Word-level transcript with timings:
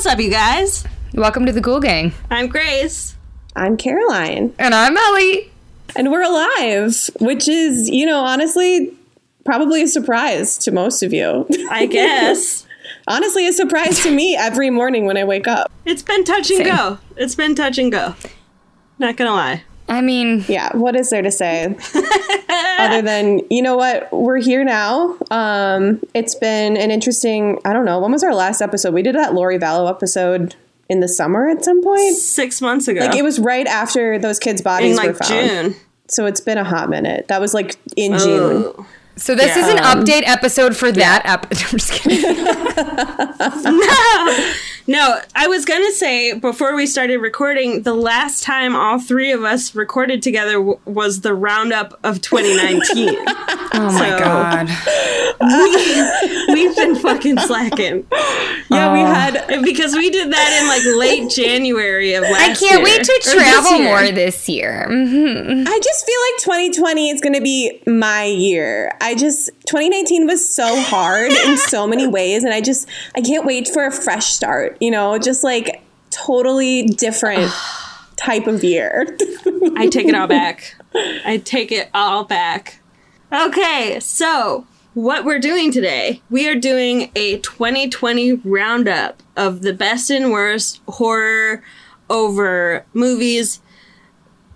What's 0.00 0.10
up, 0.10 0.18
you 0.18 0.30
guys? 0.30 0.86
Welcome 1.12 1.44
to 1.44 1.52
the 1.52 1.60
Ghoul 1.60 1.78
Gang. 1.78 2.14
I'm 2.30 2.48
Grace. 2.48 3.16
I'm 3.54 3.76
Caroline. 3.76 4.54
And 4.58 4.74
I'm 4.74 4.96
Ellie. 4.96 5.52
And 5.94 6.10
we're 6.10 6.22
alive, 6.22 7.10
which 7.20 7.46
is, 7.46 7.90
you 7.90 8.06
know, 8.06 8.24
honestly, 8.24 8.96
probably 9.44 9.82
a 9.82 9.86
surprise 9.86 10.56
to 10.56 10.72
most 10.72 11.02
of 11.02 11.12
you. 11.12 11.46
I 11.70 11.84
guess. 11.84 12.66
honestly, 13.08 13.46
a 13.46 13.52
surprise 13.52 14.02
to 14.04 14.10
me 14.10 14.34
every 14.34 14.70
morning 14.70 15.04
when 15.04 15.18
I 15.18 15.24
wake 15.24 15.46
up. 15.46 15.70
It's 15.84 16.02
been 16.02 16.24
touch 16.24 16.48
and 16.50 16.64
Same. 16.64 16.74
go. 16.74 16.98
It's 17.18 17.34
been 17.34 17.54
touch 17.54 17.76
and 17.76 17.92
go. 17.92 18.14
Not 18.98 19.18
gonna 19.18 19.34
lie. 19.34 19.64
I 19.90 20.00
mean, 20.02 20.44
yeah, 20.46 20.74
what 20.76 20.94
is 20.94 21.10
there 21.10 21.20
to 21.20 21.32
say? 21.32 21.76
Other 22.78 23.02
than, 23.02 23.40
you 23.50 23.60
know 23.60 23.76
what, 23.76 24.10
we're 24.12 24.38
here 24.38 24.62
now. 24.62 25.16
Um, 25.32 26.00
it's 26.14 26.36
been 26.36 26.76
an 26.76 26.92
interesting, 26.92 27.58
I 27.64 27.72
don't 27.72 27.84
know, 27.84 27.98
when 27.98 28.12
was 28.12 28.22
our 28.22 28.34
last 28.34 28.62
episode? 28.62 28.94
We 28.94 29.02
did 29.02 29.16
that 29.16 29.34
Lori 29.34 29.58
Vallow 29.58 29.90
episode 29.90 30.54
in 30.88 31.00
the 31.00 31.08
summer 31.08 31.48
at 31.48 31.64
some 31.64 31.82
point. 31.82 32.14
Six 32.14 32.62
months 32.62 32.86
ago. 32.86 33.00
Like 33.00 33.16
it 33.16 33.24
was 33.24 33.40
right 33.40 33.66
after 33.66 34.16
those 34.16 34.38
kids' 34.38 34.62
bodies 34.62 34.92
in, 34.92 34.96
like, 34.96 35.08
were 35.08 35.14
found. 35.14 35.48
June. 35.48 35.74
So 36.06 36.26
it's 36.26 36.40
been 36.40 36.58
a 36.58 36.64
hot 36.64 36.88
minute. 36.88 37.26
That 37.26 37.40
was 37.40 37.52
like 37.52 37.76
in 37.96 38.14
oh. 38.14 38.18
June. 38.74 38.86
So 39.16 39.34
this 39.34 39.56
yeah. 39.56 39.66
is 39.66 39.68
an 39.68 39.78
update 39.78 40.22
episode 40.24 40.76
for 40.76 40.90
that 40.92 41.22
yeah. 41.24 41.32
episode. 41.32 41.66
I'm 41.72 41.78
just 41.78 41.92
kidding. 41.92 42.22
no. 43.78 44.54
No, 44.90 45.20
I 45.36 45.46
was 45.46 45.64
going 45.64 45.86
to 45.86 45.92
say 45.92 46.36
before 46.36 46.74
we 46.74 46.84
started 46.84 47.18
recording, 47.18 47.82
the 47.82 47.94
last 47.94 48.42
time 48.42 48.74
all 48.74 48.98
three 48.98 49.30
of 49.30 49.44
us 49.44 49.72
recorded 49.72 50.20
together 50.20 50.54
w- 50.54 50.80
was 50.84 51.20
the 51.20 51.32
roundup 51.32 51.96
of 52.02 52.20
2019. 52.20 53.14
oh 53.28 53.68
my 53.72 54.18
god. 54.18 54.68
We, 55.40 56.54
we've 56.54 56.74
been 56.74 56.96
fucking 56.96 57.38
slacking. 57.38 58.04
Yeah, 58.68 58.92
we 58.92 58.98
had 58.98 59.62
because 59.62 59.94
we 59.94 60.10
did 60.10 60.32
that 60.32 60.60
in 60.60 60.68
like 60.68 60.98
late 60.98 61.30
January 61.30 62.14
of 62.14 62.24
last 62.24 62.32
year. 62.32 62.40
I 62.40 62.54
can't 62.54 62.60
year, 62.60 62.82
wait 62.82 63.04
to 63.04 63.20
travel 63.22 63.70
this 63.70 63.80
more 63.80 64.12
this 64.12 64.48
year. 64.48 64.86
Mm-hmm. 64.90 65.68
I 65.68 65.80
just 65.82 66.06
feel 66.06 66.50
like 66.54 66.70
2020 66.72 67.10
is 67.10 67.20
going 67.20 67.34
to 67.34 67.40
be 67.40 67.80
my 67.86 68.24
year. 68.24 68.92
I 69.00 69.14
just 69.14 69.50
2019 69.66 70.26
was 70.26 70.52
so 70.52 70.80
hard 70.82 71.30
in 71.30 71.56
so 71.56 71.86
many 71.86 72.06
ways 72.06 72.42
and 72.42 72.52
I 72.52 72.60
just 72.60 72.88
I 73.14 73.20
can't 73.20 73.46
wait 73.46 73.68
for 73.68 73.86
a 73.86 73.92
fresh 73.92 74.26
start 74.26 74.76
you 74.80 74.90
know, 74.90 75.18
just 75.18 75.44
like 75.44 75.82
totally 76.10 76.84
different 76.86 77.52
type 78.16 78.46
of 78.46 78.64
year. 78.64 79.16
I 79.76 79.88
take 79.90 80.08
it 80.08 80.14
all 80.14 80.26
back. 80.28 80.74
I 80.94 81.40
take 81.44 81.72
it 81.72 81.88
all 81.94 82.24
back. 82.24 82.80
Okay, 83.32 83.98
so 84.00 84.66
what 84.94 85.24
we're 85.24 85.38
doing 85.38 85.70
today, 85.70 86.20
we 86.30 86.48
are 86.48 86.56
doing 86.56 87.12
a 87.14 87.38
2020 87.38 88.34
roundup 88.34 89.22
of 89.36 89.62
the 89.62 89.72
best 89.72 90.10
and 90.10 90.32
worst 90.32 90.80
horror 90.88 91.62
over 92.08 92.84
movies, 92.92 93.60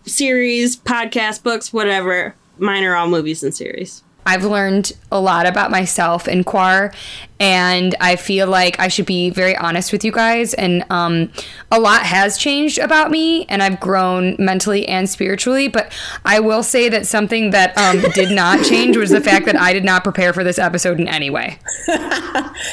series, 0.05 0.77
podcast, 0.77 1.43
books, 1.43 1.73
whatever. 1.73 2.35
Mine 2.59 2.85
are 2.85 2.97
all 2.97 3.09
movies 3.09 3.43
and 3.43 3.55
series. 3.55 4.04
I've 4.27 4.45
learned 4.45 4.93
a 5.13 5.21
lot 5.21 5.47
about 5.47 5.71
myself 5.71 6.27
in 6.27 6.45
Quar, 6.45 6.93
and 7.39 7.95
I 8.01 8.17
feel 8.17 8.47
like 8.47 8.81
I 8.81 8.89
should 8.89 9.07
be 9.07 9.29
very 9.31 9.57
honest 9.57 9.93
with 9.93 10.05
you 10.05 10.13
guys. 10.13 10.55
And 10.55 10.85
um, 10.89 11.31
a 11.71 11.79
lot 11.79 12.03
has 12.03 12.39
changed 12.39 12.79
about 12.79 13.11
me, 13.11 13.45
and 13.47 13.63
I've 13.63 13.81
grown 13.81 14.37
mentally 14.39 14.89
and 14.89 15.09
spiritually. 15.11 15.69
But 15.69 15.93
I 16.25 16.41
will 16.41 16.63
say 16.63 16.89
that 16.89 17.07
something 17.07 17.51
that 17.51 17.77
um, 17.77 18.01
did 18.15 18.31
not 18.31 18.65
change 18.65 18.97
was 18.97 19.11
the 19.11 19.21
fact 19.21 19.45
that 19.47 19.57
I 19.57 19.73
did 19.73 19.85
not 19.85 20.05
prepare 20.05 20.33
for 20.33 20.43
this 20.43 20.59
episode 20.59 20.99
in 20.99 21.07
any 21.09 21.29
way. 21.29 21.59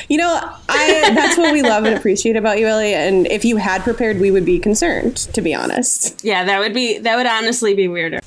you 0.07 0.17
know, 0.17 0.39
I, 0.69 1.11
that's 1.13 1.37
what 1.37 1.51
we 1.51 1.61
love 1.61 1.83
and 1.83 1.97
appreciate 1.97 2.37
about 2.37 2.59
you, 2.59 2.67
Ellie. 2.67 2.93
And 2.93 3.27
if 3.27 3.43
you 3.43 3.57
had 3.57 3.81
prepared, 3.81 4.19
we 4.19 4.31
would 4.31 4.45
be 4.45 4.57
concerned, 4.57 5.17
to 5.17 5.41
be 5.41 5.53
honest. 5.53 6.23
Yeah, 6.23 6.45
that 6.45 6.59
would 6.59 6.73
be 6.73 6.97
that 6.99 7.17
would 7.17 7.27
honestly 7.27 7.73
be 7.73 7.87
weirder. 7.87 8.20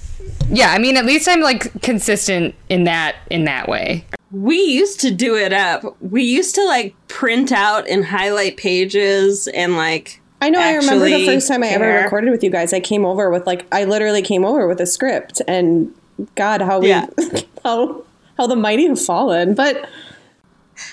Yeah, 0.51 0.71
I 0.71 0.79
mean, 0.79 0.97
at 0.97 1.05
least 1.05 1.29
I'm 1.29 1.41
like 1.41 1.83
consistent 1.83 2.55
in 2.69 2.85
that 2.85 3.17
in 3.31 3.45
that 3.45 3.69
way. 3.69 4.07
We 4.31 4.57
used 4.57 5.01
to 5.01 5.11
do 5.11 5.37
it 5.37 5.53
up. 5.53 5.97
We 6.01 6.23
used 6.23 6.55
to 6.57 6.65
like 6.65 6.95
print 7.09 7.53
out 7.53 7.89
and 7.89 8.05
highlight 8.05 8.57
pages 8.57 9.47
and 9.49 9.77
like 9.77 10.21
I 10.41 10.51
know. 10.51 10.61
I 10.61 10.75
remember 10.75 11.07
the 11.07 11.25
first 11.25 11.49
time 11.49 11.63
I 11.63 11.69
ever 11.69 12.03
recorded 12.03 12.31
with 12.31 12.45
you 12.45 12.51
guys. 12.51 12.73
I 12.73 12.81
came 12.81 13.05
over 13.05 13.31
with 13.31 13.47
like 13.47 13.67
I 13.73 13.85
literally 13.85 14.23
came 14.23 14.45
over 14.45 14.69
with 14.69 14.81
a 14.81 14.87
script, 14.87 15.41
and 15.49 15.95
God, 16.35 16.61
how 16.61 16.81
we 16.81 16.89
yeah. 16.89 17.07
how 17.65 18.05
how 18.37 18.47
the 18.47 18.57
mighty 18.57 18.87
have 18.87 19.01
fallen. 19.01 19.55
But 19.55 19.89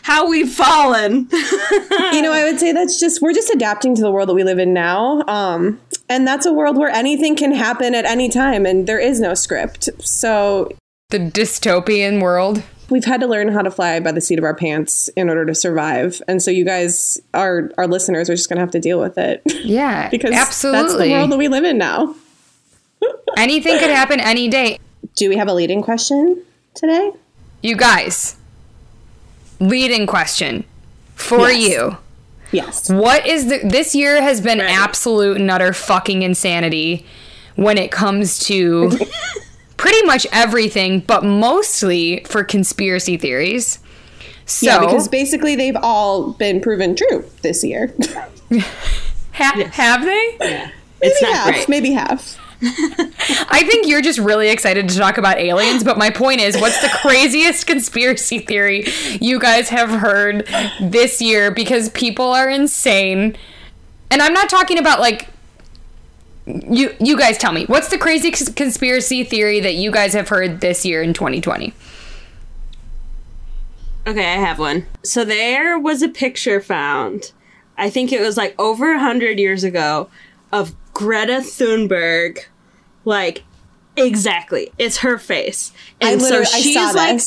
how 0.03 0.29
we've 0.29 0.51
fallen. 0.51 1.27
you 1.31 2.21
know, 2.21 2.33
I 2.33 2.43
would 2.43 2.59
say 2.59 2.71
that's 2.71 2.99
just 2.99 3.21
we're 3.21 3.33
just 3.33 3.49
adapting 3.49 3.95
to 3.95 4.01
the 4.01 4.11
world 4.11 4.29
that 4.29 4.33
we 4.33 4.43
live 4.43 4.59
in 4.59 4.73
now. 4.73 5.23
Um, 5.27 5.79
and 6.09 6.27
that's 6.27 6.45
a 6.45 6.53
world 6.53 6.77
where 6.77 6.89
anything 6.89 7.35
can 7.35 7.53
happen 7.53 7.95
at 7.95 8.05
any 8.05 8.29
time 8.29 8.65
and 8.65 8.87
there 8.87 8.99
is 8.99 9.19
no 9.19 9.33
script. 9.33 9.89
So 9.99 10.71
the 11.09 11.19
dystopian 11.19 12.21
world. 12.21 12.63
We've 12.89 13.05
had 13.05 13.21
to 13.21 13.27
learn 13.27 13.47
how 13.49 13.61
to 13.61 13.71
fly 13.71 13.99
by 14.01 14.11
the 14.11 14.19
seat 14.19 14.37
of 14.37 14.43
our 14.43 14.53
pants 14.53 15.07
in 15.09 15.29
order 15.29 15.45
to 15.45 15.55
survive. 15.55 16.21
And 16.27 16.41
so 16.41 16.51
you 16.51 16.65
guys, 16.65 17.21
our 17.33 17.71
our 17.77 17.87
listeners, 17.87 18.29
are 18.29 18.35
just 18.35 18.49
gonna 18.49 18.61
have 18.61 18.71
to 18.71 18.79
deal 18.79 18.99
with 18.99 19.17
it. 19.17 19.41
Yeah. 19.45 20.09
because 20.11 20.31
absolutely. 20.31 20.81
that's 20.81 20.97
the 20.97 21.11
world 21.11 21.31
that 21.31 21.37
we 21.37 21.47
live 21.47 21.63
in 21.63 21.77
now. 21.77 22.15
Anything 23.37 23.79
could 23.79 23.89
happen 23.89 24.19
any 24.19 24.49
day. 24.49 24.77
Do 25.15 25.29
we 25.29 25.37
have 25.37 25.47
a 25.47 25.53
leading 25.53 25.81
question 25.81 26.43
today? 26.73 27.11
You 27.61 27.75
guys, 27.75 28.35
leading 29.61 30.07
question 30.07 30.65
for 31.15 31.49
yes. 31.49 31.69
you. 31.69 31.97
Yes. 32.51 32.89
What 32.89 33.25
is 33.25 33.47
the 33.47 33.59
this 33.59 33.95
year 33.95 34.21
has 34.21 34.41
been 34.41 34.59
right. 34.59 34.69
absolute 34.69 35.37
and 35.37 35.49
utter 35.49 35.71
fucking 35.71 36.21
insanity 36.21 37.05
when 37.55 37.77
it 37.77 37.91
comes 37.91 38.39
to 38.39 38.91
pretty 39.77 40.05
much 40.05 40.27
everything, 40.31 40.99
but 40.99 41.23
mostly 41.23 42.23
for 42.25 42.43
conspiracy 42.43 43.17
theories. 43.17 43.79
So, 44.45 44.65
yeah, 44.65 44.79
because 44.79 45.07
basically 45.07 45.55
they've 45.55 45.77
all 45.81 46.33
been 46.33 46.59
proven 46.59 46.95
true 46.95 47.23
this 47.41 47.63
year. 47.63 47.93
ha- 48.51 49.53
yes. 49.55 49.75
Have 49.75 50.03
they? 50.03 50.37
Yeah. 50.41 50.71
Maybe 51.01 51.15
half. 51.21 51.45
Great. 51.45 51.69
Maybe 51.69 51.91
half. 51.93 52.37
I 52.63 53.63
think 53.65 53.87
you're 53.87 54.01
just 54.01 54.19
really 54.19 54.49
excited 54.49 54.87
to 54.89 54.97
talk 54.97 55.17
about 55.17 55.39
aliens, 55.39 55.83
but 55.83 55.97
my 55.97 56.11
point 56.11 56.41
is, 56.41 56.59
what's 56.59 56.79
the 56.81 56.89
craziest 56.89 57.65
conspiracy 57.65 58.37
theory 58.37 58.85
you 59.19 59.39
guys 59.39 59.69
have 59.69 59.89
heard 59.89 60.47
this 60.79 61.21
year? 61.21 61.49
Because 61.49 61.89
people 61.89 62.27
are 62.27 62.47
insane. 62.47 63.35
And 64.11 64.21
I'm 64.21 64.33
not 64.33 64.47
talking 64.49 64.77
about 64.77 64.99
like 64.99 65.27
you 66.45 66.95
you 66.99 67.17
guys 67.17 67.37
tell 67.37 67.51
me. 67.51 67.65
What's 67.65 67.87
the 67.89 67.97
craziest 67.97 68.55
conspiracy 68.55 69.23
theory 69.23 69.59
that 69.59 69.73
you 69.75 69.89
guys 69.89 70.13
have 70.13 70.29
heard 70.29 70.61
this 70.61 70.85
year 70.85 71.01
in 71.01 71.13
2020? 71.13 71.73
Okay, 74.05 74.33
I 74.33 74.37
have 74.37 74.59
one. 74.59 74.85
So 75.03 75.23
there 75.25 75.79
was 75.79 76.01
a 76.01 76.09
picture 76.09 76.61
found. 76.61 77.31
I 77.77 77.89
think 77.89 78.11
it 78.11 78.21
was 78.21 78.37
like 78.37 78.53
over 78.59 78.91
a 78.91 78.97
100 78.97 79.39
years 79.39 79.63
ago 79.63 80.09
of 80.51 80.75
Greta 80.93 81.37
Thunberg 81.37 82.45
like 83.05 83.43
exactly. 83.97 84.71
It's 84.77 84.97
her 84.97 85.17
face. 85.17 85.71
And 85.99 86.21
so 86.21 86.43
she's 86.43 86.95
like 86.95 87.19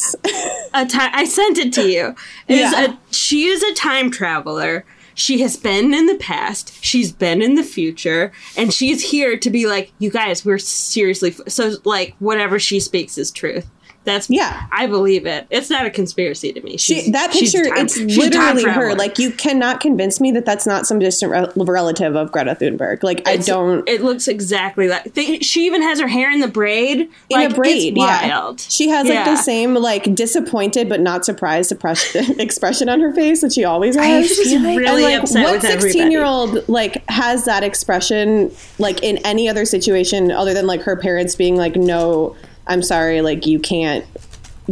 a 0.74 0.86
time 0.86 1.10
i 1.12 1.24
sent 1.24 1.58
it 1.58 1.72
to 1.74 1.88
you. 1.88 2.14
Is 2.48 2.72
yeah. 2.72 2.92
a 2.92 3.14
she 3.14 3.46
is 3.46 3.62
a 3.62 3.74
time 3.74 4.10
traveler. 4.10 4.84
She 5.16 5.40
has 5.42 5.56
been 5.56 5.94
in 5.94 6.06
the 6.06 6.16
past. 6.16 6.82
She's 6.82 7.12
been 7.12 7.40
in 7.40 7.54
the 7.54 7.62
future. 7.62 8.32
And 8.56 8.72
she's 8.72 9.10
here 9.10 9.36
to 9.38 9.50
be 9.50 9.66
like 9.66 9.92
you 9.98 10.10
guys 10.10 10.44
we're 10.44 10.58
seriously 10.58 11.30
f-. 11.30 11.48
so 11.48 11.74
like 11.84 12.14
whatever 12.18 12.58
she 12.58 12.80
speaks 12.80 13.18
is 13.18 13.30
truth 13.30 13.68
that's 14.04 14.28
yeah. 14.28 14.66
I 14.70 14.86
believe 14.86 15.26
it. 15.26 15.46
It's 15.50 15.70
not 15.70 15.86
a 15.86 15.90
conspiracy 15.90 16.52
to 16.52 16.60
me. 16.60 16.76
She's, 16.76 17.04
she, 17.04 17.10
that 17.12 17.32
picture, 17.32 17.64
time, 17.64 17.86
it's 17.86 17.98
literally 17.98 18.64
her. 18.64 18.94
Like 18.94 19.18
you 19.18 19.30
cannot 19.30 19.80
convince 19.80 20.20
me 20.20 20.30
that 20.32 20.44
that's 20.44 20.66
not 20.66 20.86
some 20.86 20.98
distant 20.98 21.32
re- 21.32 21.64
relative 21.64 22.14
of 22.14 22.30
Greta 22.30 22.54
Thunberg. 22.54 23.02
Like 23.02 23.20
it's, 23.26 23.48
I 23.48 23.52
don't. 23.52 23.88
It 23.88 24.02
looks 24.02 24.28
exactly 24.28 24.88
like. 24.88 25.14
They, 25.14 25.38
she 25.38 25.66
even 25.66 25.82
has 25.82 26.00
her 26.00 26.08
hair 26.08 26.30
in 26.30 26.40
the 26.40 26.48
braid. 26.48 27.00
In 27.00 27.08
like, 27.30 27.52
a 27.52 27.54
braid. 27.54 27.96
yeah. 27.96 28.52
She 28.56 28.88
has 28.88 29.06
like 29.06 29.14
yeah. 29.14 29.24
the 29.24 29.36
same 29.36 29.74
like 29.74 30.14
disappointed 30.14 30.88
but 30.88 31.00
not 31.00 31.24
surprised 31.24 31.72
expression 32.38 32.88
on 32.88 33.00
her 33.00 33.12
face 33.12 33.40
that 33.40 33.52
she 33.52 33.64
always 33.64 33.96
has. 33.96 34.28
She's 34.28 34.52
really 34.60 34.86
and, 34.86 35.02
like, 35.02 35.22
upset. 35.22 35.44
What 35.44 35.62
sixteen 35.62 36.10
year 36.10 36.24
old 36.24 36.68
like 36.68 37.08
has 37.08 37.46
that 37.46 37.64
expression 37.64 38.52
like 38.78 39.02
in 39.02 39.18
any 39.18 39.48
other 39.48 39.64
situation 39.64 40.30
other 40.30 40.52
than 40.52 40.66
like 40.66 40.82
her 40.82 40.96
parents 40.96 41.34
being 41.36 41.56
like 41.56 41.76
no 41.76 42.36
I'm 42.66 42.82
sorry, 42.82 43.20
like 43.22 43.46
you 43.46 43.58
can't 43.58 44.04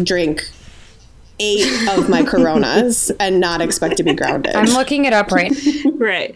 drink 0.02 0.48
eight 1.38 1.88
of 1.90 2.08
my 2.08 2.22
coronas 2.22 3.10
and 3.20 3.40
not 3.40 3.60
expect 3.60 3.96
to 3.98 4.02
be 4.02 4.14
grounded. 4.14 4.54
I'm 4.54 4.66
looking 4.66 5.04
it 5.04 5.12
up 5.12 5.30
right. 5.30 5.52
right. 5.94 6.34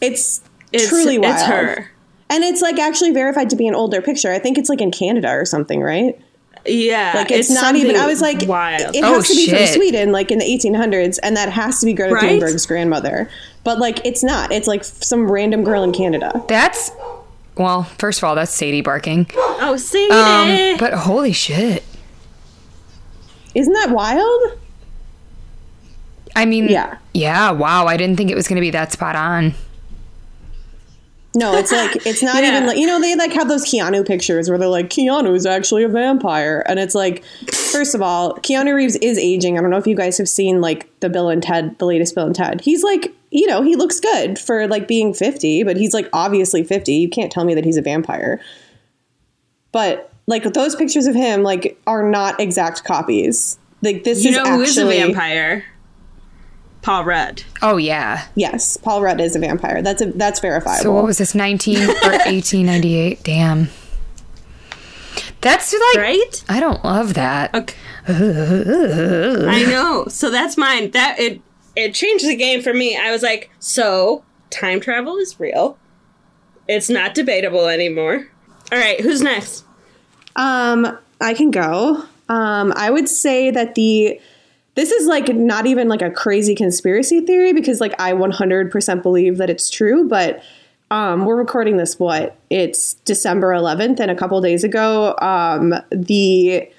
It's, 0.00 0.42
it's 0.72 0.88
truly 0.88 1.18
wild. 1.18 1.34
It's 1.34 1.42
her. 1.44 1.90
And 2.30 2.44
it's 2.44 2.60
like 2.60 2.78
actually 2.78 3.10
verified 3.12 3.50
to 3.50 3.56
be 3.56 3.66
an 3.66 3.74
older 3.74 4.02
picture. 4.02 4.30
I 4.32 4.38
think 4.38 4.58
it's 4.58 4.68
like 4.68 4.80
in 4.80 4.90
Canada 4.90 5.30
or 5.30 5.44
something, 5.44 5.80
right? 5.80 6.20
Yeah, 6.66 7.12
Like 7.14 7.30
it's, 7.30 7.48
not 7.50 7.76
even. 7.76 7.96
I 7.96 8.06
was 8.06 8.20
like, 8.20 8.46
wild. 8.46 8.94
it 8.94 9.02
Oh, 9.02 9.14
has 9.14 9.28
to 9.28 9.34
be 9.34 9.46
shit. 9.46 9.56
from 9.70 9.74
Sweden, 9.76 10.12
like 10.12 10.30
in 10.30 10.38
the 10.38 10.44
1800s, 10.44 11.18
and 11.22 11.34
that 11.36 11.48
has 11.48 11.80
to 11.80 11.86
be 11.86 11.94
Greta 11.94 12.12
Right? 12.14 12.38
Thunberg's 12.40 12.66
grandmother. 12.66 13.30
But 13.64 13.78
like, 13.78 14.04
it's 14.04 14.22
not. 14.22 14.52
It's 14.52 14.66
like 14.68 14.84
some 14.84 15.30
random 15.30 15.64
girl 15.64 15.82
in 15.82 15.92
Canada. 15.92 16.44
That's 16.48 16.90
well, 17.58 17.84
first 17.98 18.18
of 18.20 18.24
all, 18.24 18.34
that's 18.34 18.52
Sadie 18.52 18.80
barking. 18.82 19.26
oh, 19.36 19.76
Sadie. 19.76 20.72
Um, 20.72 20.76
but 20.78 20.94
holy 20.94 21.32
shit. 21.32 21.84
Isn't 23.54 23.72
that 23.72 23.90
wild? 23.90 24.58
I 26.36 26.44
mean, 26.44 26.68
Yeah. 26.68 26.98
yeah. 27.12 27.50
Wow, 27.50 27.86
I 27.86 27.96
didn't 27.96 28.16
think 28.16 28.30
it 28.30 28.36
was 28.36 28.46
going 28.46 28.56
to 28.56 28.60
be 28.60 28.70
that 28.70 28.92
spot 28.92 29.16
on. 29.16 29.54
No, 31.38 31.54
it's 31.54 31.70
like 31.72 31.94
it's 32.06 32.22
not 32.22 32.42
Yeah. 32.42 32.48
even 32.50 32.66
like 32.66 32.76
you 32.78 32.86
know 32.86 33.00
they 33.00 33.14
like 33.14 33.32
have 33.32 33.48
those 33.48 33.64
Keanu 33.64 34.06
pictures 34.06 34.48
where 34.48 34.58
they're 34.58 34.68
like 34.68 34.88
Keanu 34.90 35.34
is 35.34 35.46
actually 35.46 35.84
a 35.84 35.88
vampire, 35.88 36.64
and 36.66 36.78
it's 36.78 36.94
like 36.94 37.24
first 37.52 37.94
of 37.94 38.02
all, 38.02 38.34
Keanu 38.38 38.74
Reeves 38.74 38.96
is 38.96 39.18
aging. 39.18 39.56
I 39.56 39.60
don't 39.60 39.70
know 39.70 39.78
if 39.78 39.86
you 39.86 39.94
guys 39.94 40.18
have 40.18 40.28
seen 40.28 40.60
like 40.60 40.88
the 41.00 41.08
Bill 41.08 41.28
and 41.28 41.42
Ted, 41.42 41.78
the 41.78 41.86
latest 41.86 42.14
Bill 42.14 42.26
and 42.26 42.34
Ted. 42.34 42.60
He's 42.60 42.82
like 42.82 43.14
you 43.30 43.46
know 43.46 43.62
he 43.62 43.76
looks 43.76 44.00
good 44.00 44.38
for 44.38 44.66
like 44.66 44.88
being 44.88 45.14
fifty, 45.14 45.62
but 45.62 45.76
he's 45.76 45.94
like 45.94 46.08
obviously 46.12 46.64
fifty. 46.64 46.94
You 46.94 47.08
can't 47.08 47.30
tell 47.30 47.44
me 47.44 47.54
that 47.54 47.64
he's 47.64 47.76
a 47.76 47.82
vampire. 47.82 48.40
But 49.72 50.10
like 50.26 50.44
those 50.52 50.74
pictures 50.74 51.06
of 51.06 51.14
him 51.14 51.42
like 51.42 51.78
are 51.86 52.08
not 52.08 52.40
exact 52.40 52.84
copies. 52.84 53.58
Like 53.82 54.04
this 54.04 54.24
you 54.24 54.30
is 54.30 54.36
know 54.36 54.42
actually 54.44 54.64
is 54.64 54.78
a 54.78 55.06
vampire? 55.06 55.64
Paul 56.88 57.04
Rudd. 57.04 57.42
Oh 57.60 57.76
yeah. 57.76 58.26
yes, 58.34 58.78
Paul 58.78 59.02
Rudd 59.02 59.20
is 59.20 59.36
a 59.36 59.38
vampire. 59.38 59.82
That's 59.82 60.00
a 60.00 60.06
that's 60.06 60.40
verifiable. 60.40 60.82
So 60.82 60.90
what 60.90 61.04
was 61.04 61.18
this? 61.18 61.34
19 61.34 61.82
or 61.82 61.86
1898? 61.86 63.22
Damn. 63.22 63.68
That's 65.42 65.70
like 65.74 65.96
Right? 65.98 66.44
I 66.48 66.60
don't 66.60 66.82
love 66.82 67.12
that. 67.12 67.54
Okay. 67.54 67.76
I 68.08 69.66
know. 69.68 70.06
So 70.08 70.30
that's 70.30 70.56
mine. 70.56 70.92
That 70.92 71.20
it 71.20 71.42
it 71.76 71.92
changed 71.92 72.26
the 72.26 72.34
game 72.34 72.62
for 72.62 72.72
me. 72.72 72.96
I 72.96 73.10
was 73.10 73.22
like, 73.22 73.50
so 73.58 74.24
time 74.48 74.80
travel 74.80 75.18
is 75.18 75.38
real. 75.38 75.76
It's 76.68 76.88
not 76.88 77.12
debatable 77.12 77.66
anymore. 77.66 78.28
All 78.72 78.78
right, 78.78 78.98
who's 78.98 79.20
next? 79.20 79.62
Um, 80.36 80.98
I 81.20 81.34
can 81.34 81.50
go. 81.50 82.04
Um, 82.30 82.72
I 82.76 82.90
would 82.90 83.10
say 83.10 83.50
that 83.50 83.74
the 83.74 84.18
this 84.78 84.92
is 84.92 85.08
like 85.08 85.26
not 85.34 85.66
even 85.66 85.88
like 85.88 86.02
a 86.02 86.10
crazy 86.10 86.54
conspiracy 86.54 87.20
theory 87.20 87.52
because 87.52 87.80
like 87.80 88.00
I 88.00 88.12
100% 88.12 89.02
believe 89.02 89.38
that 89.38 89.50
it's 89.50 89.70
true, 89.70 90.08
but 90.08 90.40
um, 90.92 91.24
we're 91.26 91.34
recording 91.34 91.78
this 91.78 91.98
what 91.98 92.36
it's 92.48 92.94
December 92.94 93.48
11th, 93.48 93.98
and 93.98 94.08
a 94.08 94.14
couple 94.14 94.40
days 94.40 94.62
ago, 94.62 95.16
um, 95.20 95.74
the 95.90 96.70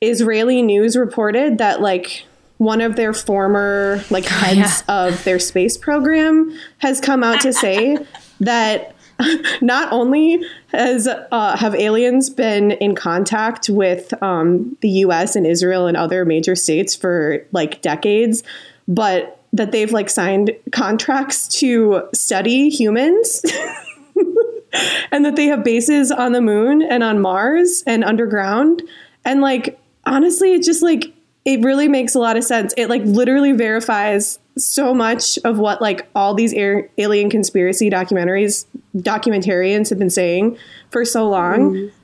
Israeli 0.00 0.62
news 0.62 0.96
reported 0.96 1.58
that 1.58 1.80
like 1.80 2.24
one 2.56 2.80
of 2.80 2.96
their 2.96 3.12
former 3.12 4.02
like 4.10 4.24
heads 4.26 4.82
of 4.88 5.22
their 5.22 5.38
space 5.38 5.76
program 5.76 6.58
has 6.78 7.00
come 7.00 7.22
out 7.22 7.40
to 7.42 7.52
say 7.52 7.98
that 8.40 8.96
not 9.60 9.92
only 9.92 10.42
has 10.68 11.08
uh, 11.08 11.56
have 11.56 11.74
aliens 11.74 12.30
been 12.30 12.72
in 12.72 12.94
contact 12.94 13.68
with 13.68 14.20
um, 14.22 14.76
the 14.80 14.88
U.S. 14.88 15.36
and 15.36 15.46
Israel 15.46 15.86
and 15.86 15.96
other 15.96 16.24
major 16.24 16.54
states 16.54 16.94
for 16.94 17.44
like 17.52 17.82
decades, 17.82 18.42
but 18.86 19.42
that 19.52 19.72
they've 19.72 19.92
like 19.92 20.10
signed 20.10 20.52
contracts 20.72 21.48
to 21.60 22.02
study 22.12 22.68
humans 22.68 23.42
and 25.10 25.24
that 25.24 25.36
they 25.36 25.46
have 25.46 25.64
bases 25.64 26.12
on 26.12 26.32
the 26.32 26.40
moon 26.40 26.82
and 26.82 27.02
on 27.02 27.20
Mars 27.20 27.82
and 27.86 28.04
underground. 28.04 28.82
And 29.24 29.40
like 29.40 29.78
honestly, 30.04 30.54
it 30.54 30.62
just 30.62 30.82
like 30.82 31.12
it 31.44 31.62
really 31.62 31.88
makes 31.88 32.14
a 32.14 32.18
lot 32.18 32.36
of 32.36 32.44
sense. 32.44 32.74
It 32.76 32.88
like 32.88 33.02
literally 33.04 33.52
verifies 33.52 34.38
so 34.58 34.92
much 34.92 35.38
of 35.44 35.58
what 35.58 35.80
like 35.80 36.08
all 36.14 36.34
these 36.34 36.52
air, 36.52 36.90
alien 36.98 37.30
conspiracy 37.30 37.90
documentaries 37.90 38.66
documentarians 38.96 39.90
have 39.90 39.98
been 39.98 40.10
saying 40.10 40.58
for 40.90 41.04
so 41.04 41.28
long. 41.28 41.72
Mm-hmm. 41.72 41.94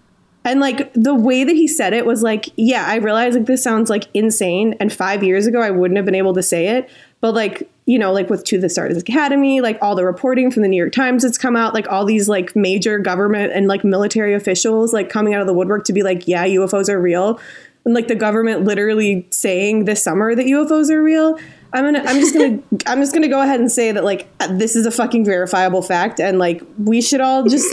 And 0.47 0.61
like 0.61 0.93
the 0.93 1.15
way 1.15 1.43
that 1.43 1.57
he 1.57 1.67
said 1.67 1.95
it 1.95 2.05
was 2.05 2.23
like, 2.23 2.51
yeah, 2.57 2.85
I 2.87 2.97
realize 2.97 3.35
like 3.35 3.47
this 3.47 3.63
sounds 3.63 3.89
like 3.89 4.09
insane. 4.13 4.75
And 4.79 4.93
five 4.93 5.25
years 5.25 5.47
ago, 5.47 5.61
I 5.61 5.71
wouldn't 5.71 5.97
have 5.97 6.05
been 6.05 6.15
able 6.15 6.35
to 6.35 6.43
say 6.43 6.69
it. 6.77 6.91
But 7.23 7.35
like, 7.35 7.71
you 7.87 7.99
know, 7.99 8.13
like 8.13 8.29
with 8.29 8.45
To 8.45 8.61
the 8.61 8.69
Stars 8.69 8.99
Academy, 8.99 9.63
like 9.63 9.79
all 9.81 9.95
the 9.95 10.05
reporting 10.05 10.51
from 10.51 10.63
the 10.63 10.69
New 10.69 10.77
York 10.77 10.93
Times 10.93 11.23
that's 11.23 11.39
come 11.39 11.57
out, 11.57 11.73
like 11.73 11.89
all 11.91 12.05
these 12.05 12.29
like 12.29 12.55
major 12.55 12.99
government 12.99 13.53
and 13.55 13.67
like 13.67 13.85
military 13.85 14.35
officials 14.35 14.93
like 14.93 15.09
coming 15.09 15.33
out 15.33 15.41
of 15.41 15.47
the 15.47 15.55
woodwork 15.55 15.85
to 15.85 15.95
be 15.95 16.03
like, 16.03 16.29
yeah, 16.29 16.47
UFOs 16.47 16.91
are 16.91 17.01
real. 17.01 17.41
And 17.87 17.95
like 17.95 18.09
the 18.09 18.15
government 18.15 18.65
literally 18.65 19.27
saying 19.31 19.87
this 19.87 20.03
summer 20.03 20.35
that 20.35 20.45
UFOs 20.45 20.91
are 20.91 21.03
real. 21.03 21.39
I'm 21.75 21.85
gonna. 21.85 22.03
I'm 22.07 22.21
just 22.21 22.33
gonna. 22.35 22.59
I'm 22.87 23.01
just 23.01 23.13
gonna 23.13 23.29
go 23.29 23.43
ahead 23.43 23.61
and 23.61 23.71
say 23.71 23.93
that 23.93 24.05
like 24.05 24.27
uh, 24.41 24.47
this 24.57 24.77
is 24.77 24.87
a 24.87 24.91
fucking 24.91 25.25
verifiable 25.25 25.83
fact, 25.83 26.21
and 26.21 26.39
like 26.39 26.63
we 26.79 27.03
should 27.03 27.21
all 27.21 27.43
just 27.45 27.67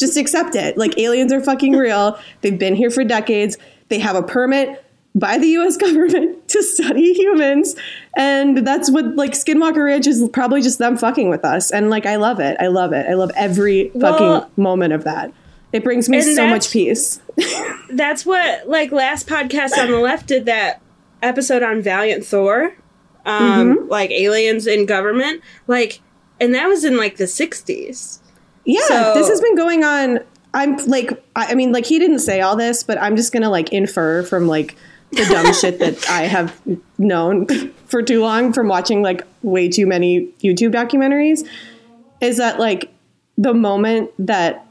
just 0.00 0.16
accept 0.16 0.54
it. 0.56 0.76
Like 0.76 0.98
aliens 0.98 1.32
are 1.32 1.40
fucking 1.40 1.72
real. 1.74 2.18
They've 2.42 2.58
been 2.58 2.74
here 2.74 2.90
for 2.90 3.04
decades. 3.04 3.56
They 3.88 3.98
have 4.00 4.16
a 4.16 4.22
permit 4.22 4.84
by 5.14 5.38
the 5.38 5.46
U.S. 5.46 5.76
government 5.78 6.48
to 6.48 6.62
study 6.62 7.14
humans, 7.14 7.76
and 8.16 8.66
that's 8.66 8.90
what 8.90 9.14
like 9.14 9.32
Skinwalker 9.32 9.84
Ranch 9.84 10.08
is 10.08 10.28
probably 10.32 10.60
just 10.60 10.78
them 10.80 10.96
fucking 10.96 11.28
with 11.30 11.44
us. 11.44 11.70
And 11.70 11.90
like 11.90 12.06
I 12.06 12.16
love 12.16 12.40
it. 12.40 12.56
I 12.58 12.66
love 12.66 12.92
it. 12.92 13.06
I 13.08 13.14
love 13.14 13.30
every 13.36 13.90
fucking 13.90 14.00
Well- 14.26 14.50
moment 14.56 14.92
of 14.92 15.04
that. 15.04 15.32
It 15.72 15.82
brings 15.82 16.08
me 16.08 16.20
so 16.22 16.46
much 16.46 16.70
peace. 16.70 17.20
That's 17.90 18.24
what 18.24 18.68
like 18.68 18.92
last 18.92 19.26
podcast 19.28 19.76
on 19.76 19.90
the 19.90 19.98
left 19.98 20.28
did 20.28 20.46
that 20.46 20.80
episode 21.20 21.62
on 21.64 21.82
Valiant 21.82 22.24
Thor, 22.24 22.76
um, 23.26 23.88
like 23.88 24.10
aliens 24.10 24.66
in 24.66 24.86
government, 24.86 25.42
like, 25.66 26.00
and 26.40 26.54
that 26.54 26.66
was 26.66 26.84
in 26.84 26.96
like 26.96 27.16
the 27.16 27.24
'60s. 27.24 28.18
Yeah, 28.64 28.80
So- 28.86 29.14
this 29.14 29.28
has 29.28 29.40
been 29.40 29.56
going 29.56 29.84
on. 29.84 30.20
I'm 30.52 30.76
like, 30.86 31.10
I 31.34 31.46
I 31.52 31.54
mean, 31.54 31.72
like 31.72 31.84
he 31.86 31.98
didn't 31.98 32.20
say 32.20 32.40
all 32.40 32.54
this, 32.56 32.82
but 32.82 33.00
I'm 33.00 33.16
just 33.16 33.32
gonna 33.32 33.50
like 33.50 33.72
infer 33.72 34.22
from 34.22 34.46
like 34.46 34.76
the 35.10 35.24
dumb 35.24 35.52
shit 35.60 35.78
that 35.80 36.08
I 36.08 36.22
have 36.22 36.58
known 36.98 37.46
for 37.86 38.02
too 38.02 38.20
long 38.20 38.52
from 38.52 38.68
watching 38.68 39.02
like 39.02 39.22
way 39.42 39.68
too 39.68 39.86
many 39.86 40.28
YouTube 40.42 40.72
documentaries. 40.72 41.46
Is 42.20 42.36
that 42.38 42.58
like 42.60 42.92
the 43.36 43.52
moment 43.52 44.10
that 44.18 44.66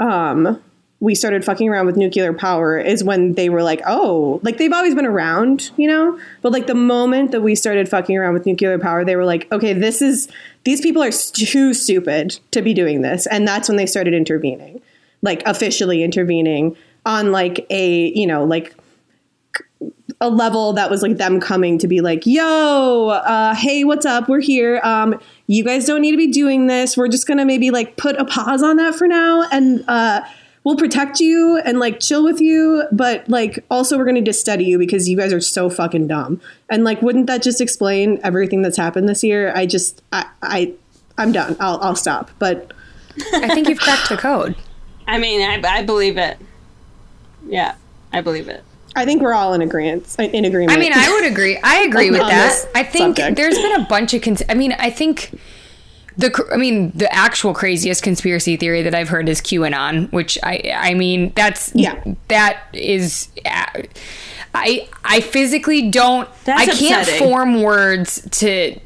um 0.00 0.62
we 1.06 1.14
started 1.14 1.44
fucking 1.44 1.68
around 1.68 1.86
with 1.86 1.96
nuclear 1.96 2.32
power 2.32 2.76
is 2.76 3.04
when 3.04 3.34
they 3.34 3.48
were 3.48 3.62
like, 3.62 3.80
oh, 3.86 4.40
like 4.42 4.58
they've 4.58 4.72
always 4.72 4.92
been 4.92 5.06
around, 5.06 5.70
you 5.76 5.86
know? 5.86 6.18
But 6.42 6.50
like 6.50 6.66
the 6.66 6.74
moment 6.74 7.30
that 7.30 7.42
we 7.42 7.54
started 7.54 7.88
fucking 7.88 8.16
around 8.16 8.34
with 8.34 8.44
nuclear 8.44 8.76
power, 8.76 9.04
they 9.04 9.14
were 9.14 9.24
like, 9.24 9.46
okay, 9.52 9.72
this 9.72 10.02
is, 10.02 10.26
these 10.64 10.80
people 10.80 11.00
are 11.04 11.12
too 11.12 11.74
stupid 11.74 12.36
to 12.50 12.60
be 12.60 12.74
doing 12.74 13.02
this. 13.02 13.28
And 13.28 13.46
that's 13.46 13.68
when 13.68 13.76
they 13.76 13.86
started 13.86 14.14
intervening, 14.14 14.82
like 15.22 15.44
officially 15.46 16.02
intervening 16.02 16.76
on 17.06 17.30
like 17.30 17.64
a, 17.70 18.08
you 18.08 18.26
know, 18.26 18.42
like 18.42 18.74
a 20.20 20.28
level 20.28 20.72
that 20.72 20.90
was 20.90 21.02
like 21.02 21.18
them 21.18 21.38
coming 21.38 21.78
to 21.78 21.86
be 21.86 22.00
like, 22.00 22.26
yo, 22.26 23.10
uh, 23.10 23.54
hey, 23.54 23.84
what's 23.84 24.06
up? 24.06 24.28
We're 24.28 24.40
here. 24.40 24.80
Um, 24.82 25.20
you 25.46 25.62
guys 25.62 25.86
don't 25.86 26.00
need 26.00 26.10
to 26.10 26.16
be 26.16 26.32
doing 26.32 26.66
this. 26.66 26.96
We're 26.96 27.06
just 27.06 27.28
gonna 27.28 27.44
maybe 27.44 27.70
like 27.70 27.96
put 27.96 28.16
a 28.16 28.24
pause 28.24 28.64
on 28.64 28.76
that 28.78 28.96
for 28.96 29.06
now, 29.06 29.46
and 29.52 29.84
uh, 29.86 30.22
we'll 30.66 30.76
protect 30.76 31.20
you 31.20 31.58
and 31.64 31.78
like 31.78 32.00
chill 32.00 32.24
with 32.24 32.40
you. 32.40 32.82
But 32.90 33.28
like 33.28 33.64
also, 33.70 33.96
we're 33.96 34.04
gonna 34.04 34.20
just 34.20 34.40
study 34.40 34.64
you 34.64 34.78
because 34.78 35.08
you 35.08 35.16
guys 35.16 35.32
are 35.32 35.40
so 35.40 35.70
fucking 35.70 36.08
dumb. 36.08 36.40
And 36.68 36.82
like, 36.82 37.00
wouldn't 37.00 37.28
that 37.28 37.40
just 37.40 37.60
explain 37.60 38.18
everything 38.24 38.62
that's 38.62 38.76
happened 38.76 39.08
this 39.08 39.22
year? 39.22 39.52
I 39.54 39.64
just, 39.64 40.02
I, 40.12 40.26
I 40.42 40.72
I'm 41.16 41.30
done. 41.30 41.56
I'll, 41.60 41.78
I'll 41.80 41.94
stop. 41.94 42.32
But 42.40 42.72
I 43.32 43.54
think 43.54 43.68
you've 43.68 43.78
cracked 43.78 44.08
the 44.08 44.16
code. 44.16 44.56
I 45.06 45.18
mean, 45.18 45.40
I, 45.40 45.62
I 45.68 45.84
believe 45.84 46.18
it. 46.18 46.36
Yeah, 47.46 47.76
I 48.12 48.20
believe 48.20 48.48
it. 48.48 48.64
I 48.96 49.04
think 49.04 49.22
we're 49.22 49.34
all 49.34 49.54
in 49.54 49.62
agreement. 49.62 50.16
In 50.18 50.44
agreement. 50.44 50.76
I 50.76 50.80
mean, 50.80 50.92
I 50.92 51.12
would 51.12 51.30
agree. 51.30 51.58
I 51.62 51.82
agree 51.82 52.10
with 52.10 52.20
that. 52.20 52.68
I 52.74 52.82
think 52.82 53.18
subject. 53.18 53.36
there's 53.36 53.54
been 53.54 53.80
a 53.80 53.84
bunch 53.84 54.14
of. 54.14 54.22
Cons- 54.22 54.42
I 54.48 54.54
mean, 54.54 54.72
I 54.72 54.90
think 54.90 55.38
the. 56.18 56.48
I 56.52 56.56
mean, 56.56 56.92
the 56.94 57.12
actual 57.12 57.52
craziest 57.54 58.02
conspiracy 58.02 58.56
theory 58.56 58.82
that 58.82 58.94
I've 58.94 59.08
heard 59.08 59.28
is 59.28 59.40
QAnon, 59.40 60.10
which 60.12 60.38
I. 60.42 60.72
I 60.74 60.94
mean, 60.94 61.32
that's 61.34 61.72
Yeah. 61.74 62.02
That 62.28 62.62
is. 62.72 63.28
Uh, 63.44 63.82
I 64.54 64.88
I 65.04 65.20
physically 65.20 65.90
don't. 65.90 66.28
That's 66.44 66.62
I 66.62 66.66
can't 66.66 67.02
upsetting. 67.02 67.28
form 67.28 67.62
words 67.62 68.26
to. 68.32 68.78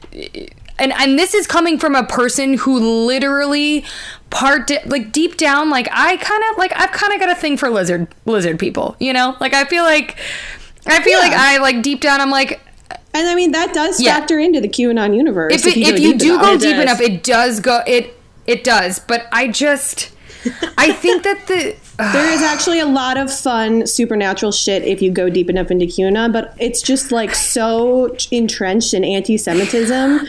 And, 0.79 0.93
and 0.95 1.19
this 1.19 1.35
is 1.35 1.47
coming 1.47 1.79
from 1.79 1.95
a 1.95 2.05
person 2.05 2.55
who 2.55 2.79
literally 3.07 3.85
part 4.31 4.71
like 4.87 5.13
deep 5.13 5.37
down 5.37 5.69
like 5.69 5.89
I 5.93 6.17
kind 6.17 6.43
of 6.51 6.57
like 6.59 6.73
I've 6.75 6.91
kind 6.93 7.13
of 7.13 7.21
got 7.21 7.29
a 7.31 7.35
thing 7.35 7.57
for 7.59 7.69
lizard 7.69 8.09
lizard 8.25 8.59
people 8.59 8.97
you 8.99 9.13
know 9.13 9.37
like 9.41 9.53
I 9.53 9.65
feel 9.65 9.83
like 9.85 10.17
I 10.87 11.03
feel 11.03 11.19
Yeah. 11.21 11.27
like 11.29 11.33
I 11.37 11.59
like 11.59 11.83
deep 11.83 12.01
down 12.01 12.21
I'm 12.23 12.31
like 12.31 12.61
and 13.15 13.29
I 13.29 13.35
mean 13.35 13.53
that 13.53 13.73
does 13.75 14.01
Yeah. 14.01 14.15
factor 14.19 14.39
into 14.39 14.61
the 14.61 14.69
QAnon 14.69 15.17
universe. 15.17 15.53
if, 15.55 15.67
it, 15.67 15.77
if 15.77 15.97
go 15.97 16.03
you 16.03 16.17
do 16.19 16.35
enough. 16.35 16.43
go 16.43 16.53
It 16.55 16.61
deep 16.61 16.77
does. 16.77 16.83
enough, 16.83 17.01
it 17.01 17.23
does 17.23 17.61
go. 17.61 17.83
It 17.87 18.17
it 18.47 18.65
does, 18.65 18.99
but 19.01 19.27
I 19.33 19.49
just 19.49 20.11
I 20.79 20.93
think 20.93 21.23
that 21.25 21.47
the 21.47 21.77
there 22.13 22.33
is 22.33 22.43
actually 22.53 22.81
a 22.81 22.87
lot 22.87 23.17
of 23.19 23.33
fun 23.33 23.87
supernatural 23.87 24.53
shit 24.53 24.83
if 24.85 25.03
you 25.03 25.11
go 25.11 25.29
deep 25.29 25.51
enough 25.51 25.71
into 25.71 25.85
QAnon, 25.87 26.33
but 26.33 26.55
it's 26.59 26.81
just 26.83 27.13
like 27.13 27.35
so 27.35 28.17
entrenched 28.31 28.95
in 28.95 29.05
anti-Semitism 29.05 30.21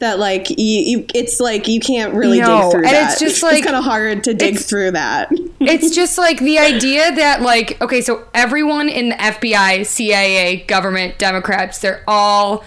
that 0.00 0.18
like 0.18 0.48
you, 0.50 0.56
you 0.58 1.06
it's 1.14 1.40
like 1.40 1.66
you 1.66 1.80
can't 1.80 2.14
really 2.14 2.40
No, 2.40 2.62
dig 2.62 2.70
through 2.70 2.84
and 2.84 2.92
that. 2.94 3.10
it's 3.12 3.20
just 3.20 3.42
like- 3.42 3.64
kind 3.64 3.76
of 3.76 3.84
hard 3.84 4.24
to 4.24 4.34
dig 4.34 4.58
through 4.58 4.92
that. 4.92 5.28
it's 5.60 5.94
just 5.94 6.16
like 6.18 6.38
the 6.38 6.58
idea 6.58 7.10
that 7.16 7.42
like 7.42 7.80
okay 7.82 8.00
so 8.00 8.24
everyone 8.32 8.88
in 8.88 9.08
the 9.08 9.16
fbi 9.16 9.84
cia 9.84 10.56
government 10.68 11.18
democrats 11.18 11.80
they're 11.80 12.04
all 12.06 12.62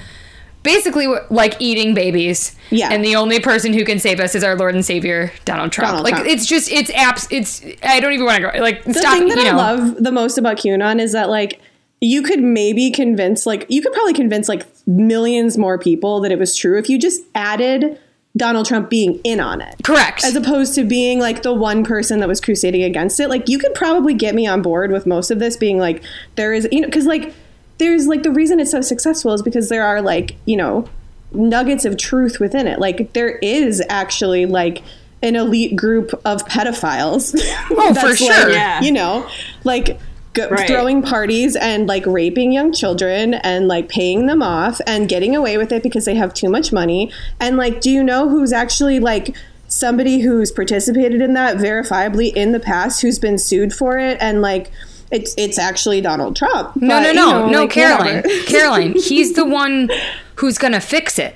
basically 0.63 1.07
like 1.29 1.55
eating 1.59 1.93
babies 1.93 2.53
Yeah. 2.69 2.89
and 2.91 3.03
the 3.03 3.15
only 3.15 3.39
person 3.39 3.71
who 3.73 3.85
can 3.85 3.97
save 3.97 4.19
us 4.19 4.35
is 4.35 4.43
our 4.43 4.55
lord 4.57 4.75
and 4.75 4.85
savior 4.85 5.31
donald 5.45 5.71
trump 5.71 5.88
Donald 5.91 6.03
like 6.03 6.15
Trump. 6.15 6.27
it's 6.27 6.45
just 6.45 6.69
it's 6.69 6.91
apps 6.91 7.27
it's 7.31 7.63
i 7.81 8.01
don't 8.01 8.11
even 8.13 8.25
want 8.25 8.43
to 8.43 8.51
go 8.51 8.59
like 8.61 8.83
The 8.83 8.93
stop 8.95 9.17
thing 9.17 9.29
that 9.29 9.38
you 9.38 9.45
know 9.45 9.51
I 9.51 9.71
love 9.73 9.95
the 10.03 10.11
most 10.11 10.38
about 10.38 10.57
QAnon 10.57 11.00
is 11.00 11.13
that 11.13 11.29
like 11.29 11.61
you 12.01 12.24
could 12.24 12.41
maybe 12.41 12.89
convince 12.89 13.46
like 13.46 13.65
you 13.70 13.81
could 13.81 13.93
probably 13.93 14.13
convince 14.13 14.50
like 14.50 14.65
millions 14.88 15.58
more 15.58 15.77
people 15.77 16.20
that 16.20 16.31
it 16.31 16.39
was 16.39 16.55
true 16.55 16.77
if 16.77 16.89
you 16.89 16.98
just 16.98 17.22
added 17.36 17.98
Donald 18.36 18.65
Trump 18.65 18.89
being 18.89 19.20
in 19.24 19.39
on 19.39 19.62
it. 19.62 19.75
correct 19.84 20.24
As 20.24 20.36
opposed 20.36 20.74
to 20.75 20.84
being 20.84 21.20
like 21.20 21.43
the 21.43 21.53
one 21.53 21.84
person 21.84 22.20
that 22.20 22.27
was 22.27 22.39
crusading 22.39 22.81
against 22.84 23.20
it. 23.20 23.29
Like 23.29 23.50
you 23.50 23.60
could 23.60 23.74
probably 23.74 24.13
get 24.13 24.34
me 24.34 24.48
on 24.48 24.62
board 24.62 24.91
with 24.91 25.05
most 25.05 25.31
of 25.31 25.39
this 25.39 25.58
being 25.58 25.77
like 25.77 26.03
there 26.36 26.53
is 26.53 26.67
you 26.72 26.81
know 26.81 26.89
cuz 26.89 27.05
like 27.05 27.34
there's 27.77 28.08
like 28.08 28.24
the 28.24 28.31
reason 28.31 28.60
it's 28.60 28.72
so 28.72 28.81
successful 28.81 29.34
is 29.34 29.41
because 29.41 29.70
there 29.70 29.84
are 29.84 30.01
like, 30.01 30.36
you 30.46 30.55
know, 30.55 30.88
nuggets 31.34 31.84
of 31.84 31.98
truth 31.98 32.39
within 32.39 32.67
it. 32.67 32.79
Like 32.79 33.13
there 33.13 33.38
is 33.39 33.81
actually 33.89 34.46
like 34.46 34.84
an 35.24 35.36
elite 35.36 35.75
group 35.75 36.13
of 36.25 36.46
pedophiles. 36.46 37.36
Oh, 37.72 37.93
for 37.93 38.08
that's, 38.08 38.17
sure. 38.17 38.29
like, 38.29 38.53
Yeah. 38.53 38.81
You 38.81 38.91
know, 38.91 39.27
like 39.63 40.00
go, 40.33 40.47
Right. 40.50 40.67
throwing 40.67 41.01
parties 41.01 41.55
and 41.55 41.88
like 41.88 42.05
raping 42.05 42.51
young 42.51 42.71
children 42.73 43.33
and 43.35 43.67
like 43.67 43.89
paying 43.89 44.25
them 44.27 44.41
off 44.41 44.79
and 44.88 45.07
getting 45.09 45.35
away 45.35 45.57
with 45.57 45.71
it 45.71 45.83
because 45.83 46.05
they 46.05 46.15
have 46.15 46.33
too 46.33 46.50
much 46.50 46.71
money. 46.71 47.11
And 47.39 47.57
like, 47.57 47.81
do 47.81 47.89
you 47.89 48.03
know 48.03 48.29
who's 48.29 48.53
actually 48.53 49.00
like 49.00 49.35
somebody 49.67 50.19
who's 50.19 50.51
participated 50.51 51.21
in 51.21 51.33
that 51.33 51.57
verifiably 51.57 52.33
in 52.33 52.51
the 52.51 52.59
past 52.59 53.01
who's 53.01 53.19
been 53.19 53.38
sued 53.38 53.73
for 53.73 53.97
it 53.97 54.17
and 54.19 54.41
like 54.41 54.69
it's 55.11 55.33
it's 55.38 55.57
actually 55.57 56.01
Donald 56.01 56.35
Trump. 56.35 56.75
no 56.75 56.88
But, 56.88 57.00
no 57.01 57.07
you 57.07 57.13
no 57.13 57.25
know, 57.31 57.50
no 57.50 57.61
like, 57.61 57.69
caroline 57.71 58.23
caroline 58.45 58.93
he's 58.93 59.33
the 59.33 59.45
one 59.61 59.89
who's 60.35 60.57
gonna 60.57 60.81
fix 60.81 61.17
it 61.17 61.35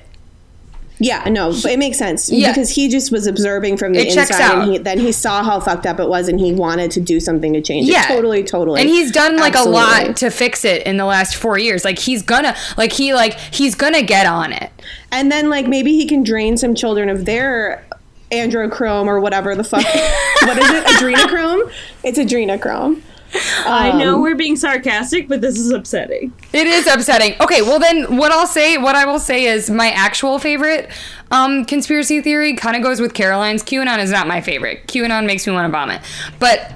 Yeah, 0.98 1.24
no, 1.28 1.50
but 1.50 1.66
it 1.72 1.78
makes 1.78 1.98
sense 1.98 2.30
Yeah. 2.30 2.48
because 2.52 2.70
he 2.70 2.88
just 2.88 3.12
was 3.12 3.26
observing 3.26 3.76
from 3.76 3.92
the 3.92 4.00
It 4.00 4.14
checks 4.14 4.30
inside, 4.30 4.42
out. 4.44 4.62
and 4.62 4.72
he, 4.72 4.78
then 4.78 4.98
he 4.98 5.12
saw 5.12 5.42
how 5.44 5.60
fucked 5.60 5.84
up 5.84 6.00
it 6.00 6.08
was, 6.08 6.26
and 6.28 6.40
he 6.40 6.52
wanted 6.52 6.90
to 6.92 7.00
do 7.00 7.20
something 7.20 7.52
to 7.52 7.60
change 7.60 7.86
Yeah. 7.86 8.04
it. 8.04 8.14
Totally, 8.14 8.42
totally. 8.42 8.80
and 8.80 8.88
he's 8.88 9.10
done 9.12 9.36
like 9.36 9.54
a 9.54 9.62
lot 9.62 10.16
to 10.16 10.30
fix 10.30 10.64
it 10.64 10.86
in 10.86 10.96
the 10.96 11.04
last 11.04 11.36
four 11.36 11.58
years 11.58 11.84
like 11.84 11.98
he's 11.98 12.22
gonna 12.22 12.56
like 12.78 12.92
he 12.92 13.12
like 13.12 13.38
he's 13.38 13.74
gonna 13.74 14.02
get 14.02 14.26
on 14.26 14.52
it 14.54 14.70
And 15.12 15.30
then 15.30 15.50
like 15.50 15.66
maybe 15.66 15.92
he 15.94 16.06
can 16.06 16.22
drain 16.22 16.56
some 16.56 16.74
children 16.74 17.08
of 17.10 17.24
their 17.26 17.84
androchrome 18.32 19.06
or 19.06 19.20
whatever 19.20 19.54
the 19.54 19.64
fuck. 19.64 19.84
what 20.42 20.58
is 20.58 20.70
it? 20.70 20.84
Adrenochrome? 20.86 21.70
It's 22.02 22.18
adrenochrome. 22.18 23.00
I 23.66 23.90
Um, 23.90 23.98
know 23.98 24.20
we're 24.20 24.34
being 24.36 24.56
sarcastic, 24.56 25.28
but 25.28 25.40
this 25.40 25.58
is 25.58 25.70
upsetting. 25.70 26.32
It 26.52 26.66
is 26.66 26.86
upsetting. 26.86 27.34
Okay, 27.40 27.62
well 27.62 27.78
then 27.78 28.16
what 28.16 28.32
I'll 28.32 28.46
say 28.46 28.78
what 28.78 28.94
I 28.96 29.04
will 29.06 29.18
say 29.18 29.44
is 29.44 29.70
my 29.70 29.90
actual 29.90 30.38
favorite 30.38 30.90
um 31.30 31.64
conspiracy 31.64 32.20
theory 32.20 32.54
kind 32.54 32.76
of 32.76 32.82
goes 32.82 33.00
with 33.00 33.14
Caroline's. 33.14 33.62
QAnon 33.62 33.98
is 33.98 34.10
not 34.10 34.26
my 34.26 34.40
favorite. 34.40 34.86
QAnon 34.86 35.26
makes 35.26 35.46
me 35.46 35.52
want 35.52 35.66
to 35.66 35.72
vomit. 35.72 36.00
But 36.38 36.72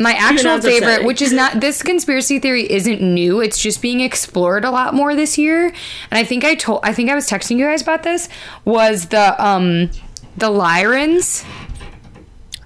my 0.00 0.12
actual 0.14 0.50
QAnon's 0.52 0.64
favorite, 0.64 0.82
upsetting. 0.88 1.06
which 1.06 1.22
is 1.22 1.32
not 1.32 1.60
this 1.60 1.82
conspiracy 1.82 2.38
theory 2.40 2.70
isn't 2.70 3.00
new. 3.00 3.40
It's 3.40 3.58
just 3.58 3.80
being 3.80 4.00
explored 4.00 4.64
a 4.64 4.70
lot 4.70 4.94
more 4.94 5.14
this 5.14 5.38
year. 5.38 5.66
And 5.66 6.18
I 6.18 6.24
think 6.24 6.44
I 6.44 6.54
told 6.56 6.80
I 6.82 6.92
think 6.92 7.10
I 7.10 7.14
was 7.14 7.28
texting 7.28 7.58
you 7.58 7.66
guys 7.66 7.82
about 7.82 8.02
this 8.02 8.28
was 8.64 9.06
the 9.06 9.40
um 9.44 9.90
the 10.36 10.48
Lyrans. 10.50 11.44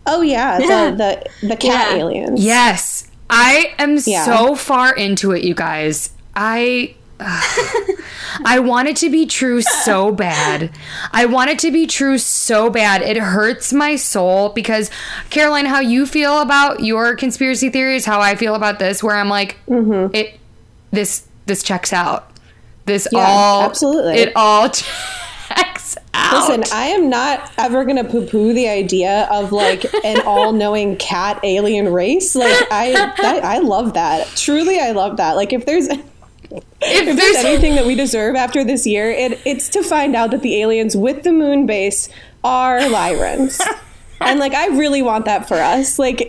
Oh 0.06 0.22
yeah, 0.22 0.58
Yeah. 0.60 0.90
the 0.92 0.96
the, 1.42 1.48
the 1.48 1.56
cat 1.56 1.90
Yeah. 1.90 1.96
aliens. 1.98 2.42
Yes. 2.42 3.08
I 3.30 3.74
am 3.78 3.98
Yeah. 4.04 4.24
so 4.24 4.54
far 4.54 4.94
into 4.94 5.32
it, 5.32 5.42
you 5.44 5.54
guys. 5.54 6.10
I 6.34 6.94
I 8.44 8.58
want 8.58 8.88
it 8.88 8.96
to 8.98 9.10
be 9.10 9.24
true 9.26 9.62
so 9.62 10.12
bad. 10.12 10.70
I 11.12 11.24
want 11.26 11.50
it 11.50 11.58
to 11.60 11.70
be 11.70 11.86
true 11.86 12.18
so 12.18 12.68
bad. 12.68 13.00
It 13.02 13.16
hurts 13.16 13.72
my 13.72 13.96
soul 13.96 14.50
because 14.50 14.90
Caroline, 15.30 15.64
how 15.66 15.80
you 15.80 16.04
feel 16.06 16.40
about 16.40 16.80
your 16.80 17.16
conspiracy 17.16 17.70
theories, 17.70 18.04
how 18.04 18.20
I 18.20 18.34
feel 18.34 18.54
about 18.54 18.78
this, 18.78 19.02
where 19.02 19.16
I'm 19.16 19.28
like, 19.30 19.56
Mm-hmm. 19.68 20.14
it 20.14 20.38
this 20.90 21.26
this 21.46 21.62
checks 21.62 21.92
out. 21.92 22.30
This 22.84 23.08
Yeah, 23.10 23.20
all 23.26 23.62
absolutely. 23.62 24.14
It 24.18 24.32
all 24.36 24.70
checks 25.86 26.04
out. 26.14 26.48
Listen, 26.48 26.64
I 26.76 26.86
am 26.88 27.08
not 27.08 27.52
ever 27.58 27.84
gonna 27.84 28.04
poo-poo 28.04 28.52
the 28.52 28.68
idea 28.68 29.28
of 29.30 29.52
like 29.52 29.84
an 30.04 30.22
all-knowing 30.26 30.96
cat 30.96 31.40
alien 31.42 31.92
race. 31.92 32.34
Like 32.34 32.66
I, 32.70 32.92
that, 32.92 33.44
I 33.44 33.58
love 33.58 33.94
that. 33.94 34.26
Truly, 34.36 34.78
I 34.78 34.92
love 34.92 35.16
that. 35.18 35.36
Like 35.36 35.52
if 35.52 35.66
there's 35.66 35.88
if 35.88 36.04
if 36.80 37.16
there's 37.16 37.36
anything 37.36 37.74
that 37.76 37.86
we 37.86 37.94
deserve 37.94 38.36
after 38.36 38.64
this 38.64 38.86
year, 38.86 39.10
it, 39.10 39.40
it's 39.44 39.68
to 39.70 39.82
find 39.82 40.14
out 40.14 40.30
that 40.30 40.42
the 40.42 40.60
aliens 40.60 40.96
with 40.96 41.22
the 41.22 41.32
moon 41.32 41.66
base 41.66 42.08
are 42.44 42.78
Lyrans. 42.78 43.60
and 44.20 44.38
like 44.38 44.54
I 44.54 44.68
really 44.68 45.02
want 45.02 45.24
that 45.26 45.48
for 45.48 45.56
us. 45.56 45.98
Like 45.98 46.26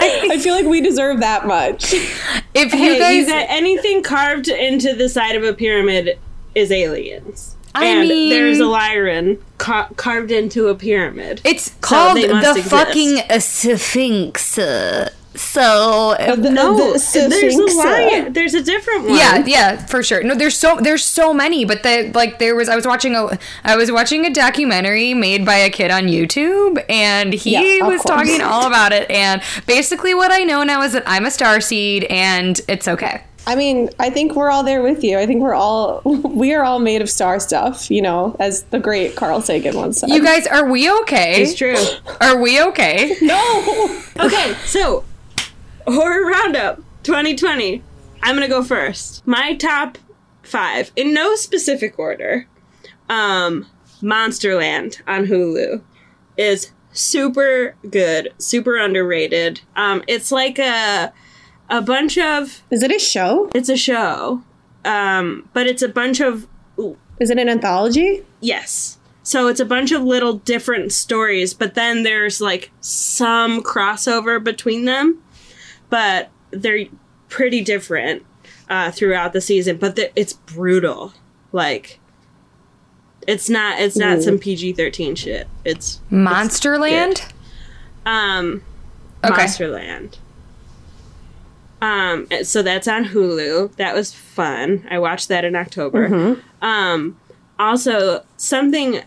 I 0.00 0.38
feel 0.40 0.54
like 0.54 0.66
we 0.66 0.80
deserve 0.80 1.20
that 1.20 1.46
much. 1.46 1.92
if 1.92 2.72
you 2.72 2.78
Hey, 2.78 2.98
guys 2.98 3.16
you 3.16 3.26
got 3.26 3.46
anything 3.48 4.02
carved 4.02 4.48
into 4.48 4.94
the 4.94 5.08
side 5.08 5.36
of 5.36 5.44
a 5.44 5.52
pyramid 5.52 6.18
is 6.56 6.72
aliens. 6.72 7.54
I 7.74 7.84
and 7.84 8.08
mean- 8.08 8.30
there's 8.30 8.58
a 8.58 8.62
lyran 8.62 9.38
ca- 9.58 9.90
carved 9.96 10.30
into 10.32 10.68
a 10.68 10.74
pyramid. 10.74 11.42
It's 11.44 11.74
called 11.82 12.16
they 12.16 12.26
the 12.26 12.38
exist. 12.38 12.70
fucking 12.70 13.18
uh, 13.28 13.38
Sphinx. 13.38 14.56
uh, 14.58 15.10
So 15.34 16.16
The- 16.18 16.48
no, 16.48 16.74
the 16.94 17.28
there's 17.28 17.54
a 17.58 17.62
uh, 17.62 17.84
lion. 17.84 18.32
There's 18.32 18.54
a 18.54 18.62
different 18.62 19.04
one. 19.04 19.18
yeah, 19.18 19.44
yeah, 19.44 19.84
for 19.84 20.02
sure. 20.02 20.22
No, 20.22 20.34
there's 20.34 20.56
so 20.56 20.78
there's 20.80 21.04
so 21.04 21.34
many, 21.34 21.66
but 21.66 21.82
the 21.82 22.10
like 22.14 22.38
there 22.38 22.56
was 22.56 22.70
I 22.70 22.76
was 22.76 22.86
watching 22.86 23.14
a 23.14 23.38
I 23.62 23.76
was 23.76 23.92
watching 23.92 24.24
a 24.24 24.30
documentary 24.32 25.12
made 25.12 25.44
by 25.44 25.56
a 25.56 25.68
kid 25.68 25.90
on 25.90 26.04
YouTube, 26.04 26.82
and 26.88 27.34
he 27.34 27.52
Yeah, 27.52 27.86
was 27.86 28.00
course. 28.00 28.04
talking 28.04 28.40
all 28.40 28.66
about 28.66 28.92
it. 28.94 29.10
And 29.10 29.42
basically, 29.66 30.14
what 30.14 30.32
I 30.32 30.44
know 30.44 30.62
now 30.62 30.80
is 30.80 30.92
that 30.94 31.02
I'm 31.06 31.26
a 31.26 31.30
star 31.30 31.60
seed, 31.60 32.04
and 32.04 32.58
it's 32.68 32.88
okay. 32.88 33.20
I 33.46 33.54
mean, 33.54 33.90
I 34.00 34.10
think 34.10 34.34
we're 34.34 34.50
all 34.50 34.64
there 34.64 34.82
with 34.82 35.04
you. 35.04 35.18
I 35.18 35.26
think 35.26 35.40
we're 35.40 35.54
all 35.54 36.02
we 36.04 36.52
are 36.54 36.64
all 36.64 36.78
made 36.78 37.00
of 37.02 37.08
star 37.08 37.38
stuff, 37.38 37.90
you 37.90 38.02
know, 38.02 38.36
as 38.40 38.64
the 38.64 38.78
great 38.80 39.14
Carl 39.16 39.40
Sagan 39.40 39.76
once 39.76 39.98
said. 40.00 40.10
You 40.10 40.22
guys, 40.22 40.46
are 40.46 40.68
we 40.68 40.90
okay? 41.02 41.42
It's 41.42 41.54
true. 41.54 41.76
Are 42.20 42.40
we 42.40 42.60
okay? 42.62 43.16
no. 43.22 44.02
Okay, 44.18 44.54
so 44.64 45.04
horror 45.86 46.26
roundup 46.26 46.78
2020. 47.04 47.82
I'm 48.22 48.34
gonna 48.34 48.48
go 48.48 48.64
first. 48.64 49.24
My 49.26 49.54
top 49.54 49.98
five, 50.42 50.90
in 50.96 51.14
no 51.14 51.36
specific 51.36 51.98
order. 51.98 52.48
Um, 53.08 53.66
Monsterland 54.02 55.00
on 55.06 55.26
Hulu 55.26 55.82
is 56.36 56.72
super 56.92 57.76
good, 57.88 58.32
super 58.38 58.76
underrated. 58.76 59.60
Um, 59.76 60.02
it's 60.08 60.32
like 60.32 60.58
a 60.58 61.12
a 61.68 61.82
bunch 61.82 62.16
of 62.18 62.62
Is 62.70 62.82
it 62.82 62.90
a 62.92 62.98
show? 62.98 63.50
it's 63.54 63.68
a 63.68 63.76
show, 63.76 64.42
um, 64.84 65.48
but 65.52 65.66
it's 65.66 65.82
a 65.82 65.88
bunch 65.88 66.20
of 66.20 66.46
Is 67.18 67.30
it 67.30 67.38
an 67.38 67.48
anthology? 67.48 68.24
Yes. 68.40 68.98
So 69.22 69.48
it's 69.48 69.58
a 69.60 69.64
bunch 69.64 69.90
of 69.90 70.02
little 70.02 70.34
different 70.34 70.92
stories, 70.92 71.52
but 71.54 71.74
then 71.74 72.04
there's 72.04 72.40
like 72.40 72.70
some 72.80 73.62
crossover 73.62 74.42
between 74.42 74.84
them, 74.84 75.20
but 75.90 76.30
they're 76.52 76.86
pretty 77.28 77.60
different 77.62 78.24
uh, 78.70 78.92
throughout 78.92 79.32
the 79.32 79.40
season. 79.40 79.78
But 79.78 79.96
the, 79.96 80.12
it's 80.18 80.32
brutal. 80.34 81.12
Like, 81.50 81.98
it's 83.26 83.50
not. 83.50 83.80
It's 83.80 83.96
not 83.96 84.18
Ooh. 84.18 84.22
some 84.22 84.38
PG 84.38 84.74
thirteen 84.74 85.16
shit. 85.16 85.48
It's 85.64 86.00
Monsterland. 86.12 87.28
um, 88.04 88.62
Okay. 89.24 89.42
Monsterland. 89.44 90.18
Um, 91.82 92.26
so 92.42 92.62
that's 92.62 92.88
on 92.88 93.04
Hulu. 93.04 93.76
That 93.76 93.94
was 93.94 94.14
fun. 94.14 94.86
I 94.90 94.98
watched 94.98 95.28
that 95.28 95.44
in 95.44 95.54
October. 95.54 96.06
Um, 96.62 97.18
also 97.58 98.24
something 98.36 99.00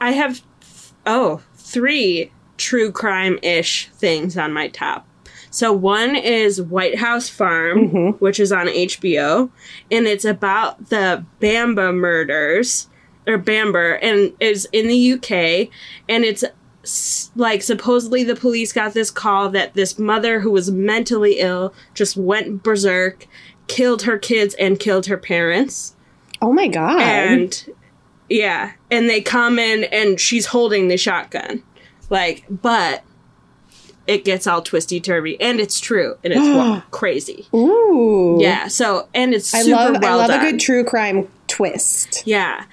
I 0.00 0.12
have 0.12 0.42
oh, 1.06 1.40
three 1.54 2.30
true 2.56 2.90
crime 2.90 3.38
ish 3.42 3.88
things 3.94 4.36
on 4.36 4.52
my 4.52 4.68
top. 4.68 5.06
So 5.50 5.72
one 5.72 6.16
is 6.16 6.60
White 6.60 6.98
House 6.98 7.28
Farm, 7.28 8.12
which 8.18 8.38
is 8.40 8.52
on 8.52 8.66
HBO, 8.66 9.48
and 9.90 10.06
it's 10.06 10.24
about 10.24 10.90
the 10.90 11.24
Bamba 11.40 11.94
murders 11.94 12.88
or 13.26 13.38
Bamber, 13.38 13.94
and 14.02 14.32
is 14.38 14.68
in 14.72 14.86
the 14.86 15.12
UK, 15.14 15.68
and 16.08 16.24
it's 16.24 16.44
like 17.34 17.62
supposedly 17.62 18.24
the 18.24 18.36
police 18.36 18.72
got 18.72 18.94
this 18.94 19.10
call 19.10 19.48
that 19.50 19.74
this 19.74 19.98
mother 19.98 20.40
who 20.40 20.50
was 20.50 20.70
mentally 20.70 21.38
ill 21.40 21.74
just 21.94 22.16
went 22.16 22.62
berserk, 22.62 23.26
killed 23.68 24.02
her 24.02 24.18
kids 24.18 24.54
and 24.54 24.78
killed 24.78 25.06
her 25.06 25.16
parents. 25.16 25.94
Oh 26.40 26.52
my 26.52 26.68
god. 26.68 27.00
And 27.00 27.74
yeah, 28.28 28.72
and 28.90 29.08
they 29.08 29.20
come 29.20 29.58
in 29.58 29.84
and 29.84 30.20
she's 30.20 30.46
holding 30.46 30.88
the 30.88 30.96
shotgun. 30.96 31.62
Like, 32.10 32.44
but 32.48 33.02
it 34.06 34.24
gets 34.24 34.46
all 34.46 34.62
twisty 34.62 35.00
turvy 35.00 35.40
and 35.40 35.58
it's 35.58 35.80
true 35.80 36.16
and 36.22 36.32
it's 36.36 36.84
crazy. 36.90 37.46
Ooh. 37.54 38.38
Yeah, 38.40 38.68
so 38.68 39.08
and 39.14 39.34
it's 39.34 39.52
I 39.54 39.62
love 39.62 39.96
well 40.00 40.14
I 40.20 40.22
love 40.22 40.28
done. 40.28 40.46
a 40.46 40.50
good 40.52 40.60
true 40.60 40.84
crime 40.84 41.28
twist. 41.48 42.22
Yeah. 42.26 42.64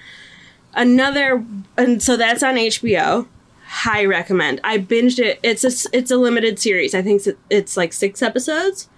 Another 0.74 1.44
and 1.76 2.02
so 2.02 2.16
that's 2.16 2.42
on 2.42 2.54
HBO. 2.54 3.26
High 3.74 4.04
recommend. 4.04 4.60
I 4.62 4.78
binged 4.78 5.18
it. 5.18 5.40
It's 5.42 5.64
a, 5.64 5.96
it's 5.96 6.10
a 6.10 6.16
limited 6.16 6.58
series. 6.58 6.94
I 6.94 7.02
think 7.02 7.26
it's, 7.26 7.38
it's 7.50 7.76
like 7.76 7.92
6 7.92 8.22
episodes 8.22 8.88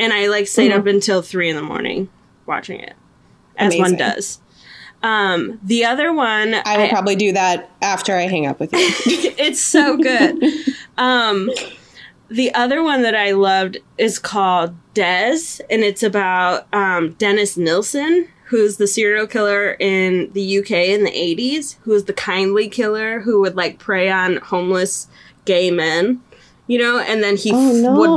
and 0.00 0.12
I 0.12 0.26
like 0.28 0.46
stayed 0.46 0.72
up 0.72 0.86
until 0.86 1.22
3 1.22 1.50
in 1.50 1.56
the 1.56 1.62
morning 1.62 2.08
watching 2.46 2.80
it. 2.80 2.94
As 3.56 3.76
one 3.76 3.96
does. 3.96 4.40
Um 5.02 5.60
the 5.62 5.84
other 5.84 6.12
one 6.12 6.54
I 6.64 6.78
will 6.78 6.88
probably 6.88 7.16
do 7.16 7.32
that 7.32 7.70
after 7.82 8.16
I 8.16 8.22
hang 8.22 8.46
up 8.46 8.58
with 8.58 8.72
you. 8.72 8.78
it's 9.38 9.60
so 9.60 9.96
good. 9.96 10.42
um, 10.96 11.50
the 12.32 12.54
other 12.54 12.82
one 12.82 13.02
that 13.02 13.14
I 13.14 13.32
loved 13.32 13.76
is 13.98 14.18
called 14.18 14.74
Des, 14.94 15.60
and 15.68 15.82
it's 15.82 16.02
about 16.02 16.66
um, 16.72 17.12
Dennis 17.18 17.58
Nilsen, 17.58 18.26
who's 18.52 18.76
the 18.76 18.86
serial 18.86 19.26
killer 19.26 19.76
in 19.80 20.30
the 20.34 20.58
UK 20.58 20.70
in 20.72 21.04
the 21.04 21.10
80s, 21.10 21.76
who 21.82 21.92
is 21.94 22.04
the 22.04 22.12
kindly 22.12 22.68
killer 22.68 23.20
who 23.20 23.40
would 23.40 23.56
like 23.56 23.78
prey 23.78 24.10
on 24.10 24.36
homeless 24.36 25.08
gay 25.46 25.70
men, 25.70 26.20
you 26.66 26.78
know, 26.78 26.98
and 27.00 27.22
then 27.24 27.36
he 27.36 27.50
f- 27.50 27.56
would 27.56 28.08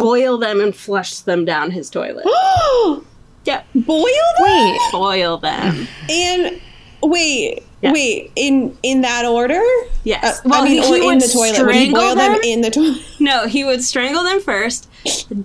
boil 0.00 0.36
them 0.38 0.60
and 0.60 0.74
flush 0.74 1.20
them 1.20 1.44
down 1.44 1.70
his 1.70 1.88
toilet. 1.88 2.26
yeah, 3.44 3.62
Boil 3.74 4.04
them? 4.04 4.44
Wait. 4.46 4.78
boil 4.92 5.38
them. 5.38 5.86
And 6.10 6.60
wait, 7.02 7.62
Yeah. 7.80 7.92
wait, 7.92 8.32
in 8.36 8.76
in 8.82 9.02
that 9.02 9.24
order? 9.24 9.62
Yes. 10.04 10.40
Uh, 10.44 10.50
I 10.52 10.64
mean, 10.64 10.82
or 10.82 11.12
in 11.12 11.18
the 11.20 11.28
toilet. 11.28 11.64
Would 11.64 11.74
he 11.74 11.86
strangle 11.90 12.00
boil 12.02 12.14
them 12.16 12.32
them? 12.32 12.40
in 12.44 12.60
the 12.62 12.70
toilet? 12.70 12.98
No, 13.20 13.46
he 13.46 13.64
would 13.64 13.82
strangle 13.84 14.24
them 14.24 14.40
first. 14.40 14.88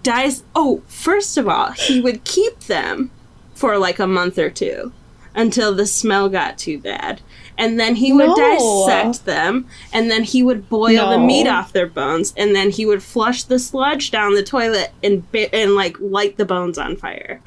Dice. 0.03 0.43
Oh, 0.55 0.81
first 0.87 1.37
of 1.37 1.47
all, 1.47 1.71
he 1.73 2.01
would 2.01 2.23
keep 2.23 2.59
them 2.61 3.11
for 3.55 3.77
like 3.79 3.97
a 3.99 4.05
month 4.07 4.37
or 4.37 4.49
two 4.51 4.91
until 5.33 5.73
the 5.73 5.87
smell 5.87 6.29
got 6.29 6.57
too 6.57 6.77
bad. 6.79 7.21
And 7.57 7.79
then 7.79 7.95
he 7.95 8.11
would 8.13 8.27
No. 8.27 8.85
dissect 8.85 9.25
them, 9.25 9.65
and 9.93 10.11
then 10.11 10.23
he 10.23 10.43
would 10.43 10.69
boil 10.69 11.09
the 11.09 11.17
meat 11.17 11.47
off 11.47 11.71
their 11.71 11.87
bones, 11.87 12.33
and 12.35 12.53
then 12.53 12.69
he 12.69 12.85
would 12.85 13.01
flush 13.01 13.43
the 13.43 13.59
sludge 13.59 14.11
down 14.11 14.35
the 14.35 14.43
toilet 14.43 14.91
and 15.01 15.29
bi- 15.31 15.49
and 15.53 15.73
like 15.73 15.95
light 16.01 16.35
the 16.37 16.43
bones 16.45 16.77
on 16.77 16.97
fire. 16.97 17.39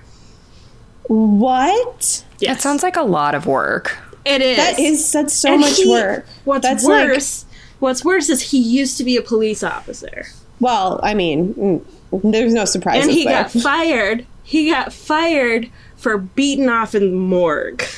What? 1.08 2.24
Yes. 2.38 2.56
That 2.56 2.60
sounds 2.62 2.82
like 2.82 2.96
a 2.96 3.02
lot 3.02 3.34
of 3.34 3.46
work. 3.46 3.98
it 4.24 4.42
is. 4.42 4.56
That 4.58 4.78
is 4.78 5.12
that's 5.12 5.32
so 5.34 5.52
And 5.52 5.60
much 5.60 5.76
he- 5.78 5.90
work. 5.90 6.26
What's 6.44 6.62
That's 6.66 6.84
like- 6.84 7.08
worse? 7.08 7.44
what's 7.78 8.04
worse 8.04 8.28
is 8.28 8.50
he 8.50 8.58
used 8.58 8.98
to 8.98 9.04
be 9.04 9.16
a 9.16 9.22
police 9.22 9.62
officer. 9.62 10.26
Well, 10.60 11.00
I 11.02 11.14
mean, 11.14 11.54
mm, 11.54 12.32
there's 12.32 12.52
no 12.52 12.64
surprise. 12.64 13.02
and 13.04 13.10
he 13.12 13.24
there. 13.24 13.42
got 13.44 13.50
fired. 13.62 14.26
He 14.42 14.70
got 14.70 14.92
fired 14.92 15.70
for 15.98 16.18
beating 16.18 16.68
off 16.70 16.94
in 16.94 17.10
the 17.10 17.16
morgue. 17.16 17.84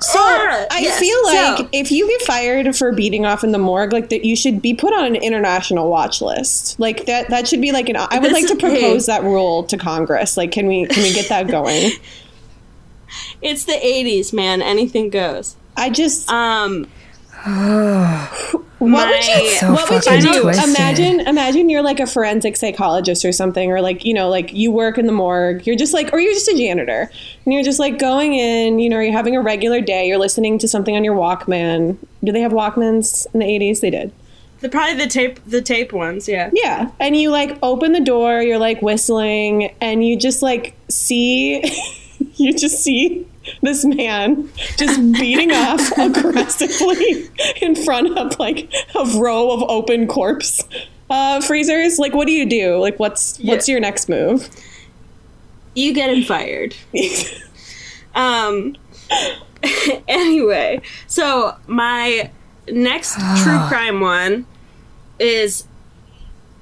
So 0.00 0.18
Ah, 0.18 0.66
I 0.70 0.80
yes. 0.80 0.98
feel 0.98 1.16
like 1.24 1.58
So- 1.58 1.68
if 1.72 1.92
you 1.92 2.08
get 2.08 2.22
fired 2.22 2.74
for 2.76 2.90
beating 2.92 3.24
off 3.24 3.44
in 3.44 3.52
the 3.52 3.58
morgue, 3.58 3.92
like 3.92 4.08
that, 4.10 4.24
you 4.24 4.34
should 4.34 4.60
be 4.60 4.74
put 4.74 4.92
on 4.92 5.04
an 5.04 5.14
international 5.16 5.88
watch 5.88 6.20
list. 6.20 6.78
Like 6.80 7.06
that, 7.06 7.30
that 7.30 7.46
should 7.46 7.60
be 7.60 7.70
like 7.70 7.88
an. 7.88 7.96
I 7.96 8.18
would 8.18 8.24
This 8.24 8.32
like 8.32 8.46
to 8.48 8.56
propose 8.56 9.06
that 9.12 9.22
rule 9.22 9.62
to 9.64 9.76
Congress. 9.78 10.36
Like, 10.36 10.50
can 10.50 10.66
we 10.66 10.86
can 10.86 11.02
we 11.04 11.12
get 11.12 11.28
that 11.28 11.46
going? 11.48 11.92
It's 13.42 13.64
the 13.66 13.72
'80s, 13.74 14.32
man. 14.32 14.62
Anything 14.62 15.10
goes. 15.10 15.54
I 15.76 15.90
just 15.90 16.28
Um, 16.30 16.88
what 17.44 19.08
would 19.08 19.26
you 19.26 19.50
So 19.58 19.72
what 19.72 19.90
would 19.90 20.04
you 20.06 20.20
do? 20.20 20.42
twisted. 20.42 20.68
Imagine 20.70 21.20
imagine 21.20 21.68
you're 21.70 21.82
like 21.82 22.00
a 22.00 22.06
forensic 22.06 22.56
psychologist 22.56 23.24
or 23.24 23.32
something, 23.32 23.70
or 23.70 23.80
like 23.80 24.04
you 24.04 24.14
know, 24.14 24.28
like 24.28 24.52
you 24.52 24.70
work 24.70 24.98
in 24.98 25.06
the 25.06 25.12
morgue. 25.12 25.66
You're 25.66 25.76
just 25.76 25.92
like, 25.94 26.12
or 26.12 26.20
you're 26.20 26.32
just 26.32 26.48
a 26.48 26.56
janitor, 26.56 27.10
and 27.44 27.54
you're 27.54 27.62
just 27.62 27.78
like 27.78 27.98
going 27.98 28.34
in. 28.34 28.78
You 28.78 28.88
know, 28.90 28.98
you're 29.00 29.12
having 29.12 29.36
a 29.36 29.40
regular 29.42 29.80
day. 29.80 30.08
You're 30.08 30.18
listening 30.18 30.58
to 30.58 30.68
something 30.68 30.96
on 30.96 31.04
your 31.04 31.16
Walkman. 31.16 31.96
Do 32.24 32.32
they 32.32 32.40
have 32.40 32.52
Walkmans 32.52 33.26
in 33.34 33.40
the 33.40 33.46
'80s? 33.46 33.80
They 33.80 33.90
did. 33.90 34.12
the 34.60 34.68
probably 34.68 34.94
the 34.96 35.08
tape 35.08 35.44
the 35.44 35.62
tape 35.62 35.92
ones. 35.92 36.28
Yeah. 36.28 36.50
Yeah. 36.52 36.90
And 37.00 37.16
you 37.16 37.30
like 37.30 37.58
open 37.62 37.92
the 37.92 38.00
door, 38.00 38.40
you're 38.42 38.58
like 38.58 38.82
whistling, 38.82 39.74
and 39.80 40.04
you 40.04 40.16
just 40.16 40.42
like 40.42 40.74
see, 40.88 41.62
you 42.42 42.52
just 42.52 42.82
see 42.82 43.26
this 43.62 43.84
man 43.84 44.50
just 44.76 45.00
beating 45.12 45.52
off 45.52 45.90
aggressively 45.98 47.28
in 47.60 47.74
front 47.74 48.16
of 48.18 48.38
like 48.38 48.72
a 48.94 49.04
row 49.18 49.50
of 49.50 49.62
open 49.68 50.06
corpse 50.06 50.62
uh, 51.10 51.40
freezers. 51.40 51.98
Like, 51.98 52.14
what 52.14 52.26
do 52.26 52.32
you 52.32 52.48
do? 52.48 52.78
Like, 52.78 52.98
what's 52.98 53.38
what's 53.38 53.68
your 53.68 53.80
next 53.80 54.08
move? 54.08 54.48
You 55.74 55.94
get 55.94 56.10
him 56.10 56.22
fired. 56.22 56.74
Um. 58.14 58.76
anyway, 60.08 60.80
so 61.06 61.56
my 61.66 62.30
next 62.68 63.14
true 63.42 63.58
crime 63.68 64.00
one 64.00 64.46
is 65.18 65.64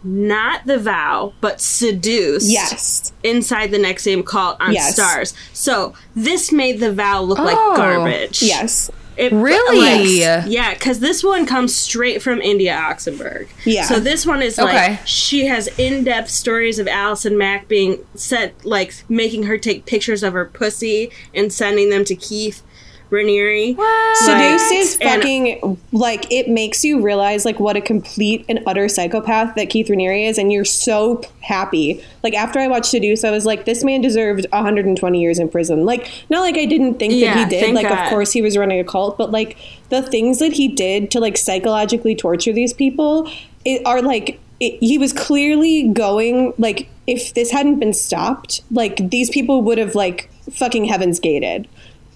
not 0.03 0.67
the 0.67 0.79
vow, 0.79 1.33
but 1.41 1.61
seduced. 1.61 2.51
yes. 2.51 3.13
inside 3.23 3.71
the 3.71 3.79
NXIVM 3.79 4.25
call 4.25 4.57
on 4.61 4.73
Yes. 4.73 4.99
Starz. 4.99 5.35
So 5.53 5.95
this 6.17 6.51
made 6.53 6.81
the 6.81 6.93
vow 6.93 7.23
look 7.23 7.39
Oh. 7.39 7.45
like 7.45 7.57
garbage. 7.77 8.43
Yes. 8.43 8.91
It, 9.17 9.33
Really? 9.33 10.21
like, 10.25 10.45
yeah, 10.47 10.73
because 10.73 11.01
this 11.01 11.23
one 11.23 11.45
comes 11.45 11.75
straight 11.75 12.23
from 12.23 12.41
India 12.41 12.73
Oxenberg. 12.75 13.49
Yeah. 13.67 13.83
So 13.85 14.01
this 14.01 14.25
one 14.25 14.41
is 14.41 14.59
Okay. 14.59 14.73
like 14.93 15.01
she 15.07 15.45
has 15.47 15.69
in-depth 15.77 16.31
stories 16.31 16.79
of 16.79 16.89
Allison 16.89 17.37
Mack 17.37 17.69
being 17.69 17.99
sent, 18.15 18.65
like 18.65 18.95
making 19.11 19.43
her 19.43 19.59
take 19.59 19.85
pictures 19.85 20.23
of 20.23 20.33
her 20.33 20.47
pussy 20.47 21.11
and 21.35 21.53
sending 21.53 21.91
them 21.91 22.05
to 22.07 22.15
Keith 22.15 22.63
Raniere. 23.11 23.77
Seduce 24.15 24.71
is 24.73 24.99
And- 25.01 25.11
fucking 25.23 25.79
like 25.93 26.31
it 26.33 26.49
makes 26.49 26.85
you 26.85 27.01
realize 27.01 27.45
like 27.45 27.59
what 27.61 27.77
a 27.77 27.81
complete 27.81 28.45
and 28.49 28.61
utter 28.67 28.89
psychopath 28.89 29.55
that 29.57 29.69
Keith 29.71 29.89
Raniere 29.89 30.29
is, 30.29 30.39
and 30.39 30.53
you're 30.53 30.65
so 30.65 31.21
happy. 31.41 32.03
Like 32.23 32.35
after 32.35 32.59
I 32.59 32.69
watched 32.69 32.87
Seduce, 32.87 33.25
I 33.25 33.31
was 33.31 33.45
like, 33.45 33.65
this 33.65 33.83
man 33.85 34.01
deserved 34.01 34.47
120 34.53 35.21
years 35.21 35.39
in 35.39 35.49
prison. 35.49 35.85
Like 35.85 36.11
not 36.31 36.41
like 36.41 36.57
I 36.57 36.67
didn't 36.67 36.95
think 36.99 37.15
Yeah, 37.15 37.35
that 37.35 37.53
he 37.53 37.61
did. 37.61 37.75
Like 37.75 37.89
God. 37.89 38.05
of 38.05 38.11
course 38.11 38.33
he 38.33 38.43
was 38.43 38.57
running 38.57 38.79
a 38.81 38.85
cult, 38.85 39.19
but 39.19 39.31
like 39.31 39.57
the 39.89 40.03
things 40.03 40.39
that 40.39 40.53
he 40.53 40.69
did 40.69 41.11
to 41.11 41.21
like 41.21 41.37
psychologically 41.37 42.15
torture 42.15 42.53
these 42.53 42.73
people 42.73 43.31
it, 43.65 43.83
are 43.87 44.01
like. 44.03 44.41
It, 44.63 44.77
he 44.81 44.99
was 44.99 45.15
clearly 45.15 45.89
going 45.89 46.53
like 46.59 46.87
if 47.07 47.33
this 47.33 47.51
hadn't 47.51 47.79
been 47.79 47.95
stopped, 47.95 48.61
like 48.71 49.09
these 49.09 49.31
people 49.31 49.63
would 49.63 49.79
have 49.79 49.95
like 49.95 50.29
fucking 50.53 50.85
heavens 50.85 51.19
gated. 51.19 51.67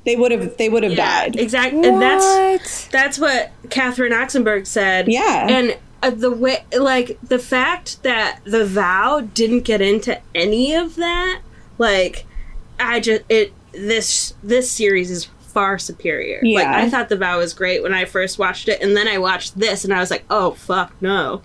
They 0.05 0.17
would 0.17 0.33
have 0.33 0.57
they 0.57 0.69
would 0.69 0.83
have 0.83 0.97
died. 0.97 1.37
Exactly. 1.37 1.89
And 1.89 2.01
that's 2.01 2.25
What? 2.25 2.89
that's 2.93 3.19
what 3.19 3.53
Catherine 3.71 4.13
Oxenberg 4.13 4.67
said. 4.67 5.09
Yeah. 5.09 5.47
And 5.49 5.79
uh, 6.03 6.11
the 6.11 6.31
way, 6.31 6.65
like, 6.79 7.19
the 7.23 7.39
fact 7.39 8.03
that 8.03 8.41
the 8.45 8.67
vow 8.67 9.21
didn't 9.33 9.61
get 9.63 9.81
into 9.81 10.21
any 10.35 10.75
of 10.75 10.97
that, 10.97 11.41
like, 11.79 12.27
I 12.79 13.01
just, 13.01 13.23
it, 13.31 13.55
this, 13.73 14.35
this 14.43 14.71
series 14.71 15.11
is 15.11 15.25
far 15.41 15.79
superior. 15.79 16.41
Like, 16.43 16.65
Yeah. 16.65 16.77
I 16.77 16.91
thought 16.91 17.09
the 17.09 17.17
vow 17.17 17.39
was 17.39 17.55
great 17.55 17.83
when 17.83 17.95
I 17.95 18.05
first 18.05 18.39
watched 18.39 18.69
it, 18.69 18.83
and 18.83 18.95
then 18.95 19.09
I 19.09 19.17
watched 19.17 19.59
this, 19.59 19.83
and 19.85 19.95
I 19.95 20.01
was 20.01 20.11
like, 20.11 20.25
oh, 20.29 20.51
fuck, 20.51 20.93
no. 21.01 21.41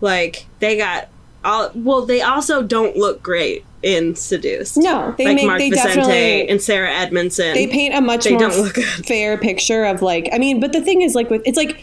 Like, 0.00 0.46
they 0.60 0.76
got 0.76 1.08
all, 1.44 1.72
well, 1.74 2.06
they 2.06 2.22
also 2.22 2.62
don't 2.62 2.96
look 2.96 3.20
great 3.20 3.64
in 3.82 4.14
Seduced. 4.14 4.76
No, 4.76 5.14
they 5.16 5.26
like 5.26 5.36
make 5.36 5.46
Mark 5.46 5.58
they 5.58 5.70
Vicente 5.70 5.94
definitely 5.94 6.48
and 6.48 6.60
Sarah 6.60 6.90
Edmondson. 6.92 7.54
they 7.54 7.66
paint 7.66 7.94
a 7.94 8.00
much 8.00 8.24
They 8.24 8.32
more 8.32 8.40
don't 8.40 8.58
look 8.58 8.76
fair 8.76 9.38
picture 9.38 9.84
of 9.84 10.02
like 10.02 10.28
I 10.32 10.38
mean, 10.38 10.60
but 10.60 10.72
the 10.72 10.80
thing 10.80 11.02
is 11.02 11.14
like 11.14 11.30
with 11.30 11.42
it's 11.44 11.56
like 11.56 11.82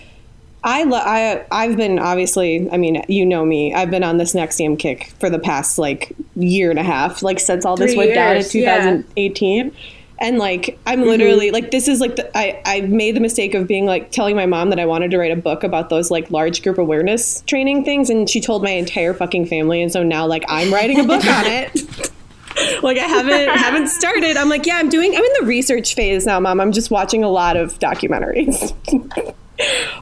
I 0.63 0.83
lo- 0.83 0.97
I 0.97 1.45
I've 1.51 1.77
been 1.77 1.99
obviously 1.99 2.69
I 2.71 2.77
mean 2.77 3.03
you 3.07 3.25
know 3.25 3.45
me 3.45 3.73
I've 3.73 3.91
been 3.91 4.03
on 4.03 4.17
this 4.17 4.33
NXIVM 4.33 4.79
kick 4.79 5.13
for 5.19 5.29
the 5.29 5.39
past 5.39 5.77
like 5.77 6.13
year 6.35 6.69
and 6.69 6.79
a 6.79 6.83
half 6.83 7.21
like 7.23 7.39
since 7.39 7.65
all 7.65 7.77
this 7.77 7.91
Three 7.91 7.97
went 7.97 8.15
down 8.15 8.31
in 8.31 8.35
years, 8.37 8.55
yeah. 8.55 9.01
2018 10.19 10.27
and 10.29 10.37
like 10.37 10.79
I'm 10.85 10.99
Mm-hmm. 10.99 11.09
literally 11.09 11.51
like 11.51 11.71
this 11.71 11.87
is 11.87 11.99
like 11.99 12.15
the, 12.15 12.37
I 12.37 12.61
I 12.65 12.81
made 12.81 13.15
the 13.15 13.19
mistake 13.19 13.53
of 13.53 13.67
being 13.67 13.85
like 13.85 14.11
telling 14.11 14.35
my 14.35 14.45
mom 14.45 14.69
that 14.69 14.79
I 14.79 14.85
wanted 14.85 15.11
to 15.11 15.17
write 15.17 15.31
a 15.31 15.35
book 15.35 15.63
about 15.63 15.89
those 15.89 16.09
like 16.11 16.31
large 16.31 16.63
group 16.63 16.77
awareness 16.77 17.41
training 17.41 17.83
things 17.85 18.09
and 18.09 18.29
she 18.29 18.39
told 18.41 18.63
my 18.63 18.71
entire 18.71 19.13
fucking 19.13 19.45
family 19.47 19.81
and 19.81 19.91
so 19.91 20.03
now 20.03 20.25
like 20.25 20.43
I'm 20.47 20.73
writing 20.73 20.99
a 20.99 21.03
book 21.03 21.25
on 21.25 21.45
it 21.47 22.11
like 22.81 22.97
I 22.97 23.03
haven't 23.03 23.49
haven't 23.49 23.87
started. 23.89 24.37
I'm 24.37 24.47
like, 24.47 24.65
yeah, 24.65 24.77
I'm 24.77 24.87
doing. 24.87 25.13
I'm 25.13 25.21
in 25.23 25.33
the 25.41 25.45
research 25.45 25.93
phase 25.93 26.25
now, 26.25 26.39
mom. 26.39 26.61
I'm 26.61 26.71
just 26.71 26.89
watching 26.89 27.21
a 27.21 27.29
lot 27.29 27.57
of 27.57 27.77
documentaries. 27.79 28.73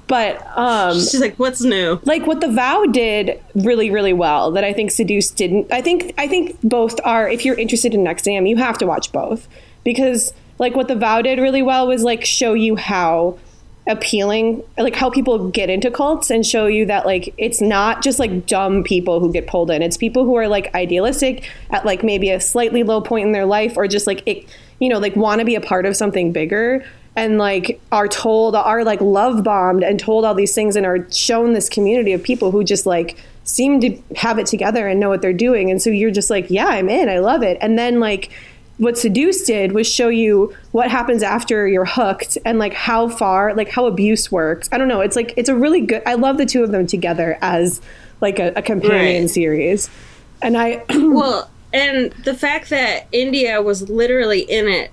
but 0.08 0.46
um 0.58 0.94
She's 0.96 1.20
like, 1.20 1.36
what's 1.38 1.62
new? 1.62 2.00
like 2.06 2.26
what 2.28 2.42
the 2.42 2.50
vow 2.52 2.86
did 2.86 3.40
really 3.56 3.92
really 3.92 4.14
well 4.14 4.50
that 4.52 4.64
i 4.64 4.74
think 4.74 4.90
seduce 4.90 5.30
didn't 5.30 5.72
i 5.72 5.80
think 5.80 6.12
i 6.18 6.28
think 6.28 6.60
both 6.64 7.00
are 7.06 7.30
if 7.30 7.46
you're 7.46 7.54
interested 7.56 7.94
in 7.94 8.08
exam 8.08 8.48
you 8.48 8.58
have 8.58 8.80
to 8.80 8.88
watch 8.88 9.12
both 9.12 9.48
because 9.84 10.34
like 10.60 10.76
what 10.76 10.88
the 10.88 10.96
vow 10.96 11.22
did 11.22 11.40
really 11.40 11.62
well 11.62 11.88
was 11.88 12.04
like 12.04 12.24
show 12.26 12.54
you 12.54 12.76
how 12.76 13.38
appealing 13.86 14.64
like 14.78 14.96
how 14.96 15.10
people 15.10 15.50
get 15.50 15.70
into 15.70 15.92
cults 15.92 16.30
and 16.30 16.46
show 16.46 16.68
you 16.68 16.86
that 16.86 17.06
like 17.06 17.34
it's 17.38 17.60
not 17.60 18.02
just 18.02 18.18
like 18.18 18.46
dumb 18.46 18.82
people 18.82 19.20
who 19.20 19.32
get 19.32 19.46
pulled 19.46 19.70
in. 19.70 19.82
It's 19.82 19.98
people 19.98 20.24
who 20.24 20.36
are 20.36 20.48
like 20.48 20.74
idealistic 20.74 21.50
at 21.70 21.86
like 21.86 22.02
maybe 22.02 22.30
a 22.30 22.40
slightly 22.40 22.84
low 22.84 23.02
point 23.02 23.26
in 23.26 23.34
their 23.34 23.46
life 23.46 23.76
or 23.76 23.88
just 23.88 24.08
like 24.08 24.24
it, 24.26 24.46
you 24.80 24.88
know 24.88 25.00
like 25.00 25.16
want 25.16 25.40
to 25.40 25.46
be 25.46 25.56
a 25.56 25.62
part 25.62 25.86
of 25.86 25.98
something 25.98 26.32
bigger 26.32 26.86
and 27.16 27.38
like 27.38 27.82
are 27.92 28.08
told 28.08 28.56
are 28.56 28.86
like 28.86 29.02
love 29.02 29.44
bombed 29.44 29.84
and 29.84 30.00
told 30.00 30.24
all 30.24 30.34
these 30.34 30.56
things 30.56 30.78
and 30.78 30.86
are 30.86 31.06
shown 31.12 31.52
this 31.52 31.68
community 31.68 32.14
of 32.14 32.24
people 32.24 32.52
who 32.52 32.64
just 32.64 32.86
like 32.86 33.18
seem 33.44 33.82
to 33.82 34.02
have 34.16 34.40
it 34.40 34.46
together 34.46 34.88
and 34.88 35.02
know 35.02 35.10
what 35.10 35.22
they're 35.22 35.34
doing. 35.34 35.70
And 35.70 35.82
so 35.82 35.90
you're 35.90 36.12
just 36.12 36.30
like 36.30 36.50
yeah 36.50 36.68
i'm 36.68 36.88
in. 36.88 37.10
I 37.10 37.20
love 37.20 37.44
it. 37.44 37.58
And 37.60 37.78
then 37.78 38.00
like 38.00 38.32
what 38.80 38.98
seduce 38.98 39.44
did 39.46 39.72
was 39.72 39.88
show 39.88 40.08
you 40.10 40.54
what 40.72 40.90
happens 40.90 41.22
after 41.22 41.68
you're 41.68 41.86
hooked 41.86 42.38
and 42.44 42.58
like 42.60 42.74
how 42.74 43.08
far 43.08 43.54
like 43.54 43.70
how 43.70 43.86
abuse 43.86 44.32
works 44.32 44.68
i 44.72 44.78
don't 44.78 44.88
know 44.88 45.00
it's 45.02 45.16
like 45.16 45.32
it's 45.38 45.48
a 45.50 45.56
really 45.56 45.82
good 45.82 46.02
i 46.08 46.16
love 46.16 46.38
the 46.38 46.46
two 46.46 46.64
of 46.64 46.72
them 46.72 46.88
together 46.88 47.38
as 47.42 47.82
like 48.20 48.40
a, 48.40 48.52
a 48.56 48.62
companion 48.64 49.24
Right. 49.24 49.30
series 49.30 49.90
and 50.42 50.58
i 50.58 50.84
Well, 50.90 51.50
and 51.72 52.12
the 52.24 52.34
fact 52.36 52.70
that 52.72 53.08
India 53.12 53.62
was 53.62 53.90
literally 53.90 54.42
in 54.42 54.68
it 54.68 54.92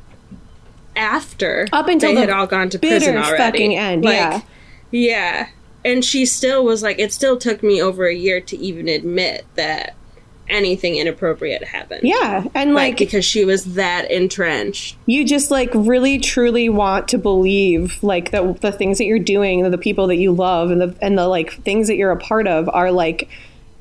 after 0.96 1.66
Up 1.72 1.88
until 1.88 2.10
they 2.10 2.14
the 2.16 2.20
had 2.22 2.30
all 2.30 2.46
gone 2.46 2.68
to 2.70 2.78
prison 2.78 3.14
bitter 3.14 3.18
already. 3.18 3.36
fucking 3.36 3.76
end, 3.76 4.04
yeah. 4.04 4.40
yeah. 4.90 5.48
And 5.84 6.04
she 6.04 6.26
still 6.26 6.64
was 6.64 6.82
like, 6.82 6.98
it 6.98 7.12
still 7.12 7.36
took 7.38 7.62
me 7.62 7.80
over 7.82 8.06
a 8.06 8.14
year 8.14 8.40
to 8.42 8.56
even 8.58 8.88
admit 8.88 9.46
that 9.54 9.94
anything 10.50 10.96
inappropriate 10.96 11.64
happened. 11.64 12.00
yeah 12.02 12.44
and 12.54 12.74
Like, 12.74 12.92
like 12.92 12.98
because 12.98 13.24
she 13.24 13.44
was 13.44 13.74
that 13.74 14.10
entrenched. 14.10 14.96
you 15.06 15.24
just 15.24 15.50
like 15.50 15.70
really 15.74 16.18
truly 16.18 16.68
want 16.68 17.08
to 17.08 17.18
believe 17.18 18.02
like 18.02 18.30
that 18.32 18.60
the 18.60 18.72
things 18.72 18.98
that 18.98 19.04
you're 19.04 19.18
doing 19.18 19.70
the 19.70 19.78
people 19.78 20.06
that 20.08 20.16
you 20.16 20.32
love 20.32 20.70
and 20.70 20.80
the 20.80 20.94
and 21.00 21.16
the 21.16 21.26
like 21.28 21.52
things 21.62 21.86
that 21.88 21.96
you're 21.96 22.10
a 22.10 22.16
part 22.16 22.46
of 22.46 22.68
are 22.70 22.90
like 22.90 23.28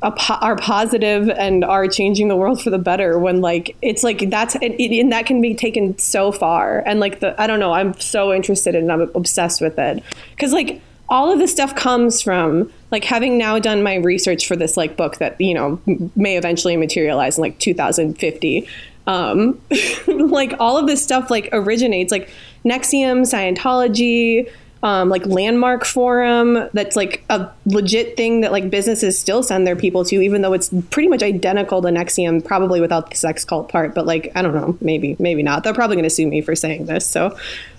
a, 0.02 0.12
po- 0.12 0.36
are 0.36 0.56
positive 0.56 1.30
and 1.30 1.66
are 1.66 1.86
changing 1.88 2.30
the 2.30 2.36
world 2.36 2.62
for 2.62 2.70
the 2.70 2.78
better 2.78 3.20
when 3.20 3.42
like 3.42 3.76
it's 3.82 4.02
like 4.02 4.30
that's 4.30 4.56
and, 4.56 4.80
and 4.80 5.12
that 5.12 5.26
can 5.26 5.42
be 5.42 5.54
taken 5.54 5.98
so 5.98 6.32
far 6.32 6.80
and 6.86 7.02
like 7.02 7.20
the 7.20 7.40
I 7.42 7.48
don't 7.48 7.60
know 7.60 7.74
I'm 7.74 8.00
so 8.00 8.32
interested 8.32 8.76
in 8.76 8.90
it, 8.90 8.94
I'm 8.94 9.02
obsessed 9.14 9.60
with 9.60 9.78
it 9.78 10.02
because 10.32 10.54
like 10.54 10.82
all 11.10 11.32
of 11.32 11.40
this 11.40 11.52
stuff 11.52 11.76
comes 11.76 12.22
from 12.22 12.72
like 12.92 13.04
having 13.04 13.38
now 13.38 13.60
done 13.60 13.84
my 13.84 13.96
research 13.96 14.48
for 14.48 14.56
this 14.56 14.78
like 14.78 14.96
book 14.96 15.18
that 15.18 15.40
you 15.42 15.54
know 15.54 15.82
may 16.16 16.38
eventually 16.38 16.78
materialize 16.78 17.38
in 17.38 17.42
like 17.42 17.58
2050 17.60 18.68
um 19.08 19.60
like 20.08 20.54
all 20.60 20.78
of 20.78 20.88
this 20.88 21.04
stuff 21.04 21.30
like 21.32 21.50
originates 21.52 22.12
like 22.12 22.30
NXIVM 22.66 23.22
scientology 23.22 24.52
um, 24.82 25.10
like 25.10 25.26
landmark 25.26 25.84
forum 25.84 26.70
that's 26.72 26.96
like 26.96 27.26
a 27.30 27.50
legit 27.66 28.16
thing 28.16 28.42
that 28.42 28.54
like 28.54 28.70
businesses 28.70 29.20
still 29.20 29.44
send 29.44 29.68
their 29.68 29.76
people 29.76 30.06
to 30.06 30.22
even 30.22 30.42
though 30.42 30.54
it's 30.54 30.70
pretty 30.90 31.10
much 31.10 31.22
identical 31.22 31.82
to 31.82 31.90
NXIVM 31.90 32.46
probably 32.46 32.80
without 32.80 33.10
the 33.10 33.18
sex 33.18 33.44
cult 33.44 33.68
part 33.68 33.94
but 33.94 34.06
like 34.06 34.32
i 34.36 34.42
don't 34.42 34.56
know 34.56 34.78
maybe 34.80 35.18
maybe 35.20 35.44
not. 35.44 35.64
They're 35.64 35.74
probably 35.74 35.98
going 35.98 36.06
to 36.06 36.10
sue 36.10 36.28
me 36.28 36.42
for 36.42 36.56
saying 36.56 36.86
this 36.86 37.06
so 37.06 37.38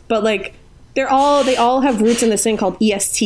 but 0.08 0.22
like 0.22 0.52
they're 0.94 1.10
all 1.10 1.44
they 1.44 1.56
all 1.56 1.80
have 1.80 2.00
roots 2.00 2.22
in 2.22 2.30
this 2.30 2.42
thing 2.42 2.56
called 2.56 2.76
est 2.82 3.20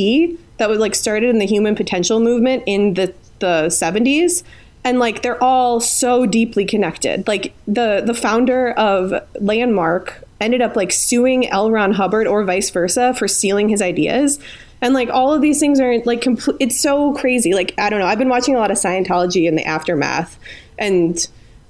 that 0.58 0.68
was 0.68 0.78
like 0.78 0.94
started 0.94 1.30
in 1.30 1.38
the 1.38 1.46
human 1.46 1.74
potential 1.74 2.20
movement 2.20 2.62
in 2.66 2.94
the 2.94 3.14
the 3.40 3.66
70s 3.66 4.42
and 4.84 4.98
like 4.98 5.22
they're 5.22 5.42
all 5.42 5.80
so 5.80 6.26
deeply 6.26 6.66
connected. 6.66 7.26
Like 7.26 7.54
the 7.66 8.02
the 8.04 8.14
founder 8.14 8.72
of 8.72 9.14
landmark 9.40 10.22
ended 10.40 10.60
up 10.60 10.76
like 10.76 10.92
suing 10.92 11.48
L. 11.48 11.70
Ron 11.70 11.92
Hubbard 11.92 12.26
or 12.26 12.44
vice 12.44 12.68
versa 12.70 13.14
for 13.14 13.26
stealing 13.26 13.70
his 13.70 13.80
ideas. 13.80 14.38
And 14.82 14.92
like 14.92 15.08
all 15.08 15.32
of 15.32 15.40
these 15.40 15.58
things 15.58 15.80
are 15.80 15.98
like 16.00 16.20
complete 16.20 16.58
it's 16.60 16.78
so 16.78 17.14
crazy. 17.14 17.54
Like 17.54 17.74
i 17.78 17.88
don't 17.88 17.98
know. 17.98 18.06
I've 18.06 18.18
been 18.18 18.28
watching 18.28 18.54
a 18.54 18.58
lot 18.58 18.70
of 18.70 18.76
scientology 18.76 19.48
in 19.48 19.56
the 19.56 19.64
aftermath 19.64 20.38
and 20.78 21.26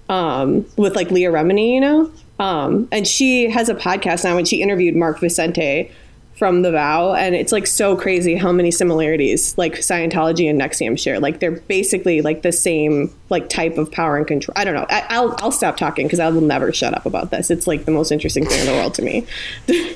um 0.08 0.66
with 0.76 0.94
like 0.96 1.10
leah 1.10 1.30
remini 1.30 1.72
you 1.72 1.80
know 1.80 2.12
um 2.38 2.88
and 2.90 3.06
she 3.06 3.48
has 3.50 3.68
a 3.68 3.74
podcast 3.74 4.24
now 4.24 4.36
and 4.36 4.48
she 4.48 4.60
interviewed 4.62 4.94
mark 4.96 5.18
vicente 5.18 5.90
from 6.36 6.62
the 6.62 6.72
vow 6.72 7.14
and 7.14 7.36
it's 7.36 7.52
like 7.52 7.64
so 7.64 7.94
crazy 7.94 8.34
how 8.34 8.50
many 8.50 8.70
similarities 8.72 9.56
like 9.56 9.74
scientology 9.74 10.50
and 10.50 10.60
NXIVM 10.60 10.98
share 10.98 11.20
like 11.20 11.38
they're 11.38 11.52
basically 11.52 12.22
like 12.22 12.42
the 12.42 12.50
same 12.50 13.14
like 13.30 13.48
type 13.48 13.78
of 13.78 13.90
power 13.92 14.16
and 14.16 14.26
control 14.26 14.52
i 14.56 14.64
don't 14.64 14.74
know 14.74 14.86
I, 14.90 15.06
i'll 15.10 15.36
i'll 15.38 15.52
stop 15.52 15.76
talking 15.76 16.06
because 16.06 16.18
i 16.18 16.28
will 16.28 16.40
never 16.40 16.72
shut 16.72 16.92
up 16.92 17.06
about 17.06 17.30
this 17.30 17.52
it's 17.52 17.68
like 17.68 17.84
the 17.84 17.92
most 17.92 18.10
interesting 18.10 18.46
thing 18.46 18.58
in 18.58 18.66
the 18.66 18.72
world 18.72 18.94
to 18.94 19.02
me 19.02 19.24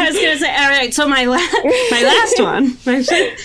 I 0.00 0.10
was 0.10 0.14
gonna 0.14 0.38
say, 0.38 0.54
all 0.54 0.68
right. 0.68 0.94
So 0.94 1.08
my 1.08 1.24
la- 1.24 1.36
my 1.90 2.02
last 2.02 2.40
one, 2.40 2.76
my 2.86 3.02
fifth, 3.02 3.40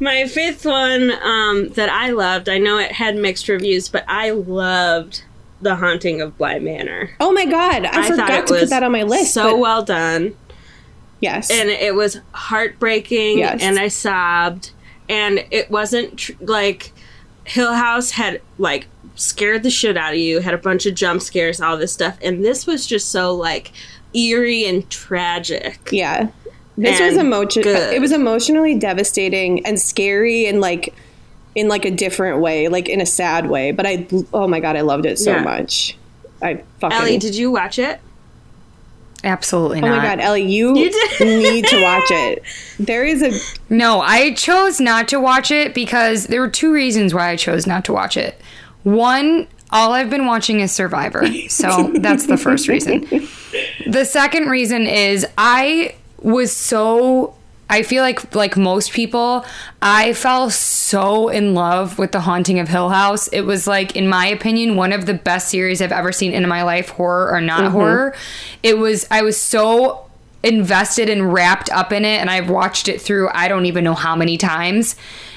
my 0.00 0.26
fifth 0.26 0.64
one 0.64 1.12
um, 1.22 1.68
that 1.70 1.88
I 1.88 2.10
loved. 2.10 2.48
I 2.48 2.58
know 2.58 2.78
it 2.78 2.92
had 2.92 3.16
mixed 3.16 3.48
reviews, 3.48 3.88
but 3.88 4.04
I 4.08 4.30
loved 4.30 5.22
the 5.60 5.76
Haunting 5.76 6.20
of 6.20 6.36
Bly 6.38 6.58
Manor. 6.58 7.10
oh 7.20 7.32
my 7.32 7.44
god 7.46 7.84
i, 7.86 8.02
I 8.02 8.08
forgot 8.08 8.46
to 8.46 8.54
put 8.54 8.70
that 8.70 8.82
on 8.82 8.92
my 8.92 9.02
list 9.04 9.34
So 9.34 9.52
but 9.52 9.58
well 9.58 9.82
done. 9.82 10.34
yes 11.20 11.50
and 11.50 11.68
it 11.70 11.94
was 11.94 12.20
heartbreaking 12.32 13.38
Yes. 13.38 13.62
and 13.62 13.78
i 13.78 13.88
sobbed 13.88 14.70
and 15.08 15.44
it 15.50 15.70
wasn't 15.70 16.18
tr- 16.18 16.32
like 16.40 16.92
hill 17.44 17.72
house 17.74 18.10
had 18.10 18.40
like 18.58 18.86
scared 19.14 19.62
the 19.62 19.70
shit 19.70 19.96
out 19.96 20.12
of 20.12 20.18
you 20.18 20.40
had 20.40 20.52
a 20.52 20.58
bunch 20.58 20.84
of 20.84 20.94
jump 20.94 21.22
scares 21.22 21.60
all 21.60 21.76
this 21.76 21.92
stuff 21.92 22.18
and 22.22 22.44
this 22.44 22.66
was 22.66 22.86
just 22.86 23.10
so 23.10 23.34
like 23.34 23.72
eerie 24.14 24.64
and 24.66 24.88
tragic 24.90 25.88
Yeah. 25.92 26.28
This 26.78 27.00
was 27.00 27.16
And 27.16 27.26
emotion 27.26 27.62
good. 27.62 27.94
it 27.94 28.00
was 28.02 28.12
emotionally 28.12 28.74
devastating 28.78 29.64
and 29.64 29.80
scary 29.80 30.44
and 30.46 30.60
like 30.60 30.94
in 31.56 31.66
like 31.66 31.84
a 31.84 31.90
different 31.90 32.38
way, 32.40 32.68
like 32.68 32.88
in 32.88 33.00
a 33.00 33.06
sad 33.06 33.48
way. 33.50 33.72
But 33.72 33.86
I 33.86 34.06
oh 34.32 34.46
my 34.46 34.60
god, 34.60 34.76
I 34.76 34.82
loved 34.82 35.06
it 35.06 35.18
so 35.18 35.32
Yeah. 35.32 35.42
much. 35.42 35.96
I 36.40 36.62
fucking 36.80 36.96
ellie 36.98 37.18
did 37.18 37.34
you 37.34 37.50
watch 37.50 37.78
it 37.78 37.98
Absolutely 39.24 39.78
Oh 39.78 39.88
my 39.88 40.02
god, 40.02 40.20
Ellie, 40.20 40.42
you, 40.42 40.76
You 41.20 41.26
need 41.26 41.66
to 41.68 41.80
watch 41.80 42.10
it. 42.10 42.42
There 42.78 43.04
is 43.04 43.22
a 43.22 43.32
No, 43.74 44.00
I 44.00 44.34
chose 44.34 44.78
not 44.78 45.08
to 45.08 45.18
watch 45.18 45.50
it 45.50 45.74
because 45.74 46.26
there 46.26 46.40
were 46.40 46.50
two 46.50 46.70
reasons 46.72 47.14
why 47.14 47.30
I 47.30 47.36
chose 47.36 47.66
not 47.66 47.84
to 47.86 47.92
watch 47.92 48.16
it. 48.16 48.40
One, 48.84 49.48
all 49.72 49.92
I've 49.92 50.10
been 50.10 50.26
watching 50.26 50.60
is 50.60 50.70
Survivor. 50.70 51.26
So 51.48 51.90
that's 51.94 52.26
the 52.26 52.36
first 52.36 52.68
reason. 52.68 53.06
The 53.86 54.04
second 54.04 54.48
reason 54.48 54.82
is 54.86 55.26
I 55.38 55.96
was 56.20 56.54
so 56.54 57.34
I 57.68 57.82
feel 57.82 58.02
like 58.02 58.34
like 58.34 58.56
most 58.56 58.92
people, 58.92 59.44
I 59.82 60.12
fell 60.12 60.50
so 60.50 61.28
in 61.28 61.54
love 61.54 61.98
with 61.98 62.12
The 62.12 62.20
Haunting 62.20 62.58
of 62.58 62.68
Hill 62.68 62.90
House. 62.90 63.28
It 63.28 63.42
was 63.42 63.66
like 63.66 63.96
in 63.96 64.08
my 64.08 64.26
opinion 64.26 64.76
one 64.76 64.92
of 64.92 65.06
the 65.06 65.14
best 65.14 65.48
series 65.48 65.82
I've 65.82 65.92
ever 65.92 66.12
seen 66.12 66.32
in 66.32 66.46
my 66.48 66.62
life, 66.62 66.90
horror 66.90 67.30
or 67.30 67.40
not 67.40 67.62
mm-hmm. 67.62 67.72
horror. 67.72 68.14
It 68.62 68.78
was 68.78 69.06
I 69.10 69.22
was 69.22 69.40
so 69.40 70.06
invested 70.42 71.08
and 71.08 71.32
wrapped 71.32 71.70
up 71.70 71.92
in 71.92 72.04
it 72.04 72.20
and 72.20 72.30
I've 72.30 72.48
watched 72.48 72.88
it 72.88 73.00
through 73.00 73.30
I 73.34 73.48
don't 73.48 73.66
even 73.66 73.82
know 73.82 73.94
how 73.94 74.14
many 74.14 74.36
times 74.38 74.94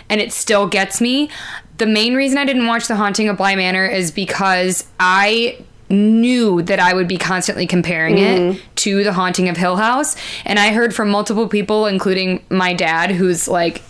and 0.07 0.21
it 0.21 0.31
still 0.31 0.67
gets 0.67 1.01
me. 1.01 1.29
The 1.77 1.87
main 1.87 2.13
reason 2.13 2.37
I 2.37 2.45
didn't 2.45 2.67
watch 2.67 2.87
The 2.87 2.95
Haunting 2.95 3.29
of 3.29 3.37
Bly 3.37 3.55
Manor 3.55 3.85
is 3.85 4.11
because 4.11 4.87
I 4.99 5.57
knew 5.89 6.61
that 6.61 6.79
I 6.79 6.93
would 6.93 7.07
be 7.07 7.17
constantly 7.17 7.65
comparing 7.65 8.17
it 8.17 8.39
mm-hmm. 8.39 8.59
to 8.75 9.03
The 9.03 9.13
Haunting 9.13 9.49
of 9.49 9.57
Hill 9.57 9.77
House 9.77 10.15
and 10.45 10.59
I 10.59 10.71
heard 10.71 10.93
from 10.93 11.09
multiple 11.09 11.47
people 11.47 11.85
including 11.87 12.45
my 12.49 12.73
dad 12.73 13.11
whose 13.11 13.47
like 13.47 13.81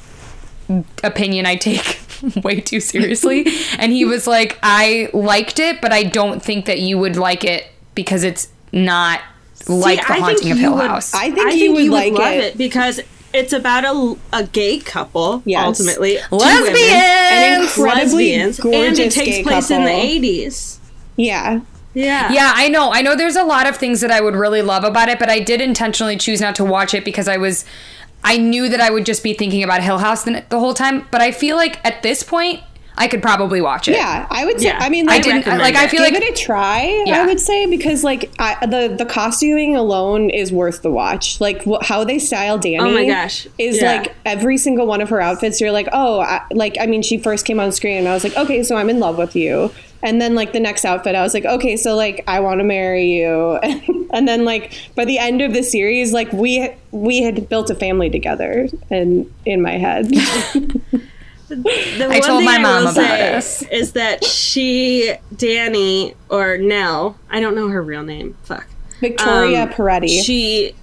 opinion 1.03 1.45
I 1.45 1.55
take 1.55 1.99
way 2.43 2.59
too 2.61 2.79
seriously. 2.79 3.47
and 3.79 3.91
he 3.91 4.05
was 4.05 4.27
like, 4.27 4.57
I 4.63 5.09
liked 5.13 5.59
it, 5.59 5.81
but 5.81 5.91
I 5.91 6.03
don't 6.03 6.41
think 6.43 6.65
that 6.65 6.79
you 6.79 6.97
would 6.97 7.15
like 7.15 7.43
it 7.43 7.67
because 7.95 8.23
it's 8.23 8.49
not 8.71 9.21
like 9.67 10.05
the 10.05 10.13
I 10.13 10.19
haunting 10.19 10.51
of 10.51 10.57
Hill 10.57 10.75
would- 10.75 10.87
House. 10.87 11.13
I 11.13 11.31
think 11.31 11.55
you 11.55 11.73
would 11.73 11.87
like 11.89 12.13
love 12.13 12.33
it. 12.33 12.43
it. 12.43 12.57
because 12.57 13.01
it's 13.33 13.53
about 13.53 13.85
a, 13.85 14.17
a 14.33 14.43
gay 14.43 14.79
couple 14.79 15.43
Yes. 15.45 15.63
ultimately 15.65 16.17
two 16.17 16.35
Lesbian! 16.35 16.73
women, 16.73 16.89
an 16.91 17.61
incredibly 17.61 18.37
lesbians 18.37 18.59
gorgeous 18.59 18.99
and 18.99 18.99
it 18.99 19.11
takes 19.11 19.37
gay 19.37 19.43
place 19.43 19.69
in 19.69 19.83
the 19.83 19.89
80s 19.91 20.79
Yeah. 21.15 21.61
Yeah 21.99 22.31
yeah, 22.31 22.53
I 22.55 22.69
know. 22.69 22.91
I 22.91 23.01
know 23.01 23.15
there's 23.15 23.35
a 23.35 23.43
lot 23.43 23.67
of 23.67 23.75
things 23.77 24.01
that 24.01 24.11
I 24.11 24.21
would 24.21 24.35
really 24.35 24.61
love 24.61 24.83
about 24.83 25.09
it, 25.09 25.19
but 25.19 25.29
I 25.29 25.39
did 25.39 25.61
intentionally 25.61 26.17
choose 26.17 26.39
not 26.39 26.55
to 26.55 26.65
watch 26.65 26.93
it 26.93 27.03
because 27.03 27.27
I 27.27 27.37
was 27.37 27.65
I 28.23 28.37
knew 28.37 28.69
that 28.69 28.81
I 28.81 28.89
would 28.89 29.05
just 29.05 29.23
be 29.23 29.33
thinking 29.33 29.63
about 29.63 29.81
Hill 29.81 29.99
House 29.99 30.23
the, 30.23 30.43
the 30.49 30.59
whole 30.59 30.73
time, 30.73 31.07
but 31.11 31.21
I 31.21 31.31
feel 31.31 31.55
like 31.55 31.83
at 31.85 32.03
this 32.03 32.23
point 32.23 32.61
I 32.99 33.07
could 33.07 33.21
probably 33.21 33.61
watch 33.61 33.87
it. 33.87 33.93
Yeah, 33.95 34.27
I 34.29 34.45
would 34.45 34.59
say. 34.59 34.67
Yeah, 34.67 34.77
I 34.79 34.89
mean, 34.89 35.07
I 35.09 35.13
like, 35.13 35.23
didn't 35.23 35.37
recommend 35.37 35.61
like. 35.61 35.75
I 35.75 35.85
it. 35.85 35.89
feel 35.89 36.03
give 36.03 36.13
like 36.15 36.21
it 36.21 36.37
a 36.37 36.43
try. 36.43 37.03
Yeah. 37.07 37.23
I 37.23 37.25
would 37.25 37.39
say 37.39 37.65
because 37.65 38.03
like 38.03 38.29
I, 38.39 38.65
the 38.65 38.93
the 38.95 39.05
costuming 39.05 39.75
alone 39.77 40.29
is 40.29 40.51
worth 40.51 40.81
the 40.81 40.91
watch. 40.91 41.39
Like 41.39 41.63
wh- 41.63 41.81
how 41.81 42.03
they 42.03 42.19
style 42.19 42.57
Danny. 42.57 42.77
Oh 42.79 42.91
my 42.91 43.05
gosh. 43.05 43.47
is 43.57 43.81
Yeah. 43.81 43.93
like 44.01 44.15
every 44.25 44.57
single 44.57 44.85
one 44.85 44.99
of 44.99 45.09
her 45.09 45.21
outfits. 45.21 45.61
You're 45.61 45.71
like, 45.71 45.87
oh, 45.93 46.19
I, 46.19 46.41
like 46.51 46.75
I 46.79 46.85
mean, 46.87 47.01
she 47.01 47.17
first 47.17 47.45
came 47.45 47.59
on 47.59 47.71
screen, 47.71 47.97
and 47.99 48.07
I 48.07 48.13
was 48.13 48.25
like, 48.25 48.35
okay, 48.35 48.63
so 48.63 48.75
I'm 48.75 48.89
in 48.89 48.99
love 48.99 49.17
with 49.17 49.33
you. 49.35 49.71
And 50.03 50.21
then 50.21 50.35
like 50.35 50.51
the 50.53 50.59
next 50.59 50.83
outfit, 50.85 51.15
I 51.15 51.21
was 51.21 51.33
like, 51.33 51.45
okay, 51.45 51.77
so 51.77 51.95
like 51.95 52.23
I 52.27 52.41
want 52.41 52.59
to 52.59 52.63
marry 52.65 53.11
you. 53.13 53.55
and 54.13 54.27
then 54.27 54.43
like 54.43 54.73
by 54.95 55.05
the 55.05 55.19
end 55.19 55.41
of 55.41 55.53
the 55.53 55.63
series, 55.63 56.11
like 56.11 56.31
we 56.33 56.69
we 56.91 57.21
had 57.21 57.47
built 57.47 57.69
a 57.69 57.75
family 57.75 58.09
together, 58.09 58.67
and 58.89 59.33
in 59.45 59.61
my 59.61 59.77
head. 59.77 60.11
The 61.49 62.05
I 62.05 62.07
one 62.07 62.21
told 62.21 62.39
thing 62.39 62.45
my 62.45 62.55
I 62.55 62.57
mom 62.59 62.83
will 62.83 62.91
about 62.91 62.95
say 62.95 63.33
us. 63.35 63.61
Is 63.63 63.93
that 63.93 64.23
she, 64.23 65.15
Danny, 65.35 66.15
or 66.29 66.57
Nell? 66.57 67.17
I 67.29 67.39
don't 67.39 67.55
know 67.55 67.69
her 67.69 67.81
real 67.81 68.03
name. 68.03 68.37
Fuck. 68.43 68.67
Victoria 68.99 69.63
Um, 69.63 69.69
Pedretti. 69.69 70.23
She. 70.23 70.75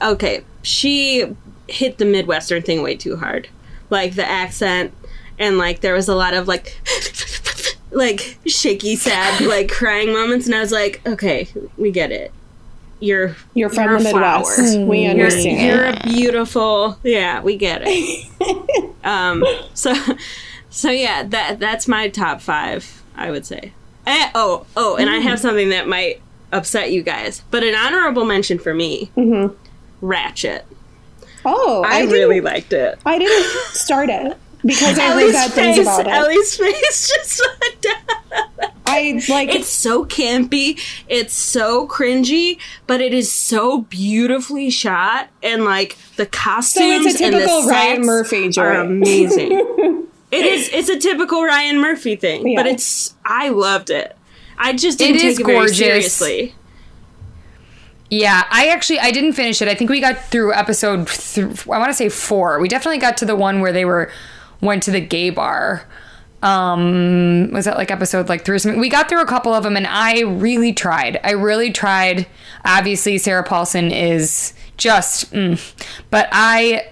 Okay, 0.00 0.44
she 0.62 1.34
hit 1.66 1.98
the 1.98 2.04
Midwestern 2.04 2.62
thing 2.62 2.82
way 2.82 2.96
too 2.96 3.16
hard. 3.16 3.48
Like 3.90 4.14
the 4.14 4.24
accent, 4.24 4.94
and 5.38 5.58
like 5.58 5.80
there 5.80 5.94
was 5.94 6.08
a 6.08 6.14
lot 6.14 6.34
of 6.34 6.48
like. 6.48 6.80
like 7.90 8.36
shaky 8.46 8.94
sad 8.96 9.40
like 9.46 9.70
crying 9.70 10.12
moments 10.12 10.44
and 10.44 10.54
i 10.54 10.60
was 10.60 10.70
like 10.70 11.00
okay 11.06 11.48
we 11.78 11.90
get 11.90 12.12
it 12.12 12.30
you're 13.00 13.36
You're 13.54 13.68
from 13.68 13.84
you're 13.84 13.98
the. 13.98 14.04
Midwest. 14.04 14.78
We 14.80 15.02
You're, 15.02 15.10
understand. 15.10 15.60
you're 15.60 15.86
a 15.86 16.14
beautiful. 16.14 16.98
Yeah, 17.02 17.42
we 17.42 17.56
get 17.56 17.82
it. 17.84 18.94
um. 19.04 19.44
So, 19.74 19.94
so 20.70 20.90
yeah, 20.90 21.22
that 21.24 21.58
that's 21.58 21.86
my 21.86 22.08
top 22.08 22.40
five. 22.40 23.02
I 23.14 23.30
would 23.30 23.46
say. 23.46 23.72
Eh, 24.06 24.30
oh, 24.34 24.66
oh, 24.76 24.96
and 24.96 25.10
I 25.10 25.18
have 25.18 25.38
something 25.38 25.68
that 25.68 25.86
might 25.86 26.22
upset 26.50 26.92
you 26.92 27.02
guys, 27.02 27.42
but 27.50 27.62
an 27.62 27.74
honorable 27.74 28.24
mention 28.24 28.58
for 28.58 28.72
me. 28.72 29.10
Ratchet. 30.00 30.64
oh, 31.44 31.84
I, 31.86 32.00
I, 32.00 32.04
really 32.04 32.40
liked 32.40 32.72
it. 32.72 32.98
I 33.04 33.18
didn't 33.18 33.74
start 33.74 34.08
it 34.08 34.38
because 34.64 34.98
I 34.98 35.06
heard 35.08 35.12
Ellie's 35.22 35.32
bad 35.32 35.50
things 35.52 35.76
face. 35.76 35.86
about 35.86 36.06
it. 36.06 36.12
Ellie's 36.12 36.56
face 36.56 37.08
just 37.14 37.42
went 37.60 37.80
down. 37.82 38.72
I 38.86 39.22
like 39.28 39.54
It's 39.54 39.68
so 39.68 40.04
campy. 40.06 40.80
It's 41.08 41.34
so 41.34 41.86
cringy, 41.86 42.58
but 42.86 43.00
it 43.00 43.12
is 43.12 43.30
so 43.30 43.82
beautifully 43.82 44.70
shot, 44.70 45.28
and 45.42 45.64
like 45.64 45.96
the 46.16 46.26
costumes 46.26 47.04
and 47.06 47.14
the 47.14 47.18
typical 47.18 47.66
Ryan 47.66 47.96
sets 47.96 48.06
Murphy 48.06 48.46
are 48.46 48.50
joint. 48.50 48.90
amazing. 48.90 49.52
it 50.30 50.44
is. 50.46 50.70
It's 50.72 50.88
a 50.88 50.98
typical 50.98 51.44
Ryan 51.44 51.80
Murphy 51.80 52.16
thing, 52.16 52.54
but 52.56 52.66
it's. 52.66 53.14
I 53.24 53.50
loved 53.50 53.90
it. 53.90 54.16
I 54.56 54.72
just 54.72 54.98
didn't 54.98 55.16
It 55.16 55.20
take 55.20 55.30
is 55.32 55.38
it 55.40 55.46
very 55.46 55.68
seriously. 55.68 56.54
Yeah, 58.10 58.44
I 58.50 58.68
actually 58.68 59.00
I 59.00 59.10
didn't 59.10 59.34
finish 59.34 59.60
it. 59.60 59.68
I 59.68 59.74
think 59.74 59.90
we 59.90 60.00
got 60.00 60.18
through 60.24 60.54
episode 60.54 61.08
th- 61.08 61.66
I 61.68 61.78
want 61.78 61.90
to 61.90 61.94
say 61.94 62.08
4. 62.08 62.58
We 62.58 62.66
definitely 62.68 62.98
got 62.98 63.18
to 63.18 63.26
the 63.26 63.36
one 63.36 63.60
where 63.60 63.72
they 63.72 63.84
were 63.84 64.10
went 64.60 64.82
to 64.84 64.90
the 64.90 65.00
gay 65.00 65.30
bar. 65.30 65.84
Um 66.42 67.50
was 67.52 67.64
that 67.64 67.76
like 67.76 67.90
episode 67.90 68.28
like 68.28 68.44
3 68.44 68.56
or 68.56 68.58
something? 68.58 68.80
We 68.80 68.88
got 68.88 69.08
through 69.08 69.22
a 69.22 69.26
couple 69.26 69.52
of 69.52 69.64
them 69.64 69.76
and 69.76 69.86
I 69.86 70.20
really 70.20 70.72
tried. 70.72 71.20
I 71.24 71.32
really 71.32 71.72
tried. 71.72 72.26
Obviously 72.64 73.18
Sarah 73.18 73.44
Paulson 73.44 73.90
is 73.90 74.54
just 74.76 75.32
mm. 75.32 75.60
but 76.10 76.28
I 76.30 76.88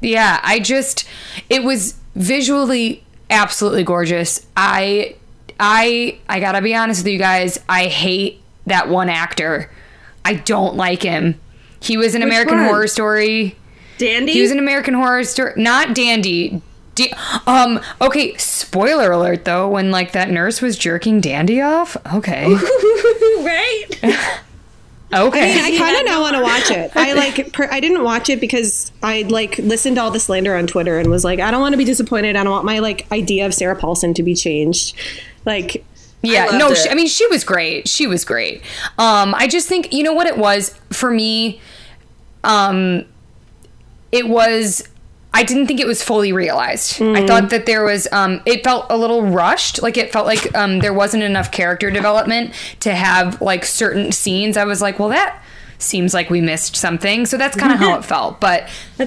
yeah, 0.00 0.40
I 0.42 0.60
just 0.60 1.08
it 1.48 1.62
was 1.62 1.96
visually 2.14 3.04
absolutely 3.30 3.84
gorgeous. 3.84 4.46
I 4.56 5.16
I 5.60 6.18
I 6.28 6.40
got 6.40 6.52
to 6.52 6.62
be 6.62 6.74
honest 6.74 7.00
with 7.00 7.12
you 7.12 7.18
guys, 7.18 7.58
I 7.68 7.86
hate 7.86 8.40
that 8.66 8.88
one 8.88 9.08
actor. 9.08 9.70
I 10.24 10.34
don't 10.34 10.76
like 10.76 11.02
him. 11.02 11.40
He 11.80 11.96
was 11.96 12.14
an 12.14 12.22
American 12.22 12.58
one? 12.58 12.66
Horror 12.66 12.86
Story. 12.86 13.56
Dandy. 13.98 14.32
He 14.32 14.42
was 14.42 14.50
an 14.50 14.58
American 14.58 14.94
Horror 14.94 15.24
Story, 15.24 15.54
not 15.56 15.94
Dandy. 15.94 16.62
Da- 16.98 17.14
um. 17.46 17.80
Okay. 18.00 18.36
Spoiler 18.36 19.12
alert, 19.12 19.44
though. 19.44 19.68
When 19.68 19.90
like 19.90 20.12
that 20.12 20.30
nurse 20.30 20.60
was 20.60 20.76
jerking 20.76 21.20
Dandy 21.20 21.60
off. 21.60 21.96
Okay. 22.12 22.46
right. 22.54 23.86
Okay. 25.10 25.58
I 25.58 25.78
kind 25.78 25.96
of 25.96 26.04
now 26.04 26.20
want 26.20 26.36
to 26.36 26.42
watch 26.42 26.70
it. 26.70 26.90
I 26.94 27.12
like. 27.14 27.54
Per, 27.54 27.66
I 27.70 27.80
didn't 27.80 28.04
watch 28.04 28.28
it 28.28 28.42
because 28.42 28.92
I 29.02 29.22
like 29.22 29.56
listened 29.56 29.96
to 29.96 30.02
all 30.02 30.10
the 30.10 30.20
slander 30.20 30.54
on 30.54 30.66
Twitter 30.66 30.98
and 30.98 31.08
was 31.08 31.24
like, 31.24 31.40
I 31.40 31.50
don't 31.50 31.62
want 31.62 31.72
to 31.72 31.78
be 31.78 31.86
disappointed. 31.86 32.36
I 32.36 32.44
don't 32.44 32.52
want 32.52 32.66
my 32.66 32.80
like 32.80 33.10
idea 33.10 33.46
of 33.46 33.54
Sarah 33.54 33.74
Paulson 33.74 34.12
to 34.12 34.22
be 34.22 34.34
changed. 34.34 34.94
Like, 35.46 35.82
Yeah, 36.20 36.44
loved 36.44 36.58
no, 36.58 36.74
she, 36.74 36.90
I 36.90 36.94
mean 36.94 37.06
she 37.06 37.26
was 37.28 37.42
great. 37.42 37.88
She 37.88 38.06
was 38.06 38.22
great. 38.26 38.60
Um, 38.98 39.34
I 39.34 39.48
just 39.48 39.66
think 39.66 39.94
you 39.94 40.02
know 40.02 40.12
what 40.12 40.26
it 40.26 40.36
was 40.36 40.78
for 40.90 41.10
me. 41.10 41.58
Um, 42.44 43.06
it 44.12 44.28
was. 44.28 44.86
I 45.32 45.44
didn't 45.44 45.66
think 45.66 45.78
it 45.78 45.86
was 45.86 46.02
fully 46.02 46.32
realized. 46.32 47.02
I 47.02 47.26
thought 47.26 47.50
that 47.50 47.66
there 47.66 47.84
was. 47.84 48.08
Um, 48.12 48.40
it 48.46 48.64
felt 48.64 48.86
a 48.90 48.96
little 48.96 49.26
rushed. 49.26 49.82
Like 49.82 49.96
it 49.96 50.10
felt 50.10 50.26
like 50.26 50.54
um, 50.56 50.78
there 50.80 50.94
wasn't 50.94 51.22
enough 51.22 51.52
character 51.52 51.90
development 51.90 52.54
to 52.80 52.94
have 52.94 53.40
like 53.40 53.64
certain 53.64 54.10
scenes. 54.10 54.56
I 54.56 54.64
was 54.64 54.80
like, 54.80 54.98
well, 54.98 55.10
that 55.10 55.42
seems 55.78 56.14
like 56.14 56.30
we 56.30 56.40
missed 56.40 56.76
something. 56.76 57.26
So 57.26 57.36
that's 57.36 57.56
kind 57.56 57.72
of 57.72 57.78
how 57.78 57.98
it 57.98 58.04
felt. 58.06 58.40
But 58.40 58.68
I 58.98 59.06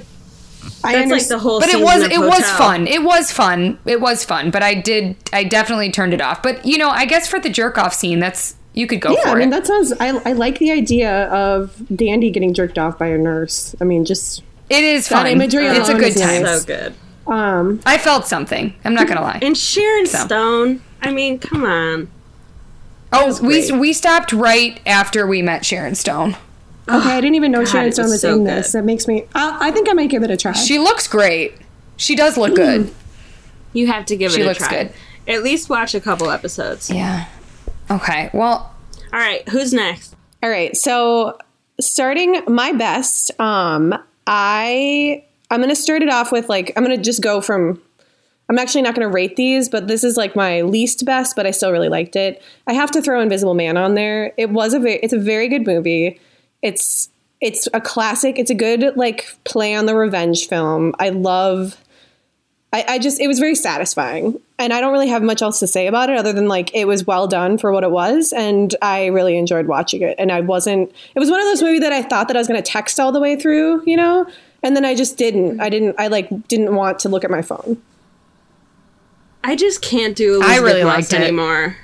That's 0.69 0.83
like 0.83 0.95
understand. 1.03 1.31
the 1.31 1.43
whole. 1.43 1.59
but 1.59 1.69
it 1.69 1.83
was 1.83 2.03
in 2.03 2.09
the 2.09 2.15
it 2.15 2.19
was 2.19 2.49
fun. 2.51 2.87
It 2.87 3.03
was 3.03 3.31
fun. 3.31 3.79
It 3.85 3.99
was 3.99 4.23
fun. 4.23 4.51
But 4.51 4.63
I 4.63 4.75
did. 4.75 5.15
I 5.33 5.43
definitely 5.43 5.91
turned 5.91 6.13
it 6.13 6.21
off. 6.21 6.43
But 6.43 6.65
you 6.65 6.77
know, 6.77 6.89
I 6.89 7.05
guess 7.05 7.27
for 7.27 7.39
the 7.39 7.49
jerk 7.49 7.77
off 7.77 7.93
scene, 7.93 8.19
that's 8.19 8.55
you 8.73 8.87
could 8.87 9.01
go 9.01 9.11
yeah, 9.11 9.23
for 9.23 9.29
I 9.29 9.35
mean 9.35 9.47
it. 9.49 9.51
that 9.51 9.67
sounds. 9.67 9.91
I, 9.93 10.09
I 10.29 10.33
like 10.33 10.59
the 10.59 10.71
idea 10.71 11.25
of 11.25 11.81
Dandy 11.95 12.29
getting 12.29 12.53
jerked 12.53 12.77
off 12.77 12.97
by 12.97 13.07
a 13.07 13.17
nurse. 13.17 13.75
I 13.81 13.83
mean, 13.83 14.05
just 14.05 14.43
It 14.71 14.83
is 14.83 15.07
That 15.09 15.23
fun. 15.23 15.27
imagery 15.27 15.67
it's 15.67 15.89
a 15.89 15.93
good 15.97 16.15
time. 16.17 16.45
So 16.45 16.63
good. 16.65 16.93
um. 17.27 17.79
I 17.85 17.97
felt 17.97 18.27
something. 18.27 18.73
I'm 18.85 18.93
not 18.93 19.07
gonna 19.07 19.21
lie. 19.21 19.39
And 19.41 19.57
Sharon 19.57 20.05
Stone. 20.07 20.81
I 21.01 21.11
mean, 21.11 21.39
come 21.39 21.63
on. 21.65 22.09
Oh, 23.13 23.37
we 23.41 23.71
we 23.71 23.91
stopped 23.93 24.31
right 24.33 24.79
after 24.85 25.27
we 25.27 25.41
met 25.41 25.65
Sharon 25.65 25.95
Stone. 25.95 26.37
Okay, 26.89 27.11
I 27.11 27.21
didn't 27.21 27.35
even 27.35 27.51
know 27.51 27.63
Sharon 27.65 27.91
Stone 27.91 28.05
was 28.05 28.11
was 28.13 28.21
so 28.21 28.33
in 28.37 28.43
good. 28.45 28.47
this. 28.57 28.71
That 28.71 28.83
makes 28.85 29.07
me. 29.07 29.25
I, 29.35 29.67
I 29.69 29.71
think 29.71 29.89
I 29.89 29.93
might 29.93 30.09
give 30.09 30.23
it 30.23 30.31
a 30.31 30.37
try. 30.37 30.53
She 30.53 30.79
looks 30.79 31.07
great. 31.07 31.55
She 31.97 32.15
does 32.15 32.37
look 32.37 32.55
good. 32.55 32.91
You 33.73 33.87
have 33.87 34.05
to 34.07 34.15
give 34.17 34.31
She 34.31 34.41
it 34.41 34.47
a 34.47 34.53
try. 34.55 34.67
She 34.69 34.75
looks 34.83 34.93
good. 34.93 35.33
At 35.33 35.43
least 35.43 35.69
watch 35.69 35.93
a 35.93 36.01
couple 36.01 36.29
episodes. 36.31 36.89
Yeah. 36.89 37.27
Okay. 37.89 38.29
Well, 38.33 38.73
All 39.13 39.19
right, 39.19 39.47
who's 39.49 39.71
next? 39.73 40.15
All 40.41 40.49
right, 40.49 40.75
so 40.75 41.37
starting 41.79 42.41
my 42.47 42.71
best, 42.73 43.31
um, 43.39 43.93
I 44.27 45.23
I'm 45.49 45.61
gonna 45.61 45.75
start 45.75 46.01
it 46.01 46.09
off 46.09 46.31
with 46.31 46.49
like 46.49 46.71
I'm 46.75 46.83
gonna 46.83 46.97
just 46.97 47.21
go 47.21 47.41
from. 47.41 47.81
I'm 48.49 48.59
actually 48.59 48.81
not 48.81 48.95
gonna 48.95 49.09
rate 49.09 49.37
these, 49.37 49.69
but 49.69 49.87
this 49.87 50.03
is 50.03 50.17
like 50.17 50.35
my 50.35 50.61
least 50.61 51.05
best, 51.05 51.35
but 51.35 51.45
I 51.45 51.51
still 51.51 51.71
really 51.71 51.89
liked 51.89 52.15
it. 52.15 52.41
I 52.67 52.73
have 52.73 52.91
to 52.91 53.01
throw 53.01 53.21
Invisible 53.21 53.53
Man 53.53 53.77
on 53.77 53.95
there. 53.95 54.33
It 54.37 54.49
was 54.49 54.73
a 54.73 54.79
very, 54.79 54.99
it's 55.01 55.13
a 55.13 55.19
very 55.19 55.47
good 55.47 55.65
movie. 55.65 56.19
It's 56.61 57.09
it's 57.39 57.67
a 57.73 57.81
classic. 57.81 58.37
It's 58.37 58.51
a 58.51 58.55
good 58.55 58.95
like 58.95 59.25
play 59.45 59.73
on 59.73 59.85
the 59.85 59.95
revenge 59.95 60.47
film. 60.47 60.93
I 60.99 61.09
love. 61.09 61.77
I, 62.73 62.85
I 62.87 62.99
just 62.99 63.19
it 63.19 63.27
was 63.27 63.37
very 63.39 63.55
satisfying 63.55 64.39
and 64.57 64.71
i 64.71 64.79
don't 64.79 64.93
really 64.93 65.09
have 65.09 65.21
much 65.23 65.41
else 65.41 65.59
to 65.59 65.67
say 65.67 65.87
about 65.87 66.09
it 66.09 66.17
other 66.17 66.31
than 66.31 66.47
like 66.47 66.73
it 66.73 66.85
was 66.85 67.05
well 67.05 67.27
done 67.27 67.57
for 67.57 67.71
what 67.73 67.83
it 67.83 67.91
was 67.91 68.31
and 68.33 68.73
i 68.81 69.07
really 69.07 69.37
enjoyed 69.37 69.67
watching 69.67 70.01
it 70.01 70.15
and 70.17 70.31
i 70.31 70.39
wasn't 70.39 70.89
it 71.15 71.19
was 71.19 71.29
one 71.29 71.39
of 71.41 71.45
those 71.47 71.61
movies 71.61 71.81
that 71.81 71.91
i 71.91 72.01
thought 72.01 72.27
that 72.29 72.37
i 72.37 72.39
was 72.39 72.47
going 72.47 72.61
to 72.61 72.71
text 72.71 72.99
all 72.99 73.11
the 73.11 73.19
way 73.19 73.35
through 73.35 73.83
you 73.85 73.97
know 73.97 74.25
and 74.63 74.75
then 74.75 74.85
i 74.85 74.95
just 74.95 75.17
didn't 75.17 75.59
i 75.59 75.67
didn't 75.69 75.95
i 75.99 76.07
like 76.07 76.29
didn't 76.47 76.73
want 76.75 76.97
to 76.99 77.09
look 77.09 77.23
at 77.25 77.31
my 77.31 77.41
phone 77.41 77.81
I 79.43 79.55
just 79.55 79.81
can't 79.81 80.15
do 80.15 80.39
I 80.43 80.57
really 80.59 80.83
liked 80.83 81.13
it. 81.13 81.19
anymore. 81.21 81.75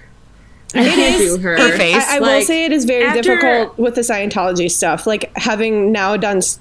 I 0.76 0.84
can't 0.84 1.18
do 1.18 1.38
her. 1.40 1.58
her 1.58 1.76
face. 1.76 1.96
i, 2.08 2.18
I 2.18 2.20
will 2.20 2.42
say 2.44 2.66
it 2.66 2.72
is 2.72 2.86
very 2.86 3.04
after- 3.06 3.22
difficult 3.24 3.78
with 3.80 3.96
the 3.96 4.02
scientology 4.02 4.70
stuff 4.70 5.08
like 5.08 5.32
having 5.38 5.92
now 5.92 6.18
done 6.18 6.38
s- 6.38 6.60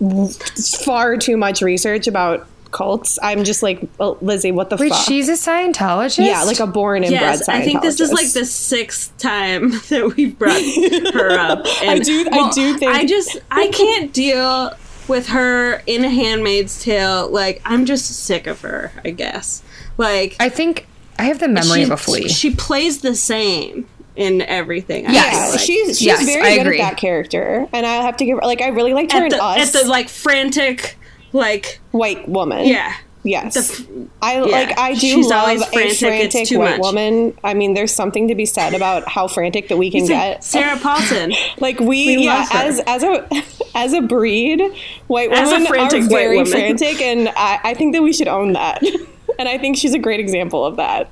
far 0.85 1.17
too 1.19 1.37
much 1.37 1.61
research 1.61 2.07
about 2.07 2.47
cults 2.77 3.19
i'm 3.23 3.43
just 3.45 3.63
like 3.63 3.81
oh, 4.01 4.19
lizzie 4.21 4.53
what 4.53 4.69
the 4.71 4.77
wait, 4.77 4.91
fuck 4.93 5.07
she's 5.07 5.29
a 5.29 5.33
Scientologist. 5.33 6.25
yeah 6.27 6.43
like 6.43 6.61
a 6.61 6.67
born 6.67 7.03
and 7.03 7.11
Yes, 7.13 7.39
bred 7.47 7.57
Scientologist. 7.57 7.61
I 7.63 7.65
think 7.65 7.83
this 7.83 8.01
is 8.01 8.13
like 8.13 8.31
the 8.33 8.45
sixth 8.45 9.17
time 9.19 9.71
that 9.89 10.15
we've 10.17 10.39
brought 10.39 10.61
her 11.15 11.31
up. 11.39 11.65
And, 11.83 12.03
do- 12.05 12.29
I 12.31 12.51
do 12.51 12.77
think- 12.79 12.93
I 12.95 13.05
just 13.07 13.39
I 13.51 13.69
can't 13.69 14.13
deal 14.13 14.73
with 15.09 15.29
her 15.29 15.83
in 15.87 16.05
a 16.05 16.09
*Handmaid's 16.11 16.83
Tale*. 16.83 17.29
Like 17.31 17.63
I'm 17.65 17.87
just 17.87 18.05
sick 18.25 18.47
of 18.47 18.61
her. 18.63 18.93
I 19.05 19.11
guess. 19.11 19.63
Like 19.97 20.37
I 20.41 20.49
think 20.49 20.87
I 21.19 21.25
have 21.25 21.39
the 21.39 21.49
memory 21.49 21.79
she, 21.79 21.83
of 21.85 21.91
a 21.93 21.97
flea. 21.97 22.29
She 22.29 22.55
plays 22.55 23.01
the 23.01 23.15
same 23.15 23.89
in 24.17 24.43
everything. 24.43 25.07
I 25.07 25.13
Yes. 25.13 25.53
like. 25.53 25.61
she's 25.61 25.99
she's 25.99 26.03
Yes, 26.07 26.25
very 26.25 26.43
I 26.43 26.57
good 26.57 26.67
agree. 26.67 26.81
at 26.81 26.91
that 26.91 26.97
character, 26.99 27.67
and 27.73 27.87
I 27.87 27.95
have 28.03 28.17
to 28.19 28.25
give 28.25 28.37
her 28.39 28.43
like 28.45 28.61
I 28.61 28.69
really 28.69 28.93
liked 28.95 29.13
her 29.13 29.19
at 29.19 29.25
in 29.25 29.29
the, 29.31 29.43
Us, 29.43 29.75
at 29.75 29.83
the 29.83 29.89
like 29.89 30.09
frantic, 30.09 30.97
like 31.37 31.81
white 31.93 32.29
woman. 32.29 32.67
yeah, 32.67 32.95
Yes, 33.25 33.83
I 34.23 34.39
like. 34.39 34.79
I 34.79 34.93
do 34.95 35.01
she's 35.01 35.27
love 35.29 35.41
always 35.49 35.61
a 35.61 35.67
frantic, 35.67 35.91
it's 35.91 35.99
frantic 36.01 36.47
too 36.47 36.59
white 36.61 36.79
much. 36.79 36.81
woman. 36.81 37.37
I 37.43 37.55
mean, 37.55 37.75
there's 37.75 37.93
something 37.93 38.29
to 38.29 38.37
be 38.37 38.47
said 38.47 38.73
about 38.73 39.09
how 39.09 39.27
frantic 39.27 39.67
that 39.69 39.77
we 39.79 39.91
can 39.91 40.07
get. 40.07 40.45
Sarah 40.45 40.77
Paulson. 40.81 41.33
Like 41.59 41.81
we, 41.81 42.19
We 42.19 42.25
yeah, 42.25 42.47
as 42.53 42.79
as 42.87 43.03
a 43.03 43.27
as 43.75 43.93
a 43.95 44.01
breed, 44.01 44.63
white 45.09 45.33
As 45.33 45.49
a 45.51 45.55
women 45.55 45.67
frantic 45.67 46.03
are 46.05 46.09
very 46.09 46.37
woman. 46.37 46.53
frantic, 46.53 47.01
and 47.03 47.29
I, 47.31 47.59
I 47.65 47.75
think 47.75 47.95
that 47.95 48.03
we 48.03 48.13
should 48.13 48.29
own 48.29 48.53
that. 48.53 48.81
and 49.41 49.49
I 49.49 49.59
think 49.59 49.77
she's 49.77 49.93
a 49.95 49.99
great 49.99 50.21
example 50.21 50.65
of 50.65 50.77
that. 50.77 51.11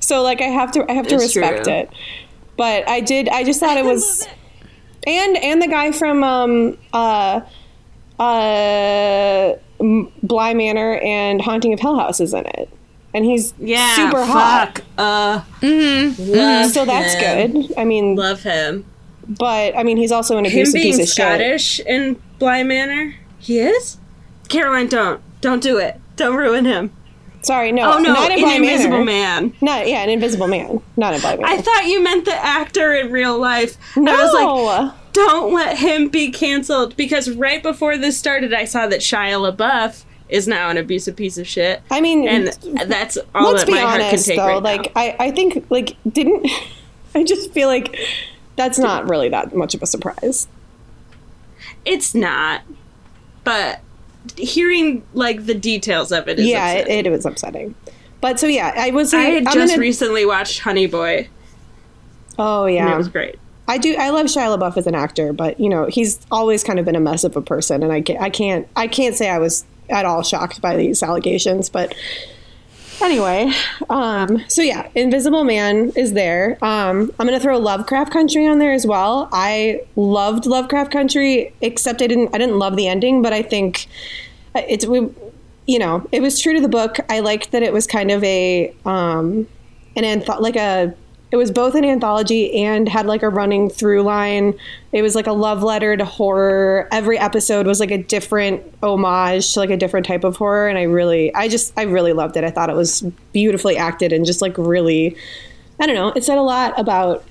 So 0.00 0.22
like, 0.22 0.42
I 0.42 0.48
have 0.48 0.70
to 0.72 0.84
I 0.90 0.94
have 0.94 1.06
to 1.08 1.14
It's 1.14 1.24
respect 1.34 1.64
true. 1.64 1.72
it. 1.72 1.90
But 2.58 2.86
I 2.88 3.00
did. 3.00 3.26
I 3.30 3.42
just 3.44 3.58
thought 3.58 3.78
it 3.78 3.86
was, 3.86 4.28
and 5.06 5.36
and 5.38 5.62
the 5.62 5.68
guy 5.68 5.92
from 5.92 6.22
um 6.22 6.76
uh 6.92 7.40
uh 8.18 9.54
M- 9.80 10.10
Bly 10.22 10.54
Manor 10.54 10.98
and 10.98 11.40
Haunting 11.40 11.72
of 11.72 11.80
Hill 11.80 11.96
House 11.98 12.20
is 12.20 12.34
in 12.34 12.44
it, 12.46 12.68
and 13.14 13.24
he's 13.24 13.54
Yeah, 13.58 13.94
super 13.94 14.24
hot. 14.24 14.78
fuck. 14.78 14.84
Uh, 14.98 15.40
love 15.62 16.70
So 16.72 16.84
that's 16.84 17.14
him. 17.14 17.52
good. 17.62 17.74
I 17.78 17.84
mean, 17.84 18.16
Love 18.16 18.42
him. 18.42 18.84
but 19.28 19.76
I 19.76 19.82
mean, 19.84 19.96
he's 19.96 20.10
also 20.12 20.36
an 20.36 20.44
Him 20.44 20.52
abusive 20.52 20.74
being 20.74 20.86
piece 20.96 20.98
of 20.98 21.06
shit. 21.08 21.14
Scottish 21.14 21.80
in 21.80 22.20
Bly 22.38 22.62
Manor. 22.64 23.14
He 23.38 23.60
is. 23.60 23.98
Caroline, 24.48 24.88
don't 24.88 25.20
don't 25.40 25.62
do 25.62 25.78
it. 25.78 26.00
Don't 26.16 26.34
ruin 26.36 26.64
him. 26.64 26.90
Sorry, 27.42 27.70
no, 27.70 27.94
Oh 27.94 27.98
no, 28.00 28.12
not 28.14 28.32
in 28.32 28.38
in 28.38 28.44
Bly 28.44 28.54
Invisible 28.54 29.04
Manor. 29.04 29.04
Man. 29.04 29.52
Not 29.60 29.86
yeah, 29.86 30.02
an 30.02 30.10
Invisible 30.10 30.48
Man, 30.48 30.80
not 30.96 31.14
in 31.14 31.20
Bly 31.20 31.36
Manor. 31.36 31.46
I 31.46 31.58
thought 31.58 31.86
you 31.86 32.02
meant 32.02 32.24
the 32.24 32.34
actor 32.34 32.92
in 32.94 33.12
real 33.12 33.38
life. 33.38 33.76
no, 33.96 34.12
I 34.12 34.24
was 34.24 34.32
like, 34.34 35.07
don't 35.26 35.52
let 35.52 35.78
him 35.78 36.08
be 36.08 36.30
canceled 36.30 36.96
because 36.96 37.30
right 37.30 37.62
before 37.62 37.96
this 37.96 38.18
started, 38.18 38.52
I 38.52 38.64
saw 38.64 38.86
that 38.86 39.00
Shia 39.00 39.52
LaBeouf 39.54 40.04
is 40.28 40.46
now 40.46 40.68
an 40.68 40.76
abusive 40.76 41.16
piece 41.16 41.38
of 41.38 41.46
shit, 41.46 41.82
I 41.90 42.00
mean, 42.00 42.28
and 42.28 42.48
that's 42.86 43.16
all 43.34 43.52
let's 43.52 43.62
that 43.64 43.66
be 43.66 43.72
my 43.74 43.80
heart 43.80 44.00
can 44.00 44.08
honest 44.08 44.26
take 44.26 44.36
though. 44.38 44.46
right 44.46 44.62
like, 44.62 44.94
now. 44.94 45.00
I 45.00 45.16
I 45.18 45.30
think 45.30 45.66
like 45.70 45.96
didn't 46.10 46.46
I 47.14 47.24
just 47.24 47.52
feel 47.52 47.68
like 47.68 47.96
that's 48.56 48.78
not 48.78 49.08
really 49.08 49.28
that 49.30 49.54
much 49.54 49.74
of 49.74 49.82
a 49.82 49.86
surprise. 49.86 50.48
It's 51.84 52.14
not, 52.14 52.62
but 53.44 53.80
hearing 54.36 55.02
like 55.14 55.46
the 55.46 55.54
details 55.54 56.12
of 56.12 56.28
it 56.28 56.38
is 56.38 56.46
yeah, 56.46 56.72
it, 56.72 57.06
it 57.06 57.10
was 57.10 57.24
upsetting. 57.24 57.74
But 58.20 58.38
so 58.40 58.46
yeah, 58.46 58.74
I 58.76 58.90
was. 58.90 59.14
I 59.14 59.20
had 59.20 59.46
I'm 59.46 59.54
just 59.54 59.72
gonna- 59.72 59.80
recently 59.80 60.26
watched 60.26 60.60
Honey 60.60 60.86
Boy, 60.86 61.28
Oh 62.38 62.64
and 62.66 62.74
yeah, 62.74 62.92
it 62.92 62.96
was 62.96 63.08
great. 63.08 63.38
I 63.68 63.76
do. 63.76 63.94
I 63.96 64.10
love 64.10 64.26
Shia 64.26 64.56
LaBeouf 64.56 64.78
as 64.78 64.86
an 64.86 64.94
actor, 64.94 65.32
but 65.32 65.60
you 65.60 65.68
know 65.68 65.86
he's 65.86 66.18
always 66.30 66.64
kind 66.64 66.78
of 66.78 66.86
been 66.86 66.96
a 66.96 67.00
mess 67.00 67.22
of 67.22 67.36
a 67.36 67.42
person, 67.42 67.82
and 67.82 67.92
I 67.92 68.00
can't. 68.00 68.20
I 68.20 68.30
can't. 68.30 68.66
I 68.74 68.86
can't 68.88 69.14
say 69.14 69.28
I 69.28 69.38
was 69.38 69.64
at 69.90 70.06
all 70.06 70.22
shocked 70.22 70.60
by 70.60 70.76
these 70.76 71.02
allegations, 71.02 71.68
but 71.68 71.94
anyway. 73.02 73.52
Um, 73.90 74.42
so 74.48 74.62
yeah, 74.62 74.88
Invisible 74.94 75.44
Man 75.44 75.92
is 75.96 76.14
there. 76.14 76.58
Um, 76.62 77.12
I'm 77.18 77.26
gonna 77.26 77.40
throw 77.40 77.58
Lovecraft 77.58 78.10
Country 78.10 78.46
on 78.46 78.58
there 78.58 78.72
as 78.72 78.86
well. 78.86 79.28
I 79.32 79.82
loved 79.96 80.46
Lovecraft 80.46 80.90
Country, 80.90 81.54
except 81.60 82.00
I 82.00 82.06
didn't. 82.06 82.34
I 82.34 82.38
didn't 82.38 82.58
love 82.58 82.76
the 82.76 82.88
ending, 82.88 83.22
but 83.22 83.32
I 83.32 83.42
think 83.42 83.86
it's 84.54 84.86
we. 84.86 85.08
You 85.66 85.78
know, 85.78 86.08
it 86.12 86.22
was 86.22 86.40
true 86.40 86.54
to 86.54 86.60
the 86.62 86.68
book. 86.68 86.96
I 87.10 87.20
liked 87.20 87.50
that 87.52 87.62
it 87.62 87.74
was 87.74 87.86
kind 87.86 88.10
of 88.10 88.24
a 88.24 88.74
um, 88.86 89.46
an 89.96 90.04
antho- 90.04 90.40
like 90.40 90.56
a 90.56 90.94
it 91.30 91.36
was 91.36 91.50
both 91.50 91.74
an 91.74 91.84
anthology 91.84 92.62
and 92.64 92.88
had 92.88 93.06
like 93.06 93.22
a 93.22 93.28
running 93.28 93.68
through 93.68 94.02
line. 94.02 94.54
It 94.92 95.02
was 95.02 95.14
like 95.14 95.26
a 95.26 95.32
love 95.32 95.62
letter 95.62 95.96
to 95.96 96.04
horror. 96.04 96.88
Every 96.90 97.18
episode 97.18 97.66
was 97.66 97.80
like 97.80 97.90
a 97.90 98.02
different 98.02 98.62
homage 98.82 99.52
to 99.52 99.60
like 99.60 99.70
a 99.70 99.76
different 99.76 100.06
type 100.06 100.24
of 100.24 100.36
horror 100.36 100.68
and 100.68 100.78
I 100.78 100.84
really 100.84 101.34
I 101.34 101.48
just 101.48 101.74
I 101.76 101.82
really 101.82 102.14
loved 102.14 102.36
it. 102.36 102.44
I 102.44 102.50
thought 102.50 102.70
it 102.70 102.76
was 102.76 103.02
beautifully 103.32 103.76
acted 103.76 104.12
and 104.12 104.24
just 104.24 104.40
like 104.40 104.56
really 104.56 105.16
I 105.78 105.86
don't 105.86 105.94
know, 105.94 106.12
it 106.16 106.24
said 106.24 106.38
a 106.38 106.42
lot 106.42 106.78
about 106.80 107.24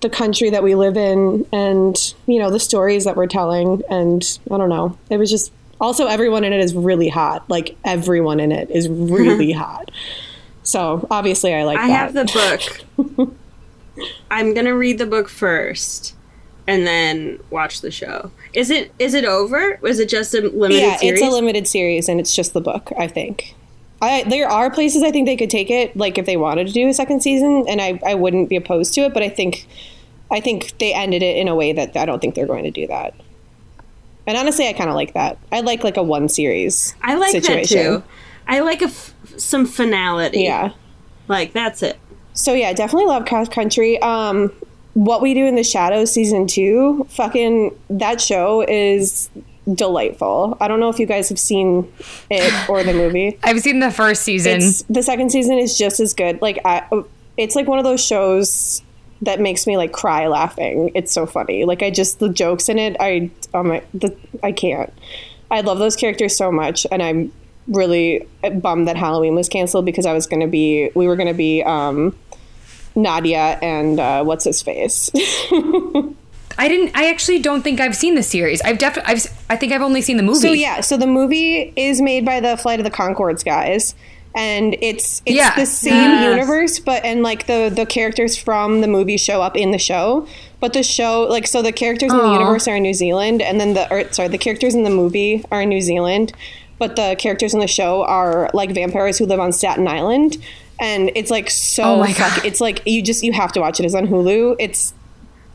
the 0.00 0.10
country 0.10 0.50
that 0.50 0.62
we 0.62 0.74
live 0.74 0.96
in 0.96 1.46
and 1.52 2.14
you 2.26 2.38
know 2.38 2.50
the 2.50 2.60
stories 2.60 3.04
that 3.04 3.16
we're 3.16 3.26
telling 3.26 3.82
and 3.88 4.38
I 4.50 4.58
don't 4.58 4.68
know. 4.68 4.98
It 5.08 5.16
was 5.16 5.30
just 5.30 5.50
also 5.80 6.06
everyone 6.06 6.44
in 6.44 6.52
it 6.52 6.60
is 6.60 6.74
really 6.74 7.08
hot. 7.08 7.48
Like 7.48 7.74
everyone 7.84 8.38
in 8.38 8.52
it 8.52 8.70
is 8.70 8.86
mm-hmm. 8.86 9.14
really 9.14 9.52
hot. 9.52 9.90
So 10.62 11.06
obviously, 11.10 11.54
I 11.54 11.64
like 11.64 11.78
I 11.78 11.88
that. 11.88 12.14
have 12.14 12.14
the 12.14 12.86
book. 13.16 14.06
I'm 14.30 14.54
gonna 14.54 14.76
read 14.76 14.98
the 14.98 15.06
book 15.06 15.28
first, 15.28 16.14
and 16.66 16.86
then 16.86 17.40
watch 17.50 17.80
the 17.80 17.90
show. 17.90 18.30
Is 18.52 18.70
it 18.70 18.92
is 18.98 19.14
it 19.14 19.24
over? 19.24 19.78
Was 19.82 19.98
it 19.98 20.08
just 20.08 20.34
a 20.34 20.40
limited 20.40 20.82
yeah, 20.82 20.96
series? 20.96 21.20
it's 21.20 21.28
a 21.28 21.34
limited 21.34 21.66
series, 21.66 22.08
and 22.08 22.20
it's 22.20 22.34
just 22.34 22.54
the 22.54 22.60
book. 22.60 22.92
I 22.98 23.08
think. 23.08 23.54
I, 24.02 24.24
there 24.24 24.48
are 24.48 24.68
places 24.68 25.04
I 25.04 25.12
think 25.12 25.26
they 25.26 25.36
could 25.36 25.48
take 25.48 25.70
it, 25.70 25.96
like 25.96 26.18
if 26.18 26.26
they 26.26 26.36
wanted 26.36 26.66
to 26.66 26.72
do 26.72 26.88
a 26.88 26.92
second 26.92 27.22
season, 27.22 27.66
and 27.68 27.80
I, 27.80 28.00
I 28.04 28.16
wouldn't 28.16 28.48
be 28.48 28.56
opposed 28.56 28.94
to 28.94 29.02
it. 29.02 29.14
But 29.14 29.22
I 29.22 29.28
think, 29.28 29.68
I 30.28 30.40
think 30.40 30.76
they 30.78 30.92
ended 30.92 31.22
it 31.22 31.36
in 31.36 31.46
a 31.46 31.54
way 31.54 31.72
that 31.72 31.96
I 31.96 32.04
don't 32.04 32.18
think 32.18 32.34
they're 32.34 32.48
going 32.48 32.64
to 32.64 32.72
do 32.72 32.88
that. 32.88 33.14
And 34.26 34.36
honestly, 34.36 34.66
I 34.66 34.72
kind 34.72 34.90
of 34.90 34.96
like 34.96 35.14
that. 35.14 35.38
I 35.52 35.60
like 35.60 35.84
like 35.84 35.96
a 35.96 36.02
one 36.02 36.28
series. 36.28 36.96
I 37.00 37.14
like 37.14 37.30
situation. 37.30 37.78
that 37.78 37.98
too. 38.00 38.04
I 38.46 38.60
like 38.60 38.82
a 38.82 38.86
f- 38.86 39.14
some 39.36 39.66
finality. 39.66 40.42
Yeah. 40.42 40.72
like 41.28 41.52
that's 41.52 41.82
it. 41.82 41.98
So 42.34 42.52
yeah, 42.54 42.72
definitely 42.72 43.06
Lovecraft 43.06 43.52
Country. 43.52 44.00
Um, 44.00 44.52
what 44.94 45.22
we 45.22 45.34
do 45.34 45.46
in 45.46 45.54
the 45.54 45.64
shadows 45.64 46.12
season 46.12 46.46
two, 46.46 47.06
fucking 47.10 47.76
that 47.90 48.20
show 48.20 48.62
is 48.66 49.30
delightful. 49.74 50.56
I 50.60 50.68
don't 50.68 50.80
know 50.80 50.88
if 50.88 50.98
you 50.98 51.06
guys 51.06 51.28
have 51.28 51.38
seen 51.38 51.90
it 52.30 52.68
or 52.68 52.82
the 52.82 52.92
movie. 52.92 53.38
I've 53.42 53.60
seen 53.60 53.78
the 53.80 53.90
first 53.90 54.22
season. 54.22 54.60
It's 54.60 54.82
the 54.84 55.02
second 55.02 55.30
season 55.30 55.58
is 55.58 55.78
just 55.78 56.00
as 56.00 56.14
good. 56.14 56.42
Like 56.42 56.58
I, 56.64 56.86
it's 57.36 57.54
like 57.56 57.66
one 57.66 57.78
of 57.78 57.84
those 57.84 58.04
shows 58.04 58.82
that 59.22 59.40
makes 59.40 59.66
me 59.66 59.76
like 59.76 59.92
cry 59.92 60.26
laughing. 60.26 60.90
It's 60.94 61.12
so 61.12 61.26
funny. 61.26 61.64
Like 61.64 61.82
I 61.82 61.90
just 61.90 62.18
the 62.18 62.28
jokes 62.28 62.68
in 62.68 62.78
it. 62.78 62.96
I 62.98 63.30
oh 63.54 63.62
my, 63.62 63.82
the, 63.94 64.14
I 64.42 64.52
can't. 64.52 64.92
I 65.50 65.60
love 65.60 65.78
those 65.78 65.96
characters 65.96 66.36
so 66.36 66.50
much, 66.50 66.86
and 66.90 67.02
I'm 67.02 67.30
really 67.68 68.26
bummed 68.60 68.88
that 68.88 68.96
Halloween 68.96 69.34
was 69.34 69.48
canceled 69.48 69.84
because 69.84 70.06
I 70.06 70.12
was 70.12 70.26
going 70.26 70.40
to 70.40 70.46
be 70.48 70.90
we 70.94 71.06
were 71.06 71.16
going 71.16 71.28
to 71.28 71.34
be 71.34 71.62
um, 71.62 72.16
Nadia 72.94 73.58
and 73.62 73.98
uh, 74.00 74.24
what's 74.24 74.44
his 74.44 74.62
face. 74.62 75.10
I 76.58 76.68
didn't. 76.68 76.94
I 76.94 77.08
actually 77.08 77.38
don't 77.38 77.62
think 77.62 77.80
I've 77.80 77.96
seen 77.96 78.14
the 78.14 78.22
series. 78.22 78.60
I've 78.62 78.78
definitely. 78.78 79.14
I've. 79.14 79.26
I 79.48 79.56
think 79.56 79.72
I've 79.72 79.80
only 79.82 80.02
seen 80.02 80.18
the 80.18 80.22
movie. 80.22 80.38
So 80.40 80.52
yeah, 80.52 80.80
so 80.82 80.96
the 80.96 81.06
movie 81.06 81.72
is 81.76 82.02
made 82.02 82.24
by 82.26 82.40
the 82.40 82.56
Flight 82.58 82.78
of 82.78 82.84
the 82.84 82.90
Conchords 82.90 83.42
guys, 83.42 83.94
and 84.34 84.76
it's 84.82 85.22
it's 85.24 85.34
Yeah. 85.36 85.54
the 85.54 85.64
same 85.64 85.94
Yes. 85.94 86.24
universe, 86.30 86.78
but 86.78 87.02
and 87.06 87.22
like 87.22 87.46
the 87.46 87.72
the 87.74 87.86
characters 87.86 88.36
from 88.36 88.82
the 88.82 88.86
movie 88.86 89.16
show 89.16 89.40
up 89.40 89.56
in 89.56 89.70
the 89.70 89.78
show, 89.78 90.26
but 90.60 90.74
the 90.74 90.82
show 90.82 91.22
like 91.22 91.46
so 91.46 91.62
the 91.62 91.72
characters 91.72 92.12
in 92.12 92.18
the 92.18 92.32
universe 92.32 92.68
are 92.68 92.76
in 92.76 92.82
New 92.82 92.94
Zealand, 92.94 93.40
and 93.40 93.58
then 93.58 93.72
the 93.72 93.90
or, 93.90 94.12
sorry 94.12 94.28
the 94.28 94.36
characters 94.38 94.74
in 94.74 94.82
the 94.82 94.90
movie 94.90 95.42
are 95.50 95.62
in 95.62 95.70
New 95.70 95.80
Zealand, 95.80 96.34
but 96.82 96.96
the 96.96 97.14
characters 97.16 97.54
in 97.54 97.60
the 97.60 97.68
show 97.68 98.02
are 98.04 98.50
like 98.52 98.74
vampires 98.74 99.16
who 99.16 99.24
live 99.26 99.38
on 99.38 99.52
Staten 99.52 99.86
Island. 99.86 100.36
And 100.80 101.12
it's 101.14 101.30
like 101.30 101.48
so 101.48 101.84
Oh 101.84 101.98
my 102.00 102.12
fuck- 102.12 102.38
God. 102.38 102.44
It's 102.44 102.60
like 102.60 102.82
you 102.84 103.02
just 103.02 103.22
you 103.22 103.32
have 103.32 103.52
to 103.52 103.60
watch 103.60 103.78
it. 103.78 103.84
It's 103.86 103.94
on 103.94 104.08
Hulu. 104.08 104.56
It's 104.58 104.92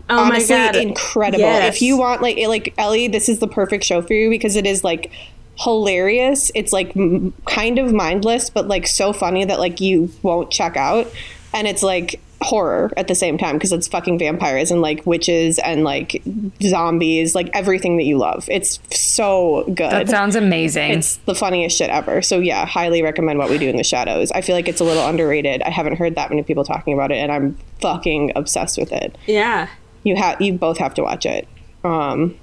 Oh 0.09 0.19
honestly 0.19 0.55
my 0.55 0.65
god, 0.67 0.75
incredible. 0.77 1.41
Yes. 1.43 1.75
If 1.75 1.81
you 1.81 1.97
want 1.97 2.21
like 2.21 2.37
like 2.47 2.73
Ellie, 2.77 3.09
this 3.09 3.27
is 3.27 3.39
the 3.39 3.47
perfect 3.47 3.83
show 3.83 4.01
for 4.01 4.13
you 4.13 4.29
because 4.29 4.55
it 4.55 4.65
is 4.65 4.85
like 4.85 5.11
hilarious. 5.59 6.49
It's 6.55 6.71
like 6.71 6.95
m- 6.95 7.33
kind 7.45 7.77
of 7.77 7.91
mindless, 7.93 8.49
but 8.49 8.69
like 8.69 8.87
so 8.87 9.11
funny 9.11 9.43
that 9.43 9.59
like 9.59 9.81
you 9.81 10.09
won't 10.21 10.49
check 10.49 10.77
out, 10.77 11.11
and 11.53 11.67
it's 11.67 11.83
like 11.83 12.21
horror 12.41 12.91
at 12.97 13.07
the 13.07 13.15
same 13.15 13.37
time 13.37 13.55
because 13.55 13.71
it's 13.71 13.87
fucking 13.87 14.19
vampires 14.19 14.69
and 14.69 14.81
like 14.81 15.05
witches 15.05 15.57
and 15.59 15.83
like 15.83 16.21
zombies, 16.61 17.33
like 17.33 17.49
everything 17.53 17.97
that 17.97 18.03
you 18.03 18.17
love. 18.17 18.47
It's 18.51 18.79
so 18.91 19.63
good. 19.65 19.91
that 19.91 20.09
sounds 20.09 20.35
amazing. 20.35 20.91
It's 20.91 21.17
the 21.17 21.33
funniest 21.35 21.77
shit 21.77 21.89
ever. 21.89 22.21
So 22.21 22.39
yeah, 22.39 22.65
highly 22.65 23.01
recommend 23.01 23.39
what 23.39 23.49
we 23.49 23.57
do 23.57 23.67
in 23.69 23.75
the 23.77 23.83
shadows. 23.83 24.31
I 24.31 24.41
feel 24.41 24.55
like 24.55 24.67
it's 24.67 24.81
a 24.81 24.83
little 24.83 25.05
underrated. 25.07 25.61
I 25.63 25.69
haven't 25.71 25.95
heard 25.97 26.15
that 26.15 26.29
many 26.29 26.43
people 26.43 26.63
talking 26.63 26.93
about 26.93 27.11
it, 27.11 27.15
and 27.15 27.31
I'm 27.31 27.57
fucking 27.81 28.33
obsessed 28.35 28.77
with 28.77 28.91
it. 28.91 29.17
yeah. 29.25 29.67
You 30.03 30.15
have 30.15 30.39
you 30.41 30.53
both 30.53 30.77
have 30.77 30.93
to 30.93 31.03
watch 31.03 31.25
it. 31.25 31.47
Um, 31.83 32.37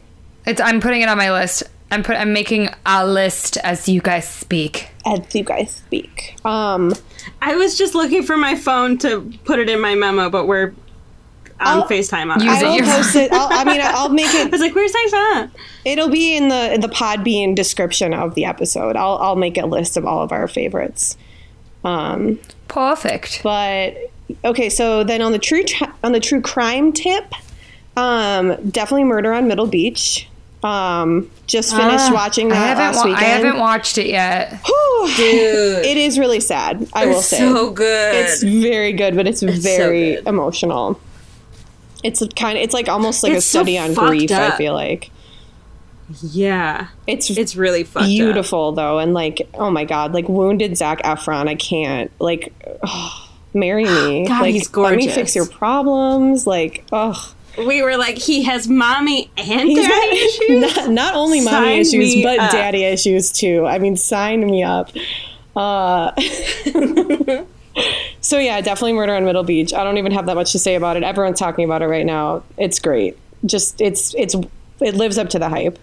It's. 0.44 0.60
I'm 0.60 0.80
putting 0.80 1.00
it 1.00 1.08
on 1.08 1.16
my 1.16 1.32
list. 1.32 1.62
I'm 1.90 2.02
put. 2.02 2.16
I'm 2.16 2.32
making 2.32 2.70
a 2.86 3.06
list 3.06 3.56
as 3.58 3.88
you 3.88 4.00
guys 4.00 4.26
speak. 4.28 4.88
as 5.06 5.34
you 5.34 5.44
guys 5.44 5.70
speak. 5.70 6.36
Um, 6.44 6.92
I 7.40 7.54
was 7.56 7.78
just 7.78 7.94
looking 7.94 8.22
for 8.22 8.36
my 8.36 8.54
phone 8.56 8.98
to 8.98 9.32
put 9.44 9.58
it 9.58 9.68
in 9.68 9.80
my 9.80 9.94
memo, 9.94 10.28
but 10.30 10.46
we're 10.48 10.68
on 11.60 11.78
I'll- 11.82 11.88
FaceTime 11.88 12.34
on 12.34 12.40
Use 12.42 12.50
I 12.50 12.62
will 12.64 12.74
your- 12.76 12.84
post 12.84 13.14
it. 13.14 13.30
I'll, 13.32 13.48
I 13.52 13.64
mean, 13.64 13.80
I'll 13.82 14.08
make 14.08 14.26
it. 14.34 14.46
I 14.46 14.50
was 14.50 14.60
like, 14.60 14.74
"Where's 14.74 14.92
my 14.92 15.06
phone?" 15.10 15.50
It'll 15.84 16.08
be 16.08 16.36
in 16.36 16.48
the 16.48 16.78
the 16.80 16.88
Podbean 16.88 17.54
description 17.54 18.12
of 18.12 18.34
the 18.34 18.44
episode. 18.44 18.96
I'll 18.96 19.18
I'll 19.18 19.36
make 19.36 19.56
a 19.56 19.66
list 19.66 19.96
of 19.96 20.04
all 20.04 20.22
of 20.22 20.32
our 20.32 20.48
favorites. 20.48 21.16
Um, 21.84 22.40
Perfect. 22.66 23.40
but 23.44 23.94
okay, 24.44 24.68
so 24.70 25.04
then 25.04 25.20
on 25.22 25.30
the 25.32 25.38
true 25.38 25.62
tri- 25.62 25.92
on 26.02 26.12
the 26.12 26.20
true 26.20 26.40
crime 26.40 26.92
tip, 26.92 27.32
um, 27.96 28.56
definitely 28.70 29.04
Murder 29.04 29.32
on 29.32 29.46
Middle 29.46 29.66
Beach. 29.66 30.26
Um, 30.64 31.30
just 31.46 31.76
finished 31.76 32.06
Ah, 32.08 32.14
watching 32.14 32.50
I 32.50 32.54
that 32.54 32.66
haven't. 32.78 32.84
last 32.84 32.96
Wa- 32.96 33.04
weekend. 33.10 33.26
I 33.26 33.28
haven't 33.28 33.58
watched 33.60 33.98
it 33.98 34.06
yet. 34.06 34.60
Whew, 34.64 35.10
Dude. 35.14 35.84
It 35.84 35.96
is 35.98 36.18
really 36.18 36.40
sad. 36.40 36.88
I 36.94 37.04
will 37.06 37.18
It's 37.18 37.26
say 37.26 37.38
so 37.38 37.70
good. 37.70 38.14
it's 38.14 38.42
very 38.42 38.94
good, 38.94 39.14
but 39.14 39.26
it's, 39.26 39.40
so 39.40 39.46
very 39.48 40.14
good. 40.16 40.26
emotional. 40.26 40.98
It's 42.02 42.22
kind 42.34 42.56
of 42.56 42.64
it's 42.64 42.72
like 42.72 42.88
almost 42.88 43.22
like 43.22 43.32
It's 43.34 43.44
a 43.44 43.48
so 43.48 43.58
study 43.60 43.76
on 43.78 43.94
fucked 43.94 44.08
grief. 44.08 44.30
I 44.32 44.56
feel 44.56 44.72
like 44.72 45.10
yeah. 46.22 46.88
it's 47.06 47.30
It's 47.30 47.56
really 47.56 47.84
fucked 47.84 48.04
up. 48.04 48.08
beautiful 48.08 48.72
though, 48.72 48.98
and 48.98 49.14
like 49.14 49.48
oh 49.54 49.70
my 49.70 49.84
god, 49.84 50.12
like 50.14 50.28
wounded 50.28 50.76
Zac 50.76 51.02
Efron. 51.02 51.48
I 51.48 51.54
can't 51.56 52.10
like 52.18 52.52
marry 53.54 53.84
me. 53.84 54.24
God, 54.28 54.40
like 54.42 54.54
he's 54.54 54.74
let 54.74 54.96
me 54.96 55.08
fix 55.08 55.34
your 55.36 55.46
problems. 55.46 56.46
Like 56.46 56.84
oh. 56.92 57.34
We 57.58 57.82
were 57.82 57.96
like, 57.96 58.18
he 58.18 58.42
has 58.44 58.68
mommy 58.68 59.30
and 59.36 59.68
He's 59.68 59.86
daddy 59.86 60.16
issues. 60.16 60.76
Not, 60.76 60.90
not 60.90 61.14
only 61.14 61.40
mommy 61.40 61.78
issues, 61.80 62.22
but 62.22 62.38
up. 62.38 62.50
daddy 62.50 62.84
issues 62.84 63.30
too. 63.30 63.64
I 63.66 63.78
mean, 63.78 63.96
sign 63.96 64.44
me 64.44 64.62
up. 64.62 64.90
Uh, 65.54 66.10
so 68.20 68.38
yeah, 68.38 68.60
definitely 68.60 68.92
Murder 68.94 69.14
on 69.14 69.24
Middle 69.24 69.44
Beach. 69.44 69.72
I 69.72 69.84
don't 69.84 69.98
even 69.98 70.12
have 70.12 70.26
that 70.26 70.34
much 70.34 70.52
to 70.52 70.58
say 70.58 70.74
about 70.74 70.96
it. 70.96 71.02
Everyone's 71.02 71.38
talking 71.38 71.64
about 71.64 71.82
it 71.82 71.86
right 71.86 72.06
now. 72.06 72.42
It's 72.56 72.78
great. 72.78 73.16
Just 73.46 73.80
it's 73.80 74.14
it's 74.14 74.34
it 74.80 74.94
lives 74.94 75.18
up 75.18 75.30
to 75.30 75.38
the 75.38 75.48
hype. 75.48 75.78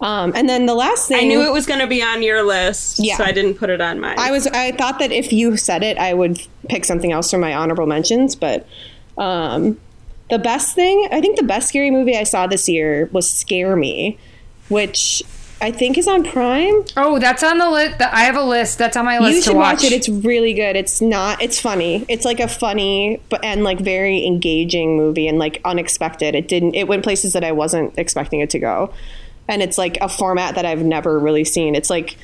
Um, 0.00 0.32
and 0.34 0.48
then 0.48 0.66
the 0.66 0.74
last 0.74 1.06
thing 1.06 1.18
I 1.18 1.28
knew 1.28 1.42
it 1.42 1.52
was 1.52 1.64
going 1.66 1.78
to 1.78 1.86
be 1.86 2.02
on 2.02 2.24
your 2.24 2.42
list, 2.42 2.98
Yeah. 2.98 3.16
so 3.18 3.24
I 3.24 3.30
didn't 3.30 3.54
put 3.54 3.70
it 3.70 3.80
on 3.80 4.00
mine. 4.00 4.16
I 4.18 4.32
was 4.32 4.48
I 4.48 4.72
thought 4.72 4.98
that 4.98 5.12
if 5.12 5.32
you 5.32 5.56
said 5.56 5.84
it, 5.84 5.96
I 5.96 6.12
would 6.12 6.40
pick 6.68 6.84
something 6.84 7.12
else 7.12 7.30
for 7.30 7.38
my 7.38 7.54
honorable 7.54 7.86
mentions. 7.86 8.34
But 8.34 8.66
um, 9.16 9.78
the 10.30 10.38
best 10.38 10.74
thing, 10.74 11.08
I 11.10 11.20
think, 11.20 11.36
the 11.36 11.42
best 11.42 11.68
scary 11.68 11.90
movie 11.90 12.16
I 12.16 12.24
saw 12.24 12.46
this 12.46 12.68
year 12.68 13.08
was 13.12 13.28
Scare 13.28 13.76
Me, 13.76 14.18
which 14.68 15.22
I 15.62 15.70
think 15.70 15.96
is 15.96 16.08
on 16.08 16.24
Prime. 16.24 16.84
Oh, 16.96 17.20
that's 17.20 17.44
on 17.44 17.58
the 17.58 17.70
list. 17.70 18.00
I 18.00 18.24
have 18.24 18.34
a 18.34 18.42
list. 18.42 18.78
That's 18.78 18.96
on 18.96 19.04
my 19.04 19.20
list 19.20 19.34
you 19.34 19.42
to 19.42 19.44
should 19.50 19.56
watch. 19.56 19.76
watch. 19.76 19.84
it. 19.84 19.92
It's 19.92 20.08
really 20.08 20.54
good. 20.54 20.74
It's 20.74 21.00
not. 21.00 21.40
It's 21.40 21.60
funny. 21.60 22.04
It's 22.08 22.24
like 22.24 22.40
a 22.40 22.48
funny 22.48 23.20
but 23.28 23.44
and 23.44 23.62
like 23.62 23.78
very 23.78 24.26
engaging 24.26 24.96
movie 24.96 25.28
and 25.28 25.38
like 25.38 25.60
unexpected. 25.64 26.34
It 26.34 26.48
didn't. 26.48 26.74
It 26.74 26.88
went 26.88 27.04
places 27.04 27.32
that 27.34 27.44
I 27.44 27.52
wasn't 27.52 27.96
expecting 27.96 28.40
it 28.40 28.50
to 28.50 28.58
go, 28.58 28.92
and 29.46 29.62
it's 29.62 29.78
like 29.78 29.98
a 30.00 30.08
format 30.08 30.56
that 30.56 30.66
I've 30.66 30.82
never 30.82 31.16
really 31.16 31.44
seen. 31.44 31.76
It's 31.76 31.90
like 31.90 32.16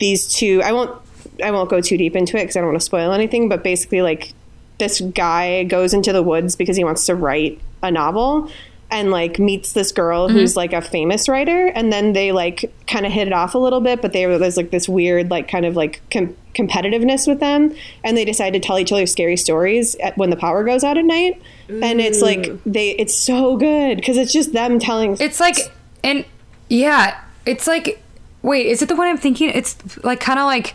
these 0.00 0.32
two. 0.32 0.62
I 0.64 0.72
won't. 0.72 0.98
I 1.44 1.50
won't 1.50 1.68
go 1.68 1.82
too 1.82 1.98
deep 1.98 2.16
into 2.16 2.38
it 2.38 2.44
because 2.44 2.56
I 2.56 2.60
don't 2.60 2.70
want 2.70 2.80
to 2.80 2.84
spoil 2.86 3.12
anything. 3.12 3.50
But 3.50 3.62
basically, 3.62 4.00
like 4.00 4.32
this 4.78 5.00
guy 5.00 5.64
goes 5.64 5.94
into 5.94 6.12
the 6.12 6.22
woods 6.22 6.56
because 6.56 6.76
he 6.76 6.84
wants 6.84 7.06
to 7.06 7.14
write 7.14 7.60
a 7.82 7.90
novel 7.90 8.50
and 8.90 9.10
like 9.10 9.38
meets 9.38 9.72
this 9.72 9.90
girl 9.90 10.28
mm-hmm. 10.28 10.36
who's 10.36 10.56
like 10.56 10.72
a 10.72 10.82
famous 10.82 11.28
writer 11.28 11.68
and 11.68 11.92
then 11.92 12.12
they 12.12 12.30
like 12.30 12.70
kind 12.86 13.06
of 13.06 13.12
hit 13.12 13.26
it 13.26 13.32
off 13.32 13.54
a 13.54 13.58
little 13.58 13.80
bit 13.80 14.02
but 14.02 14.12
they 14.12 14.26
there's 14.26 14.56
like 14.56 14.70
this 14.70 14.88
weird 14.88 15.30
like 15.30 15.48
kind 15.48 15.64
of 15.64 15.76
like 15.76 16.02
com- 16.10 16.36
competitiveness 16.54 17.26
with 17.26 17.40
them 17.40 17.74
and 18.04 18.16
they 18.16 18.24
decide 18.24 18.52
to 18.52 18.60
tell 18.60 18.78
each 18.78 18.92
other 18.92 19.06
scary 19.06 19.36
stories 19.36 19.94
at, 19.96 20.16
when 20.18 20.28
the 20.28 20.36
power 20.36 20.62
goes 20.62 20.84
out 20.84 20.98
at 20.98 21.04
night 21.04 21.40
and 21.80 22.00
it's 22.00 22.20
like 22.20 22.62
they 22.64 22.90
it's 22.90 23.14
so 23.14 23.56
good 23.56 23.96
because 23.96 24.18
it's 24.18 24.32
just 24.32 24.52
them 24.52 24.78
telling 24.78 25.16
It's 25.20 25.40
like, 25.40 25.56
and 26.04 26.24
yeah, 26.68 27.20
it's 27.46 27.66
like, 27.66 28.02
wait, 28.42 28.66
is 28.66 28.82
it 28.82 28.88
the 28.88 28.96
one 28.96 29.08
I'm 29.08 29.16
thinking? 29.16 29.50
It's 29.50 29.76
like 30.04 30.20
kind 30.20 30.38
of 30.38 30.46
like, 30.46 30.74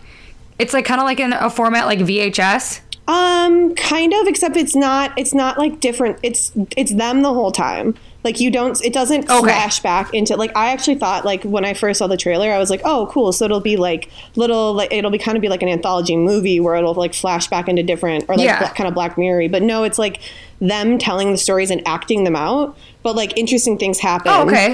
it's 0.58 0.74
like 0.74 0.86
kind 0.86 1.00
of 1.00 1.06
like 1.06 1.20
in 1.20 1.34
a 1.34 1.50
format 1.50 1.86
like 1.86 2.00
VHS. 2.00 2.82
Um, 3.08 3.74
kind 3.76 4.14
of, 4.14 4.28
except 4.28 4.58
it's 4.58 4.76
not. 4.76 5.14
It's 5.18 5.34
not 5.34 5.58
like 5.58 5.80
different. 5.80 6.20
It's 6.24 6.52
it's 6.76 6.94
them 6.94 7.22
the 7.22 7.34
whole 7.34 7.52
time. 7.52 7.96
Like 8.24 8.42
you 8.42 8.52
don't. 8.52 8.84
It 8.84 8.92
doesn't 8.92 9.30
Okay. 9.30 9.40
flash 9.40 9.80
back 9.80 10.14
into. 10.14 10.36
Like 10.36 10.52
I 10.58 10.72
actually 10.74 10.96
thought, 10.96 11.24
like 11.24 11.44
when 11.44 11.64
I 11.64 11.74
first 11.74 12.00
saw 12.00 12.08
the 12.08 12.18
trailer, 12.18 12.52
I 12.52 12.58
was 12.58 12.70
like, 12.70 12.82
oh, 12.84 13.08
cool. 13.10 13.32
So 13.32 13.46
it'll 13.46 13.62
be 13.62 13.78
like 13.78 14.10
little. 14.36 14.74
Like 14.74 14.92
it'll 14.92 15.12
be 15.12 15.18
kind 15.20 15.38
of 15.38 15.42
be 15.42 15.48
like 15.48 15.62
an 15.64 15.70
anthology 15.70 16.18
movie 16.18 16.60
where 16.60 16.76
it'll 16.76 16.96
like 16.96 17.14
flash 17.14 17.48
back 17.48 17.70
into 17.70 17.84
different 17.84 18.26
or 18.28 18.36
like 18.36 18.44
Yeah. 18.46 18.60
bla- 18.60 18.74
kind 18.74 18.88
of 18.90 18.94
Black 18.94 19.18
Mirror. 19.18 19.48
But 19.50 19.62
no, 19.64 19.84
it's 19.84 19.98
like 19.98 20.20
them 20.60 20.98
telling 20.98 21.32
the 21.32 21.38
stories 21.38 21.72
and 21.72 21.82
acting 21.88 22.26
them 22.26 22.36
out. 22.36 22.78
But 23.04 23.16
like 23.16 23.38
interesting 23.38 23.78
things 23.78 24.00
happen 24.00 24.32
Oh, 24.36 24.42
okay. 24.50 24.74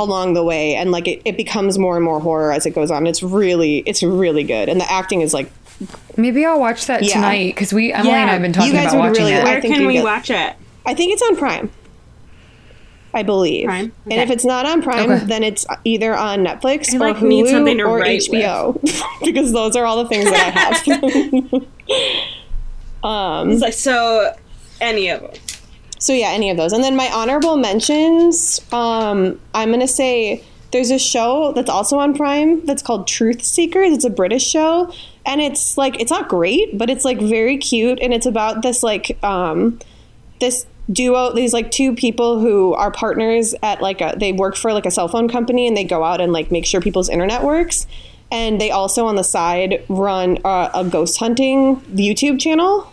along 0.00 0.32
the 0.32 0.42
way, 0.42 0.76
and 0.76 0.90
like 0.90 1.06
it, 1.06 1.20
it 1.26 1.36
becomes 1.36 1.76
more 1.78 1.96
and 1.96 2.04
more 2.04 2.20
horror 2.20 2.52
as 2.52 2.64
it 2.64 2.70
goes 2.70 2.90
on. 2.90 3.06
It's 3.06 3.22
really 3.22 3.78
it's 3.84 4.02
really 4.02 4.44
good, 4.44 4.70
and 4.70 4.80
the 4.80 4.90
acting 4.90 5.20
is 5.20 5.34
like 5.34 5.50
Maybe 6.16 6.44
I'll 6.44 6.60
watch 6.60 6.86
that 6.86 7.02
Yeah. 7.02 7.14
tonight 7.14 7.54
because 7.54 7.72
we 7.72 7.92
Emily 7.92 8.12
and 8.14 8.28
I 8.30 8.32
have 8.34 8.42
been 8.42 8.50
you 8.50 8.54
talking 8.54 8.72
guys 8.74 8.92
about 8.92 8.98
watching 9.08 9.24
really 9.24 9.32
it. 9.32 9.38
like- 9.38 9.46
Where 9.46 9.60
think 9.62 9.74
can 9.74 9.86
we 9.86 9.94
get- 9.94 10.04
watch 10.04 10.30
it? 10.30 10.52
I 10.86 10.94
think 10.94 11.12
it's 11.12 11.22
on 11.22 11.36
Prime. 11.36 11.70
I 13.12 13.22
believe. 13.24 13.64
Prime? 13.66 13.92
And 14.08 14.20
if 14.20 14.30
it's 14.30 14.44
not 14.44 14.66
on 14.66 14.82
Prime, 14.82 15.10
Okay. 15.10 15.24
then 15.24 15.42
it's 15.42 15.66
either 15.84 16.14
on 16.16 16.44
Netflix 16.44 16.92
I, 16.92 16.96
or 16.96 17.00
like, 17.00 17.16
Hulu 17.16 17.28
need 17.28 17.46
to 17.76 17.82
or 17.82 18.04
HBO 18.04 18.78
because 19.24 19.52
those 19.52 19.74
are 19.74 19.84
all 19.84 20.02
the 20.04 20.08
things 20.08 20.24
that 20.30 20.54
I 20.54 20.60
have. 20.60 21.62
um, 23.02 23.58
like, 23.58 23.72
so, 23.72 24.32
any 24.80 25.08
of 25.08 25.22
them. 25.22 25.30
so 25.98 26.12
yeah, 26.12 26.28
any 26.30 26.50
of 26.50 26.56
those. 26.56 26.72
And 26.72 26.84
then 26.84 26.94
my 26.94 27.10
honorable 27.10 27.56
mentions, 27.56 28.60
um, 28.72 29.40
I'm 29.54 29.70
gonna 29.72 29.88
say 29.88 30.44
there's 30.70 30.90
a 30.92 30.98
show 30.98 31.52
that's 31.52 31.68
also 31.70 31.98
on 31.98 32.14
Prime 32.14 32.64
that's 32.64 32.82
called 32.82 33.08
Truth 33.08 33.42
Seekers. 33.42 33.92
It's 33.92 34.04
a 34.04 34.10
British 34.10 34.46
show, 34.46 34.92
and 35.26 35.40
it's 35.40 35.76
like 35.78 36.00
it's 36.00 36.10
not 36.10 36.28
great, 36.28 36.76
but 36.76 36.90
it's 36.90 37.04
like 37.04 37.20
very 37.20 37.56
cute, 37.58 37.98
and 38.00 38.12
it's 38.12 38.26
about 38.26 38.62
this 38.62 38.82
like 38.82 39.22
um, 39.22 39.78
this 40.40 40.66
duo 40.90 41.32
these 41.32 41.52
like 41.52 41.70
two 41.70 41.94
people 41.94 42.40
who 42.40 42.74
are 42.74 42.90
partners 42.90 43.54
at 43.62 43.80
like 43.80 44.00
a 44.00 44.14
they 44.18 44.32
work 44.32 44.56
for 44.56 44.72
like 44.72 44.86
a 44.86 44.90
cell 44.90 45.06
phone 45.06 45.28
company 45.28 45.68
and 45.68 45.76
they 45.76 45.84
go 45.84 46.02
out 46.02 46.20
and 46.20 46.32
like 46.32 46.50
make 46.50 46.66
sure 46.66 46.80
people's 46.80 47.08
internet 47.08 47.42
works. 47.44 47.86
And 48.32 48.60
they 48.60 48.70
also 48.70 49.06
on 49.06 49.16
the 49.16 49.24
side 49.24 49.84
run 49.88 50.38
uh, 50.44 50.70
a 50.74 50.84
ghost 50.84 51.18
hunting 51.18 51.76
youtube 51.94 52.40
channel. 52.40 52.92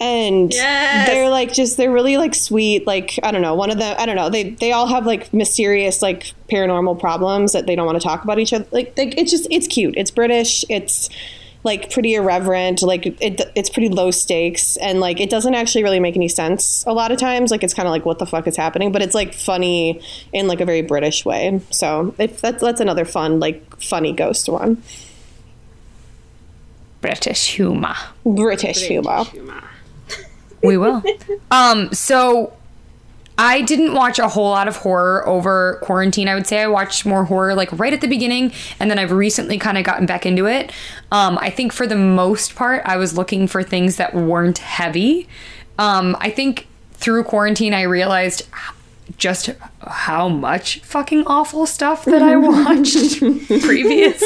And 0.00 0.52
Yes. 0.52 1.06
they're 1.08 1.30
like 1.30 1.52
just 1.52 1.76
they're 1.76 1.92
really 1.92 2.16
like 2.16 2.34
sweet. 2.34 2.86
Like 2.88 3.20
i 3.22 3.30
don't 3.30 3.42
know 3.42 3.54
one 3.54 3.70
of 3.70 3.78
them 3.78 3.94
i 4.00 4.06
don't 4.06 4.16
know 4.16 4.28
they 4.30 4.50
they 4.50 4.72
all 4.72 4.86
have 4.88 5.06
like 5.06 5.32
mysterious 5.32 6.02
like 6.02 6.32
paranormal 6.50 6.98
problems 6.98 7.52
that 7.52 7.66
they 7.66 7.76
don't 7.76 7.86
want 7.86 8.00
to 8.00 8.06
talk 8.06 8.24
about 8.24 8.40
each 8.40 8.52
other. 8.52 8.66
Like, 8.72 8.98
like 8.98 9.16
it's 9.16 9.30
just 9.30 9.46
it's 9.50 9.68
cute. 9.68 9.94
It's 9.96 10.10
british. 10.10 10.64
It's 10.68 11.08
like 11.64 11.90
pretty 11.92 12.14
irreverent 12.14 12.82
like 12.82 13.06
it, 13.06 13.40
it's 13.54 13.70
pretty 13.70 13.88
low 13.88 14.10
stakes 14.10 14.76
and 14.78 15.00
like 15.00 15.20
it 15.20 15.30
doesn't 15.30 15.54
actually 15.54 15.82
really 15.82 16.00
make 16.00 16.16
any 16.16 16.28
sense 16.28 16.84
a 16.86 16.92
lot 16.92 17.12
of 17.12 17.18
times 17.18 17.50
like 17.50 17.62
it's 17.62 17.74
kind 17.74 17.86
of 17.86 17.92
like 17.92 18.04
what 18.04 18.18
the 18.18 18.26
fuck 18.26 18.46
is 18.46 18.56
happening 18.56 18.90
but 18.90 19.02
it's 19.02 19.14
like 19.14 19.32
funny 19.32 20.00
in 20.32 20.48
like 20.48 20.60
a 20.60 20.64
very 20.64 20.82
british 20.82 21.24
way 21.24 21.60
so 21.70 22.14
if 22.18 22.40
that's 22.40 22.60
that's 22.60 22.80
another 22.80 23.04
fun 23.04 23.38
like 23.40 23.80
funny 23.80 24.12
ghost 24.12 24.48
one 24.48 24.82
British 27.00 27.54
humor. 27.56 27.94
british 28.24 28.86
humor 28.86 29.24
humor 29.24 29.62
We 30.62 30.76
will. 30.76 31.02
um, 31.50 31.92
so 31.92 32.52
I 33.38 33.62
didn't 33.62 33.94
watch 33.94 34.18
a 34.18 34.28
whole 34.28 34.50
lot 34.50 34.68
of 34.68 34.76
horror 34.76 35.26
over 35.26 35.78
quarantine. 35.82 36.28
I 36.28 36.34
would 36.34 36.46
say 36.46 36.60
I 36.60 36.66
watched 36.66 37.06
more 37.06 37.24
horror 37.24 37.54
like 37.54 37.70
right 37.72 37.92
at 37.92 38.00
the 38.00 38.08
beginning, 38.08 38.52
and 38.78 38.90
then 38.90 38.98
I've 38.98 39.12
recently 39.12 39.58
kind 39.58 39.78
of 39.78 39.84
gotten 39.84 40.06
back 40.06 40.26
into 40.26 40.46
it. 40.46 40.72
Um, 41.10 41.38
I 41.40 41.50
think 41.50 41.72
for 41.72 41.86
the 41.86 41.96
most 41.96 42.54
part, 42.54 42.82
I 42.84 42.96
was 42.96 43.16
looking 43.16 43.46
for 43.46 43.62
things 43.62 43.96
that 43.96 44.14
weren't 44.14 44.58
heavy. 44.58 45.28
Um, 45.78 46.16
I 46.20 46.30
think 46.30 46.66
through 46.92 47.24
quarantine, 47.24 47.74
I 47.74 47.82
realized 47.82 48.46
just 49.16 49.50
how 49.80 50.28
much 50.28 50.80
fucking 50.80 51.24
awful 51.26 51.66
stuff 51.66 52.04
that 52.04 52.22
I 52.22 52.36
watched 52.36 53.18
previous 53.62 54.20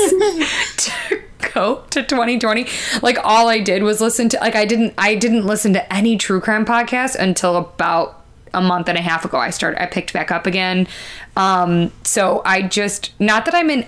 to 0.76 1.22
go 1.54 1.82
to 1.90 2.02
2020. 2.02 2.66
Like 3.02 3.18
all 3.24 3.48
I 3.48 3.60
did 3.60 3.82
was 3.82 4.00
listen 4.00 4.28
to 4.30 4.38
like 4.38 4.54
I 4.54 4.64
didn't 4.64 4.94
I 4.98 5.14
didn't 5.14 5.46
listen 5.46 5.72
to 5.72 5.92
any 5.92 6.16
true 6.16 6.40
crime 6.40 6.64
podcast 6.64 7.16
until 7.16 7.56
about 7.56 8.22
a 8.54 8.60
month 8.60 8.88
and 8.88 8.98
a 8.98 9.02
half 9.02 9.24
ago. 9.24 9.38
I 9.38 9.50
started 9.50 9.82
I 9.82 9.86
picked 9.86 10.12
back 10.12 10.30
up 10.30 10.46
again. 10.46 10.86
Um 11.36 11.92
so 12.04 12.42
I 12.44 12.62
just 12.62 13.12
not 13.20 13.44
that 13.44 13.54
I'm 13.54 13.70
in 13.70 13.86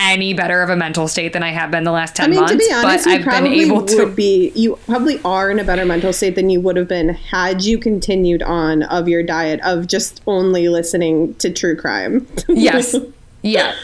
any 0.00 0.32
better 0.32 0.62
of 0.62 0.70
a 0.70 0.76
mental 0.76 1.08
state 1.08 1.32
than 1.32 1.42
I 1.42 1.50
have 1.50 1.72
been 1.72 1.82
the 1.82 1.90
last 1.90 2.14
10 2.14 2.26
I 2.26 2.28
mean, 2.28 2.38
months, 2.38 2.52
to 2.52 2.58
be 2.58 2.72
honest, 2.72 3.04
but 3.04 3.10
I've 3.10 3.18
been 3.18 3.28
probably 3.28 3.60
able 3.62 3.84
to 3.84 4.06
be. 4.06 4.52
You 4.54 4.76
probably 4.86 5.20
are 5.24 5.50
in 5.50 5.58
a 5.58 5.64
better 5.64 5.84
mental 5.84 6.12
state 6.12 6.36
than 6.36 6.50
you 6.50 6.60
would 6.60 6.76
have 6.76 6.86
been 6.86 7.08
had 7.08 7.64
you 7.64 7.78
continued 7.78 8.40
on 8.44 8.84
of 8.84 9.08
your 9.08 9.24
diet 9.24 9.58
of 9.64 9.88
just 9.88 10.22
only 10.28 10.68
listening 10.68 11.34
to 11.36 11.50
true 11.52 11.74
crime. 11.74 12.28
yes 12.48 12.94
yeah 13.42 13.74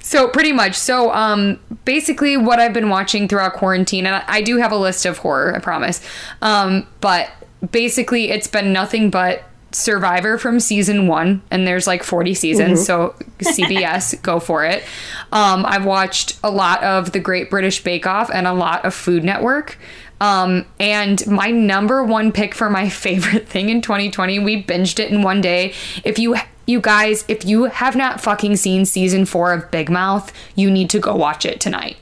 so 0.00 0.28
pretty 0.28 0.52
much 0.52 0.74
so 0.74 1.12
um 1.12 1.58
basically 1.84 2.36
what 2.36 2.58
i've 2.58 2.72
been 2.72 2.88
watching 2.88 3.28
throughout 3.28 3.54
quarantine 3.54 4.06
and 4.06 4.22
i 4.26 4.40
do 4.40 4.56
have 4.58 4.72
a 4.72 4.76
list 4.76 5.06
of 5.06 5.18
horror 5.18 5.54
i 5.54 5.58
promise 5.58 6.00
um 6.42 6.86
but 7.00 7.30
basically 7.70 8.30
it's 8.30 8.46
been 8.46 8.72
nothing 8.72 9.10
but 9.10 9.44
survivor 9.70 10.38
from 10.38 10.58
season 10.60 11.06
one 11.06 11.42
and 11.50 11.66
there's 11.66 11.86
like 11.86 12.02
40 12.02 12.32
seasons 12.34 12.86
so 12.86 13.14
cbs 13.40 14.20
go 14.22 14.40
for 14.40 14.64
it 14.64 14.82
um 15.30 15.66
i've 15.66 15.84
watched 15.84 16.38
a 16.42 16.50
lot 16.50 16.82
of 16.82 17.12
the 17.12 17.20
great 17.20 17.50
british 17.50 17.84
bake 17.84 18.06
off 18.06 18.30
and 18.32 18.46
a 18.46 18.54
lot 18.54 18.84
of 18.84 18.94
food 18.94 19.24
network 19.24 19.78
um, 20.20 20.66
and 20.80 21.24
my 21.26 21.50
number 21.50 22.02
one 22.02 22.32
pick 22.32 22.54
for 22.54 22.68
my 22.68 22.88
favorite 23.04 23.48
thing 23.48 23.68
in 23.68 23.80
2020, 23.80 24.38
we 24.40 24.62
binged 24.62 24.98
it 24.98 25.10
in 25.10 25.22
one 25.22 25.40
day. 25.40 25.74
If 26.04 26.18
you 26.18 26.36
you 26.66 26.80
guys, 26.80 27.24
if 27.28 27.46
you 27.46 27.64
have 27.64 27.96
not 27.96 28.20
fucking 28.20 28.56
seen 28.56 28.84
season 28.84 29.24
four 29.24 29.52
of 29.52 29.70
Big 29.70 29.88
Mouth, 29.88 30.32
you 30.54 30.70
need 30.70 30.90
to 30.90 30.98
go 30.98 31.16
watch 31.16 31.46
it 31.46 31.60
tonight. 31.60 31.96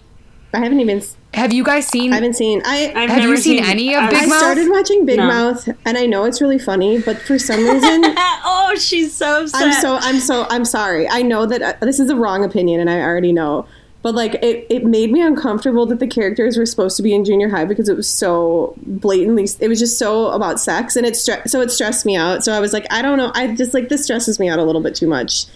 I 0.54 0.58
haven't 0.58 0.80
even. 0.80 1.02
Have 1.34 1.52
you 1.52 1.64
guys 1.64 1.86
seen? 1.86 2.12
I 2.12 2.16
haven't 2.16 2.34
seen. 2.34 2.62
I 2.64 2.92
I've 2.96 3.10
have 3.10 3.22
you 3.24 3.36
seen, 3.36 3.62
any 3.62 3.94
of 3.94 4.08
Big 4.08 4.22
I 4.22 4.26
Mouth? 4.26 4.32
I 4.32 4.38
started 4.38 4.70
watching 4.70 5.04
Big 5.04 5.18
No. 5.18 5.26
Mouth, 5.26 5.68
and 5.84 5.98
I 5.98 6.06
know 6.06 6.24
it's 6.24 6.40
really 6.40 6.58
funny, 6.58 6.98
but 7.00 7.18
for 7.18 7.38
some 7.38 7.58
reason, 7.68 8.02
oh, 8.06 8.74
she's 8.78 9.14
so 9.14 9.42
upset. 9.42 9.62
I'm 9.62 9.72
so 9.82 9.96
I'm 10.00 10.20
so 10.20 10.46
I'm 10.48 10.64
sorry. 10.64 11.06
I 11.08 11.22
know 11.22 11.44
that 11.46 11.60
uh, 11.62 11.74
this 11.84 12.00
is 12.00 12.08
the 12.08 12.16
wrong 12.16 12.42
opinion, 12.44 12.80
and 12.80 12.88
I 12.88 13.00
already 13.00 13.32
know. 13.32 13.66
But 14.02 14.14
like, 14.14 14.34
it, 14.34 14.66
it 14.70 14.84
made 14.84 15.10
me 15.10 15.20
uncomfortable 15.20 15.84
that 15.86 15.98
the 15.98 16.06
characters 16.06 16.56
were 16.56 16.64
supposed 16.64 16.96
to 16.96 17.02
be 17.02 17.12
in 17.12 17.24
junior 17.24 17.48
high 17.48 17.64
because 17.64 17.88
it 17.88 17.96
was 17.96 18.08
so 18.08 18.74
blatantly. 18.86 19.48
It 19.58 19.66
was 19.68 19.80
just 19.80 19.98
so 19.98 20.28
about 20.28 20.60
sex, 20.60 20.94
and 20.96 21.04
it 21.04 21.14
stre- 21.14 21.48
so 21.48 21.60
it 21.60 21.70
stressed 21.72 22.06
me 22.06 22.14
out. 22.14 22.44
So 22.44 22.52
I 22.52 22.60
was 22.60 22.72
like, 22.72 22.86
I 22.90 23.02
don't 23.02 23.18
know. 23.18 23.32
I 23.34 23.48
just 23.54 23.74
like 23.74 23.88
this 23.88 24.04
stresses 24.04 24.38
me 24.38 24.48
out 24.48 24.58
a 24.60 24.62
little 24.62 24.80
bit 24.82 24.94
too 24.94 25.08
much. 25.08 25.46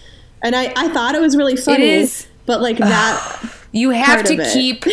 And 0.43 0.53
I 0.55 0.73
I 0.75 0.89
thought 0.89 1.15
it 1.15 1.21
was 1.21 1.37
really 1.37 1.55
funny, 1.55 1.89
is- 1.91 2.27
but 2.45 2.61
like 2.61 2.77
that. 2.77 3.41
You 3.71 3.91
have 3.91 4.23
to 4.25 4.37
keep 4.53 4.85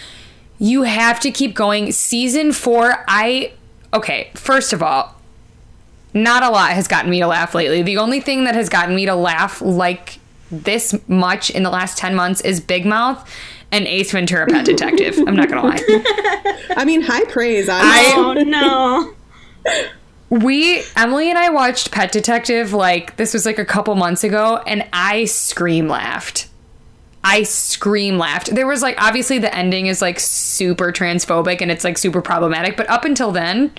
you 0.58 0.82
have 0.82 1.20
to 1.20 1.30
keep 1.30 1.54
going. 1.54 1.92
Season 1.92 2.52
4, 2.52 3.04
I 3.08 3.52
okay, 3.92 4.30
first 4.34 4.72
of 4.72 4.82
all, 4.82 5.16
not 6.14 6.42
a 6.42 6.50
lot 6.50 6.72
has 6.72 6.88
gotten 6.88 7.10
me 7.10 7.20
to 7.20 7.26
laugh 7.26 7.54
lately. 7.54 7.82
The 7.82 7.98
only 7.98 8.20
thing 8.20 8.44
that 8.44 8.54
has 8.54 8.68
gotten 8.68 8.94
me 8.94 9.06
to 9.06 9.14
laugh 9.14 9.60
like 9.60 10.18
this 10.50 10.98
much 11.08 11.50
in 11.50 11.62
the 11.62 11.70
last 11.70 11.96
10 11.98 12.14
months 12.14 12.40
is 12.40 12.60
Big 12.60 12.84
Mouth 12.84 13.28
and 13.70 13.86
Ace 13.86 14.10
Ventura 14.10 14.46
Pet 14.46 14.64
Detective. 14.64 15.16
I'm 15.26 15.36
not 15.36 15.48
going 15.48 15.62
to 15.62 15.68
lie. 15.68 16.64
I 16.76 16.84
mean, 16.84 17.02
high 17.02 17.24
praise. 17.24 17.68
On 17.68 17.80
oh 17.80 18.32
no. 18.44 19.14
We 20.28 20.82
Emily 20.96 21.28
and 21.28 21.38
I 21.38 21.50
watched 21.50 21.90
Pet 21.90 22.12
Detective 22.12 22.72
like 22.72 23.16
this 23.16 23.32
was 23.32 23.46
like 23.46 23.58
a 23.58 23.64
couple 23.64 23.94
months 23.94 24.24
ago 24.24 24.60
and 24.66 24.86
I 24.92 25.24
scream 25.24 25.88
laughed. 25.88 26.48
I 27.22 27.42
scream 27.42 28.18
laughed. 28.18 28.54
There 28.54 28.66
was 28.66 28.82
like 28.82 29.00
obviously 29.02 29.38
the 29.38 29.54
ending 29.54 29.86
is 29.86 30.00
like 30.00 30.18
super 30.18 30.92
transphobic 30.92 31.60
and 31.60 31.70
it's 31.70 31.84
like 31.84 31.98
super 31.98 32.22
problematic, 32.22 32.76
but 32.76 32.88
up 32.88 33.04
until 33.04 33.30
then, 33.30 33.72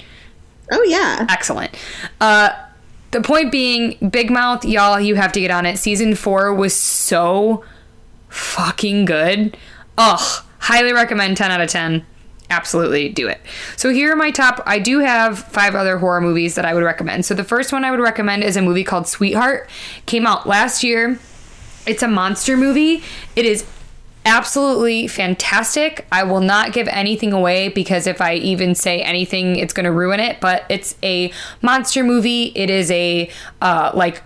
oh 0.71 0.83
yeah, 0.83 1.25
excellent. 1.29 1.75
Uh 2.19 2.51
the 3.11 3.21
point 3.21 3.51
being, 3.51 3.97
Big 4.09 4.31
Mouth, 4.31 4.63
y'all, 4.63 4.99
you 4.99 5.15
have 5.15 5.33
to 5.33 5.41
get 5.41 5.51
on 5.51 5.65
it. 5.65 5.77
Season 5.77 6.15
four 6.15 6.53
was 6.53 6.73
so 6.73 7.63
fucking 8.29 9.05
good. 9.05 9.57
Ugh, 9.97 10.43
highly 10.59 10.93
recommend 10.93 11.35
10 11.35 11.51
out 11.51 11.59
of 11.59 11.69
10. 11.69 12.05
Absolutely 12.49 13.09
do 13.09 13.27
it. 13.27 13.41
So 13.75 13.89
here 13.89 14.13
are 14.13 14.15
my 14.15 14.31
top. 14.31 14.61
I 14.65 14.79
do 14.79 14.99
have 14.99 15.39
five 15.39 15.75
other 15.75 15.97
horror 15.97 16.21
movies 16.21 16.55
that 16.55 16.65
I 16.65 16.73
would 16.73 16.83
recommend. 16.83 17.25
So 17.25 17.33
the 17.33 17.43
first 17.43 17.71
one 17.71 17.83
I 17.83 17.91
would 17.91 17.99
recommend 17.99 18.43
is 18.43 18.57
a 18.57 18.61
movie 18.61 18.83
called 18.83 19.07
Sweetheart. 19.07 19.69
Came 20.05 20.25
out 20.25 20.47
last 20.47 20.83
year. 20.83 21.19
It's 21.85 22.03
a 22.03 22.07
monster 22.07 22.55
movie. 22.57 23.03
It 23.35 23.45
is 23.45 23.65
absolutely 24.25 25.07
fantastic. 25.07 26.05
I 26.11 26.23
will 26.23 26.41
not 26.41 26.73
give 26.73 26.87
anything 26.89 27.33
away 27.33 27.69
because 27.69 28.05
if 28.07 28.21
I 28.21 28.35
even 28.35 28.75
say 28.75 29.01
anything, 29.01 29.55
it's 29.55 29.73
going 29.73 29.85
to 29.85 29.91
ruin 29.91 30.19
it. 30.19 30.39
But 30.39 30.63
it's 30.69 30.95
a 31.01 31.31
monster 31.61 32.03
movie. 32.03 32.51
It 32.55 32.69
is 32.69 32.91
a 32.91 33.29
uh, 33.61 33.91
like 33.95 34.21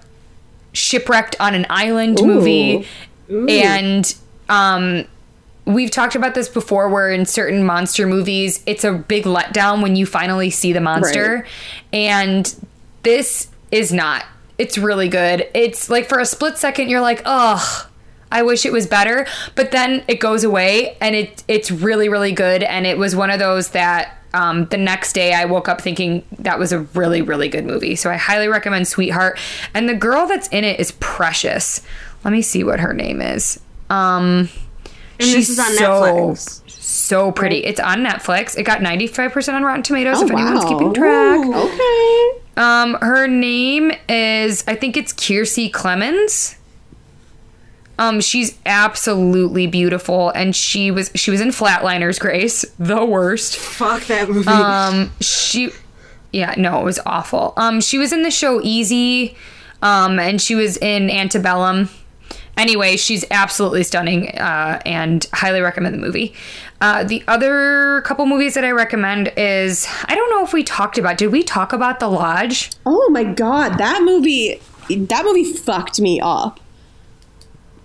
shipwrecked 0.74 1.38
on 1.40 1.56
an 1.56 1.66
island 1.70 2.20
movie, 2.22 2.86
and 3.30 4.16
um, 4.50 5.06
we've 5.66 5.92
talked 5.92 6.16
about 6.16 6.36
this 6.36 6.50
before. 6.50 6.90
Where 6.90 7.10
in 7.12 7.26
certain 7.26 7.64
monster 7.64 8.06
movies, 8.06 8.62
it's 8.66 8.84
a 8.84 8.92
big 8.92 9.24
letdown 9.24 9.82
when 9.82 9.96
you 9.96 10.06
finally 10.06 10.50
see 10.50 10.74
the 10.74 10.82
monster, 10.82 11.36
Right. 11.36 11.46
and 11.94 12.56
this 13.04 13.48
is 13.72 13.94
not. 13.94 14.26
It's 14.58 14.78
really 14.78 15.10
good. 15.10 15.48
It's 15.54 15.90
like 15.90 16.08
for 16.08 16.20
a 16.20 16.26
split 16.26 16.58
second, 16.58 16.90
you're 16.90 17.02
like, 17.02 17.22
ugh. 17.26 17.88
I 18.32 18.42
wish 18.42 18.66
it 18.66 18.74
was 18.74 18.88
better, 18.88 19.28
but 19.54 19.72
then 19.72 20.04
it 20.08 20.20
goes 20.20 20.44
away 20.44 20.98
and 21.00 21.16
it 21.16 21.44
it's 21.48 21.70
really 21.72 22.10
really 22.10 22.32
good 22.34 22.64
and 22.64 22.86
it 22.86 22.98
was 22.98 23.16
one 23.16 23.30
of 23.30 23.40
those 23.40 23.70
that 23.70 24.18
um, 24.34 24.66
the 24.66 24.78
next 24.78 25.14
day 25.14 25.34
I 25.34 25.46
woke 25.46 25.70
up 25.70 25.80
thinking 25.80 26.26
that 26.40 26.58
was 26.60 26.74
a 26.74 26.80
really 26.80 27.22
really 27.22 27.48
good 27.48 27.66
movie. 27.66 27.96
So 27.96 28.10
I 28.10 28.16
highly 28.18 28.48
recommend 28.50 28.88
Sweetheart 28.88 29.40
and 29.74 29.88
the 29.88 29.94
girl 29.94 30.26
that's 30.28 30.48
in 30.50 30.64
it 30.66 30.80
is 30.80 30.92
precious. 31.00 31.82
Let 32.26 32.32
me 32.32 32.42
see 32.42 32.64
what 32.64 32.80
her 32.82 32.94
name 32.94 33.22
is. 33.22 33.60
Um 33.90 34.50
And 35.20 35.30
on 35.36 35.44
so 35.44 35.54
Netflix. 36.34 36.70
so 36.70 37.32
pretty. 37.32 37.58
It's 37.64 37.80
on 37.80 38.04
Netflix. 38.04 38.58
It 38.58 38.64
got 38.64 38.80
95% 38.80 39.54
on 39.54 39.64
Rotten 39.64 39.84
Tomatoes 39.84 40.18
Oh, 40.22 40.26
if 40.26 40.32
anyone's 40.32 40.66
wow. 40.66 40.70
keeping 40.70 40.94
track. 40.94 41.46
okay. 41.46 42.42
Um, 42.58 42.96
her 43.02 43.28
name 43.28 43.92
is 44.08 44.64
I 44.68 44.76
think 44.76 44.98
it's 44.98 45.14
Kiersey 45.14 45.72
Clemons. 45.72 46.56
Um, 47.98 48.20
she's 48.20 48.58
absolutely 48.66 49.68
beautiful, 49.68 50.30
and 50.32 50.56
she 50.56 50.92
was 50.92 51.12
she 51.16 51.32
was 51.32 51.40
in 51.40 51.50
Flatliners, 51.50 52.20
Grace, 52.20 52.66
the 52.78 53.06
worst. 53.06 53.56
Fuck 53.56 54.04
that 54.08 54.30
movie. 54.30 54.50
Um, 54.50 55.12
she, 55.22 55.72
yeah, 56.34 56.54
no, 56.58 56.82
it 56.82 56.84
was 56.84 57.00
awful. 57.06 57.54
Um, 57.56 57.80
she 57.80 57.98
was 57.98 58.12
in 58.12 58.24
the 58.24 58.32
show 58.32 58.62
Easy, 58.62 59.38
um, 59.82 60.20
and 60.20 60.42
she 60.42 60.56
was 60.56 60.76
in 60.78 61.10
Antebellum. 61.10 61.90
Anyway, 62.58 62.98
she's 62.98 63.26
absolutely 63.32 63.84
stunning, 63.84 64.30
uh, 64.38 64.82
and 64.86 65.26
highly 65.34 65.62
recommend 65.62 65.94
the 65.94 66.00
movie. 66.00 66.34
Uh, 66.86 67.04
the 67.04 67.24
other 67.28 68.02
couple 68.02 68.28
movies 68.28 68.54
that 68.54 68.64
I 68.64 68.70
recommend 68.70 69.34
is 69.36 69.88
I 70.04 70.14
don't 70.14 70.30
know 70.30 70.46
if 70.46 70.54
we 70.54 70.64
talked 70.64 71.00
about. 71.00 71.18
Did 71.18 71.32
we 71.32 71.42
talk 71.42 71.74
about 71.74 72.00
The 72.00 72.08
Lodge? 72.08 72.70
Oh 72.86 73.10
my 73.10 73.24
god, 73.24 73.80
that 73.80 74.04
movie. 74.04 74.62
That 74.88 75.26
movie 75.26 75.46
fucked 75.46 76.00
me 76.00 76.22
up. 76.22 76.60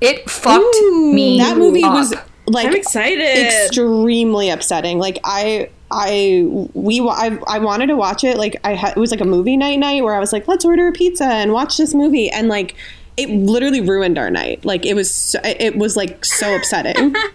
It 0.02 0.28
fucked 0.28 0.76
me. 0.92 1.38
That 1.38 1.56
movie 1.56 1.82
up. 1.82 1.94
was 1.94 2.14
like 2.46 2.66
I'm 2.66 2.74
excited. 2.74 3.22
extremely 3.22 4.50
upsetting. 4.50 4.98
Like 4.98 5.18
I, 5.24 5.70
I, 5.90 6.44
we, 6.74 7.00
I, 7.00 7.38
I 7.48 7.58
wanted 7.58 7.86
to 7.86 7.96
watch 7.96 8.22
it. 8.22 8.36
Like 8.36 8.60
I 8.64 8.74
had, 8.74 8.98
it 8.98 9.00
was 9.00 9.12
like 9.12 9.22
a 9.22 9.26
movie 9.26 9.56
night 9.56 9.78
night 9.78 10.04
where 10.04 10.14
I 10.14 10.18
was 10.18 10.30
like, 10.30 10.46
let's 10.46 10.66
order 10.66 10.88
a 10.88 10.92
pizza 10.92 11.24
and 11.24 11.54
watch 11.54 11.78
this 11.78 11.94
movie, 11.94 12.28
and 12.28 12.48
like 12.48 12.74
it 13.16 13.30
literally 13.30 13.80
ruined 13.80 14.18
our 14.18 14.30
night. 14.30 14.62
Like 14.66 14.84
it 14.84 14.92
was, 14.92 15.10
so, 15.10 15.40
it 15.42 15.76
was 15.76 15.96
like 15.96 16.22
so 16.22 16.54
upsetting. 16.54 17.14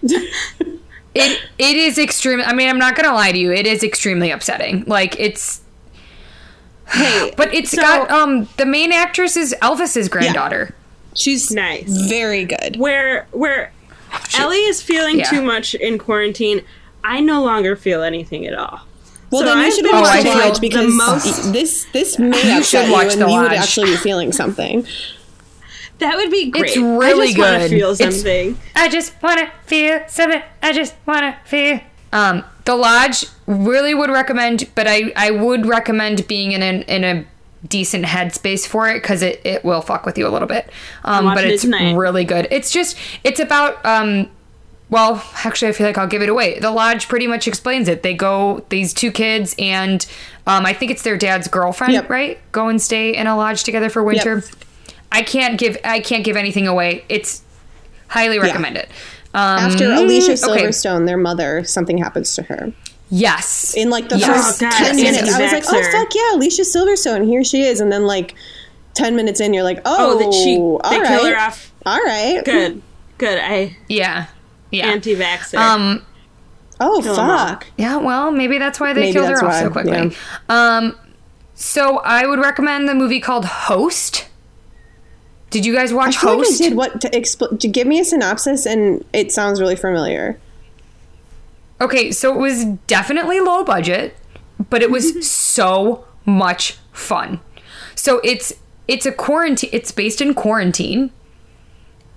It 1.16 1.40
it 1.58 1.76
is 1.76 1.98
extreme. 1.98 2.40
I 2.40 2.52
mean, 2.52 2.68
I'm 2.68 2.78
not 2.78 2.94
gonna 2.96 3.14
lie 3.14 3.32
to 3.32 3.38
you. 3.38 3.52
It 3.52 3.66
is 3.66 3.82
extremely 3.82 4.30
upsetting. 4.30 4.84
Like 4.86 5.18
it's, 5.18 5.60
hey, 6.88 7.32
but 7.36 7.52
it's 7.52 7.70
So- 7.70 7.82
got 7.82 8.10
um 8.10 8.48
the 8.56 8.66
main 8.66 8.92
actress 8.92 9.36
is 9.36 9.54
Elvis's 9.62 10.08
granddaughter. 10.08 10.74
she's 11.14 11.50
Nice. 11.50 11.88
very 12.08 12.44
good. 12.44 12.76
where 12.76 13.26
where 13.32 13.72
Ellie 14.38 14.56
is 14.64 14.80
feeling 14.82 15.18
Yeah. 15.18 15.30
too 15.30 15.42
much 15.42 15.74
in 15.74 15.98
quarantine, 15.98 16.62
I 17.04 17.20
no 17.20 17.42
longer 17.42 17.74
feel 17.76 18.02
anything 18.02 18.46
at 18.46 18.54
all. 18.54 18.80
Well, 19.30 19.40
So 19.42 19.46
then 19.48 19.58
you 19.58 19.64
I've 19.64 19.72
should 19.74 19.82
been 19.84 19.92
watch 19.92 20.04
watching 20.04 20.24
The 20.24 20.30
the 20.30 20.36
Lodge 20.36 20.60
because 20.60 20.92
most- 20.94 21.52
this 21.52 21.86
this 21.92 22.18
may 22.18 22.26
You 22.28 22.58
upset 22.58 22.64
should 22.64 22.86
you, 22.86 22.92
watch 22.92 23.12
and 23.14 23.22
The 23.22 23.28
you 23.28 23.40
would 23.40 23.52
actually 23.52 23.90
be 23.90 23.96
feeling 23.96 24.32
something. 24.32 24.86
That 25.98 26.16
would 26.16 26.30
be 26.30 26.50
great. 26.50 26.66
It's 26.66 26.76
really 26.76 27.22
I 27.22 27.26
just 27.28 27.38
wanna 27.38 27.58
good. 27.60 27.70
feel 27.70 27.90
It's- 27.92 28.14
something. 28.16 28.58
I 28.74 28.88
just 28.88 29.12
wanna 29.22 29.50
feel 29.64 30.00
something. 30.08 30.42
I 30.62 30.72
just 30.72 30.94
wanna 31.06 31.36
feel. 31.44 31.80
Um, 32.12 32.44
The 32.64 32.74
Lodge 32.76 33.26
really 33.46 33.94
would 33.94 34.10
recommend, 34.10 34.66
but 34.74 34.86
I 34.88 35.12
I 35.16 35.30
would 35.30 35.66
recommend 35.66 36.26
being 36.28 36.52
in 36.52 36.62
an 36.62 36.82
in 36.82 37.04
a 37.04 37.24
decent 37.66 38.04
headspace 38.06 38.66
for 38.66 38.88
it 38.88 39.02
because 39.02 39.22
it 39.22 39.40
it 39.44 39.64
will 39.64 39.80
fuck 39.80 40.04
with 40.06 40.18
you 40.18 40.26
a 40.26 40.30
little 40.30 40.48
bit. 40.48 40.68
Um, 41.04 41.26
but 41.34 41.44
it's 41.44 41.62
tonight. 41.62 41.94
really 41.94 42.24
good. 42.24 42.46
It's 42.50 42.70
just 42.70 42.96
it's 43.24 43.40
about 43.40 43.84
um. 43.86 44.28
Well, 44.88 45.20
actually, 45.42 45.70
I 45.70 45.72
feel 45.72 45.84
like 45.88 45.98
I'll 45.98 46.06
give 46.06 46.22
it 46.22 46.28
away. 46.28 46.60
The 46.60 46.70
lodge 46.70 47.08
pretty 47.08 47.26
much 47.26 47.48
explains 47.48 47.88
it. 47.88 48.04
They 48.04 48.14
go, 48.14 48.64
these 48.68 48.94
two 48.94 49.10
kids, 49.10 49.52
and 49.58 50.06
um, 50.46 50.64
I 50.64 50.74
think 50.74 50.92
it's 50.92 51.02
their 51.02 51.16
dad's 51.16 51.48
girlfriend, 51.48 51.94
Yep. 51.94 52.08
right? 52.08 52.38
Go 52.52 52.68
and 52.68 52.80
stay 52.80 53.12
in 53.16 53.26
a 53.26 53.36
lodge 53.36 53.64
together 53.64 53.90
for 53.90 54.04
winter. 54.04 54.44
I 55.12 55.22
can't 55.22 55.58
give 55.58 55.78
I 55.84 56.00
can't 56.00 56.24
give 56.24 56.36
anything 56.36 56.66
away. 56.66 57.04
It's 57.08 57.42
highly 58.08 58.38
recommend 58.38 58.76
it. 58.76 58.88
Um, 59.34 59.58
After 59.58 59.90
Alicia 59.92 60.32
okay. 60.32 60.62
Silverstone, 60.64 61.06
their 61.06 61.16
mother, 61.18 61.62
something 61.64 61.98
happens 61.98 62.34
to 62.36 62.42
her. 62.44 62.72
Yes. 63.10 63.74
in 63.76 63.90
like 63.90 64.08
the 64.08 64.18
Yes. 64.18 64.58
first 64.58 64.62
Oh, 64.62 64.70
God, 64.70 64.78
10 64.78 64.98
yes, 64.98 65.14
minutes. 65.16 65.34
I 65.34 65.42
was 65.42 65.52
like, 65.52 65.64
oh, 65.68 65.92
fuck 65.92 66.14
yeah, 66.14 66.34
Alicia 66.34 66.62
Silverstone, 66.62 67.26
here 67.26 67.44
she 67.44 67.62
is. 67.62 67.80
And 67.80 67.92
then 67.92 68.06
like 68.06 68.34
10 68.94 69.14
minutes 69.14 69.40
in, 69.40 69.52
you're 69.54 69.62
like, 69.62 69.80
oh, 69.84 70.14
Oh, 70.14 70.18
that 70.18 70.32
she 70.32 70.56
all 70.58 70.80
they 70.90 71.00
right. 71.00 71.08
kill 71.20 71.26
her 71.26 71.38
off. 71.38 71.72
All 71.84 71.98
right. 72.02 72.42
Good, 72.44 72.82
good. 73.18 73.38
I 73.40 73.76
yeah. 73.88 74.26
Yeah. 74.72 74.86
anti-vaxxer. 74.88 75.56
um 75.58 76.02
Oh, 76.80 77.00
Kill 77.02 77.18
'em 77.18 77.26
fuck. 77.28 77.66
yeah, 77.78 77.96
well, 77.96 78.30
maybe 78.32 78.58
that's 78.58 78.78
why 78.80 78.92
they 78.92 79.00
Maybe 79.02 79.12
killed 79.14 79.26
her 79.28 79.32
that's 79.34 79.42
off 79.42 79.52
why, 79.52 79.62
so 79.62 79.70
quickly. 79.70 80.16
Um 80.48 80.96
so 81.54 81.98
I 82.00 82.26
would 82.26 82.38
recommend 82.38 82.88
the 82.88 82.94
movie 82.94 83.20
called 83.20 83.44
Host. 83.44 84.26
Did 85.50 85.64
you 85.64 85.74
guys 85.74 85.92
I 85.92 85.94
watch 85.94 86.16
feel 86.18 86.30
like 86.30 86.38
I 86.38 86.42
Host? 86.44 86.58
did. 86.58 86.74
What 86.74 87.00
to, 87.02 87.10
expl- 87.10 87.58
to 87.60 87.68
give 87.68 87.86
me 87.86 88.00
a 88.00 88.04
synopsis, 88.04 88.66
and 88.66 89.04
it 89.12 89.32
sounds 89.32 89.60
really 89.60 89.76
familiar. 89.76 90.38
Okay, 91.80 92.10
so 92.12 92.34
it 92.34 92.38
was 92.38 92.64
definitely 92.86 93.40
low 93.40 93.62
budget, 93.64 94.16
but 94.70 94.82
it 94.82 94.90
was 94.90 95.26
so 95.30 96.04
much 96.24 96.78
fun. 96.92 97.40
So 97.94 98.20
it's 98.24 98.52
it's 98.88 99.06
a 99.06 99.12
quarantine. 99.12 99.70
It's 99.72 99.92
based 99.92 100.20
in 100.20 100.34
quarantine, 100.34 101.10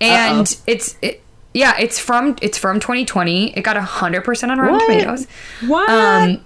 and 0.01 0.55
it's 0.67 0.97
it, 1.01 1.21
Yeah, 1.53 1.77
it's 1.79 1.99
from 1.99 2.35
it's 2.41 2.57
from 2.57 2.79
2020. 2.79 3.51
It 3.57 3.61
got 3.63 3.75
100% 3.75 4.49
on 4.49 4.57
Rotten 4.59 4.73
What? 4.73 4.81
Tomatoes. 4.87 5.27
What? 5.67 5.89
Um, 5.89 6.43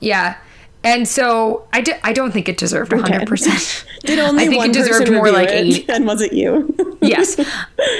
yeah. 0.00 0.36
And 0.84 1.06
so 1.06 1.66
I, 1.72 1.80
d- 1.80 1.92
I 2.02 2.12
don't 2.12 2.32
think 2.32 2.48
it 2.48 2.56
deserved 2.58 2.90
100%. 2.90 3.84
Did 4.04 4.18
only 4.18 4.44
I 4.44 4.46
think 4.48 4.58
one 4.58 4.70
it 4.70 4.72
deserved 4.72 4.98
person 5.06 5.14
more 5.14 5.30
like 5.30 5.48
it, 5.48 5.64
80. 5.66 5.88
and 5.90 6.06
was 6.06 6.20
it 6.20 6.32
you? 6.32 6.74
yes. 7.00 7.38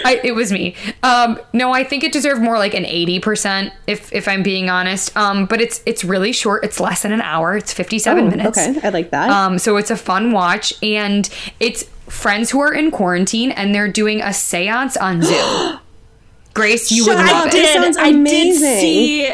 I, 0.05 0.21
it 0.25 0.33
was 0.35 0.51
me. 0.51 0.75
Um, 1.05 1.39
no, 1.53 1.73
I 1.73 1.85
think 1.85 2.03
it 2.03 2.11
deserved 2.13 2.43
more 2.43 2.59
like 2.59 2.75
an 2.75 2.83
80% 2.85 3.73
if 3.87 4.13
if 4.13 4.27
I'm 4.27 4.43
being 4.43 4.69
honest. 4.69 5.17
Um, 5.17 5.47
but 5.47 5.61
it's 5.61 5.81
it's 5.87 6.03
really 6.03 6.33
short. 6.33 6.65
It's 6.65 6.81
less 6.81 7.03
than 7.03 7.13
an 7.13 7.21
hour. 7.21 7.57
It's 7.57 7.73
57 7.73 8.25
Oh, 8.25 8.29
minutes. 8.31 8.59
Okay, 8.59 8.81
I 8.83 8.89
like 8.89 9.11
that. 9.11 9.31
Um, 9.31 9.59
so 9.61 9.77
it's 9.77 9.93
a 9.93 9.97
fun 9.97 10.33
watch 10.33 10.75
and 10.83 11.31
it's 11.61 11.85
friends 12.09 12.51
who 12.51 12.59
are 12.61 12.75
in 12.75 12.91
quarantine 12.91 13.53
and 13.53 13.73
they're 13.73 13.87
doing 13.93 14.21
a 14.21 14.27
séance 14.35 15.01
on 15.01 15.23
Zoom. 15.23 15.79
Grace, 16.55 16.91
you 16.91 17.05
would 17.07 17.17
Shut 17.17 17.27
love 17.27 17.47
up. 17.47 17.47
it. 17.47 17.53
This 17.53 17.73
sounds 17.75 17.97
I 17.97 18.13
did 18.13 18.57
see. 18.59 19.33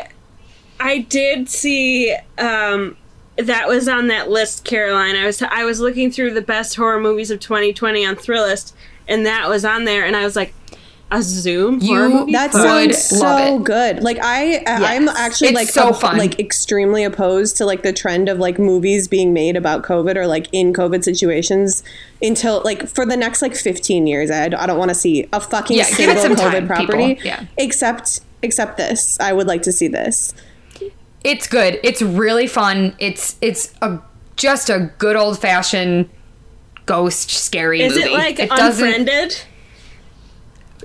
I 0.78 0.98
did 0.98 1.48
see. 1.48 2.14
Um, 2.36 2.96
that 3.38 3.68
was 3.68 3.88
on 3.88 4.08
that 4.08 4.28
list, 4.30 4.64
Caroline. 4.64 5.16
I 5.16 5.26
was 5.26 5.40
I 5.42 5.64
was 5.64 5.80
looking 5.80 6.10
through 6.10 6.34
the 6.34 6.42
best 6.42 6.76
horror 6.76 7.00
movies 7.00 7.30
of 7.30 7.40
2020 7.40 8.04
on 8.04 8.16
Thrillist, 8.16 8.72
and 9.06 9.24
that 9.26 9.48
was 9.48 9.64
on 9.64 9.84
there, 9.84 10.04
and 10.04 10.14
I 10.16 10.24
was 10.24 10.34
like, 10.36 10.52
a 11.10 11.22
Zoom 11.22 11.80
horror 11.80 12.08
You- 12.08 12.14
movie. 12.14 12.32
That 12.32 12.52
sounds 12.52 13.02
so 13.02 13.58
good. 13.60 14.02
Like 14.02 14.18
I, 14.20 14.62
I'm 14.66 15.08
actually 15.08 15.48
It's 15.48 15.54
like 15.54 15.68
so 15.68 15.88
op- 15.88 16.00
fun. 16.02 16.18
like 16.18 16.38
extremely 16.38 17.02
opposed 17.02 17.56
to 17.56 17.64
like 17.64 17.82
the 17.82 17.94
trend 17.94 18.28
of 18.28 18.38
like 18.38 18.58
movies 18.58 19.08
being 19.08 19.32
made 19.32 19.56
about 19.56 19.82
COVID 19.84 20.16
or 20.16 20.26
like 20.26 20.48
in 20.52 20.74
COVID 20.74 21.02
situations 21.02 21.82
until 22.20 22.60
like 22.62 22.86
for 22.88 23.06
the 23.06 23.16
next 23.16 23.40
like 23.40 23.54
15 23.54 24.06
years. 24.06 24.30
I, 24.30 24.44
I 24.44 24.48
don't 24.66 24.76
want 24.78 24.90
to 24.90 24.94
see 24.94 25.26
a 25.32 25.40
fucking 25.40 25.78
Yeah, 25.78 25.88
give 25.96 26.10
it 26.10 26.18
single 26.18 26.36
some 26.36 26.46
COVID 26.46 26.52
time, 26.52 26.66
property. 26.66 27.14
people. 27.14 27.26
Yeah. 27.26 27.44
Except 27.56 28.20
except 28.42 28.76
this, 28.76 29.18
I 29.18 29.32
would 29.32 29.46
like 29.46 29.62
to 29.62 29.72
see 29.72 29.88
this. 29.88 30.34
It's 31.28 31.46
good. 31.46 31.78
It's 31.82 32.00
really 32.00 32.46
fun. 32.46 32.94
It's 32.98 33.36
it's 33.42 33.74
a 33.82 34.00
just 34.36 34.70
a 34.70 34.90
good 34.98 35.14
old 35.14 35.38
fashioned 35.38 36.08
ghost 36.86 37.28
scary 37.30 37.82
Is 37.82 37.94
movie. 37.94 38.08
it 38.08 38.12
like 38.12 38.36
doesn't. 38.48 38.86
Unfriended? 38.86 39.42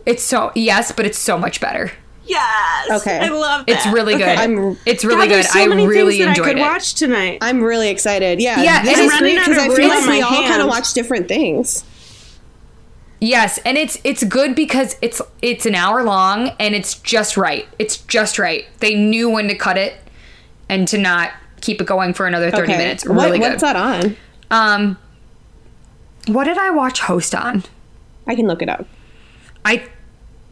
It's 0.05 0.21
so 0.23 0.51
yes, 0.53 0.91
but 0.91 1.05
it's 1.05 1.17
so 1.17 1.37
much 1.37 1.61
better. 1.61 1.91
Yes. 2.25 3.01
Okay. 3.01 3.19
I 3.19 3.29
love 3.29 3.65
that. 3.65 3.71
It's 3.73 3.85
really 3.87 4.15
good. 4.15 4.37
I'm- 4.37 4.77
it's 4.85 5.03
really 5.05 5.27
God, 5.27 5.35
good. 5.35 5.45
so 5.45 5.59
I 5.61 5.67
many 5.67 5.85
really 5.87 6.17
things 6.17 6.25
that 6.25 6.29
enjoyed 6.37 6.45
I 6.45 6.49
could 6.49 6.57
it. 6.57 6.61
watch 6.61 6.93
tonight. 6.95 7.37
I'm 7.41 7.61
really 7.61 7.89
excited. 7.89 8.41
Yeah, 8.41 8.61
Yeah, 8.63 8.81
this 8.83 8.97
and 8.97 9.01
is 9.01 9.11
it's 9.11 9.19
great 9.19 9.37
running 9.37 9.39
because 9.45 9.57
out 9.57 9.63
I 9.63 9.67
of 9.71 9.75
feel 9.77 9.87
like 9.89 10.01
we 10.01 10.07
my 10.07 10.21
all 10.21 10.43
kind 10.47 10.61
of 10.61 10.67
watch 10.67 10.93
different 10.93 11.27
things. 11.27 11.83
Yes, 13.21 13.57
and 13.59 13.77
it's 13.77 13.97
it's 14.03 14.23
good 14.25 14.55
because 14.55 14.97
it's 15.01 15.21
it's 15.41 15.65
an 15.65 15.75
hour 15.75 16.03
long 16.03 16.49
and 16.59 16.75
it's 16.75 16.95
just 16.95 17.37
right. 17.37 17.65
It's 17.79 17.97
just 17.97 18.37
right. 18.37 18.65
They 18.79 18.95
knew 18.95 19.29
when 19.29 19.47
to 19.47 19.55
cut 19.55 19.77
it 19.77 19.95
and 20.74 20.88
to 20.88 20.97
not 20.97 21.32
keep 21.61 21.80
it 21.82 21.88
going 21.88 22.13
for 22.13 22.26
another 22.26 22.49
30 22.51 22.63
Okay, 22.63 22.78
minutes. 22.78 23.05
What- 23.07 23.26
Really 23.26 23.39
good. 23.39 23.49
what's 23.51 23.61
that 23.63 23.76
on? 23.76 24.15
Um 24.51 24.97
what 26.28 26.45
did 26.45 26.57
I 26.57 26.69
watch 26.71 27.01
host 27.01 27.36
on? 27.36 27.63
I 28.28 28.36
can 28.36 28.47
look 28.47 28.61
it 28.61 28.69
up. 28.69 28.86
I 29.65 29.84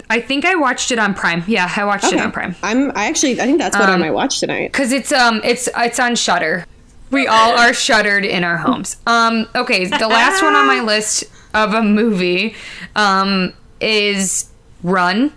I 0.09 0.19
think 0.19 0.43
I 0.45 0.55
watched 0.55 0.91
it 0.91 0.99
on 0.99 1.13
Prime. 1.13 1.43
Yeah, 1.47 1.72
I 1.76 1.86
watched 1.86 2.11
it 2.11 2.19
on 2.19 2.32
Prime. 2.34 2.53
I'm. 2.61 2.91
I 2.95 3.05
actually. 3.05 3.39
I 3.39 3.45
think 3.45 3.59
that's 3.59 3.78
what 3.78 3.88
I 3.89 3.93
Um, 3.93 4.01
might 4.01 4.11
watch 4.11 4.41
tonight. 4.41 4.74
Cuz 4.74 4.91
it's 4.91 5.11
um 5.13 5.39
it's 5.43 5.69
it's 5.78 5.99
on 5.99 6.15
Shudder. 6.15 6.65
We 7.11 7.28
all 7.28 7.51
are 7.57 7.74
shuttered 7.74 8.26
in 8.26 8.43
our 8.43 8.57
homes. 8.57 8.97
Um 9.07 9.47
okay, 9.55 9.86
the 9.86 10.07
last 10.09 10.43
one 10.43 10.53
on 10.55 10.67
my 10.67 10.82
list 10.93 11.24
of 11.53 11.74
a 11.74 11.82
movie 11.82 12.55
um 12.95 13.53
is 13.80 14.49
Run. 14.84 15.32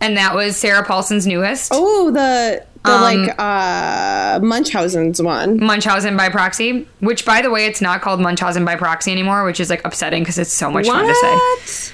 And 0.00 0.16
that 0.16 0.34
was 0.34 0.56
Sarah 0.56 0.84
Paulson's 0.84 1.26
newest. 1.26 1.70
Oh, 1.74 2.10
the 2.10 2.64
the 2.84 2.90
Um, 2.92 3.00
like 3.02 3.34
uh 3.38 4.40
Munchausen's 4.42 5.20
one. 5.22 5.62
Munchausen 5.64 6.16
by 6.16 6.28
proxy, 6.28 6.86
which 7.00 7.24
by 7.24 7.40
the 7.42 7.50
way, 7.50 7.66
it's 7.66 7.80
not 7.80 8.00
called 8.02 8.20
Munchausen 8.20 8.64
by 8.64 8.76
proxy 8.76 9.12
anymore, 9.12 9.44
which 9.44 9.60
is 9.60 9.70
like 9.70 9.84
upsetting 9.84 10.22
because 10.22 10.38
it's 10.38 10.52
so 10.52 10.70
much 10.70 10.86
fun 10.86 11.06
to 11.06 11.14
say. 11.14 11.30
What? 11.32 11.92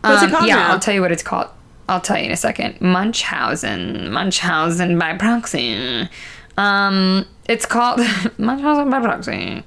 What's 0.00 0.22
it 0.22 0.26
Um, 0.26 0.30
called 0.30 0.46
yeah, 0.46 0.56
now? 0.56 0.70
I'll 0.72 0.78
tell 0.80 0.94
you 0.94 1.00
what 1.00 1.12
it's 1.12 1.22
called. 1.22 1.48
I'll 1.88 2.00
tell 2.00 2.16
you 2.18 2.24
in 2.24 2.30
a 2.30 2.36
second. 2.36 2.80
Munchausen, 2.80 4.10
Munchausen 4.10 4.98
by 4.98 5.14
proxy. 5.14 6.08
Um, 6.56 7.26
it's 7.46 7.66
called 7.66 8.00
Munchausen 8.38 8.88
by 8.90 9.00
proxy. 9.00 9.62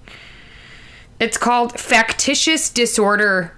It's 1.20 1.38
called 1.38 1.80
factitious 1.80 2.70
disorder, 2.70 3.51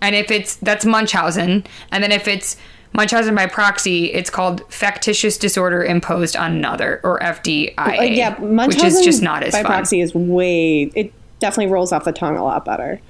and 0.00 0.14
if 0.14 0.30
it's 0.30 0.56
that's 0.56 0.84
Munchausen, 0.84 1.64
and 1.90 2.02
then 2.02 2.12
if 2.12 2.26
it's 2.28 2.56
Munchausen 2.92 3.34
by 3.34 3.46
proxy, 3.46 4.06
it's 4.12 4.30
called 4.30 4.62
factitious 4.72 5.36
disorder 5.36 5.84
imposed 5.84 6.34
on 6.36 6.52
another 6.56 7.00
or 7.04 7.18
FDIA, 7.20 7.74
Uh, 7.78 8.02
yeah, 8.02 8.36
Munchausen 8.38 8.66
which 8.68 8.82
is 8.84 9.00
just 9.04 9.22
not 9.22 9.42
as 9.42 9.52
by 9.52 9.62
fun. 9.62 9.70
proxy 9.72 10.00
is 10.00 10.14
way. 10.14 10.84
It 10.94 11.12
definitely 11.40 11.70
rolls 11.72 11.92
off 11.92 12.04
the 12.04 12.12
tongue 12.12 12.36
a 12.36 12.44
lot 12.44 12.64
better. 12.64 13.00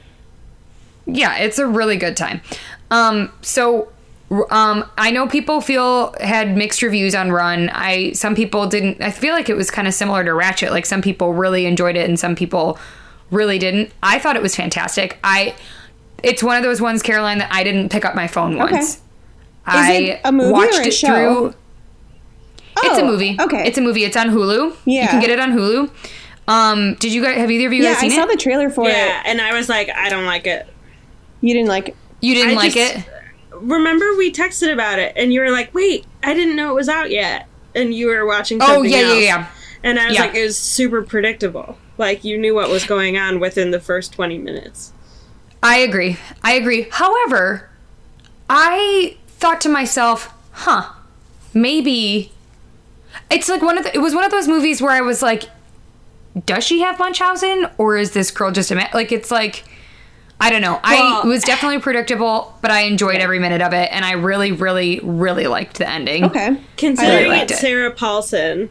yeah, 1.07 1.37
it's 1.39 1.59
a 1.59 1.67
really 1.67 1.97
good 1.97 2.17
time. 2.17 2.41
Um, 2.91 3.33
so 3.43 3.89
um, 4.51 4.85
I 4.99 5.13
know 5.13 5.29
people 5.29 5.61
feel 5.61 6.15
had 6.21 6.57
mixed 6.57 6.83
reviews 6.83 7.15
on 7.15 7.31
Run. 7.31 7.69
I 7.73 8.13
some 8.13 8.35
people 8.35 8.67
didn't. 8.67 9.01
I 9.01 9.11
feel 9.13 9.35
like 9.35 9.49
it 9.49 9.55
was 9.57 9.71
kind 9.71 9.87
of 9.87 9.95
similar 9.95 10.25
to 10.25 10.35
Ratchet. 10.35 10.73
Like 10.73 10.85
some 10.87 11.01
people 11.03 11.33
really 11.33 11.65
enjoyed 11.67 11.97
it 11.97 12.09
and 12.09 12.19
some 12.19 12.35
people 12.35 12.77
really 13.31 13.59
didn't. 13.59 13.93
I 14.03 14.19
thought 14.19 14.35
it 14.35 14.43
was 14.43 14.57
fantastic. 14.57 15.19
I 15.23 15.55
it's 16.25 16.43
one 16.43 16.57
of 16.57 16.65
those 16.65 16.81
ones, 16.81 17.03
Caroline, 17.03 17.39
that 17.39 17.53
I 17.53 17.63
didn't 17.63 17.91
pick 17.91 18.05
up 18.05 18.17
my 18.17 18.27
phone 18.27 18.57
once. 18.59 19.01
I 19.67 19.93
it 19.95 20.21
a 20.25 20.33
movie 20.33 20.49
or 20.51 20.53
watched 20.53 20.79
a 20.79 20.89
it 20.89 20.95
show? 20.95 21.51
through. 21.51 21.55
it's 22.83 22.99
a 22.99 23.03
Oh, 23.03 23.07
movie. 23.07 23.37
okay. 23.41 23.67
it's 23.67 23.79
a 23.79 23.81
movie. 23.81 24.05
It's 24.05 24.17
on 24.17 24.29
Hulu. 24.31 24.77
Yeah, 24.85 25.03
you 25.03 25.09
can 25.09 25.21
get 25.21 25.31
it 25.31 25.41
on 25.41 25.53
Hulu. 25.53 25.91
Um, 26.49 26.95
did 26.95 27.13
you 27.13 27.23
guys 27.23 27.37
have 27.39 27.51
either 27.51 27.67
of 27.67 27.73
you 27.73 27.83
Yeah, 27.83 27.95
guys 27.95 27.99
I 28.05 28.09
seen 28.09 28.11
saw 28.13 28.25
it? 28.25 28.31
the 28.31 28.37
trailer 28.37 28.71
for 28.71 28.85
Yeah, 28.85 28.91
it. 28.91 28.95
Yeah, 29.09 29.23
and 29.27 29.41
I 29.41 29.53
was 29.55 29.69
like, 29.69 29.91
I 29.91 30.09
don't 30.09 30.27
like 30.27 30.47
it. 30.47 30.67
You 31.41 31.55
didn't 31.55 31.69
like. 31.69 31.89
it? 31.89 31.97
you 32.21 32.35
didn't 32.35 32.53
I 32.53 32.55
like 32.55 32.73
just- 32.75 32.99
it. 32.99 33.05
Remember 33.53 34.05
we 34.17 34.31
texted 34.33 34.73
about 34.73 34.99
it, 34.99 35.15
and 35.17 35.33
you 35.33 35.41
were 35.41 35.51
like, 35.51 35.75
"Wait, 35.75 36.05
I 36.23 36.35
didn't 36.35 36.57
know 36.57 36.71
it 36.71 36.75
was 36.75 36.89
out 36.91 37.11
yet," 37.11 37.47
and 37.75 37.95
you 37.95 38.09
were 38.09 38.27
watching. 38.27 38.59
Oh 38.63 38.67
Something 38.67 38.93
yeah, 38.93 38.99
yeah, 39.01 39.07
else. 39.09 39.23
yeah. 39.25 39.47
And 39.83 39.99
I 39.99 40.07
was 40.09 40.15
Yeah. 40.15 40.21
like, 40.27 40.35
it 40.35 40.43
was 40.45 40.59
super 40.59 41.03
predictable. 41.03 41.79
Like 41.97 42.23
you 42.23 42.37
knew 42.37 42.55
what 42.55 42.69
was 42.69 42.85
going 42.85 43.17
on 43.17 43.41
within 43.41 43.71
the 43.71 43.81
first 43.81 44.13
twenty 44.13 44.37
minutes. 44.37 44.93
I 45.63 45.79
agree. 45.79 46.19
I 46.45 46.53
agree. 46.53 46.87
However, 46.91 47.71
I 48.51 49.17
thought 49.39 49.61
to 49.63 49.69
myself, 49.69 50.33
huh, 50.53 50.91
maybe 51.55 52.33
it's 53.31 53.49
like 53.49 53.63
one 53.63 53.79
of 53.79 53.85
the, 53.85 53.95
it 53.95 53.99
was 54.01 54.15
one 54.15 54.25
of 54.25 54.31
those 54.31 54.49
movies 54.49 54.81
where 54.83 54.93
I 54.93 55.01
was 55.01 55.23
like, 55.23 55.45
does 56.45 56.65
she 56.65 56.81
have 56.81 56.99
Munchausen 56.99 57.67
or 57.79 57.97
is 57.97 58.13
this 58.13 58.31
girl 58.31 58.51
just 58.51 58.71
a 58.71 58.75
man? 58.75 58.89
Like 58.93 59.13
it's 59.13 59.31
like 59.31 59.65
I 60.39 60.51
don't 60.51 60.61
know. 60.61 60.79
I 60.85 60.95
Well- 60.97 61.23
it 61.23 61.27
was 61.29 61.43
definitely 61.45 61.79
predictable, 61.79 62.55
but 62.61 62.71
I 62.71 62.81
enjoyed 62.83 63.17
every 63.17 63.39
minute 63.39 63.63
of 63.63 63.73
it 63.73 63.89
and 63.91 64.05
I 64.05 64.13
really 64.13 64.53
really 64.53 65.01
really 65.03 65.47
liked 65.47 65.79
the 65.79 65.89
ending. 65.89 66.25
Okay. 66.25 66.57
Considering 66.77 67.29
liked 67.29 67.51
it's 67.53 67.61
it. 67.61 67.63
Sarah 67.63 67.91
Paulson, 67.91 68.69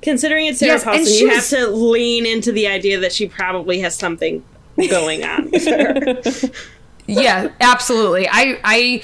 considering 0.00 0.46
it's 0.46 0.58
Sarah 0.60 0.72
Yes, 0.72 0.84
Paulson, 0.84 1.04
she 1.06 1.20
you 1.20 1.28
was- 1.28 1.50
have 1.50 1.60
to 1.60 1.66
lean 1.68 2.24
into 2.24 2.50
the 2.50 2.66
idea 2.66 2.98
that 3.00 3.12
she 3.12 3.28
probably 3.28 3.80
has 3.80 3.94
something 3.94 4.42
going 4.90 5.22
on 5.24 5.50
with 5.50 5.66
her. 5.66 6.50
Yeah, 7.08 7.50
absolutely. 7.60 8.26
I 8.28 8.58
I 8.64 9.02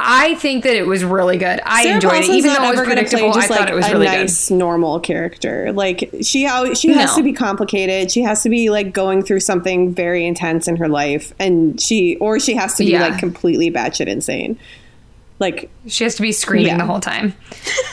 I 0.00 0.36
think 0.36 0.62
that 0.64 0.76
it 0.76 0.86
was 0.86 1.02
really 1.02 1.38
good. 1.38 1.60
I 1.64 1.82
Sarah 1.82 1.94
enjoyed 1.96 2.10
Paulson's 2.12 2.28
it 2.28 2.38
even 2.38 2.52
though 2.54 2.68
it 2.68 2.70
was 2.76 2.80
predictable. 2.82 3.18
play 3.20 3.30
I 3.30 3.34
just 3.34 3.48
thought 3.48 3.60
like 3.60 3.68
it 3.70 3.74
was 3.74 3.86
a 3.86 3.92
really 3.92 4.06
nice 4.06 4.50
normal 4.50 5.00
character. 5.00 5.72
Like 5.72 6.08
she 6.22 6.46
she 6.74 6.88
has 6.92 7.10
No. 7.10 7.16
to 7.16 7.22
be 7.22 7.32
complicated. 7.32 8.10
She 8.12 8.22
has 8.22 8.42
to 8.44 8.48
be 8.48 8.70
like 8.70 8.92
going 8.92 9.22
through 9.22 9.40
something 9.40 9.92
very 9.92 10.24
intense 10.24 10.68
in 10.68 10.76
her 10.76 10.88
life, 10.88 11.32
and 11.40 11.80
she 11.80 12.16
or 12.16 12.38
she 12.38 12.54
has 12.54 12.74
to 12.76 12.84
be 12.84 12.92
Yeah. 12.92 13.08
like 13.08 13.18
completely 13.18 13.70
batshit 13.70 14.06
insane. 14.06 14.58
Like. 15.40 15.70
She 15.86 16.04
has 16.04 16.14
to 16.16 16.22
be 16.22 16.32
screaming 16.32 16.66
Yeah. 16.68 16.78
the 16.78 16.84
whole 16.84 17.00
time. 17.00 17.34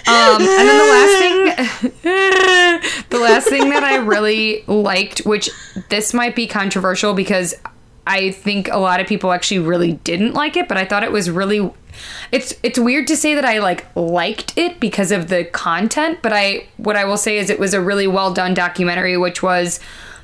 Um, 0.07 0.41
and 0.41 0.47
then 0.47 0.77
the 0.77 1.55
last 1.55 1.61
thing, 2.03 2.81
the 3.09 3.19
last 3.19 3.47
thing 3.47 3.69
that 3.69 3.83
I 3.83 3.95
really 3.97 4.63
liked, 4.67 5.19
which 5.19 5.49
this 5.89 6.13
might 6.13 6.35
be 6.35 6.45
controversial 6.47 7.13
because 7.13 7.55
I 8.07 8.31
think 8.31 8.67
a 8.69 8.77
lot 8.77 8.99
of 8.99 9.07
people 9.07 9.31
actually 9.31 9.59
really 9.59 9.93
didn't 9.93 10.33
like 10.33 10.55
it, 10.57 10.67
but 10.67 10.77
I 10.77 10.85
thought 10.85 11.03
it 11.03 11.11
was 11.11 11.29
really. 11.29 11.71
It's 12.31 12.53
it's 12.61 12.77
weird 12.77 13.07
to 13.07 13.15
say 13.15 13.35
that 13.35 13.45
I 13.45 13.59
like 13.59 13.85
liked 13.95 14.57
it 14.57 14.79
because 14.79 15.11
of 15.11 15.29
the 15.29 15.45
content, 15.45 16.19
but 16.21 16.33
I 16.33 16.67
what 16.77 16.95
I 16.97 17.05
will 17.05 17.17
say 17.17 17.37
is 17.37 17.49
it 17.49 17.57
was 17.59 17.73
a 17.73 17.81
really 17.81 18.05
well 18.07 18.33
done 18.33 18.53
documentary, 18.53 19.17
which 19.17 19.41
was 19.41 19.79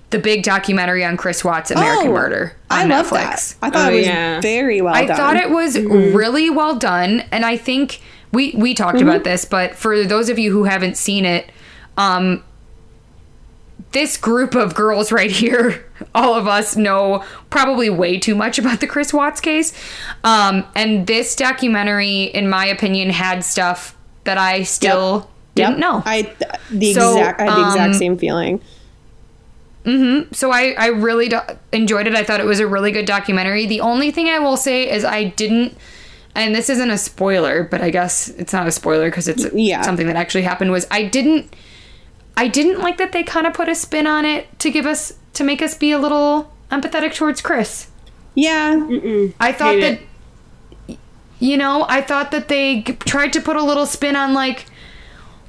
the 0.09 0.19
big 0.19 0.43
documentary 0.43 1.05
on 1.05 1.15
Chris 1.15 1.43
Watts' 1.45 1.71
American 1.71 2.09
oh, 2.09 2.13
Murder 2.13 2.55
I 2.69 2.83
on 2.83 2.89
love 2.89 3.05
Netflix. 3.07 3.57
that. 3.59 3.67
I 3.67 3.69
thought 3.69 3.89
Oh, 3.91 3.93
it 3.93 3.97
was 3.99 4.05
yeah. 4.07 4.41
very 4.41 4.81
well 4.81 4.93
I 4.93 5.05
done. 5.05 5.15
thought 5.15 5.37
it 5.37 5.49
was 5.49 5.77
Mm-hmm. 5.77 6.15
really 6.15 6.49
well 6.49 6.75
done, 6.75 7.23
and 7.31 7.45
I 7.45 7.55
think 7.55 8.01
we 8.33 8.53
we 8.57 8.73
talked 8.73 8.99
about 9.01 9.23
this, 9.23 9.45
but 9.45 9.73
for 9.75 10.03
those 10.03 10.27
of 10.29 10.37
you 10.37 10.51
who 10.51 10.65
haven't 10.65 10.97
seen 10.97 11.23
it, 11.23 11.49
um, 11.97 12.43
this 13.91 14.17
group 14.17 14.55
of 14.55 14.73
girls 14.75 15.11
right 15.11 15.31
here, 15.31 15.85
all 16.15 16.35
of 16.35 16.47
us 16.47 16.75
know 16.75 17.23
probably 17.49 17.89
way 17.89 18.17
too 18.19 18.35
much 18.35 18.57
about 18.59 18.79
the 18.79 18.87
Chris 18.87 19.13
Watts 19.13 19.41
case. 19.41 19.73
Um, 20.23 20.65
and 20.75 21.07
this 21.07 21.35
documentary, 21.35 22.23
in 22.23 22.49
my 22.49 22.65
opinion, 22.65 23.09
had 23.09 23.43
stuff 23.43 23.95
that 24.23 24.37
I 24.37 24.63
still 24.63 25.29
didn't 25.55 25.71
Yep. 25.71 25.79
know. 25.79 26.03
I 26.05 26.31
the 26.71 26.93
So, 26.93 27.17
exact 27.17 27.41
I 27.41 27.43
had 27.45 27.55
the 27.57 27.67
exact 27.67 27.93
um, 27.93 27.93
same 27.95 28.17
feeling. 28.17 28.61
so 30.31 30.51
I, 30.51 30.75
I 30.77 30.87
really 30.87 31.27
do- 31.29 31.39
enjoyed 31.71 32.07
it. 32.07 32.15
I 32.15 32.23
thought 32.23 32.39
it 32.39 32.45
was 32.45 32.59
a 32.59 32.67
really 32.67 32.91
good 32.91 33.05
documentary. 33.05 33.65
The 33.65 33.81
only 33.81 34.11
thing 34.11 34.27
I 34.29 34.39
will 34.39 34.57
say 34.57 34.89
is 34.89 35.03
I 35.03 35.25
didn't, 35.25 35.75
and 36.35 36.53
this 36.53 36.69
isn't 36.69 36.89
a 36.91 36.97
spoiler, 36.97 37.63
but 37.63 37.81
I 37.81 37.89
guess 37.89 38.29
it's 38.29 38.53
not 38.53 38.67
a 38.67 38.71
spoiler 38.71 39.09
because 39.09 39.27
it's 39.27 39.45
Yeah. 39.53 39.81
something 39.81 40.05
that 40.07 40.15
actually 40.15 40.43
happened. 40.43 40.71
Was 40.71 40.85
I 40.91 41.03
didn't, 41.03 41.55
I 42.37 42.47
didn't 42.47 42.79
like 42.79 42.97
that 42.97 43.11
they 43.11 43.23
kind 43.23 43.45
of 43.45 43.53
put 43.53 43.69
a 43.69 43.75
spin 43.75 44.07
on 44.07 44.25
it 44.25 44.57
to 44.59 44.71
give 44.71 44.85
us 44.85 45.13
to 45.33 45.43
make 45.43 45.61
us 45.61 45.75
be 45.75 45.91
a 45.91 45.99
little 45.99 46.51
empathetic 46.71 47.13
towards 47.15 47.41
Chris. 47.41 47.87
Yeah. 48.35 48.87
I 49.39 49.51
thought 49.51 49.75
Hate 49.75 49.81
that, 49.81 49.99
it. 50.87 50.99
you 51.39 51.57
know, 51.57 51.85
I 51.89 52.01
thought 52.01 52.31
that 52.31 52.47
they 52.47 52.81
g- 52.81 52.93
tried 52.93 53.33
to 53.33 53.41
put 53.41 53.55
a 53.57 53.63
little 53.63 53.85
spin 53.85 54.15
on 54.15 54.33
like. 54.33 54.65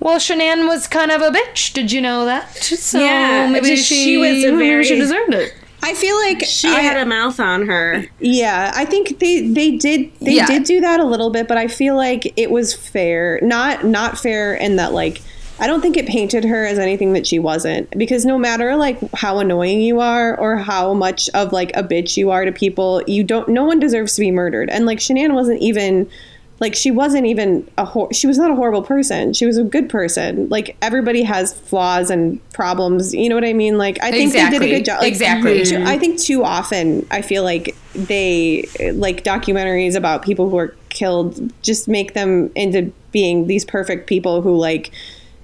Well, 0.00 0.18
Shanann 0.18 0.66
was 0.66 0.88
kind 0.88 1.12
of 1.12 1.22
a 1.22 1.30
bitch. 1.30 1.72
Did 1.74 1.92
you 1.92 2.00
know 2.00 2.24
that? 2.24 2.52
So 2.56 2.98
Yeah, 2.98 3.48
maybe 3.48 3.76
she, 3.76 3.94
she 4.04 4.16
was 4.16 4.42
a 4.44 4.50
maybe 4.50 4.68
very- 4.68 4.84
she 4.84 4.96
deserved 4.96 5.32
it. 5.34 5.54
I 5.84 5.94
feel 5.94 6.16
like 6.16 6.44
She 6.44 6.68
I, 6.68 6.80
had 6.80 6.96
a 6.96 7.06
mouth 7.06 7.38
on 7.40 7.66
her. 7.66 8.04
Yeah, 8.20 8.72
I 8.74 8.84
think 8.84 9.18
they 9.20 9.48
they 9.48 9.72
did 9.76 10.12
they 10.20 10.34
Yeah. 10.34 10.46
did 10.46 10.62
do 10.64 10.80
that 10.80 10.98
a 11.00 11.04
little 11.04 11.30
bit, 11.30 11.46
but 11.48 11.56
I 11.56 11.66
feel 11.68 11.96
like 11.96 12.32
it 12.36 12.50
was 12.52 12.72
fair. 12.74 13.38
Not 13.42 13.84
not 13.84 14.18
fair 14.18 14.54
in 14.54 14.76
that 14.76 14.92
like 14.92 15.22
I 15.62 15.68
don't 15.68 15.80
think 15.80 15.96
it 15.96 16.06
painted 16.08 16.44
her 16.44 16.66
as 16.66 16.76
anything 16.78 17.12
that 17.12 17.24
she 17.24 17.38
wasn't 17.38 17.88
because 17.96 18.24
no 18.26 18.36
matter 18.36 18.74
like 18.74 18.98
how 19.14 19.38
annoying 19.38 19.80
you 19.80 20.00
are 20.00 20.36
or 20.36 20.56
how 20.56 20.92
much 20.92 21.30
of 21.34 21.52
like 21.52 21.70
a 21.76 21.84
bitch 21.84 22.16
you 22.16 22.32
are 22.32 22.44
to 22.44 22.50
people, 22.50 23.00
you 23.06 23.22
don't 23.22 23.48
no 23.48 23.62
one 23.64 23.78
deserves 23.78 24.14
to 24.16 24.20
be 24.20 24.32
murdered. 24.32 24.68
And 24.68 24.86
like 24.86 24.98
Shanann 24.98 25.34
wasn't 25.34 25.62
even 25.62 26.10
like 26.58 26.74
she 26.74 26.90
wasn't 26.90 27.26
even 27.26 27.68
a 27.78 27.84
hor- 27.84 28.12
she 28.12 28.26
was 28.26 28.38
not 28.38 28.50
a 28.50 28.56
horrible 28.56 28.82
person. 28.82 29.32
She 29.34 29.46
was 29.46 29.56
a 29.56 29.62
good 29.62 29.88
person. 29.88 30.48
Like 30.48 30.76
everybody 30.82 31.22
has 31.22 31.52
flaws 31.52 32.10
and 32.10 32.40
problems. 32.52 33.14
You 33.14 33.28
know 33.28 33.36
what 33.36 33.44
I 33.44 33.52
mean? 33.52 33.78
Like 33.78 33.98
I 34.02 34.10
think 34.10 34.32
they 34.32 34.50
did 34.50 34.62
a 34.62 34.68
good 34.68 34.84
job. 34.84 35.00
Like, 35.00 35.12
Exactly. 35.12 35.64
too- 35.64 35.84
I 35.84 35.96
think 35.96 36.18
too 36.18 36.42
often 36.42 37.06
I 37.12 37.22
feel 37.22 37.44
like 37.44 37.76
they 37.94 38.68
like 38.94 39.22
documentaries 39.22 39.94
about 39.94 40.22
people 40.24 40.50
who 40.50 40.56
are 40.58 40.74
killed 40.88 41.52
just 41.62 41.86
make 41.86 42.14
them 42.14 42.50
into 42.56 42.92
being 43.12 43.46
these 43.46 43.64
perfect 43.64 44.08
people 44.08 44.42
who 44.42 44.56
like 44.56 44.90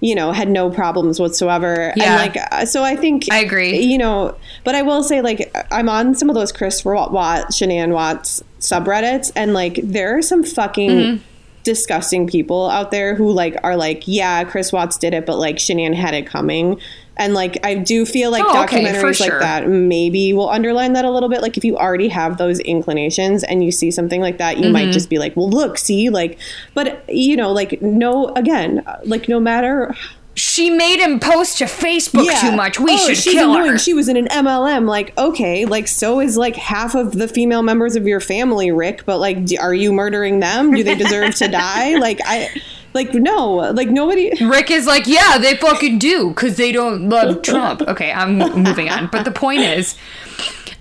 you 0.00 0.14
know 0.14 0.32
had 0.32 0.48
no 0.48 0.70
problems 0.70 1.18
whatsoever 1.18 1.92
Yeah. 1.96 2.20
and 2.22 2.34
like 2.34 2.52
uh, 2.52 2.64
so 2.66 2.84
I 2.84 2.94
think 2.96 3.24
I 3.32 3.38
agree. 3.40 3.78
you 3.80 3.98
know 3.98 4.36
but 4.64 4.74
I 4.74 4.82
will 4.82 5.02
say 5.02 5.20
like 5.22 5.54
I'm 5.72 5.88
on 5.88 6.14
some 6.14 6.28
of 6.28 6.34
those 6.34 6.52
Chris 6.52 6.84
Watt, 6.84 7.12
Watt 7.12 7.46
Shanann 7.52 7.92
Watts 7.92 8.42
subreddits 8.60 9.32
and 9.36 9.54
like 9.54 9.80
there 9.82 10.16
are 10.16 10.22
some 10.22 10.42
fucking 10.44 10.90
Mm-hmm. 10.90 11.22
disgusting 11.64 12.26
people 12.26 12.70
out 12.70 12.90
there 12.90 13.14
who 13.14 13.30
like 13.30 13.56
are 13.62 13.76
like 13.76 14.04
yeah 14.06 14.44
Chris 14.44 14.72
Watts 14.72 14.96
did 14.96 15.12
it 15.14 15.26
but 15.26 15.36
like 15.38 15.56
Shanann 15.56 15.94
had 15.94 16.14
it 16.14 16.26
coming 16.26 16.80
and 17.18 17.34
like 17.34 17.58
I 17.64 17.74
do 17.74 18.06
feel 18.06 18.30
like 18.30 18.44
Oh, 18.44 18.54
documentaries 18.54 19.00
for 19.00 19.06
like 19.08 19.16
sure. 19.16 19.40
that 19.40 19.68
maybe 19.68 20.32
will 20.32 20.48
underline 20.48 20.92
that 20.94 21.04
a 21.04 21.10
little 21.10 21.28
bit 21.28 21.42
like 21.42 21.56
if 21.56 21.64
you 21.64 21.76
already 21.76 22.08
have 22.08 22.38
those 22.38 22.58
inclinations 22.60 23.44
and 23.44 23.64
you 23.64 23.70
see 23.72 23.90
something 23.90 24.20
like 24.20 24.38
that 24.38 24.56
you 24.58 24.64
Mm-hmm. 24.64 24.72
might 24.72 24.90
just 24.92 25.10
be 25.10 25.18
like 25.18 25.36
well 25.36 25.50
look 25.50 25.78
see 25.78 26.08
like 26.10 26.38
but 26.74 27.04
you 27.08 27.36
know 27.36 27.52
like 27.52 27.80
no 27.82 28.28
again 28.34 28.82
like 29.04 29.28
no 29.28 29.38
matter 29.40 29.94
She 30.34 30.70
made 30.70 31.00
him 31.00 31.18
post 31.18 31.58
to 31.58 31.64
Facebook 31.64 32.30
too 32.40 32.52
much. 32.52 32.78
We 32.78 32.92
oh, 32.92 32.96
should 32.96 33.16
she's 33.16 33.32
kill 33.32 33.54
annoying. 33.54 33.72
her. 33.72 33.78
She 33.78 33.92
was 33.92 34.08
in 34.08 34.16
an 34.16 34.28
MLM. 34.28 34.86
Like, 34.86 35.12
okay, 35.18 35.64
like 35.64 35.88
so 35.88 36.20
is 36.20 36.36
like 36.36 36.54
half 36.54 36.94
of 36.94 37.10
the 37.10 37.26
female 37.26 37.62
members 37.62 37.96
of 37.96 38.06
your 38.06 38.20
family, 38.20 38.70
Rick. 38.70 39.04
But 39.04 39.18
like, 39.18 39.38
are 39.58 39.74
you 39.74 39.92
murdering 39.92 40.38
them? 40.38 40.72
Do 40.72 40.84
they 40.84 40.94
deserve 40.94 41.34
to 41.42 41.48
die? 41.66 41.96
Like, 41.98 42.20
I, 42.24 42.50
like 42.94 43.14
no, 43.14 43.54
like 43.54 43.88
nobody. 43.88 44.32
Rick 44.44 44.70
is 44.70 44.86
like, 44.86 45.06
yeah, 45.06 45.38
they 45.38 45.56
fucking 45.56 45.98
do 45.98 46.30
because 46.30 46.56
they 46.56 46.72
don't 46.72 47.08
love 47.08 47.42
Trump. 47.42 47.82
Okay, 47.82 48.12
I'm 48.12 48.38
moving 48.38 48.88
on. 48.88 49.08
But 49.08 49.24
the 49.24 49.30
point 49.30 49.60
is, 49.60 49.96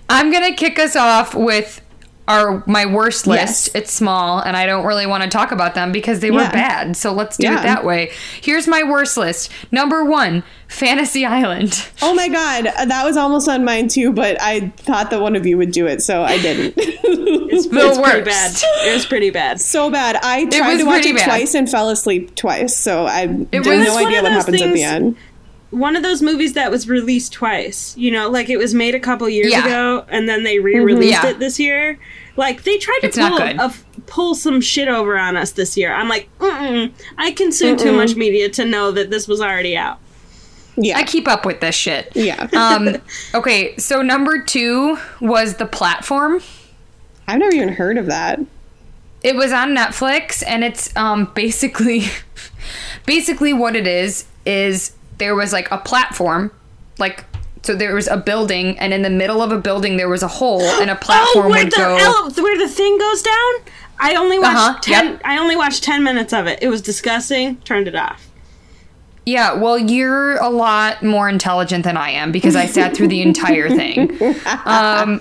I'm 0.08 0.32
gonna 0.32 0.54
kick 0.54 0.78
us 0.78 0.96
off 0.96 1.34
with 1.34 1.80
our 2.28 2.62
my 2.66 2.86
worst 2.86 3.26
list. 3.26 3.66
Yes. 3.66 3.70
It's 3.74 3.92
small, 3.92 4.38
and 4.40 4.56
I 4.56 4.66
don't 4.66 4.84
really 4.86 5.06
want 5.06 5.24
to 5.24 5.28
talk 5.28 5.50
about 5.50 5.74
them 5.74 5.90
because 5.90 6.20
they 6.20 6.30
were 6.30 6.42
Yeah. 6.42 6.52
bad. 6.52 6.96
So 6.96 7.12
let's 7.12 7.36
do 7.36 7.46
Yeah. 7.48 7.58
it 7.58 7.62
that 7.64 7.84
way. 7.84 8.10
Here's 8.40 8.68
my 8.68 8.82
worst 8.84 9.16
list. 9.16 9.50
Number 9.72 10.04
one, 10.04 10.42
Fantasy 10.68 11.24
Island. 11.26 11.84
Oh 12.02 12.14
my 12.14 12.28
god, 12.28 12.66
uh, 12.68 12.84
that 12.84 13.04
was 13.04 13.16
almost 13.16 13.48
on 13.48 13.64
mine 13.64 13.88
too. 13.88 14.12
But 14.12 14.40
I 14.40 14.72
thought 14.76 15.10
that 15.10 15.20
one 15.20 15.34
of 15.36 15.44
you 15.46 15.56
would 15.58 15.72
do 15.72 15.86
it, 15.86 16.00
so 16.02 16.22
I 16.22 16.38
didn't. 16.38 16.74
It's, 17.50 17.66
The 17.68 17.88
it's 17.88 17.98
pretty 17.98 18.22
bad. 18.24 18.52
It 18.86 18.94
was 18.94 19.06
pretty 19.06 19.30
bad. 19.30 19.60
so 19.60 19.90
bad. 19.90 20.16
I 20.22 20.44
tried 20.44 20.76
to 20.78 20.84
watch 20.84 21.04
it 21.06 21.16
bad. 21.16 21.24
twice 21.24 21.54
and 21.54 21.68
fell 21.68 21.88
asleep 21.90 22.34
twice. 22.36 22.76
So 22.76 23.06
I 23.06 23.20
have 23.22 23.30
no 23.52 23.96
idea 23.98 24.22
what 24.22 24.30
those 24.30 24.32
happens 24.44 24.62
at 24.62 24.72
the 24.74 24.82
end. 24.82 25.16
One 25.70 25.96
of 25.96 26.02
those 26.02 26.22
movies 26.22 26.52
that 26.54 26.70
was 26.70 26.88
released 26.88 27.32
twice. 27.32 27.94
You 27.96 28.10
know, 28.12 28.28
like 28.30 28.48
it 28.48 28.58
was 28.58 28.74
made 28.74 28.94
a 28.94 29.00
couple 29.00 29.28
years 29.28 29.50
Yeah. 29.50 29.64
ago 29.66 30.04
and 30.08 30.28
then 30.28 30.44
they 30.44 30.60
re-released 30.60 31.22
Yeah. 31.24 31.30
it 31.30 31.38
this 31.40 31.58
year. 31.58 31.98
Like 32.38 32.62
they 32.62 32.78
tried 32.78 33.00
to 33.00 33.06
It's 33.08 33.18
pull 33.18 33.36
a, 33.36 33.74
pull 34.06 34.34
some 34.36 34.60
shit 34.60 34.86
over 34.86 35.18
on 35.18 35.36
us 35.36 35.50
this 35.50 35.76
year. 35.76 35.92
I'm 35.92 36.08
like, 36.08 36.28
Mm-mm, 36.38 36.92
I 37.18 37.32
consume 37.32 37.76
too 37.76 37.90
much 37.92 38.14
media 38.14 38.48
to 38.50 38.64
know 38.64 38.92
that 38.92 39.10
this 39.10 39.26
was 39.26 39.40
already 39.40 39.76
out. 39.76 39.98
Yeah, 40.76 40.96
I 40.96 41.02
keep 41.02 41.26
up 41.26 41.44
with 41.44 41.60
this 41.60 41.74
shit. 41.74 42.12
yeah. 42.14 42.46
Um, 42.54 42.98
okay, 43.34 43.76
so 43.78 44.02
number 44.02 44.40
two 44.40 44.96
was 45.20 45.56
the 45.56 45.66
platform. 45.66 46.40
I've 47.26 47.40
never 47.40 47.52
even 47.52 47.70
heard 47.70 47.98
of 47.98 48.06
that. 48.06 48.38
It 49.24 49.34
was 49.34 49.50
on 49.52 49.74
Netflix, 49.74 50.44
and 50.46 50.62
it's 50.62 50.96
um 50.96 51.24
basically, 51.34 52.04
basically 53.04 53.52
what 53.52 53.74
it 53.74 53.88
is 53.88 54.26
is 54.46 54.92
there 55.18 55.34
was 55.34 55.52
like 55.52 55.68
a 55.72 55.78
platform, 55.78 56.52
like 56.98 57.24
so 57.68 57.74
there 57.76 57.94
was 57.94 58.08
a 58.08 58.16
building, 58.16 58.78
and 58.78 58.92
in 58.92 59.02
the 59.02 59.10
middle 59.10 59.42
of 59.42 59.52
a 59.52 59.58
building 59.58 59.96
there 59.98 60.08
was 60.08 60.22
a 60.22 60.28
hole, 60.28 60.62
and 60.80 60.90
a 60.90 60.96
platform 60.96 61.46
oh, 61.46 61.50
where 61.50 61.64
would 61.64 61.72
the 61.72 61.76
go. 61.76 61.96
ele- 61.96 62.30
where 62.42 62.58
the 62.58 62.68
thing 62.68 62.98
goes 62.98 63.22
down? 63.22 63.52
I 64.00 64.14
only 64.16 64.38
watched 64.38 64.56
Uh-huh, 64.56 64.78
ten. 64.80 65.06
yep. 65.12 65.20
I 65.24 65.38
only 65.38 65.54
watched 65.56 65.82
ten 65.84 66.02
minutes 66.02 66.32
of 66.32 66.46
it. 66.46 66.58
It 66.62 66.68
was 66.68 66.80
disgusting. 66.82 67.56
Turned 67.58 67.86
it 67.88 67.94
off. 67.94 68.24
Yeah, 69.26 69.52
well, 69.54 69.76
you're 69.78 70.36
a 70.38 70.48
lot 70.48 71.02
more 71.02 71.28
intelligent 71.28 71.84
than 71.84 71.98
I 71.98 72.10
am 72.12 72.32
because 72.32 72.56
I 72.56 72.64
sat 72.64 72.96
through 72.96 73.08
the 73.08 73.20
entire 73.22 73.68
thing. 73.68 74.18
Um, 74.64 75.20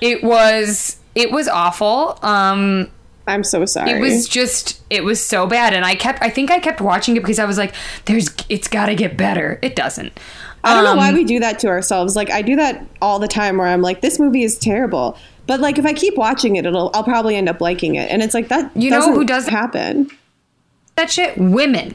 it 0.00 0.24
was 0.24 0.96
it 1.14 1.30
was 1.30 1.46
awful. 1.46 2.18
Um, 2.22 2.90
I'm 3.26 3.44
so 3.44 3.64
sorry. 3.66 3.90
It 3.92 4.00
was 4.00 4.26
just 4.26 4.80
it 4.90 5.04
was 5.04 5.24
so 5.24 5.46
bad 5.46 5.74
and 5.74 5.84
I 5.84 5.94
kept 5.94 6.20
I 6.22 6.30
think 6.30 6.50
I 6.50 6.58
kept 6.58 6.80
watching 6.80 7.16
it 7.16 7.20
because 7.20 7.38
I 7.38 7.44
was 7.44 7.58
like 7.58 7.74
there's 8.06 8.28
it's 8.48 8.66
got 8.66 8.86
to 8.86 8.94
get 8.96 9.16
better. 9.16 9.58
It 9.62 9.76
doesn't. 9.76 10.18
I 10.64 10.74
don't 10.74 10.84
know 10.84 10.92
Um, 10.92 10.96
why 10.98 11.12
we 11.12 11.24
do 11.24 11.40
that 11.40 11.58
to 11.60 11.68
ourselves. 11.68 12.14
Like 12.16 12.30
I 12.30 12.42
do 12.42 12.56
that 12.56 12.86
all 13.00 13.18
the 13.18 13.28
time 13.28 13.56
where 13.58 13.66
I'm 13.66 13.82
like, 13.82 14.00
this 14.00 14.18
movie 14.18 14.42
is 14.44 14.56
terrible. 14.58 15.16
But 15.46 15.58
like 15.60 15.78
if 15.78 15.84
I 15.84 15.92
keep 15.92 16.16
watching 16.16 16.56
it, 16.56 16.66
it'll 16.66 16.90
I'll 16.94 17.02
probably 17.04 17.34
end 17.36 17.48
up 17.48 17.60
liking 17.60 17.96
it. 17.96 18.10
And 18.10 18.22
it's 18.22 18.34
like 18.34 18.48
that 18.48 18.70
You 18.76 18.90
know 18.90 18.98
doesn't 18.98 19.14
who 19.14 19.24
does- 19.24 19.48
happen. 19.48 20.08
That 20.96 21.10
shit 21.10 21.36
women. 21.38 21.94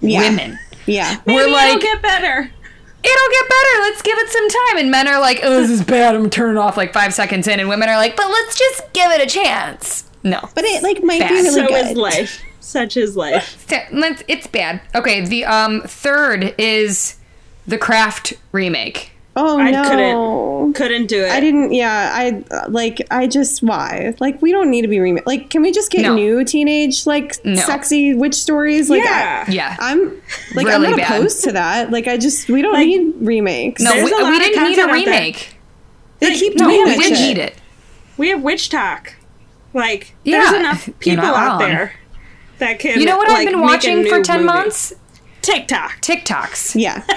Yeah. 0.00 0.20
Women. 0.30 0.58
Yeah. 0.86 1.18
Maybe 1.26 1.36
We're 1.36 1.42
it'll 1.42 1.52
like 1.52 1.80
get 1.80 2.02
better. 2.02 2.38
it'll 2.38 3.30
get 3.30 3.48
better. 3.48 3.82
Let's 3.82 4.02
give 4.02 4.18
it 4.18 4.28
some 4.30 4.48
time. 4.48 4.78
And 4.78 4.90
men 4.90 5.06
are 5.06 5.20
like, 5.20 5.40
oh, 5.44 5.60
this 5.60 5.70
is 5.70 5.84
bad. 5.84 6.16
I'm 6.16 6.30
turning 6.30 6.56
off 6.56 6.76
like 6.76 6.92
five 6.92 7.14
seconds 7.14 7.46
in. 7.46 7.60
And 7.60 7.68
women 7.68 7.88
are 7.88 7.96
like, 7.96 8.16
but 8.16 8.28
let's 8.28 8.58
just 8.58 8.92
give 8.92 9.10
it 9.12 9.20
a 9.20 9.26
chance. 9.26 10.10
No. 10.24 10.40
But 10.54 10.64
it 10.64 10.82
like 10.82 11.04
might 11.04 11.18
be 11.20 11.24
Bad. 11.26 11.30
really 11.32 11.50
So 11.50 11.66
good. 11.68 11.86
is 11.92 11.96
life. 11.96 12.42
Such 12.60 12.96
is 12.96 13.14
life. 13.14 13.70
It's- 13.70 13.88
Let's, 13.92 14.22
it's 14.26 14.46
bad. 14.48 14.80
Okay, 14.94 15.24
the 15.24 15.44
um 15.44 15.82
third 15.82 16.54
is 16.58 17.16
the 17.66 17.78
Craft 17.78 18.34
remake. 18.52 19.12
Oh 19.36 19.58
I 19.60 19.70
no. 19.70 19.84
couldn't. 19.88 20.72
Couldn't 20.74 21.06
do 21.06 21.22
it. 21.24 21.30
I 21.30 21.38
didn't. 21.40 21.72
Yeah, 21.72 22.10
I 22.12 22.66
like. 22.68 23.00
I 23.10 23.26
just 23.28 23.62
why? 23.62 24.14
Like, 24.18 24.42
we 24.42 24.50
don't 24.50 24.70
need 24.70 24.82
to 24.82 24.88
be 24.88 24.98
remake. 24.98 25.24
Like, 25.26 25.50
can 25.50 25.62
we 25.62 25.70
just 25.70 25.90
get 25.90 26.02
No. 26.02 26.14
new 26.14 26.44
teenage 26.44 27.06
like 27.06 27.42
No. 27.44 27.54
sexy 27.54 28.12
witch 28.12 28.34
stories? 28.34 28.90
Like, 28.90 29.04
Yeah. 29.04 29.44
I, 29.46 29.50
Yeah. 29.50 29.76
I'm 29.78 30.20
like 30.54 30.66
I'm 30.66 30.82
Really 30.82 30.88
not 30.90 30.96
bad. 30.98 31.10
opposed 31.20 31.44
to 31.44 31.52
that. 31.52 31.90
Like, 31.92 32.08
I 32.08 32.16
just 32.16 32.48
we 32.48 32.60
don't 32.60 32.72
Like- 32.72 32.86
need 32.88 33.14
remakes. 33.20 33.80
No, 33.82 33.92
There's 33.92 34.04
we, 34.04 34.10
a 34.12 34.14
lot 34.16 34.30
we 34.30 34.36
of 34.36 34.42
didn't 34.42 34.64
need 34.68 34.78
a 34.78 34.82
out 34.82 34.86
there. 34.88 34.94
remake. 34.94 35.54
they 36.18 36.34
keep 36.38 36.56
No, 36.58 36.64
doing 36.66 36.84
we 36.84 36.90
that 36.90 36.98
didn't 36.98 37.16
shit. 37.16 37.26
need 37.28 37.38
it. 37.38 37.54
We 38.18 38.28
have 38.30 38.42
witch 38.42 38.68
talk. 38.68 39.14
Like 39.72 40.14
Yeah, 40.24 40.40
there's 40.40 40.52
enough 40.54 40.86
you're 40.88 40.94
people 40.98 41.24
not 41.24 41.36
out 41.36 41.60
wrong. 41.60 41.70
there 41.70 41.92
that 42.58 42.78
can. 42.80 42.98
You 42.98 43.06
know 43.06 43.16
what 43.16 43.28
like, 43.28 43.38
I've 43.38 43.44
been 43.46 43.60
make 43.60 43.62
a 43.70 43.72
watching 43.72 44.04
for 44.06 44.20
10 44.22 44.38
movie. 44.40 44.46
months? 44.46 44.92
TikTok. 45.50 46.00
TikToks. 46.00 46.74
Yeah. 46.80 47.02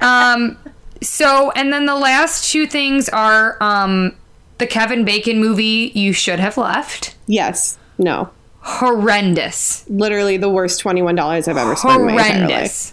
Um 0.00 0.58
so 1.02 1.50
and 1.52 1.72
then 1.72 1.86
the 1.86 1.94
last 1.96 2.50
two 2.52 2.66
things 2.66 3.08
are 3.08 3.56
um 3.62 4.14
the 4.58 4.66
Kevin 4.66 5.04
Bacon 5.06 5.38
movie 5.40 5.90
You 5.94 6.12
Should 6.12 6.38
Have 6.38 6.58
Left. 6.58 7.16
yes. 7.26 7.78
No. 7.98 8.30
Horrendous. 8.60 9.84
Literally 9.88 10.36
the 10.36 10.50
worst 10.50 10.80
twenty 10.80 11.00
one 11.02 11.14
dollars 11.14 11.48
I've 11.48 11.56
ever 11.56 11.74
spent 11.76 12.02
entire 12.02 12.14
life. 12.16 12.26
Horrendous. 12.26 12.92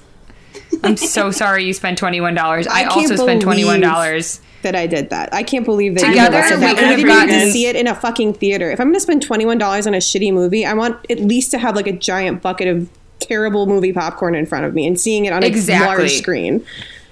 I'm 0.82 0.96
so 0.98 1.30
sorry 1.44 1.66
you 1.66 1.74
spent 1.74 1.98
twenty 1.98 2.22
one 2.22 2.34
dollars. 2.36 2.68
I, 2.68 2.84
I 2.84 2.86
also 2.86 3.16
spent 3.18 3.44
$21 3.44 4.40
that 4.62 4.76
I 4.76 4.88
did 4.88 5.10
that. 5.10 5.34
I 5.34 5.44
can't 5.44 5.66
believe 5.66 5.96
that 5.96 6.08
Together, 6.08 6.38
you 6.40 6.48
said 6.48 6.56
we 6.56 6.62
that. 6.62 6.76
could 6.78 6.86
have 6.88 6.98
didn't 6.98 7.10
even 7.12 7.28
gotten- 7.28 7.40
to 7.48 7.52
see 7.52 7.66
it 7.68 7.76
in 7.76 7.88
a 7.88 7.96
fucking 7.96 8.36
theater. 8.36 8.72
If 8.72 8.80
I'm 8.80 8.88
going 8.88 8.94
to 8.96 9.00
spend 9.02 9.22
twenty 9.24 9.46
one 9.46 9.58
dollars 9.58 9.86
on 9.88 9.94
a 9.94 9.98
shitty 9.98 10.34
movie, 10.34 10.66
I 10.66 10.74
want 10.74 11.06
at 11.12 11.20
least 11.20 11.52
to 11.52 11.58
have 11.58 11.76
like 11.76 11.88
a 11.88 11.92
giant 11.94 12.42
bucket 12.42 12.68
of 12.70 12.90
terrible 13.26 13.66
movie 13.66 13.94
popcorn 13.94 14.36
in 14.36 14.46
front 14.46 14.66
of 14.66 14.74
me 14.74 14.86
and 14.86 15.00
seeing 15.00 15.26
it 15.26 15.34
on 15.34 15.44
a 15.44 15.48
Exactly. 15.48 15.88
large 15.88 16.12
screen. 16.14 16.66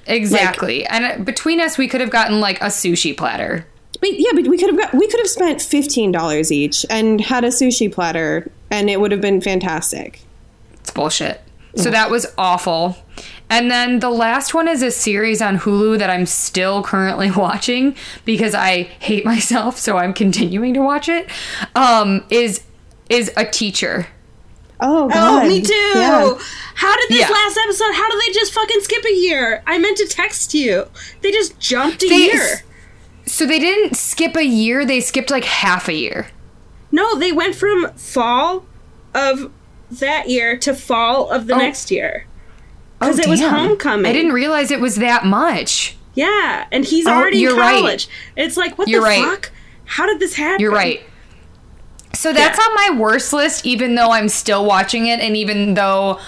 Exactly. 0.07 0.86
and 0.88 1.05
uh, 1.05 1.24
between 1.24 1.59
us, 1.59 1.78
we 1.78 1.88
could 1.88 2.01
have 2.01 2.09
gotten 2.09 2.39
like 2.39 2.59
a 2.62 2.66
sushi 2.66 3.16
platter. 3.16 3.66
But 3.99 4.20
yeah, 4.20 4.32
but 4.34 4.47
we 4.47 4.57
could 4.57 4.70
have 4.70 4.78
got 4.80 4.93
we 4.93 5.07
could 5.07 5.20
have 5.20 5.30
spent 5.30 5.62
fifteen 5.62 6.12
dollars 6.12 6.51
each 6.51 6.86
and 6.89 7.22
had 7.22 7.43
a 7.43 7.49
sushi 7.49 7.91
platter, 7.91 8.49
and 8.72 8.89
it 8.89 8.99
would 8.99 9.12
have 9.12 9.22
been 9.22 9.41
fantastic. 9.41 10.22
It's 10.80 10.89
bullshit. 10.91 11.41
So 11.76 11.89
that 11.91 12.09
was 12.09 12.26
awful. 12.38 12.97
And 13.49 13.70
then 13.72 13.99
the 13.99 14.09
last 14.09 14.53
one 14.53 14.68
is 14.68 14.82
a 14.82 14.91
series 14.91 15.41
on 15.41 15.59
Hulu 15.59 15.99
that 15.99 16.09
I'm 16.09 16.26
still 16.26 16.82
currently 16.84 17.30
watching 17.36 17.95
because 18.26 18.53
I 18.55 18.84
hate 18.99 19.24
myself, 19.34 19.78
so 19.78 19.97
I'm 19.97 20.14
continuing 20.14 20.74
to 20.74 20.82
watch 20.82 21.07
it. 21.07 21.30
Um, 21.76 22.26
is 22.30 22.64
is 23.09 23.32
a 23.38 23.45
teacher. 23.45 24.07
Oh 24.82 25.07
God. 25.09 25.43
Oh, 25.43 25.47
me 25.47 25.61
too. 25.61 25.73
Yeah. 25.73 26.38
How 26.75 26.95
did 26.97 27.09
this 27.09 27.19
Yeah. 27.19 27.29
last 27.29 27.57
episode? 27.63 27.93
How 27.93 28.09
did 28.09 28.19
they 28.27 28.34
just 28.34 28.51
fucking 28.53 28.82
skip 28.82 29.05
a 29.05 29.13
year? 29.13 29.61
I 29.67 29.77
meant 29.77 29.97
to 29.97 30.07
text 30.07 30.53
you. 30.53 30.88
They 31.21 31.32
just 31.32 31.59
jumped 31.59 32.03
a 32.03 32.09
They- 32.09 32.15
year. 32.15 32.63
So 33.27 33.45
they 33.45 33.59
didn't 33.59 33.95
skip 33.95 34.36
a 34.36 34.43
year; 34.43 34.84
they 34.84 34.99
skipped 34.99 35.29
like 35.29 35.45
half 35.45 35.88
a 35.88 35.93
year. 35.93 36.27
No, 36.91 37.15
they 37.15 37.32
went 37.32 37.55
from 37.55 37.91
fall 37.95 38.65
of 39.13 39.51
that 39.91 40.27
year 40.29 40.57
to 40.57 40.73
fall 40.73 41.29
of 41.29 41.47
the 41.47 41.53
Oh. 41.53 41.57
next 41.57 41.91
year. 41.91 42.25
Oh, 42.99 43.07
because 43.07 43.19
it 43.19 43.27
was 43.27 43.39
Damn. 43.39 43.53
homecoming. 43.53 44.05
I 44.07 44.13
didn't 44.13 44.34
realize 44.34 44.71
it 44.71 44.79
was 44.82 44.95
that 44.95 45.25
much. 45.25 45.95
Yeah, 46.15 46.65
and 46.71 46.84
he's 46.84 47.05
Oh, 47.07 47.11
already 47.13 47.38
in 47.38 47.43
you're 47.43 47.55
right. 47.55 47.79
college. 47.79 48.09
It's 48.36 48.57
like, 48.57 48.77
what 48.77 48.88
You're 48.88 49.01
the 49.01 49.07
right. 49.07 49.23
fuck? 49.23 49.51
How 49.86 50.05
did 50.07 50.19
this 50.19 50.34
happen? 50.34 50.59
You're 50.59 50.71
right. 50.71 51.01
So 52.22 52.32
that's 52.32 52.59
Yeah. 52.59 52.63
on 52.65 52.76
my 52.76 52.99
worst 53.01 53.34
list, 53.34 53.65
even 53.65 53.95
though 53.95 54.11
I'm 54.11 54.30
still 54.30 54.63
watching 54.63 55.07
it, 55.07 55.19
and 55.19 55.36
even 55.36 55.74
though 55.74 56.19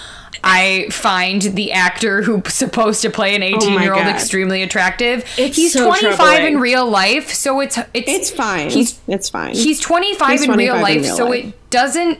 I 0.42 0.88
find 0.90 1.40
the 1.40 1.70
actor 1.72 2.20
who's 2.22 2.52
supposed 2.52 3.00
to 3.02 3.10
play 3.10 3.34
an 3.36 3.42
18 3.44 3.80
year 3.80 3.94
old 3.94 4.06
extremely 4.06 4.62
attractive. 4.62 5.24
It's 5.38 5.56
he's 5.56 5.72
so 5.72 5.86
25 5.86 6.16
troubling. 6.16 6.46
in 6.54 6.58
real 6.60 6.86
life, 6.90 7.32
so 7.32 7.60
it's 7.60 7.78
it's 7.94 8.10
It's 8.10 8.30
fine. 8.30 8.70
He's 8.70 8.98
it's 9.06 9.28
fine. 9.28 9.54
he's 9.54 9.78
25 9.80 10.30
He's 10.30 10.42
in 10.42 10.50
real 10.50 10.74
25 10.74 10.76
in 10.76 10.82
life, 10.82 11.02
real 11.06 11.16
so 11.16 11.28
life. 11.28 11.44
it 11.46 11.70
doesn't. 11.70 12.18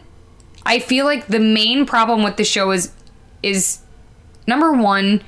I 0.65 0.79
feel 0.79 1.05
like 1.05 1.27
the 1.27 1.41
main 1.41 1.85
problem 1.85 2.23
with 2.23 2.37
the 2.37 2.45
show 2.45 2.71
is 2.71 2.93
is 3.43 3.81
number 4.47 4.73
one 4.73 5.21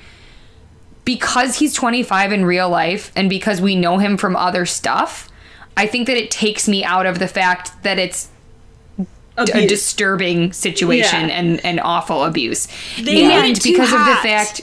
because 1.04 1.58
he's 1.58 1.74
25 1.74 2.32
in 2.32 2.44
real 2.44 2.68
life 2.70 3.12
and 3.16 3.28
because 3.28 3.60
we 3.60 3.74
know 3.74 3.98
him 3.98 4.16
from 4.16 4.36
other 4.36 4.64
stuff. 4.66 5.28
I 5.76 5.86
think 5.86 6.06
that 6.06 6.16
it 6.16 6.30
takes 6.30 6.66
me 6.68 6.82
out 6.84 7.04
of 7.06 7.18
the 7.18 7.28
fact 7.28 7.72
that 7.82 7.98
it's 7.98 8.28
a 9.38 9.66
disturbing 9.66 10.52
situation 10.52 11.28
Yeah. 11.28 11.36
and, 11.38 11.64
and 11.64 11.80
awful 11.80 12.24
abuse. 12.24 12.68
They 13.00 13.24
and 13.24 13.60
because 13.62 13.92
of 13.92 14.00
the 14.06 14.16
fact 14.16 14.62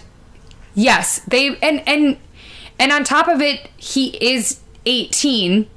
Yes, 0.75 1.19
they 1.27 1.55
and 1.57 1.87
and 1.87 2.17
and 2.79 2.91
on 2.91 3.03
top 3.03 3.27
of 3.27 3.41
it, 3.41 3.69
he 3.77 4.17
is 4.19 4.59
18 4.85 5.67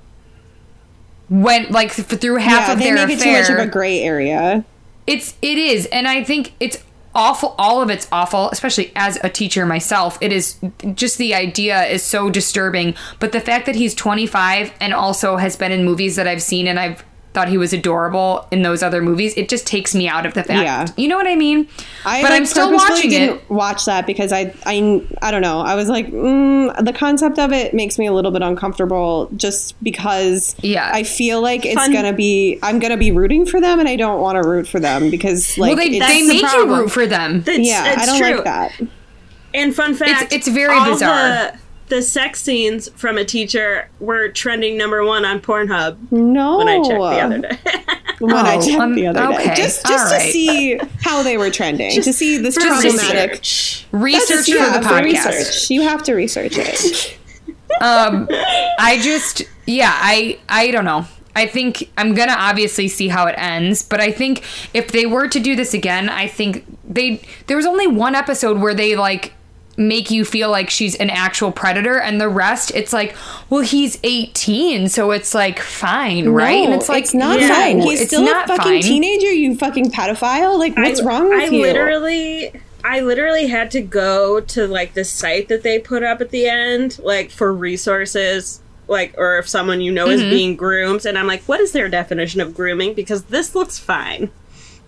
when 1.28 1.70
like 1.70 1.94
th- 1.94 2.08
through 2.08 2.36
half 2.36 2.68
yeah, 2.68 2.72
of 2.72 2.78
they 2.78 2.84
their 2.86 3.06
make 3.06 3.18
it 3.18 3.22
too 3.22 3.32
much 3.32 3.50
of 3.50 3.58
a 3.58 3.66
gray 3.66 4.00
area. 4.00 4.64
It's 5.06 5.36
it 5.42 5.58
is, 5.58 5.86
and 5.86 6.08
I 6.08 6.24
think 6.24 6.54
it's 6.60 6.82
awful. 7.14 7.54
All 7.58 7.82
of 7.82 7.90
it's 7.90 8.08
awful, 8.10 8.50
especially 8.50 8.92
as 8.96 9.18
a 9.22 9.28
teacher 9.28 9.66
myself. 9.66 10.18
It 10.20 10.32
is 10.32 10.56
just 10.94 11.18
the 11.18 11.34
idea 11.34 11.84
is 11.84 12.02
so 12.02 12.30
disturbing. 12.30 12.94
But 13.18 13.32
the 13.32 13.40
fact 13.40 13.66
that 13.66 13.74
he's 13.74 13.94
25 13.94 14.72
and 14.80 14.92
also 14.94 15.36
has 15.36 15.56
been 15.56 15.72
in 15.72 15.84
movies 15.84 16.16
that 16.16 16.26
I've 16.26 16.42
seen 16.42 16.66
and 16.66 16.78
I've 16.80 17.04
thought 17.36 17.48
he 17.48 17.58
was 17.58 17.74
adorable 17.74 18.48
in 18.50 18.62
those 18.62 18.82
other 18.82 19.02
movies, 19.02 19.34
it 19.36 19.50
just 19.50 19.66
takes 19.66 19.94
me 19.94 20.08
out 20.08 20.24
of 20.24 20.32
the 20.32 20.42
fact. 20.42 20.62
Yeah. 20.62 20.86
You 20.96 21.06
know 21.06 21.18
what 21.18 21.26
I 21.26 21.36
mean? 21.36 21.68
I 22.06 22.22
but 22.22 22.30
like, 22.30 22.40
I'm 22.40 22.46
still 22.46 22.70
purposefully 22.70 22.96
watching 22.96 23.10
didn't 23.10 23.36
it. 23.40 23.50
Watch 23.50 23.84
that 23.84 24.06
because 24.06 24.32
I 24.32 24.54
I 24.64 25.06
I 25.20 25.30
don't 25.30 25.42
know. 25.42 25.60
I 25.60 25.74
was 25.74 25.90
like, 25.90 26.06
mm, 26.06 26.82
the 26.82 26.94
concept 26.94 27.38
of 27.38 27.52
it 27.52 27.74
makes 27.74 27.98
me 27.98 28.06
a 28.06 28.12
little 28.14 28.30
bit 28.30 28.40
uncomfortable, 28.40 29.28
just 29.36 29.74
because. 29.84 30.56
Yeah. 30.62 30.90
I 30.90 31.02
feel 31.02 31.42
like 31.42 31.66
it's 31.66 31.74
Fun- 31.74 31.92
gonna 31.92 32.14
be. 32.14 32.58
I'm 32.62 32.78
gonna 32.78 32.96
be 32.96 33.12
rooting 33.12 33.44
for 33.44 33.60
them, 33.60 33.80
and 33.80 33.86
I 33.88 33.96
don't 33.96 34.22
want 34.22 34.42
to 34.42 34.48
root 34.48 34.66
for 34.66 34.80
them 34.80 35.10
because 35.10 35.58
like 35.58 35.76
Well, 35.76 35.76
they, 35.76 35.96
it's, 35.98 36.06
they 36.06 36.22
the 36.22 36.28
make 36.28 36.52
you 36.52 36.74
root 36.74 36.90
for 36.90 37.06
them. 37.06 37.44
It's, 37.46 37.68
yeah, 37.68 37.92
it's 37.92 38.02
I 38.02 38.06
don't 38.06 38.18
true. 38.18 38.34
like 38.36 38.44
that. 38.44 38.80
And 39.52 39.74
fun 39.74 39.94
fact, 39.94 40.32
it's 40.32 40.48
very 40.48 40.74
all 40.74 40.90
bizarre. 40.90 41.28
The, 41.52 41.58
the 41.88 42.02
sex 42.02 42.42
scenes 42.42 42.88
from 42.90 43.16
a 43.18 43.24
teacher 43.24 43.88
were 44.00 44.28
trending 44.28 44.76
number 44.76 45.04
one 45.04 45.24
on 45.24 45.40
Pornhub 45.40 45.96
No, 46.10 46.58
when 46.58 46.68
I 46.68 46.76
checked 46.78 46.88
the 46.88 47.20
other 47.20 47.38
day. 47.38 47.58
when 48.18 48.34
I 48.34 48.56
Oh, 48.56 48.60
checked 48.60 48.80
um, 48.80 48.94
the 48.94 49.06
other 49.08 49.22
okay, 49.34 49.48
day, 49.48 49.54
just 49.54 49.84
all 49.86 49.92
just 49.92 50.10
to 50.10 50.16
right. 50.18 50.32
see 50.32 50.78
how 51.02 51.22
they 51.22 51.36
were 51.36 51.50
trending, 51.50 52.00
to 52.02 52.12
see 52.12 52.38
this 52.38 52.54
For 52.56 52.62
problematic. 52.66 53.30
research. 53.40 53.86
Research 53.92 54.46
for 54.46 54.70
the 54.78 54.84
podcast. 54.86 55.04
research. 55.04 55.70
You 55.70 55.82
have 55.82 56.02
to 56.04 56.14
research 56.14 56.54
it. 56.56 57.18
um 57.82 58.26
i 58.78 58.98
just 59.02 59.42
yeah 59.66 59.90
i 59.92 60.38
i 60.48 60.70
don't 60.70 60.84
know 60.86 61.04
i 61.34 61.44
think 61.46 61.90
i'm 61.98 62.14
gonna 62.14 62.34
obviously 62.38 62.88
see 62.88 63.08
how 63.08 63.26
it 63.26 63.34
ends 63.36 63.82
but 63.82 64.00
i 64.00 64.10
think 64.10 64.42
if 64.72 64.92
they 64.92 65.04
were 65.04 65.28
to 65.28 65.38
do 65.40 65.54
this 65.54 65.74
again 65.74 66.08
i 66.08 66.26
think 66.26 66.64
they 66.88 67.20
there 67.48 67.56
was 67.56 67.66
only 67.66 67.86
one 67.86 68.14
episode 68.14 68.60
where 68.60 68.72
they 68.72 68.96
like 68.96 69.34
make 69.76 70.10
you 70.10 70.24
feel 70.24 70.50
like 70.50 70.70
she's 70.70 70.94
an 70.96 71.10
actual 71.10 71.52
predator 71.52 71.98
and 72.00 72.18
the 72.20 72.28
rest 72.28 72.72
it's 72.74 72.92
like 72.94 73.14
well 73.50 73.60
he's 73.60 73.98
18 74.04 74.88
so 74.88 75.10
it's 75.10 75.34
like 75.34 75.58
fine 75.60 76.30
right 76.30 76.64
and 76.64 76.72
it's 76.72 76.88
like 76.88 77.04
it's 77.04 77.12
not 77.14 77.38
yeah, 77.38 77.48
fine. 77.48 77.80
He's 77.80 78.00
it's 78.00 78.10
still 78.10 78.24
not 78.24 78.44
a 78.44 78.56
fucking 78.56 78.72
fine. 78.72 78.82
teenager. 78.82 79.30
You 79.30 79.54
fucking 79.56 79.90
pedophile. 79.90 80.58
Like, 80.58 80.76
what's 80.76 81.00
I, 81.00 81.04
wrong 81.04 81.28
with 81.28 81.40
I 81.40 81.46
you? 81.46 81.60
literally 81.62 82.52
I 82.84 83.00
literally 83.00 83.48
had 83.48 83.70
to 83.72 83.80
go 83.80 84.40
to 84.40 84.66
like 84.66 84.94
the 84.94 85.04
site 85.04 85.48
that 85.48 85.62
they 85.62 85.78
put 85.78 86.02
up 86.02 86.20
at 86.20 86.30
the 86.30 86.46
end, 86.46 86.98
like 87.00 87.30
for 87.30 87.52
resources, 87.52 88.60
like 88.88 89.14
or 89.18 89.38
if 89.38 89.48
someone 89.48 89.80
you 89.80 89.92
know 89.92 90.08
is 90.08 90.20
Mm-hmm. 90.20 90.30
being 90.30 90.56
groomed, 90.56 91.04
and 91.04 91.18
I'm 91.18 91.26
like, 91.26 91.42
what 91.44 91.60
is 91.60 91.72
their 91.72 91.88
definition 91.88 92.40
of 92.40 92.54
grooming? 92.54 92.94
Because 92.94 93.24
this 93.24 93.54
looks 93.54 93.78
fine. 93.78 94.30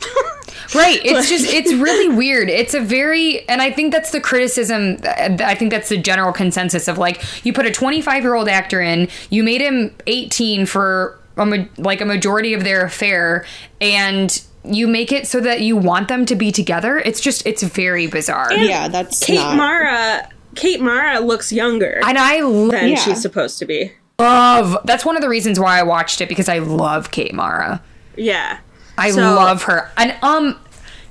Right. 0.75 1.01
It's 1.03 1.31
just, 1.31 1.47
it's 1.51 1.73
really 1.73 2.15
weird. 2.15 2.51
It's 2.51 2.75
a 2.75 2.81
very, 2.81 3.49
and 3.49 3.63
I 3.63 3.71
think 3.71 3.91
that's 3.91 4.11
the 4.11 4.21
criticism. 4.21 4.99
I 5.03 5.55
think 5.55 5.71
that's 5.71 5.89
the 5.89 5.97
general 5.97 6.31
consensus 6.31 6.89
of 6.89 6.99
like, 6.99 7.23
you 7.45 7.55
put 7.55 7.65
a 7.65 7.71
25 7.71 8.23
year 8.23 8.35
old 8.35 8.49
actor 8.49 8.83
in, 8.83 9.09
you 9.31 9.43
made 9.43 9.63
him 9.63 9.95
18 10.07 10.67
for 10.67 11.19
a, 11.39 11.67
like 11.79 12.03
a 12.03 12.05
majority 12.05 12.53
of 12.53 12.65
their 12.65 12.85
affair, 12.85 13.47
and 13.81 14.43
you 14.63 14.87
make 14.87 15.11
it 15.11 15.27
so 15.27 15.41
that 15.41 15.63
you 15.63 15.75
want 15.75 16.09
them 16.09 16.27
to 16.27 16.35
be 16.35 16.53
together. 16.53 16.99
It's 16.99 17.21
just, 17.21 17.47
it's 17.47 17.63
very 17.63 18.07
bizarre. 18.07 18.53
yeah, 18.53 18.89
that's 18.89 19.25
Kate 19.25 19.37
not. 19.37 19.57
Mara 19.57 20.29
Kate 20.55 20.81
Mara 20.83 21.21
looks 21.21 21.51
younger 21.51 22.01
and 22.05 22.19
I 22.19 22.41
than 22.43 22.91
Yeah. 22.91 22.97
she's 22.97 23.23
supposed 23.23 23.59
to 23.61 23.65
be. 23.65 23.93
love, 24.19 24.77
that's 24.85 25.05
one 25.07 25.17
of 25.17 25.23
the 25.23 25.29
reasons 25.31 25.59
why 25.59 25.79
I 25.79 25.83
watched 25.83 26.21
it 26.21 26.29
because 26.29 26.49
I 26.49 26.59
love 26.59 27.11
Kate 27.11 27.33
Mara. 27.33 27.81
Yeah. 28.17 28.59
I 28.99 29.11
So- 29.13 29.21
love 29.21 29.63
her. 29.65 29.91
And, 29.97 30.15
um, 30.23 30.59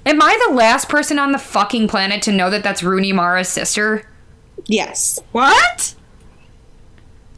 am 0.05 0.21
I 0.21 0.37
the 0.47 0.53
last 0.53 0.89
person 0.89 1.17
on 1.19 1.31
the 1.31 1.37
fucking 1.39 1.87
planet 1.87 2.21
to 2.23 2.31
know 2.31 2.49
that 2.49 2.63
that's 2.63 2.83
Rooney 2.83 3.13
Mara's 3.13 3.49
sister? 3.49 4.07
yes. 4.67 5.19
What? 5.31 5.93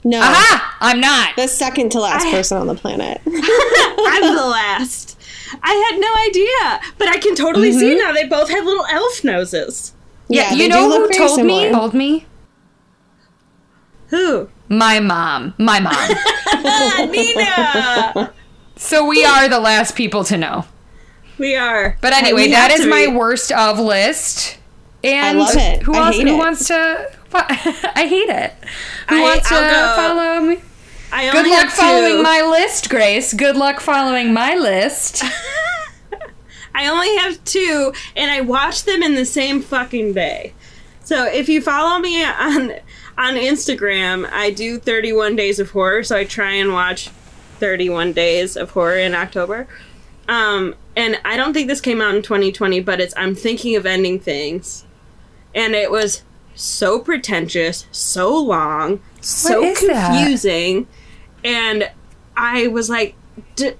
No. 0.04 0.20
Aha! 0.22 0.78
I'm 0.80 1.00
not. 1.02 1.36
The 1.36 1.48
second 1.48 1.92
to 1.92 2.00
last 2.00 2.26
I- 2.26 2.32
person 2.32 2.58
on 2.58 2.68
the 2.68 2.76
planet. 2.76 3.22
I'm 3.26 4.36
the 4.36 4.46
last. 4.50 5.18
I 5.62 5.74
had 5.74 6.00
no 6.00 6.14
idea, 6.28 6.94
but 6.98 7.08
I 7.10 7.18
can 7.18 7.36
totally 7.36 7.72
see 7.74 7.96
now. 7.98 8.12
They 8.14 8.26
both 8.26 8.50
have 8.50 8.66
little 8.66 8.86
elf 8.86 9.24
noses. 9.24 9.94
Yeah, 10.30 10.52
they 10.52 10.64
you 10.64 10.70
know 10.70 10.90
who 10.90 11.08
very 11.08 11.16
told 11.28 11.44
me? 11.44 11.70
Told 11.72 11.94
me? 11.94 12.26
Who? 14.08 14.48
My 14.70 15.00
mom. 15.00 15.54
My 15.58 15.80
mom. 15.80 17.12
Nina. 17.12 18.32
So 18.80 19.06
we 19.06 19.24
are 19.26 19.48
the 19.50 19.60
last 19.60 19.96
people 19.96 20.24
to 20.26 20.38
know. 20.38 20.66
We 21.38 21.56
are. 21.56 21.98
But 22.02 22.14
anyway, 22.14 22.50
that 22.50 22.72
is 22.72 22.82
to 22.82 22.88
my 22.90 23.08
worst 23.08 23.52
of 23.52 23.80
list. 23.80 24.58
And 25.04 25.40
love 25.40 25.56
it. 25.56 25.82
who 25.84 25.94
I 25.94 26.08
else 26.08 26.16
hate 26.18 26.28
who 26.28 26.36
it. 26.36 26.38
wants 26.38 26.68
to 26.68 27.12
I 27.34 28.06
hate 28.08 28.30
it. 28.30 28.54
Who 29.10 29.16
I- 29.18 29.22
wants 29.22 29.48
to 29.50 29.56
I'll 29.56 29.96
go. 29.96 30.02
follow 30.16 30.42
me? 30.48 30.62
I 31.12 31.32
Good 31.32 31.38
only 31.38 31.50
luck 31.52 31.60
have 31.66 31.74
following 31.74 32.18
two. 32.18 32.22
my 32.24 32.42
list, 32.42 32.90
Grace. 32.90 33.34
Good 33.34 33.56
luck 33.56 33.80
following 33.80 34.32
my 34.34 34.56
list. 34.56 35.24
I 36.76 36.88
only 36.88 37.16
have 37.18 37.44
two, 37.46 37.94
and 38.16 38.30
I 38.30 38.42
watch 38.42 38.84
them 38.84 39.02
in 39.02 39.16
the 39.16 39.26
same 39.26 39.62
fucking 39.62 40.14
day. 40.14 40.54
So 41.04 41.26
if 41.26 41.50
you 41.50 41.62
follow 41.62 42.00
me 42.00 42.24
on 42.24 42.74
on 43.18 43.34
Instagram, 43.36 44.30
I 44.32 44.52
do 44.52 44.78
31 44.80 45.36
days 45.36 45.60
of 45.60 45.72
horror. 45.72 46.04
So 46.04 46.16
I 46.16 46.26
try 46.26 46.52
and 46.52 46.72
watch 46.72 47.10
31 47.60 48.14
days 48.14 48.56
of 48.58 48.72
horror 48.72 48.98
in 48.98 49.14
October. 49.16 49.68
Um, 50.28 50.76
and 50.96 51.20
I 51.26 51.38
don't 51.38 51.54
think 51.54 51.68
this 51.68 51.82
came 51.82 52.02
out 52.02 52.16
in 52.16 52.22
2020, 52.22 52.80
but 52.82 53.00
it's 53.02 53.14
I'm 53.18 53.36
thinking 53.36 53.76
of 53.76 53.86
ending 53.86 54.20
things. 54.20 54.86
and 55.56 55.74
it 55.74 55.90
was 55.92 56.22
so 56.56 57.00
pretentious, 57.00 57.86
so 57.92 58.38
long, 58.38 59.02
so 59.22 59.64
is 59.64 59.80
that? 59.88 60.12
confusing, 60.12 60.88
and 61.44 61.90
I 62.36 62.68
was 62.68 62.90
like, 62.90 63.16
D- 63.56 63.72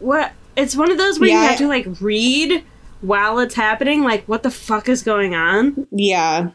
"What?" 0.00 0.32
It's 0.56 0.76
one 0.76 0.90
of 0.90 0.98
those 0.98 1.18
where 1.20 1.28
you 1.30 1.36
have 1.36 1.58
to 1.58 1.68
like 1.68 1.86
read 2.00 2.64
while 3.00 3.38
it's 3.38 3.54
happening. 3.54 4.02
Like, 4.02 4.24
what 4.26 4.42
the 4.42 4.50
fuck 4.50 4.88
is 4.88 5.02
going 5.02 5.34
on? 5.34 5.86
Yeah. 5.90 6.50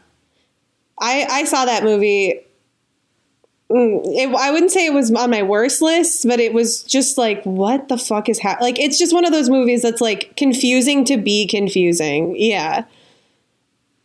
I 0.98 1.26
I 1.30 1.44
saw 1.44 1.64
that 1.64 1.82
movie. 1.82 2.40
Mm, 3.70 4.02
It, 4.04 4.34
I 4.34 4.50
wouldn't 4.50 4.72
say 4.72 4.86
it 4.86 4.92
was 4.92 5.12
on 5.12 5.30
my 5.30 5.42
worst 5.42 5.80
list, 5.80 6.26
but 6.26 6.40
it 6.40 6.52
was 6.52 6.82
just 6.82 7.16
like, 7.16 7.42
what 7.44 7.88
the 7.88 7.96
fuck 7.96 8.28
is 8.28 8.40
happening? 8.40 8.66
Like, 8.66 8.78
it's 8.80 8.98
just 8.98 9.14
one 9.14 9.24
of 9.24 9.32
those 9.32 9.48
movies 9.48 9.82
that's 9.82 10.00
like 10.00 10.34
confusing 10.36 11.04
to 11.04 11.16
be 11.16 11.46
confusing. 11.46 12.34
Yeah. 12.36 12.84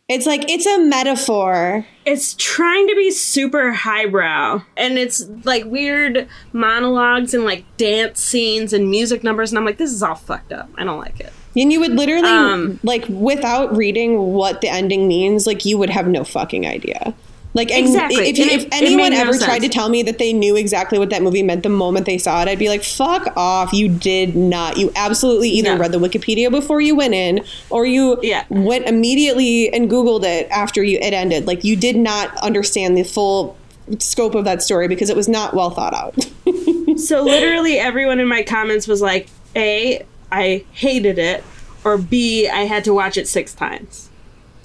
It's 0.08 0.24
like, 0.24 0.48
it's 0.48 0.66
a 0.66 0.78
metaphor. 0.78 1.84
It's 2.04 2.34
trying 2.34 2.86
to 2.86 2.94
be 2.94 3.10
super 3.10 3.72
highbrow, 3.72 4.62
and 4.76 4.98
it's 4.98 5.28
like 5.42 5.64
weird 5.64 6.28
monologues 6.52 7.34
and 7.34 7.44
like 7.44 7.64
dance 7.76 8.20
scenes 8.20 8.72
and 8.72 8.88
music 8.88 9.24
numbers, 9.24 9.50
and 9.50 9.58
I'm 9.58 9.64
like, 9.64 9.78
this 9.78 9.90
is 9.90 10.04
all 10.04 10.14
fucked 10.14 10.52
up. 10.52 10.70
I 10.78 10.84
don't 10.84 11.00
like 11.00 11.18
it. 11.18 11.32
And 11.56 11.72
you 11.72 11.80
would 11.80 11.90
literally, 11.96 12.28
Um, 12.28 12.78
like, 12.84 13.04
without 13.08 13.76
reading 13.76 14.32
what 14.32 14.60
the 14.60 14.68
ending 14.68 15.08
means, 15.08 15.44
like, 15.44 15.64
you 15.64 15.76
would 15.76 15.90
have 15.90 16.06
no 16.06 16.22
fucking 16.22 16.66
idea. 16.66 17.12
Like, 17.56 17.70
Exactly. 17.72 18.28
if, 18.28 18.38
if 18.38 18.64
it 18.66 18.68
anyone 18.72 19.12
no 19.12 19.18
ever 19.20 19.32
sense. 19.32 19.44
tried 19.44 19.60
to 19.60 19.68
tell 19.68 19.88
me 19.88 20.02
that 20.04 20.18
they 20.18 20.32
knew 20.32 20.54
exactly 20.56 20.98
what 20.98 21.08
that 21.10 21.22
movie 21.22 21.42
meant 21.42 21.62
the 21.62 21.70
moment 21.70 22.04
they 22.04 22.18
saw 22.18 22.42
it, 22.42 22.48
I'd 22.48 22.58
be 22.58 22.68
like, 22.68 22.84
fuck 22.84 23.32
off. 23.36 23.72
You 23.72 23.88
did 23.88 24.36
not. 24.36 24.76
You 24.76 24.92
absolutely 24.94 25.48
either 25.48 25.74
No. 25.74 25.80
read 25.80 25.92
the 25.92 25.98
Wikipedia 25.98 26.50
before 26.50 26.80
you 26.82 26.94
went 26.94 27.14
in, 27.14 27.42
or 27.70 27.86
you 27.86 28.18
Yeah. 28.22 28.44
went 28.50 28.86
immediately 28.86 29.72
and 29.72 29.90
Googled 29.90 30.24
it 30.24 30.48
after 30.50 30.82
you 30.84 30.98
it 31.00 31.14
ended. 31.14 31.46
Like, 31.46 31.64
you 31.64 31.76
did 31.76 31.96
not 31.96 32.36
understand 32.42 32.96
the 32.96 33.02
full 33.04 33.56
scope 34.00 34.34
of 34.34 34.44
that 34.44 34.62
story 34.62 34.86
because 34.86 35.08
it 35.08 35.16
was 35.16 35.28
not 35.28 35.54
well 35.54 35.70
thought 35.70 35.94
out. 35.94 36.14
So 36.98 37.22
literally 37.22 37.78
everyone 37.78 38.20
in 38.20 38.28
my 38.28 38.42
comments 38.42 38.86
was 38.88 39.02
like, 39.02 39.28
A, 39.54 40.04
I 40.32 40.64
hated 40.72 41.18
it, 41.18 41.44
or 41.84 41.98
B, 41.98 42.48
I 42.48 42.60
had 42.60 42.84
to 42.84 42.94
watch 42.94 43.16
it 43.18 43.28
six 43.28 43.52
times. 43.52 44.05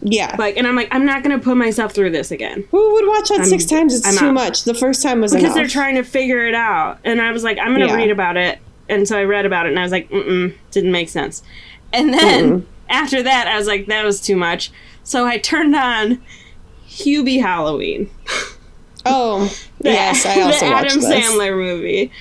Yeah. 0.01 0.35
Like, 0.37 0.57
and 0.57 0.65
I'm 0.67 0.75
like, 0.75 0.87
I'm 0.91 1.05
not 1.05 1.23
gonna 1.23 1.39
put 1.39 1.57
myself 1.57 1.93
through 1.93 2.09
this 2.11 2.31
again. 2.31 2.65
Who 2.71 2.93
would 2.93 3.07
watch 3.07 3.29
that 3.29 3.45
6 3.45 3.65
times? 3.65 3.93
It's 3.95 4.07
I'm 4.07 4.17
too 4.17 4.25
out. 4.27 4.33
much. 4.33 4.63
The 4.63 4.73
first 4.73 5.01
time 5.03 5.21
was 5.21 5.31
Because 5.31 5.43
enough. 5.45 5.55
they're 5.55 5.67
trying 5.67 5.95
to 5.95 6.03
figure 6.03 6.45
it 6.47 6.55
out. 6.55 6.99
And 7.03 7.21
I 7.21 7.31
was 7.31 7.43
like, 7.43 7.57
I'm 7.59 7.71
gonna 7.73 7.87
Yeah. 7.87 7.95
read 7.95 8.11
about 8.11 8.37
it. 8.37 8.59
And 8.89 9.07
so 9.07 9.17
I 9.17 9.23
read 9.23 9.45
about 9.45 9.65
it 9.65 9.69
and 9.69 9.79
I 9.79 9.83
was 9.83 9.91
like, 9.91 10.09
mm-mm, 10.09 10.53
didn't 10.71 10.91
make 10.91 11.09
sense. 11.09 11.43
And 11.93 12.13
then 12.13 12.65
after 12.89 13.21
that, 13.23 13.47
I 13.47 13.57
was 13.57 13.67
like, 13.67 13.85
that 13.87 14.03
was 14.03 14.19
too 14.21 14.35
much. 14.35 14.71
So 15.03 15.25
I 15.25 15.37
turned 15.37 15.75
on 15.75 16.21
Hubie 16.89 17.41
Halloween. 17.41 18.09
Oh, 19.03 19.45
the- 19.79 19.89
yes, 19.89 20.25
I 20.27 20.41
also 20.41 20.65
the 20.65 20.71
watched 20.71 20.91
Adam 20.91 21.01
this. 21.01 21.09
Sandler 21.35 21.57
movie. 21.57 22.11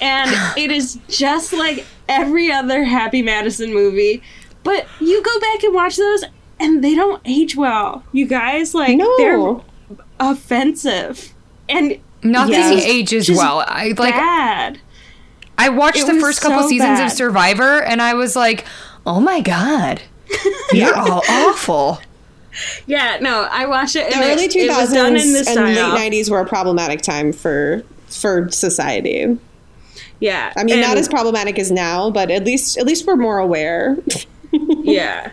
And 0.00 0.30
it 0.56 0.70
is 0.70 0.98
just 1.08 1.52
like 1.52 1.84
every 2.08 2.52
other 2.52 2.84
Happy 2.84 3.22
Madison 3.22 3.74
movie, 3.74 4.22
but 4.62 4.86
you 5.00 5.20
go 5.22 5.40
back 5.40 5.64
and 5.64 5.74
watch 5.74 5.96
those 5.96 6.24
and 6.58 6.82
they 6.82 6.94
don't 6.94 7.20
age 7.24 7.56
well. 7.56 8.04
You 8.12 8.26
guys 8.26 8.74
like 8.74 8.96
No, 8.96 9.16
they're 9.18 9.96
offensive 10.20 11.32
and 11.68 11.98
Nothing 12.22 12.54
Yeah. 12.54 12.80
ages 12.82 13.26
Just 13.26 13.38
well. 13.38 13.62
I 13.66 13.88
like 13.98 14.14
bad. 14.14 14.80
I 15.58 15.68
watched 15.68 15.98
It 16.00 16.06
the 16.12 16.20
first 16.20 16.40
couple 16.40 16.62
so 16.62 16.68
seasons 16.68 16.98
bad. 16.98 17.06
of 17.06 17.12
Survivor 17.12 17.82
and 17.82 18.02
I 18.02 18.14
was 18.14 18.34
like, 18.34 18.64
"Oh 19.06 19.20
my 19.20 19.40
god. 19.40 20.02
You're 20.72 20.96
all 20.96 21.22
awful." 21.28 22.00
Yeah, 22.86 23.18
no, 23.20 23.46
I 23.50 23.66
watched 23.66 23.96
it. 23.96 24.12
In 24.12 24.18
the 24.18 24.32
early 24.32 24.44
it, 24.44 24.50
two 24.50 24.58
it 24.60 24.68
was 24.70 24.92
done 24.92 25.08
and 25.14 25.16
in 25.18 25.32
this 25.32 25.46
late 25.46 25.74
style. 25.76 25.94
nineties 25.94 26.30
were 26.30 26.40
a 26.40 26.46
problematic 26.46 27.02
time 27.02 27.32
for 27.32 27.84
for 28.08 28.50
society. 28.50 29.38
Yeah, 30.18 30.52
I 30.56 30.64
mean, 30.64 30.80
not 30.80 30.96
as 30.96 31.08
problematic 31.08 31.58
as 31.58 31.70
now, 31.70 32.10
but 32.10 32.30
at 32.30 32.44
least 32.44 32.76
at 32.78 32.86
least 32.86 33.06
we're 33.06 33.16
more 33.16 33.38
aware. 33.38 33.98
yeah. 34.52 35.30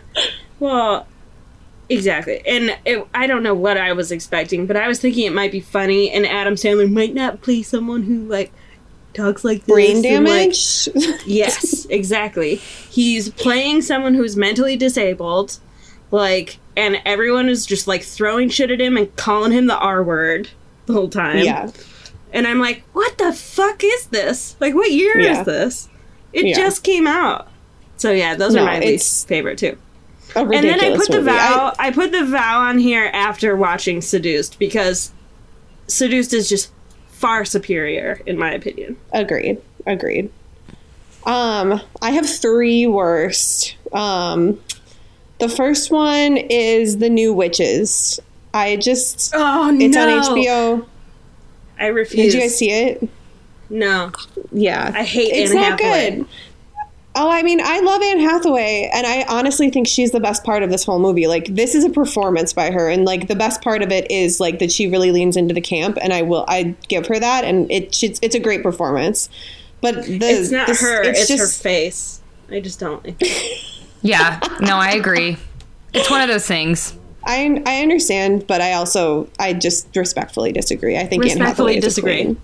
Well, 0.60 1.06
exactly. 1.94 2.42
And 2.46 2.76
it, 2.84 3.06
I 3.14 3.26
don't 3.26 3.42
know 3.42 3.54
what 3.54 3.76
I 3.78 3.92
was 3.92 4.10
expecting, 4.12 4.66
but 4.66 4.76
I 4.76 4.88
was 4.88 5.00
thinking 5.00 5.26
it 5.26 5.32
might 5.32 5.52
be 5.52 5.60
funny, 5.60 6.10
and 6.10 6.26
Adam 6.26 6.54
Sandler 6.54 6.90
might 6.90 7.14
not 7.14 7.40
play 7.42 7.62
someone 7.62 8.02
who 8.02 8.26
like 8.26 8.52
talks 9.14 9.44
like 9.44 9.64
this 9.64 9.72
Brain 9.74 10.04
and, 10.04 10.24
like- 10.24 10.52
damage. 10.52 10.88
yes, 11.26 11.86
exactly. 11.86 12.56
He's 12.56 13.30
playing 13.30 13.82
someone 13.82 14.14
who's 14.14 14.36
mentally 14.36 14.76
disabled, 14.76 15.58
like, 16.10 16.58
and 16.76 17.00
everyone 17.04 17.48
is 17.48 17.64
just 17.66 17.86
like 17.86 18.02
throwing 18.02 18.48
shit 18.48 18.70
at 18.70 18.80
him 18.80 18.96
and 18.96 19.14
calling 19.16 19.52
him 19.52 19.66
the 19.66 19.78
R 19.78 20.02
word 20.02 20.48
the 20.86 20.92
whole 20.92 21.08
time. 21.08 21.38
yeah, 21.38 21.70
And 22.32 22.46
I'm 22.46 22.58
like, 22.58 22.82
what 22.92 23.16
the 23.18 23.32
fuck 23.32 23.82
is 23.84 24.06
this? 24.08 24.56
Like, 24.60 24.74
what 24.74 24.90
year 24.90 25.18
Yeah. 25.18 25.40
is 25.40 25.46
this? 25.46 25.88
It 26.32 26.46
Yeah. 26.46 26.56
just 26.56 26.82
came 26.82 27.06
out. 27.06 27.48
So 27.96 28.10
yeah, 28.10 28.34
those 28.34 28.54
No, 28.54 28.62
are 28.62 28.66
my 28.66 28.80
least 28.80 29.28
favorite 29.28 29.56
too. 29.58 29.78
And 30.36 30.50
then 30.52 30.80
I 30.80 30.96
put 30.96 31.10
the 31.10 31.22
vow. 31.22 31.72
I, 31.78 31.90
put 31.90 32.10
the 32.12 32.24
vow 32.24 32.60
on 32.60 32.78
here 32.78 33.10
after 33.12 33.54
watching 33.56 34.00
Seduced 34.00 34.58
because 34.58 35.12
Seduced 35.86 36.32
is 36.32 36.48
just 36.48 36.70
far 37.08 37.44
superior 37.44 38.20
in 38.26 38.38
my 38.38 38.52
opinion. 38.52 38.96
Agreed. 39.12 39.60
Agreed. 39.86 40.30
Um, 41.24 41.80
I 42.02 42.10
have 42.10 42.28
three 42.28 42.86
worst. 42.86 43.76
Um, 43.92 44.60
the 45.38 45.48
first 45.48 45.90
one 45.90 46.36
is 46.36 46.98
the 46.98 47.08
New 47.08 47.32
Witches. 47.32 48.20
I 48.52 48.76
just 48.76 49.32
Oh 49.34 49.70
it's 49.78 49.96
no! 49.96 50.18
on 50.18 50.22
HBO. 50.36 50.86
I 51.78 51.86
refuse. 51.86 52.32
Did 52.32 52.34
you 52.34 52.40
guys 52.40 52.56
see 52.58 52.70
it? 52.70 53.08
No, 53.70 54.12
Yeah, 54.52 54.92
I 54.94 55.02
hate 55.02 55.32
it's 55.32 55.50
Anne 55.50 55.56
not 55.56 55.80
Hathaway. 55.80 56.16
good. 56.18 56.26
Oh, 57.16 57.30
I 57.30 57.42
mean, 57.44 57.60
I 57.62 57.78
love 57.80 58.02
Anne 58.02 58.18
Hathaway, 58.18 58.90
and 58.92 59.06
I 59.06 59.24
honestly 59.28 59.70
think 59.70 59.86
she's 59.86 60.10
the 60.10 60.18
best 60.18 60.42
part 60.42 60.64
of 60.64 60.70
this 60.70 60.82
whole 60.84 60.98
movie. 60.98 61.28
Like, 61.28 61.46
this 61.54 61.76
is 61.76 61.84
a 61.84 61.90
performance 61.90 62.52
by 62.52 62.72
her, 62.72 62.88
and 62.90 63.04
like 63.04 63.28
the 63.28 63.36
best 63.36 63.62
part 63.62 63.82
of 63.82 63.92
it 63.92 64.10
is 64.10 64.40
like 64.40 64.58
that 64.58 64.72
she 64.72 64.88
really 64.88 65.12
leans 65.12 65.36
into 65.36 65.54
the 65.54 65.60
camp, 65.60 65.96
and 66.02 66.12
I 66.12 66.22
will, 66.22 66.44
I 66.48 66.74
give 66.88 67.06
her 67.06 67.18
that, 67.20 67.44
and 67.44 67.70
it, 67.70 68.02
it's, 68.02 68.18
it's 68.20 68.34
a 68.34 68.40
great 68.40 68.62
performance. 68.64 69.28
But 69.80 70.04
the, 70.06 70.18
It's 70.22 70.50
not 70.50 70.66
this- 70.66 70.80
her. 70.80 71.02
It's, 71.04 71.28
her 71.30 71.36
just- 71.36 71.62
face. 71.62 72.20
I 72.50 72.60
just 72.60 72.80
don't. 72.80 73.04
like. 73.04 73.22
Yeah. 74.02 74.38
No, 74.60 74.76
I 74.76 74.90
agree. 74.90 75.38
It's 75.94 76.10
one 76.10 76.20
of 76.20 76.28
those 76.28 76.46
things. 76.46 76.94
I 77.24 77.62
I 77.64 77.80
understand, 77.80 78.46
but 78.46 78.60
I 78.60 78.74
also 78.74 79.30
I 79.38 79.54
just 79.54 79.96
respectfully 79.96 80.52
disagree. 80.52 80.98
I 80.98 81.06
think 81.06 81.22
Anne 81.24 81.38
Respectfully 81.38 81.76
Hathaway 81.76 81.78
is 81.78 81.84
a 81.84 81.86
disagree. 81.88 82.22
queen. 82.24 82.40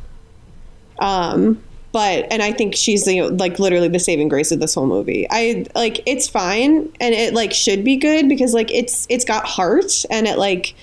Um, 1.00 1.62
but 1.92 2.26
and 2.30 2.42
I 2.42 2.52
think 2.52 2.74
she's 2.76 3.04
the 3.04 3.22
like 3.22 3.58
literally 3.58 3.88
the 3.88 3.98
saving 3.98 4.28
grace 4.28 4.52
of 4.52 4.60
this 4.60 4.74
whole 4.74 4.86
movie. 4.86 5.26
I 5.30 5.66
like 5.74 6.00
it's 6.06 6.28
fine 6.28 6.88
and 7.00 7.14
it 7.14 7.34
like 7.34 7.52
should 7.52 7.82
be 7.84 7.96
good 7.96 8.28
because 8.28 8.54
like 8.54 8.70
it's 8.72 9.06
it's 9.10 9.24
got 9.24 9.46
heart 9.46 10.04
and 10.10 10.26
it 10.26 10.38
like. 10.38 10.74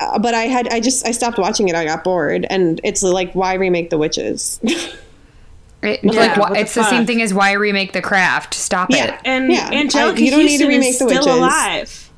Uh, 0.00 0.18
but 0.18 0.34
I 0.34 0.42
had 0.42 0.68
I 0.68 0.80
just 0.80 1.06
I 1.06 1.12
stopped 1.12 1.38
watching 1.38 1.68
it. 1.70 1.74
I 1.74 1.84
got 1.86 2.04
bored, 2.04 2.46
and 2.50 2.78
it's 2.84 3.02
like 3.02 3.32
why 3.32 3.54
remake 3.54 3.90
the 3.90 3.98
witches? 3.98 4.60
It, 5.80 6.00
Yeah, 6.02 6.10
like 6.12 6.36
what 6.36 6.48
wh- 6.50 6.52
the 6.54 6.60
it's 6.60 6.74
the 6.74 6.82
same 6.82 7.06
thing 7.06 7.22
as 7.22 7.32
why 7.32 7.52
remake 7.52 7.92
the 7.92 8.02
craft. 8.02 8.52
Stop 8.54 8.90
Yeah. 8.90 9.14
it. 9.14 9.20
And 9.24 9.52
Yeah, 9.52 9.70
Anjelica 9.70 10.16
I- 10.16 10.18
you 10.18 10.30
don't 10.32 10.44
need 10.44 10.58
to 10.58 10.66
remake 10.66 10.90
is 10.90 10.98
The 10.98 11.06
still 11.08 11.20
Witches. 11.20 11.26
alive. 11.36 12.10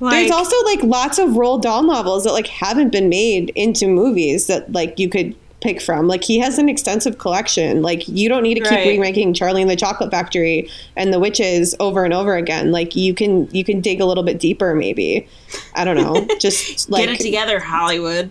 Like, 0.00 0.12
There's 0.12 0.30
also 0.30 0.56
like 0.64 0.82
lots 0.84 1.18
of 1.18 1.30
Roald 1.30 1.62
Dahl 1.62 1.82
novels 1.82 2.22
that 2.24 2.32
like 2.32 2.46
haven't 2.46 2.90
been 2.90 3.08
made 3.08 3.50
into 3.56 3.88
movies 3.88 4.46
that 4.46 4.70
like 4.72 4.98
you 4.98 5.08
could 5.08 5.34
pick 5.64 5.80
from. 5.82 6.06
Like 6.06 6.22
he 6.22 6.38
has 6.38 6.58
an 6.58 6.68
extensive 6.68 7.18
collection. 7.18 7.82
Like 7.82 8.06
you 8.06 8.28
don't 8.28 8.44
need 8.44 8.54
to 8.54 8.60
keep 8.60 8.70
Right. 8.70 8.86
remaking 8.86 9.34
Charlie 9.34 9.62
and 9.62 9.70
the 9.70 9.74
Chocolate 9.76 10.12
Factory 10.12 10.70
and 10.94 11.12
The 11.12 11.18
Witches 11.18 11.74
over 11.80 12.04
and 12.04 12.14
over 12.14 12.36
again. 12.36 12.70
Like 12.70 12.94
you 12.94 13.14
can 13.14 13.48
you 13.50 13.64
can 13.64 13.80
dig 13.80 14.00
a 14.00 14.06
little 14.06 14.22
bit 14.22 14.38
deeper 14.38 14.76
maybe. 14.76 15.26
I 15.74 15.84
don't 15.84 15.96
know. 15.96 16.24
Just 16.38 16.88
like 16.90 17.06
get 17.06 17.14
it 17.14 17.20
together, 17.20 17.58
Hollywood. 17.58 18.30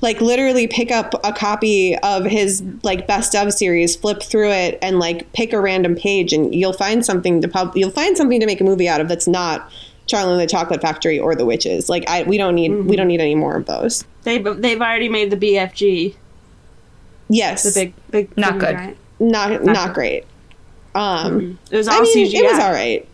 like 0.00 0.20
literally 0.20 0.66
pick 0.66 0.90
up 0.90 1.14
a 1.22 1.32
copy 1.32 1.96
of 1.98 2.24
his 2.24 2.62
like 2.82 3.06
best 3.06 3.34
of 3.36 3.52
series, 3.52 3.94
flip 3.94 4.22
through 4.22 4.50
it, 4.50 4.78
and 4.82 4.98
like 4.98 5.32
pick 5.34 5.52
a 5.52 5.60
random 5.60 5.94
page, 5.94 6.32
and 6.32 6.54
you'll 6.54 6.72
find 6.72 7.04
something 7.06 7.40
to 7.42 7.48
pub- 7.48 7.76
you'll 7.76 7.90
find 7.90 8.16
something 8.16 8.40
to 8.40 8.46
make 8.46 8.60
a 8.60 8.64
movie 8.64 8.88
out 8.88 9.00
of 9.00 9.08
that's 9.08 9.28
not 9.28 9.70
Charlie 10.06 10.32
and 10.32 10.40
the 10.40 10.46
Chocolate 10.46 10.80
Factory 10.82 11.18
or 11.18 11.34
The 11.34 11.44
Witches. 11.46 11.88
Like 11.88 12.08
I 12.08 12.22
we 12.24 12.36
don't 12.38 12.54
need 12.54 12.70
Mm-hmm. 12.70 12.88
we 12.88 12.96
don't 12.96 13.08
need 13.08 13.20
any 13.20 13.34
more 13.34 13.56
of 13.56 13.66
those. 13.66 14.04
They 14.22 14.38
they've 14.38 14.80
already 14.80 15.08
made 15.10 15.30
the 15.30 15.36
BFG, 15.36 16.14
Yes, 17.28 17.62
the 17.62 17.72
big 17.72 17.94
big 18.10 18.36
Not 18.36 18.58
good. 18.58 18.76
giant. 18.76 18.96
not 19.20 19.64
not 19.64 19.94
great. 19.94 20.24
Um, 20.94 21.58
It 21.70 21.76
was 21.76 21.88
all 21.88 21.94
I 21.96 22.00
mean, 22.02 22.26
CGI. 22.28 22.38
it 22.40 22.52
was 22.52 22.60
all 22.62 22.72
right. 22.72 23.08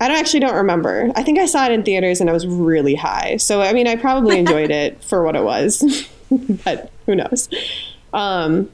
I 0.00 0.08
don't 0.08 0.16
actually 0.18 0.40
don't 0.40 0.54
remember. 0.54 1.10
I 1.16 1.22
think 1.22 1.38
I 1.38 1.46
saw 1.46 1.66
it 1.66 1.72
in 1.72 1.82
theaters 1.82 2.20
and 2.20 2.28
I 2.30 2.32
was 2.32 2.46
really 2.46 2.94
high. 2.94 3.36
So 3.38 3.60
I 3.62 3.72
mean, 3.72 3.86
I 3.88 3.96
probably 3.96 4.38
enjoyed 4.44 4.70
it 4.70 5.02
for 5.02 5.22
what 5.24 5.34
it 5.36 5.42
was, 5.44 6.08
but 6.64 6.90
who 7.06 7.14
knows? 7.16 7.48
Um, 8.12 8.70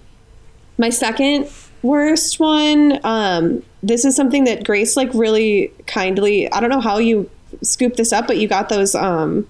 my 0.79 0.91
second 0.91 1.49
worst 1.83 2.41
one. 2.41 2.99
Um, 3.05 3.63
this 3.83 4.05
is 4.05 4.17
something 4.17 4.45
that 4.45 4.65
Grace 4.65 4.97
like 4.97 5.11
really 5.15 5.71
kindly. 5.87 6.51
I 6.51 6.61
don't 6.61 6.71
know 6.71 6.81
how 6.81 6.99
you 6.99 7.29
scoop 7.63 7.97
this 7.97 8.13
up, 8.13 8.27
but 8.27 8.39
you 8.39 8.49
got 8.49 8.69
those 8.71 8.95
um, 8.95 9.47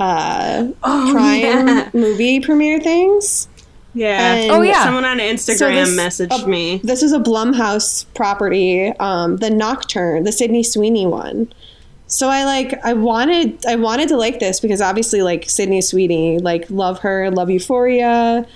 uh, 0.00 0.66
Oh, 0.82 1.08
Prime 1.12 1.40
yeah. 1.68 1.90
movie 1.94 2.40
premiere 2.40 2.80
things. 2.80 3.48
Yeah. 3.94 4.34
And- 4.34 4.50
Oh, 4.52 4.62
yeah. 4.62 4.84
Someone 4.84 5.04
on 5.04 5.18
Instagram 5.18 5.56
So 5.58 5.68
this- 5.70 5.90
messaged 5.96 6.44
uh, 6.44 6.46
me. 6.46 6.80
This 6.82 7.02
is 7.02 7.12
a 7.12 7.18
Blumhouse 7.20 8.04
property, 8.14 8.88
um, 9.00 9.36
the 9.38 9.50
Nocturne, 9.50 10.24
the 10.24 10.32
Sydney 10.32 10.62
Sweeney 10.62 11.06
one. 11.06 11.52
So 12.06 12.28
I 12.28 12.44
like 12.44 12.78
I 12.84 12.92
wanted 12.92 13.64
I 13.66 13.76
wanted 13.76 14.08
to 14.10 14.16
like 14.16 14.38
this 14.38 14.60
because 14.60 14.80
obviously 14.80 15.22
like 15.22 15.48
Sydney 15.48 15.80
Sweeney, 15.80 16.38
like 16.38 16.68
love 16.70 16.98
her, 17.00 17.30
love 17.30 17.50
Euphoria, 17.50 18.46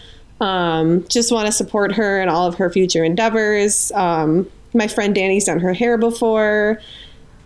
um, 0.40 1.04
just 1.08 1.32
want 1.32 1.46
to 1.46 1.52
support 1.52 1.92
her 1.94 2.20
and 2.20 2.30
all 2.30 2.46
of 2.46 2.56
her 2.56 2.70
future 2.70 3.02
endeavors. 3.04 3.90
Um, 3.92 4.48
my 4.74 4.86
friend 4.86 5.14
Danny's 5.14 5.46
done 5.46 5.60
her 5.60 5.72
hair 5.72 5.96
before. 5.96 6.78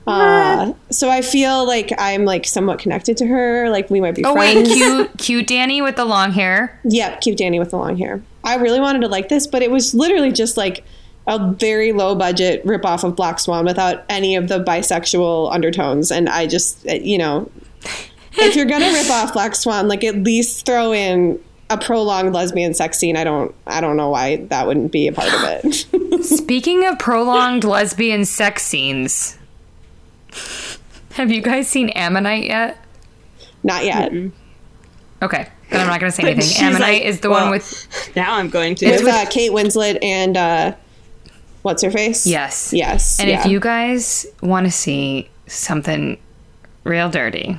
Uh, 0.06 0.72
so 0.90 1.08
I 1.10 1.22
feel 1.22 1.66
like 1.66 1.92
I'm 1.98 2.24
like 2.24 2.46
somewhat 2.46 2.78
connected 2.78 3.16
to 3.18 3.26
her. 3.26 3.70
Like 3.70 3.88
we 3.90 4.00
might 4.00 4.14
be 4.14 4.24
Oh 4.24 4.32
friends. 4.34 4.68
wait, 4.68 4.74
cute, 4.74 5.18
cute 5.18 5.46
Danny 5.46 5.80
with 5.82 5.96
the 5.96 6.04
long 6.04 6.32
hair. 6.32 6.78
Yep, 6.84 7.20
cute 7.20 7.38
Danny 7.38 7.58
with 7.58 7.70
the 7.70 7.76
long 7.76 7.96
hair. 7.96 8.22
I 8.44 8.56
really 8.56 8.80
wanted 8.80 9.00
to 9.02 9.08
like 9.08 9.28
this, 9.28 9.46
but 9.46 9.62
it 9.62 9.70
was 9.70 9.94
literally 9.94 10.32
just 10.32 10.56
like 10.56 10.84
a 11.28 11.52
very 11.52 11.92
low 11.92 12.16
budget 12.16 12.64
ripoff 12.66 13.04
of 13.04 13.14
Black 13.14 13.38
Swan 13.38 13.64
without 13.64 14.04
any 14.08 14.34
of 14.34 14.48
the 14.48 14.62
bisexual 14.64 15.52
undertones. 15.54 16.10
And 16.10 16.28
I 16.28 16.48
just, 16.48 16.84
uh, 16.88 16.94
you 16.94 17.16
know, 17.18 17.48
if 18.38 18.56
you're 18.56 18.66
gonna 18.66 18.90
rip 18.92 19.08
off 19.10 19.32
Black 19.32 19.54
Swan, 19.54 19.86
like 19.86 20.02
at 20.02 20.16
least 20.16 20.66
throw 20.66 20.92
in 20.92 21.38
a 21.70 21.78
prolonged 21.78 22.34
lesbian 22.34 22.74
sex 22.74 22.98
scene. 22.98 23.16
I 23.16 23.24
don't, 23.24 23.54
I 23.66 23.80
don't 23.80 23.96
know 23.96 24.10
why 24.10 24.36
that 24.46 24.66
wouldn't 24.66 24.90
be 24.92 25.06
a 25.06 25.12
part 25.12 25.32
of 25.32 25.42
it. 25.64 26.24
Speaking 26.24 26.84
of 26.86 26.98
prolonged 26.98 27.64
lesbian 27.64 28.24
sex 28.26 28.62
scenes, 28.64 29.38
have 31.12 31.30
you 31.30 31.42
guys 31.42 31.68
seen 31.68 31.90
Ammonite 31.90 32.44
yet? 32.44 32.78
Not 33.62 33.84
yet. 33.84 34.12
Okay, 35.22 35.48
then 35.70 35.80
I'm 35.80 35.86
not 35.86 36.00
going 36.00 36.10
to 36.10 36.16
say 36.16 36.24
anything. 36.24 36.42
She's 36.42 36.60
Ammonite 36.60 36.80
like, 36.80 37.02
is 37.02 37.20
the 37.20 37.30
well, 37.30 37.42
one 37.42 37.50
with 37.50 38.12
Now 38.16 38.34
I'm 38.36 38.48
going 38.48 38.74
to. 38.76 38.86
It's 38.86 39.04
uh, 39.04 39.24
Kate 39.30 39.52
Winslet 39.52 40.02
and 40.02 40.36
uh, 40.36 40.74
what's 41.62 41.82
her 41.82 41.90
face? 41.90 42.26
yes, 42.26 42.72
yes. 42.72 43.20
And 43.20 43.28
yeah. 43.28 43.40
if 43.40 43.46
you 43.46 43.60
guys 43.60 44.26
want 44.42 44.66
to 44.66 44.72
see 44.72 45.30
something 45.46 46.18
real 46.84 47.08
dirty, 47.08 47.56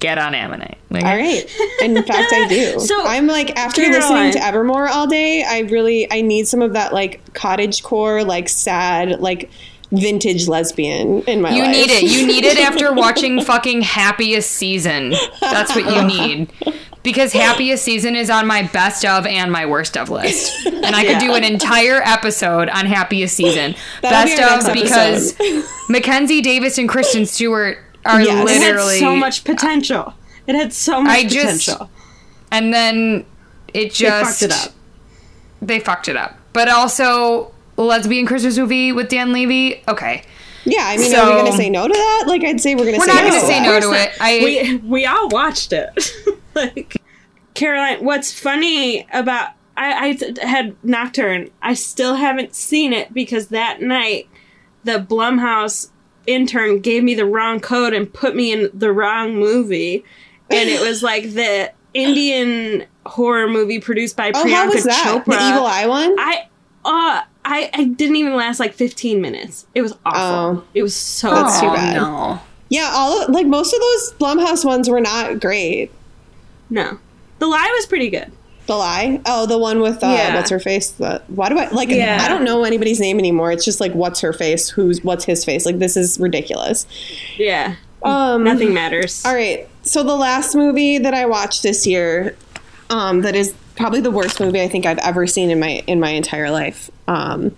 get 0.00 0.18
on 0.18 0.34
Ammonite. 0.34 0.78
Like, 0.90 1.04
All 1.04 1.16
right. 1.16 1.44
In 1.82 1.94
fact, 2.02 2.32
I 2.32 2.46
do. 2.48 2.80
So, 2.80 3.06
I'm 3.06 3.26
like 3.26 3.56
after 3.56 3.82
Caroline- 3.82 4.00
listening 4.00 4.32
to 4.32 4.44
Evermore 4.44 4.88
all 4.88 5.06
day, 5.06 5.44
I 5.46 5.60
really 5.60 6.10
I 6.12 6.20
need 6.20 6.46
some 6.48 6.60
of 6.60 6.74
that 6.74 6.92
like 6.92 7.32
cottage 7.32 7.82
core, 7.82 8.24
like 8.24 8.48
sad, 8.48 9.20
like 9.20 9.50
vintage 9.92 10.46
lesbian 10.48 11.22
in 11.22 11.40
my 11.42 11.50
You 11.54 11.62
life. 11.62 11.70
need 11.72 11.90
it. 11.90 12.02
You 12.04 12.26
need 12.26 12.44
it 12.44 12.58
after 12.66 12.92
watching 12.92 13.40
fucking 13.42 13.82
Happiest 13.82 14.50
Season. 14.52 15.14
That's 15.40 15.74
what 15.74 15.84
you 15.84 16.02
need. 16.04 16.52
Because 17.02 17.32
Happiest 17.32 17.82
Season 17.82 18.14
is 18.14 18.28
on 18.30 18.46
my 18.46 18.62
best 18.62 19.04
of 19.06 19.26
and 19.26 19.50
my 19.50 19.64
worst 19.66 19.96
of 19.96 20.10
list. 20.10 20.66
And 20.66 20.94
I 20.94 21.04
could 21.04 21.18
do 21.18 21.32
an 21.34 21.44
entire 21.44 22.02
episode 22.04 22.68
on 22.68 22.86
Happiest 22.86 23.34
Season. 23.36 23.74
That'll 24.02 24.36
best 24.36 24.66
our 24.66 24.68
of 24.70 24.74
because. 24.74 25.40
Mackenzie 25.88 26.40
Davis 26.42 26.76
and 26.78 26.88
Kristen 26.88 27.24
Stewart 27.26 27.78
are 28.04 28.20
Yes. 28.20 28.28
it 28.28 28.62
had 28.62 28.66
literally 28.74 28.98
so 29.00 29.16
much 29.16 29.44
potential. 29.44 30.14
It 30.46 30.54
had 30.54 30.72
so 30.72 31.00
much 31.02 31.12
I 31.18 31.24
just- 31.24 31.66
potential. 31.66 31.90
and 32.52 32.72
then 32.72 33.24
it 33.74 33.92
just 33.92 34.40
They 34.40 34.46
fucked 34.48 34.52
it 34.64 34.66
up. 34.68 34.72
They 35.62 35.80
fucked 35.80 36.08
it 36.08 36.16
up. 36.16 36.36
But 36.52 36.68
also 36.68 37.52
lesbian 37.86 38.26
Christmas 38.26 38.58
movie 38.58 38.92
with 38.92 39.08
Dan 39.08 39.32
Levy. 39.32 39.82
Okay. 39.88 40.22
Yeah, 40.64 40.82
I 40.84 40.96
mean, 40.98 41.06
are 41.12 41.16
So- 41.16 41.30
we 41.36 41.42
gonna 41.42 41.56
say 41.56 41.70
no 41.70 41.86
to 41.88 41.92
that? 41.92 42.24
Like 42.26 42.44
I'd 42.44 42.60
say 42.60 42.74
we're 42.74 42.84
gonna 42.84 42.98
We're 42.98 43.06
say 43.06 43.14
not 43.14 43.24
no. 43.24 43.30
gonna 43.30 43.40
say 43.46 43.60
no 43.62 43.72
that. 43.72 43.82
to 43.82 43.92
it. 43.92 44.10
I 44.20 44.40
we 44.44 44.76
we 44.78 45.06
all 45.06 45.28
watched 45.28 45.72
it. 45.72 46.14
like 46.54 46.96
Caroline, 47.54 48.04
what's 48.04 48.32
funny 48.38 49.06
about 49.12 49.50
I, 49.76 50.16
I 50.42 50.46
had 50.46 50.76
Nocturne. 50.84 51.50
I 51.62 51.72
still 51.74 52.16
haven't 52.16 52.54
seen 52.54 52.92
it 52.92 53.14
because 53.14 53.48
that 53.48 53.80
night 53.80 54.28
the 54.84 54.98
Blumhouse 54.98 55.88
intern 56.26 56.80
gave 56.80 57.02
me 57.02 57.14
the 57.14 57.24
wrong 57.24 57.60
code 57.60 57.94
and 57.94 58.12
put 58.12 58.36
me 58.36 58.52
in 58.52 58.68
the 58.74 58.92
wrong 58.92 59.36
movie, 59.36 60.04
and 60.50 60.68
it 60.68 60.80
was 60.86 61.02
like 61.02 61.32
the 61.32 61.72
Indian 61.94 62.84
horror 63.06 63.48
movie 63.48 63.80
produced 63.80 64.16
by 64.16 64.30
Oh, 64.34 64.44
Priyanka 64.44 64.50
how 64.54 64.68
was 64.70 64.84
that? 64.84 65.04
Chopra. 65.24 65.38
The 65.38 65.48
Evil 65.48 65.64
Eye 65.66 65.86
one? 65.86 66.14
I 66.18 66.46
uh 66.84 67.22
I 67.50 67.70
I 67.74 67.84
didn't 67.84 68.16
even 68.16 68.34
last 68.36 68.60
like 68.60 68.74
15 68.74 69.20
minutes. 69.20 69.66
It 69.74 69.82
was 69.82 69.96
awful. 70.06 70.62
Oh. 70.62 70.64
it 70.74 70.82
was 70.82 70.94
so 70.94 71.30
That's 71.30 71.60
too 71.60 71.66
bad. 71.66 71.94
bad. 71.94 71.96
no. 71.96 72.40
yeah, 72.68 72.90
all 72.94 73.22
of, 73.22 73.30
like 73.30 73.46
most 73.46 73.72
of 73.74 73.80
those 73.80 74.12
Blumhouse 74.14 74.64
ones 74.64 74.88
were 74.88 75.00
not 75.00 75.40
great. 75.40 75.90
No. 76.70 76.98
The 77.40 77.46
lie 77.46 77.72
was 77.76 77.86
pretty 77.86 78.08
good. 78.10 78.30
The 78.66 78.76
lie? 78.76 79.20
Oh, 79.26 79.46
the 79.46 79.58
one 79.58 79.80
with 79.80 80.04
uh, 80.04 80.06
Yeah. 80.06 80.34
what's 80.36 80.50
her 80.50 80.60
face? 80.60 80.90
The 80.90 81.22
why 81.28 81.48
do 81.48 81.58
I 81.58 81.68
like? 81.70 81.88
Yeah. 81.88 82.18
I 82.22 82.28
don't 82.28 82.44
know 82.44 82.62
anybody's 82.64 83.00
name 83.00 83.18
anymore. 83.18 83.50
It's 83.50 83.64
just 83.64 83.80
like 83.80 83.92
what's 83.92 84.20
her 84.20 84.32
face? 84.32 84.68
Who's 84.68 85.02
what's 85.02 85.24
his 85.24 85.44
face? 85.44 85.66
Like 85.66 85.78
this 85.80 85.96
is 85.96 86.20
ridiculous. 86.20 86.86
Yeah. 87.36 87.74
Um, 88.02 88.44
Nothing 88.44 88.72
matters. 88.72 89.24
All 89.26 89.34
right. 89.34 89.68
So 89.82 90.02
the 90.04 90.14
last 90.14 90.54
movie 90.54 90.98
that 90.98 91.14
I 91.14 91.26
watched 91.26 91.62
this 91.62 91.86
year, 91.86 92.36
um, 92.90 93.22
that 93.22 93.34
is 93.34 93.54
probably 93.80 94.00
the 94.00 94.10
worst 94.10 94.38
movie 94.40 94.60
I 94.60 94.68
think 94.68 94.86
I've 94.86 94.98
ever 94.98 95.26
seen 95.26 95.50
in 95.50 95.58
my 95.58 95.82
in 95.86 96.00
my 96.00 96.10
entire 96.10 96.50
life, 96.50 96.90
um, 97.08 97.56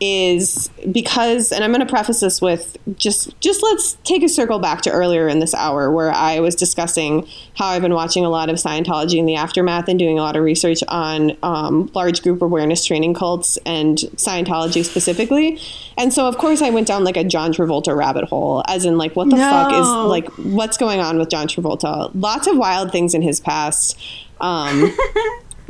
is 0.00 0.68
because, 0.90 1.52
and 1.52 1.62
I'm 1.62 1.70
going 1.70 1.84
to 1.84 1.90
preface 1.90 2.20
this 2.20 2.40
with 2.40 2.76
just 2.96 3.38
just 3.40 3.62
let's 3.62 3.94
take 4.04 4.22
a 4.22 4.28
circle 4.28 4.60
back 4.60 4.82
to 4.82 4.90
earlier 4.90 5.26
in 5.28 5.40
this 5.40 5.52
hour 5.54 5.90
where 5.90 6.12
I 6.12 6.40
was 6.40 6.54
discussing 6.54 7.26
how 7.54 7.66
I've 7.66 7.82
been 7.82 7.94
watching 7.94 8.24
a 8.24 8.30
lot 8.30 8.50
of 8.50 8.56
Scientology 8.56 9.18
in 9.18 9.26
the 9.26 9.34
aftermath 9.34 9.88
and 9.88 9.98
doing 9.98 10.18
a 10.18 10.22
lot 10.22 10.36
of 10.36 10.44
research 10.44 10.82
on 10.88 11.36
um, 11.42 11.90
large 11.92 12.22
group 12.22 12.40
awareness 12.40 12.84
training 12.84 13.14
cults 13.14 13.58
and 13.66 13.98
Scientology 14.16 14.84
specifically. 14.84 15.60
And 15.98 16.12
so, 16.12 16.26
of 16.26 16.38
course, 16.38 16.62
I 16.62 16.70
went 16.70 16.86
down 16.86 17.04
like 17.04 17.16
a 17.16 17.24
John 17.24 17.52
Travolta 17.52 17.96
rabbit 17.96 18.24
hole, 18.24 18.62
as 18.68 18.84
in 18.84 18.96
like 18.96 19.16
what 19.16 19.28
the 19.28 19.36
fuck 19.36 19.72
is 19.72 19.88
like 20.08 20.28
what's 20.54 20.76
going 20.76 21.00
on 21.00 21.18
with 21.18 21.30
John 21.30 21.48
Travolta? 21.48 22.10
Lots 22.14 22.46
of 22.46 22.56
wild 22.56 22.92
things 22.92 23.14
in 23.14 23.22
his 23.22 23.40
past. 23.40 24.00
Um, 24.42 24.94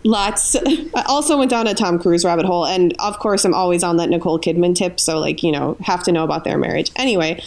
lots. 0.04 0.56
I 0.56 1.04
also 1.06 1.38
went 1.38 1.50
down 1.50 1.66
a 1.66 1.74
Tom 1.74 1.98
Cruise 1.98 2.24
rabbit 2.24 2.44
hole, 2.46 2.66
and 2.66 2.94
of 2.98 3.18
course, 3.18 3.44
I'm 3.44 3.54
always 3.54 3.82
on 3.84 3.98
that 3.98 4.08
Nicole 4.08 4.38
Kidman 4.40 4.74
tip. 4.74 4.98
So, 4.98 5.18
like, 5.20 5.42
you 5.42 5.52
know, 5.52 5.76
have 5.82 6.02
to 6.04 6.12
know 6.12 6.24
about 6.24 6.44
their 6.44 6.58
marriage. 6.58 6.90
Anyway, 6.96 7.42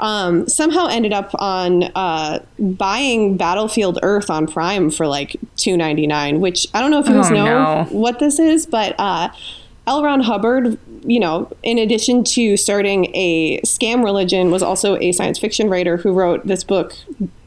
um, 0.00 0.48
somehow 0.48 0.86
ended 0.86 1.12
up 1.12 1.30
on 1.38 1.84
uh, 1.94 2.38
buying 2.58 3.36
Battlefield 3.36 3.98
Earth 4.02 4.30
on 4.30 4.46
Prime 4.46 4.90
for 4.90 5.06
like 5.06 5.36
two 5.56 5.76
ninety 5.76 6.06
nine, 6.06 6.40
which 6.40 6.66
I 6.74 6.80
don't 6.80 6.90
know 6.90 7.00
if 7.00 7.06
you 7.08 7.14
guys 7.14 7.30
Oh, 7.30 7.34
know 7.34 7.44
no. 7.44 7.84
what 7.90 8.18
this 8.18 8.38
is, 8.38 8.64
but 8.66 8.94
uh, 8.98 9.28
L. 9.86 10.02
Ron 10.02 10.20
Hubbard, 10.20 10.78
you 11.04 11.20
know, 11.20 11.50
in 11.62 11.76
addition 11.78 12.24
to 12.24 12.56
starting 12.56 13.14
a 13.14 13.60
scam 13.60 14.02
religion, 14.02 14.50
was 14.50 14.62
also 14.62 14.96
a 14.96 15.12
science 15.12 15.38
fiction 15.38 15.68
writer 15.68 15.98
who 15.98 16.12
wrote 16.12 16.46
this 16.46 16.64
book 16.64 16.94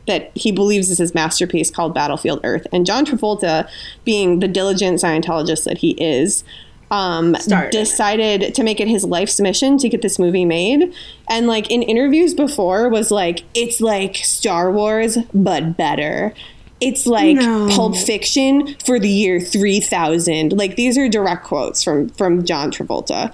that 0.08 0.32
he 0.36 0.52
believes 0.52 0.90
is 0.90 0.98
his 0.98 1.14
masterpiece 1.16 1.72
called 1.72 1.94
Battlefield 1.94 2.42
Earth. 2.44 2.68
And 2.72 2.86
John 2.86 3.06
Travolta, 3.06 3.70
being 4.04 4.40
the 4.40 4.48
diligent 4.48 5.00
Scientologist 5.00 5.64
that 5.64 5.78
he 5.78 5.92
is, 5.92 6.44
um, 6.92 7.36
decided 7.72 8.54
to 8.54 8.64
make 8.64 8.80
it 8.80 8.88
his 8.88 9.04
life's 9.04 9.40
mission 9.40 9.78
to 9.80 9.90
get 9.90 10.02
this 10.02 10.20
movie 10.20 10.46
made. 10.46 10.94
And 11.30 11.48
like 11.48 11.72
in 11.72 11.82
interviews 11.82 12.34
before, 12.36 12.90
was 12.90 13.10
like, 13.10 13.44
it's 13.56 13.82
like 13.82 14.18
Star 14.18 14.72
Wars, 14.72 15.18
but 15.34 15.76
better. 15.78 16.34
It's 16.82 17.08
like 17.08 17.38
No. 17.38 17.70
Pulp 17.72 17.96
Fiction 17.96 18.76
for 18.86 19.00
the 19.00 19.08
year 19.10 19.40
3000. 19.40 20.52
Like 20.52 20.76
these 20.76 20.98
are 20.98 21.08
direct 21.08 21.46
quotes 21.46 21.82
from 21.82 22.10
from 22.10 22.44
John 22.44 22.72
Travolta. 22.72 23.34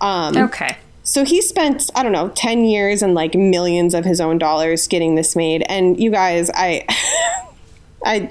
Um, 0.00 0.36
Okay. 0.36 0.76
So 1.02 1.24
he 1.24 1.40
spent, 1.40 1.90
I 1.94 2.02
don't 2.02 2.12
know, 2.12 2.28
10 2.28 2.64
years 2.64 3.02
and 3.02 3.14
like 3.14 3.34
millions 3.34 3.94
of 3.94 4.04
his 4.04 4.20
own 4.20 4.38
dollars 4.38 4.86
getting 4.86 5.14
this 5.14 5.34
made. 5.34 5.64
And 5.68 5.98
you 5.98 6.10
guys, 6.10 6.50
I, 6.54 6.84
I, 8.04 8.30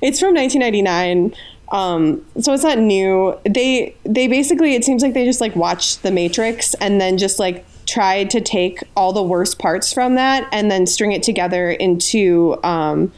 it's 0.00 0.20
from 0.20 0.34
1999. 0.34 1.34
Um, 1.70 2.24
so 2.40 2.52
it's 2.52 2.62
not 2.62 2.78
new. 2.78 3.38
They, 3.44 3.96
they 4.04 4.28
basically, 4.28 4.74
it 4.74 4.84
seems 4.84 5.02
like 5.02 5.14
they 5.14 5.24
just 5.24 5.40
like 5.40 5.56
watched 5.56 6.02
The 6.02 6.10
Matrix 6.10 6.74
and 6.74 7.00
then 7.00 7.18
just 7.18 7.38
like 7.38 7.64
tried 7.86 8.30
to 8.30 8.40
take 8.40 8.82
all 8.96 9.12
the 9.12 9.22
worst 9.22 9.58
parts 9.58 9.92
from 9.92 10.14
that 10.14 10.48
and 10.52 10.70
then 10.70 10.86
string 10.86 11.12
it 11.12 11.22
together 11.22 11.70
into, 11.70 12.56
um, 12.62 13.12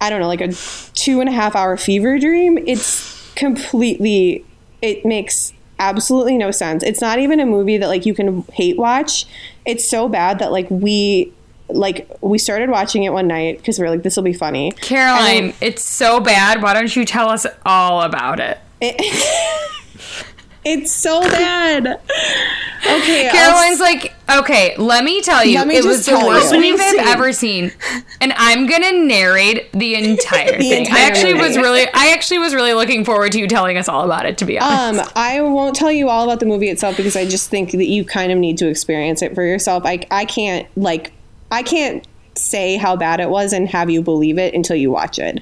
I 0.00 0.10
don't 0.10 0.20
know, 0.20 0.26
like 0.26 0.40
a 0.40 0.52
two 0.94 1.20
and 1.20 1.28
a 1.28 1.32
half 1.32 1.54
hour 1.54 1.76
fever 1.76 2.18
dream. 2.18 2.58
It's 2.66 3.32
completely, 3.34 4.44
it 4.80 5.06
makes 5.06 5.52
absolutely 5.88 6.38
no 6.38 6.50
sense. 6.50 6.82
It's 6.82 7.00
not 7.00 7.18
even 7.18 7.40
a 7.40 7.46
movie 7.46 7.78
that 7.78 7.88
like 7.88 8.06
you 8.06 8.14
can 8.14 8.42
hate 8.52 8.78
watch. 8.78 9.26
It's 9.64 9.88
so 9.88 10.08
bad 10.08 10.38
that 10.38 10.52
like 10.52 10.70
we, 10.70 11.32
like 11.68 12.08
we 12.20 12.38
started 12.38 12.70
watching 12.70 13.04
it 13.04 13.12
one 13.12 13.26
night 13.26 13.58
because 13.58 13.78
we 13.78 13.86
are 13.86 13.90
like, 13.90 14.02
this 14.02 14.16
will 14.16 14.22
be 14.22 14.32
funny. 14.32 14.72
Caroline, 14.72 15.54
it's 15.60 15.82
so 15.82 16.20
bad. 16.20 16.62
Why 16.62 16.74
don't 16.74 16.94
you 16.94 17.04
tell 17.04 17.28
us 17.28 17.46
all 17.64 18.02
about 18.02 18.40
it? 18.40 18.58
It, 18.80 19.72
It's 20.64 20.92
so 20.92 21.20
bad. 21.22 21.86
Okay, 22.84 23.28
I'll 23.28 23.32
Caroline's 23.32 23.80
like, 23.80 24.14
okay, 24.30 24.76
let 24.76 25.02
me 25.04 25.20
tell 25.22 25.44
you, 25.44 25.64
me 25.64 25.76
it 25.76 25.84
was 25.84 26.06
the 26.06 26.14
worst 26.14 26.52
you. 26.52 26.60
movie 26.60 26.80
I've 26.82 27.06
ever 27.08 27.32
seen, 27.32 27.72
and 28.20 28.32
I'm 28.36 28.66
gonna 28.66 28.92
narrate 28.92 29.72
the 29.72 29.94
entire 30.10 30.58
thing. 30.58 30.82
entire 30.86 30.96
I 30.98 31.00
actually 31.02 31.34
was 31.34 31.56
really, 31.56 31.86
I 31.92 32.12
actually 32.12 32.38
was 32.38 32.54
really 32.54 32.74
looking 32.74 33.04
forward 33.04 33.32
to 33.32 33.38
you 33.40 33.48
telling 33.48 33.76
us 33.76 33.88
all 33.88 34.04
about 34.04 34.26
it. 34.26 34.38
To 34.38 34.44
be 34.44 34.58
honest, 34.58 35.04
Um, 35.04 35.12
I 35.16 35.40
won't 35.40 35.74
tell 35.74 35.90
you 35.92 36.08
all 36.08 36.24
about 36.24 36.38
the 36.40 36.46
movie 36.46 36.68
itself 36.68 36.96
because 36.96 37.16
I 37.16 37.24
just 37.26 37.50
think 37.50 37.72
that 37.72 37.86
you 37.86 38.04
kind 38.04 38.30
of 38.30 38.38
need 38.38 38.58
to 38.58 38.68
experience 38.68 39.22
it 39.22 39.34
for 39.34 39.42
yourself. 39.42 39.84
I 39.84 40.00
I 40.10 40.24
can't 40.24 40.66
like 40.76 41.12
I 41.50 41.62
can't 41.62 42.06
say 42.36 42.76
how 42.76 42.96
bad 42.96 43.20
it 43.20 43.30
was 43.30 43.52
and 43.52 43.68
have 43.68 43.90
you 43.90 44.00
believe 44.02 44.38
it 44.38 44.54
until 44.54 44.76
you 44.76 44.90
watch 44.90 45.18
it. 45.18 45.40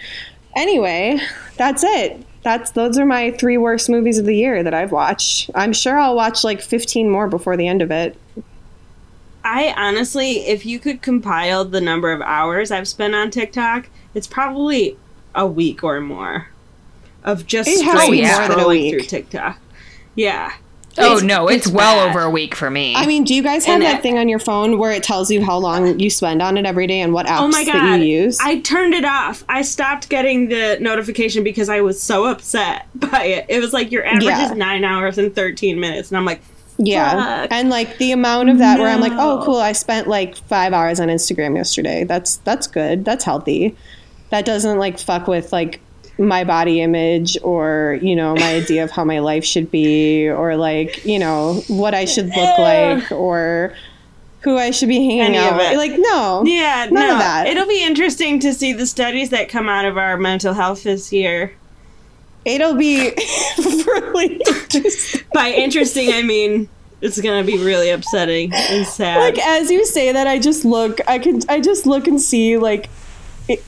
Anyway, 0.57 1.21
that's 1.57 1.85
it. 1.85 2.25
That's 2.43 2.71
those 2.71 2.99
are 2.99 3.05
my 3.05 3.33
three 3.33 3.59
worst 3.59 3.89
movies 3.91 4.19
of 4.19 4.25
the 4.25 4.37
year 4.37 4.63
that 4.63 4.73
I've 4.75 4.93
watched. 4.93 5.51
I'm 5.55 5.73
sure 5.73 5.99
I'll 5.99 6.17
watch 6.17 6.43
like 6.43 6.61
15 6.63 7.11
more 7.11 7.29
before 7.29 7.57
the 7.57 7.69
end 7.69 7.83
of 7.83 7.91
it. 7.91 8.17
I 9.45 9.75
honestly, 9.77 10.47
if 10.47 10.65
you 10.67 10.79
could 10.79 11.03
compile 11.03 11.65
the 11.65 11.81
number 11.81 12.13
of 12.13 12.21
hours 12.23 12.71
I've 12.71 12.89
spent 12.89 13.15
on 13.15 13.31
TikTok, 13.31 13.89
it's 14.15 14.27
probably 14.27 14.97
a 15.35 15.47
week 15.47 15.83
or 15.85 16.01
more 16.01 16.49
of 17.25 17.47
just 17.47 17.69
It 17.69 17.85
has 17.85 18.01
to 18.01 18.07
straight 18.07 18.23
more 18.25 18.49
than 18.49 18.51
a 18.51 18.55
scrolling 18.55 18.69
week. 18.69 18.93
through 18.93 19.03
TikTok. 19.03 19.59
Yeah. 20.15 20.53
Oh 20.99 21.17
it's- 21.17 21.23
no, 21.23 21.49
it's, 21.49 21.67
it's 21.67 21.75
well 21.75 21.97
bad. 22.07 22.11
over 22.11 22.25
a 22.25 22.31
week 22.31 22.55
for 22.55 22.71
me. 22.71 22.95
I 22.97 23.07
mean, 23.07 23.25
do 23.25 23.35
you 23.35 23.43
guys 23.43 23.65
have 23.67 23.75
And 23.75 23.83
that 23.85 23.97
it- 23.99 24.03
thing 24.03 24.19
on 24.19 24.29
your 24.29 24.39
phone 24.39 24.79
where 24.79 24.93
it 24.93 25.03
tells 25.03 25.31
you 25.31 25.45
how 25.45 25.59
long 25.59 25.99
you 25.99 26.11
spend 26.11 26.43
on 26.43 26.57
it 26.57 26.67
every 26.67 26.87
day 26.87 27.01
and 27.01 27.13
what 27.13 27.27
oh 27.27 27.31
apps 27.31 27.39
Oh 27.41 27.49
my 27.49 27.65
that 27.65 27.99
you 28.01 28.05
use? 28.05 28.39
I 28.41 28.61
turned 28.61 28.95
it 28.95 29.05
off. 29.05 29.45
I 29.49 29.63
stopped 29.63 30.09
getting 30.09 30.49
the 30.49 30.79
notification 30.81 31.45
because 31.45 31.69
I 31.69 31.81
was 31.81 32.03
so 32.03 32.25
upset 32.27 32.87
by 32.95 33.25
it. 33.25 33.47
It 33.49 33.61
was 33.61 33.73
like 33.73 33.91
your 33.93 34.05
average 34.05 34.25
Yeah. 34.25 34.51
is 34.51 34.57
nine 34.57 34.85
hours 34.85 35.19
and 35.19 35.35
thirteen 35.35 35.79
minutes, 35.81 36.11
and 36.11 36.19
I'm 36.19 36.25
like, 36.25 36.41
Yeah. 36.79 37.43
Fuck. 37.43 37.53
And 37.53 37.71
like 37.71 37.99
the 37.99 38.13
amount 38.13 38.49
of 38.49 38.59
that 38.59 38.79
where 38.79 38.89
I'm 38.89 39.01
like, 39.01 39.13
oh 39.15 39.43
cool, 39.45 39.59
I 39.59 39.73
spent 39.73 40.09
like 40.09 40.37
five 40.37 40.73
hours 40.73 40.99
on 41.01 41.09
Instagram 41.09 41.57
yesterday. 41.57 42.05
That's 42.05 42.37
that's 42.39 42.67
good. 42.67 43.05
That's 43.05 43.25
healthy. 43.25 43.77
That 44.31 44.45
doesn't 44.45 44.79
like 44.79 44.99
fuck 44.99 45.27
with 45.27 45.53
like 45.53 45.81
my 46.21 46.45
body 46.45 46.81
image 46.81 47.37
or, 47.43 47.99
you 48.03 48.15
know, 48.15 48.35
my 48.35 48.55
idea 48.57 48.85
of 48.85 48.91
how 48.91 49.05
my 49.05 49.19
life 49.21 49.45
should 49.45 49.71
be 49.71 50.29
or 50.29 50.55
like, 50.57 51.05
you 51.05 51.19
know, 51.19 51.63
what 51.69 51.95
I 51.95 52.05
should 52.05 52.27
look 52.27 52.59
like 52.59 53.11
or 53.11 53.75
who 54.43 54.57
I 54.59 54.71
should 54.71 54.89
be 54.89 54.97
hanging 55.05 55.21
Any 55.35 55.39
out 55.39 55.57
with. 55.57 55.77
Like, 55.77 55.93
no. 55.97 56.43
yeah, 56.45 56.87
None 56.91 56.95
no. 57.09 57.13
of 57.15 57.19
that. 57.19 57.47
It'll 57.47 57.67
be 57.67 57.83
interesting 57.83 58.39
to 58.41 58.53
see 58.55 58.73
the 58.73 58.87
studies 58.87 59.31
that 59.31 59.49
come 59.49 59.69
out 59.69 59.85
of 59.87 59.97
our 59.99 60.17
mental 60.17 60.53
health 60.55 60.83
this 60.83 61.13
year. 61.13 61.53
It'll 62.45 62.75
be 62.75 63.11
really 63.59 64.41
just 64.69 65.23
By 65.33 65.51
interesting, 65.53 66.13
I 66.13 66.23
mean 66.23 66.69
it's 67.03 67.19
gonna 67.21 67.45
be 67.45 67.57
really 67.57 67.89
upsetting 67.89 68.53
and 68.53 68.87
sad. 68.87 69.19
like 69.19 69.39
as 69.39 69.71
you 69.71 69.87
say 69.87 70.13
that 70.13 70.27
I 70.27 70.39
just 70.39 70.67
look 70.67 71.01
I 71.09 71.19
can 71.19 71.41
I 71.49 71.59
just 71.61 71.87
look 71.87 72.07
and 72.07 72.21
see 72.21 72.59
like 72.59 72.91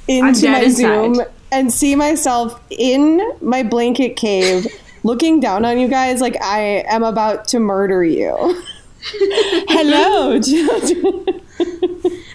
into 0.06 0.50
my 0.50 0.60
inside. 0.62 0.70
zoom 0.70 1.20
and 1.52 1.72
see 1.72 1.94
myself 1.94 2.60
in 2.70 3.22
my 3.40 3.62
blanket 3.62 4.16
cave 4.16 4.66
looking 5.04 5.38
down 5.38 5.64
on 5.64 5.78
you 5.78 5.86
guys 5.86 6.20
like 6.20 6.36
I 6.42 6.82
am 6.88 7.04
about 7.04 7.46
to 7.48 7.60
murder 7.60 8.02
you. 8.02 8.60
Hello. 9.68 10.40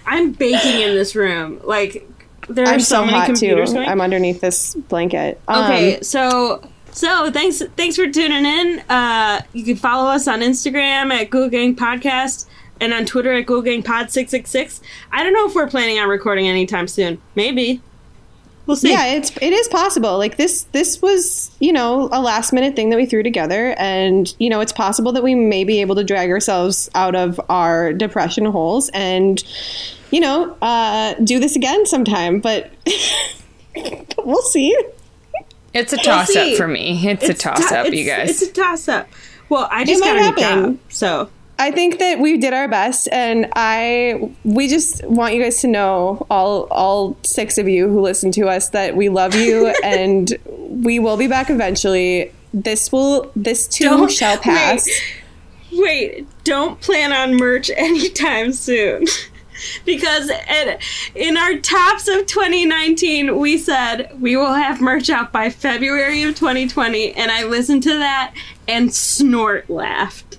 I'm 0.06 0.32
baking 0.32 0.80
in 0.80 0.94
this 0.94 1.14
room. 1.16 1.60
Like 1.64 2.06
there 2.48 2.66
are 2.66 2.74
I'm 2.74 2.80
so, 2.80 2.96
so 2.96 3.00
many 3.06 3.18
hot 3.18 3.26
too. 3.26 3.32
computers 3.32 3.72
going. 3.72 3.88
I'm 3.88 4.00
underneath 4.00 4.40
this 4.40 4.74
blanket. 4.74 5.40
Um, 5.48 5.64
Okay, 5.64 6.00
so 6.02 6.62
so 6.92 7.30
thanks 7.30 7.62
thanks 7.76 7.96
for 7.96 8.08
tuning 8.10 8.44
in. 8.46 8.80
Uh, 8.88 9.42
you 9.52 9.64
can 9.64 9.76
follow 9.76 10.10
us 10.10 10.28
on 10.28 10.40
Instagram 10.40 11.12
at 11.12 11.30
Ghoul 11.30 11.48
Gang 11.48 11.74
Podcast 11.74 12.46
and 12.80 12.94
on 12.94 13.04
Twitter 13.04 13.32
at 13.32 13.46
Ghoul 13.46 13.62
Gang 13.62 13.82
Pod 13.82 14.10
six 14.10 14.30
six 14.30 14.50
six. 14.50 14.80
I 15.10 15.22
don't 15.22 15.32
know 15.32 15.46
if 15.46 15.54
we're 15.54 15.68
planning 15.68 15.98
on 15.98 16.08
recording 16.08 16.48
anytime 16.48 16.86
soon. 16.86 17.20
Maybe 17.34 17.80
we'll 18.68 18.76
see. 18.76 18.92
yeah, 18.92 19.06
it's 19.06 19.36
it 19.42 19.52
is 19.52 19.66
possible. 19.66 20.16
Like 20.18 20.36
this 20.36 20.62
this 20.70 21.02
was, 21.02 21.50
you 21.58 21.72
know, 21.72 22.08
a 22.12 22.20
last 22.20 22.52
minute 22.52 22.76
thing 22.76 22.90
that 22.90 22.96
we 22.96 23.06
threw 23.06 23.24
together 23.24 23.74
and, 23.78 24.32
you 24.38 24.48
know, 24.48 24.60
it's 24.60 24.72
possible 24.72 25.10
that 25.12 25.24
we 25.24 25.34
may 25.34 25.64
be 25.64 25.80
able 25.80 25.96
to 25.96 26.04
drag 26.04 26.30
ourselves 26.30 26.88
out 26.94 27.16
of 27.16 27.40
our 27.48 27.92
depression 27.92 28.44
holes 28.44 28.88
and 28.94 29.42
you 30.12 30.20
know, 30.20 30.56
uh 30.62 31.14
do 31.24 31.40
this 31.40 31.56
again 31.56 31.84
sometime, 31.86 32.38
but 32.38 32.70
we'll 34.18 34.42
see. 34.42 34.76
it's 35.74 35.92
a 35.92 35.96
toss 35.96 36.34
up 36.36 36.56
for 36.56 36.68
me. 36.68 37.04
It's, 37.08 37.28
a 37.28 37.34
toss 37.34 37.68
to- 37.70 37.78
up, 37.80 37.92
you 37.92 38.04
guys. 38.04 38.30
It's 38.42 38.50
a 38.50 38.52
toss 38.52 38.88
up. 38.88 39.08
Well, 39.48 39.66
I 39.70 39.84
just 39.84 40.00
might 40.00 40.06
got 40.08 40.16
a 40.16 40.20
new 40.20 40.42
happen. 40.42 40.74
job, 40.76 40.78
so 40.88 41.30
I 41.60 41.72
think 41.72 41.98
that 41.98 42.20
we 42.20 42.36
did 42.38 42.52
our 42.52 42.68
best 42.68 43.08
and 43.10 43.48
I 43.56 44.30
we 44.44 44.68
just 44.68 45.04
want 45.04 45.34
you 45.34 45.42
guys 45.42 45.60
to 45.62 45.66
know 45.66 46.26
all 46.30 46.68
all 46.70 47.16
six 47.24 47.58
of 47.58 47.68
you 47.68 47.88
who 47.88 48.00
listen 48.00 48.30
to 48.32 48.48
us 48.48 48.70
that 48.70 48.96
we 48.96 49.08
love 49.08 49.34
you 49.34 49.66
and 49.84 50.36
we 50.46 50.98
will 50.98 51.16
be 51.16 51.26
back 51.26 51.50
eventually. 51.50 52.32
This 52.54 52.92
will 52.92 53.30
this 53.34 53.66
too 53.66 53.84
Don't- 53.84 54.10
shall 54.10 54.38
pass. 54.38 54.86
Wait, 55.72 55.80
wait, 55.80 56.44
don't 56.44 56.80
plan 56.80 57.12
on 57.12 57.36
merch 57.36 57.70
anytime 57.76 58.52
soon. 58.52 59.04
because 59.84 60.30
at, 60.30 60.80
in 61.14 61.36
our 61.36 61.58
tops 61.58 62.08
of 62.08 62.26
2019, 62.26 63.38
we 63.38 63.58
said 63.58 64.10
we 64.20 64.36
will 64.36 64.54
have 64.54 64.80
merch 64.80 65.10
out 65.10 65.32
by 65.32 65.50
February 65.50 66.22
of 66.22 66.36
2020. 66.36 67.12
And 67.14 67.30
I 67.30 67.44
listened 67.44 67.82
to 67.84 67.98
that 67.98 68.34
and 68.66 68.94
snort 68.94 69.68
laughed. 69.68 70.37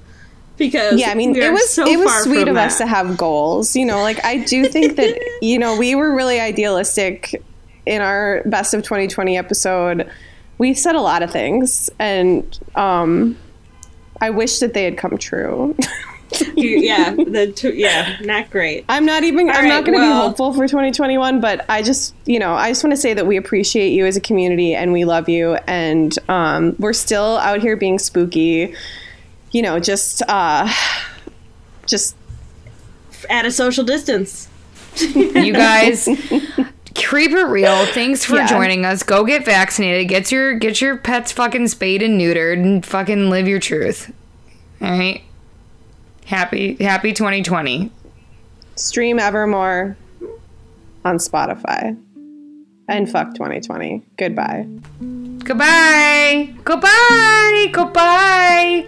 Because 0.59 0.99
Yeah, 0.99 1.09
I 1.09 1.15
mean, 1.15 1.35
it 1.35 1.51
was 1.51 1.73
so 1.73 1.87
it 1.87 1.97
was 1.97 2.13
sweet 2.23 2.47
of 2.47 2.57
us 2.57 2.77
to 2.77 2.85
have 2.85 3.17
goals. 3.17 3.75
You 3.75 3.85
know, 3.85 4.01
like 4.01 4.23
I 4.23 4.43
do 4.43 4.67
think 4.67 4.97
that 4.97 5.17
you 5.41 5.57
know 5.57 5.77
we 5.77 5.95
were 5.95 6.13
really 6.13 6.39
idealistic 6.39 7.41
in 7.85 8.01
our 8.01 8.43
best 8.45 8.73
of 8.73 8.83
2020 8.83 9.37
episode. 9.37 10.11
We 10.59 10.73
said 10.73 10.95
a 10.95 11.01
lot 11.01 11.23
of 11.23 11.31
things, 11.31 11.89
and 11.97 12.59
um, 12.75 13.37
I 14.21 14.29
wish 14.29 14.59
that 14.59 14.73
they 14.73 14.83
had 14.83 14.97
come 14.97 15.17
true. 15.17 15.75
yeah, 16.55 17.11
the 17.15 17.51
two, 17.55 17.73
yeah, 17.73 18.17
not 18.21 18.51
great. 18.51 18.85
I'm 18.89 19.05
not 19.05 19.23
even. 19.23 19.49
I'm 19.49 19.63
right, 19.63 19.67
not 19.67 19.85
going 19.85 19.97
to 19.97 20.03
well- 20.03 20.23
be 20.23 20.27
hopeful 20.27 20.53
for 20.53 20.67
2021, 20.67 21.39
but 21.39 21.65
I 21.69 21.81
just, 21.81 22.13
you 22.25 22.39
know, 22.39 22.53
I 22.53 22.69
just 22.69 22.83
want 22.83 22.91
to 22.91 22.97
say 22.97 23.13
that 23.13 23.25
we 23.25 23.37
appreciate 23.37 23.89
you 23.89 24.05
as 24.05 24.17
a 24.17 24.21
community 24.21 24.75
and 24.75 24.93
we 24.93 25.05
love 25.05 25.29
you, 25.29 25.55
and 25.67 26.17
um, 26.27 26.75
we're 26.77 26.93
still 26.93 27.37
out 27.37 27.61
here 27.61 27.75
being 27.75 27.97
spooky. 27.97 28.75
You 29.51 29.61
know, 29.63 29.79
just, 29.79 30.21
uh, 30.27 30.71
just 31.87 32.15
At 33.29 33.45
a 33.45 33.51
social 33.51 33.83
distance. 33.83 34.47
you 34.95 35.53
guys 35.53 36.05
keep 36.95 37.31
it 37.31 37.45
real 37.47 37.85
thanks 37.87 38.25
for 38.25 38.35
Yeah. 38.37 38.47
joining 38.47 38.85
us 38.85 39.03
go 39.03 39.23
get 39.23 39.45
vaccinated 39.45 40.07
get 40.09 40.31
your 40.31 40.55
get 40.55 40.81
your 40.81 40.97
pets 40.97 41.31
fucking 41.31 41.67
spayed 41.67 42.01
and 42.01 42.19
neutered 42.19 42.53
and 42.53 42.83
fucking 42.85 43.29
live 43.29 43.47
your 43.47 43.59
truth 43.59 44.11
all 44.81 44.89
right 44.89 45.21
happy 46.25 46.75
happy 46.83 47.13
2020 47.13 47.91
stream 48.75 49.19
Evermore 49.19 49.95
on 51.05 51.17
Spotify. 51.17 51.97
And 52.89 53.09
fuck 53.09 53.33
2020. 53.35 54.01
Goodbye. 54.17 54.65
goodbye 55.43 56.53
goodbye 56.63 57.67
goodbye 57.71 58.87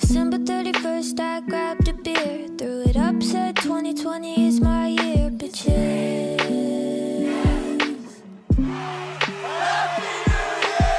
December 0.00 0.38
31st, 0.38 1.18
I 1.18 1.40
grabbed 1.40 1.88
a 1.88 1.92
beer, 1.92 2.46
threw 2.56 2.82
it 2.82 2.96
up, 2.96 3.20
said 3.20 3.56
2020 3.56 4.46
is 4.46 4.60
my 4.60 4.86
year, 4.86 5.28
bitches. 5.28 6.38
And 8.56 8.62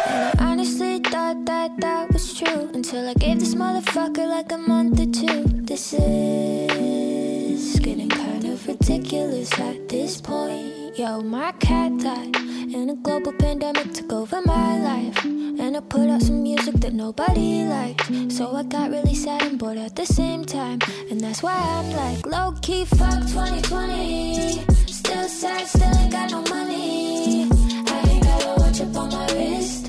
I 0.08 0.34
honestly 0.40 1.00
thought 1.00 1.46
that 1.46 1.80
that 1.80 2.12
was 2.12 2.34
true 2.34 2.70
until 2.74 3.08
I 3.08 3.14
gave 3.14 3.40
this 3.40 3.56
motherfucker 3.56 4.28
like 4.28 4.52
a 4.52 4.58
month 4.58 5.00
or 5.00 5.06
two. 5.06 5.44
This 5.46 5.94
is 5.94 7.19
getting 7.60 8.10
kind 8.10 8.46
of 8.46 8.66
ridiculous 8.68 9.52
at 9.60 9.90
this 9.90 10.22
point. 10.22 10.98
Yo, 10.98 11.22
my 11.22 11.52
cat 11.54 11.98
died, 11.98 12.36
and 12.36 12.92
a 12.92 12.96
global 12.96 13.34
pandemic 13.34 13.94
took 13.94 14.14
over 14.14 14.42
my 14.42 14.80
life. 14.80 15.26
And 15.26 15.76
I 15.76 15.82
put 15.82 16.10
out 16.10 16.22
some 16.22 16.42
music 16.42 16.76
that 16.76 16.94
nobody 16.94 17.66
liked. 17.66 18.32
So 18.32 18.56
I 18.56 18.64
got 18.64 18.92
really 18.92 19.14
sad 19.14 19.42
and 19.44 19.60
bored 19.60 19.78
at 19.78 19.96
the 19.96 20.06
same 20.06 20.46
time. 20.46 20.80
And 21.12 21.20
that's 21.20 21.44
why 21.44 21.54
I'm 21.54 21.92
like, 21.92 22.26
low 22.26 22.54
key, 22.62 22.86
fuck 22.86 23.20
2020. 23.28 24.64
Still 24.88 25.28
sad, 25.28 25.68
still 25.68 25.98
ain't 25.98 26.12
got 26.12 26.32
no 26.32 26.42
money. 26.44 27.50
I 27.88 28.10
ain't 28.10 28.24
got 28.24 28.44
a 28.46 28.62
watch 28.62 28.80
up 28.82 28.96
on 28.96 29.10
my 29.10 29.26
wrist. 29.34 29.88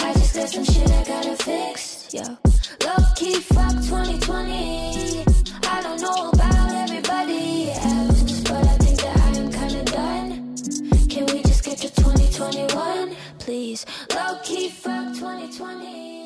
I 0.00 0.12
just 0.14 0.34
got 0.34 0.48
some 0.48 0.64
shit 0.64 0.90
I 0.90 1.04
gotta 1.04 1.36
fix. 1.36 2.14
Yo, 2.14 2.22
low 2.86 3.04
key, 3.14 3.40
fuck 3.40 3.72
2020. 3.72 5.27
I 5.70 5.82
don't 5.82 6.00
know 6.00 6.30
about 6.30 6.72
everybody 6.72 7.70
else, 7.72 8.40
but 8.42 8.64
I 8.66 8.76
think 8.78 9.00
that 9.02 9.16
I 9.16 9.28
am 9.38 9.50
kinda 9.52 9.84
done. 9.84 10.56
Can 11.08 11.26
we 11.26 11.42
just 11.42 11.62
get 11.64 11.78
to 11.78 11.90
2021, 11.90 13.14
please? 13.38 13.84
Low 14.14 14.38
key, 14.42 14.70
fuck 14.70 15.14
2020. 15.14 16.17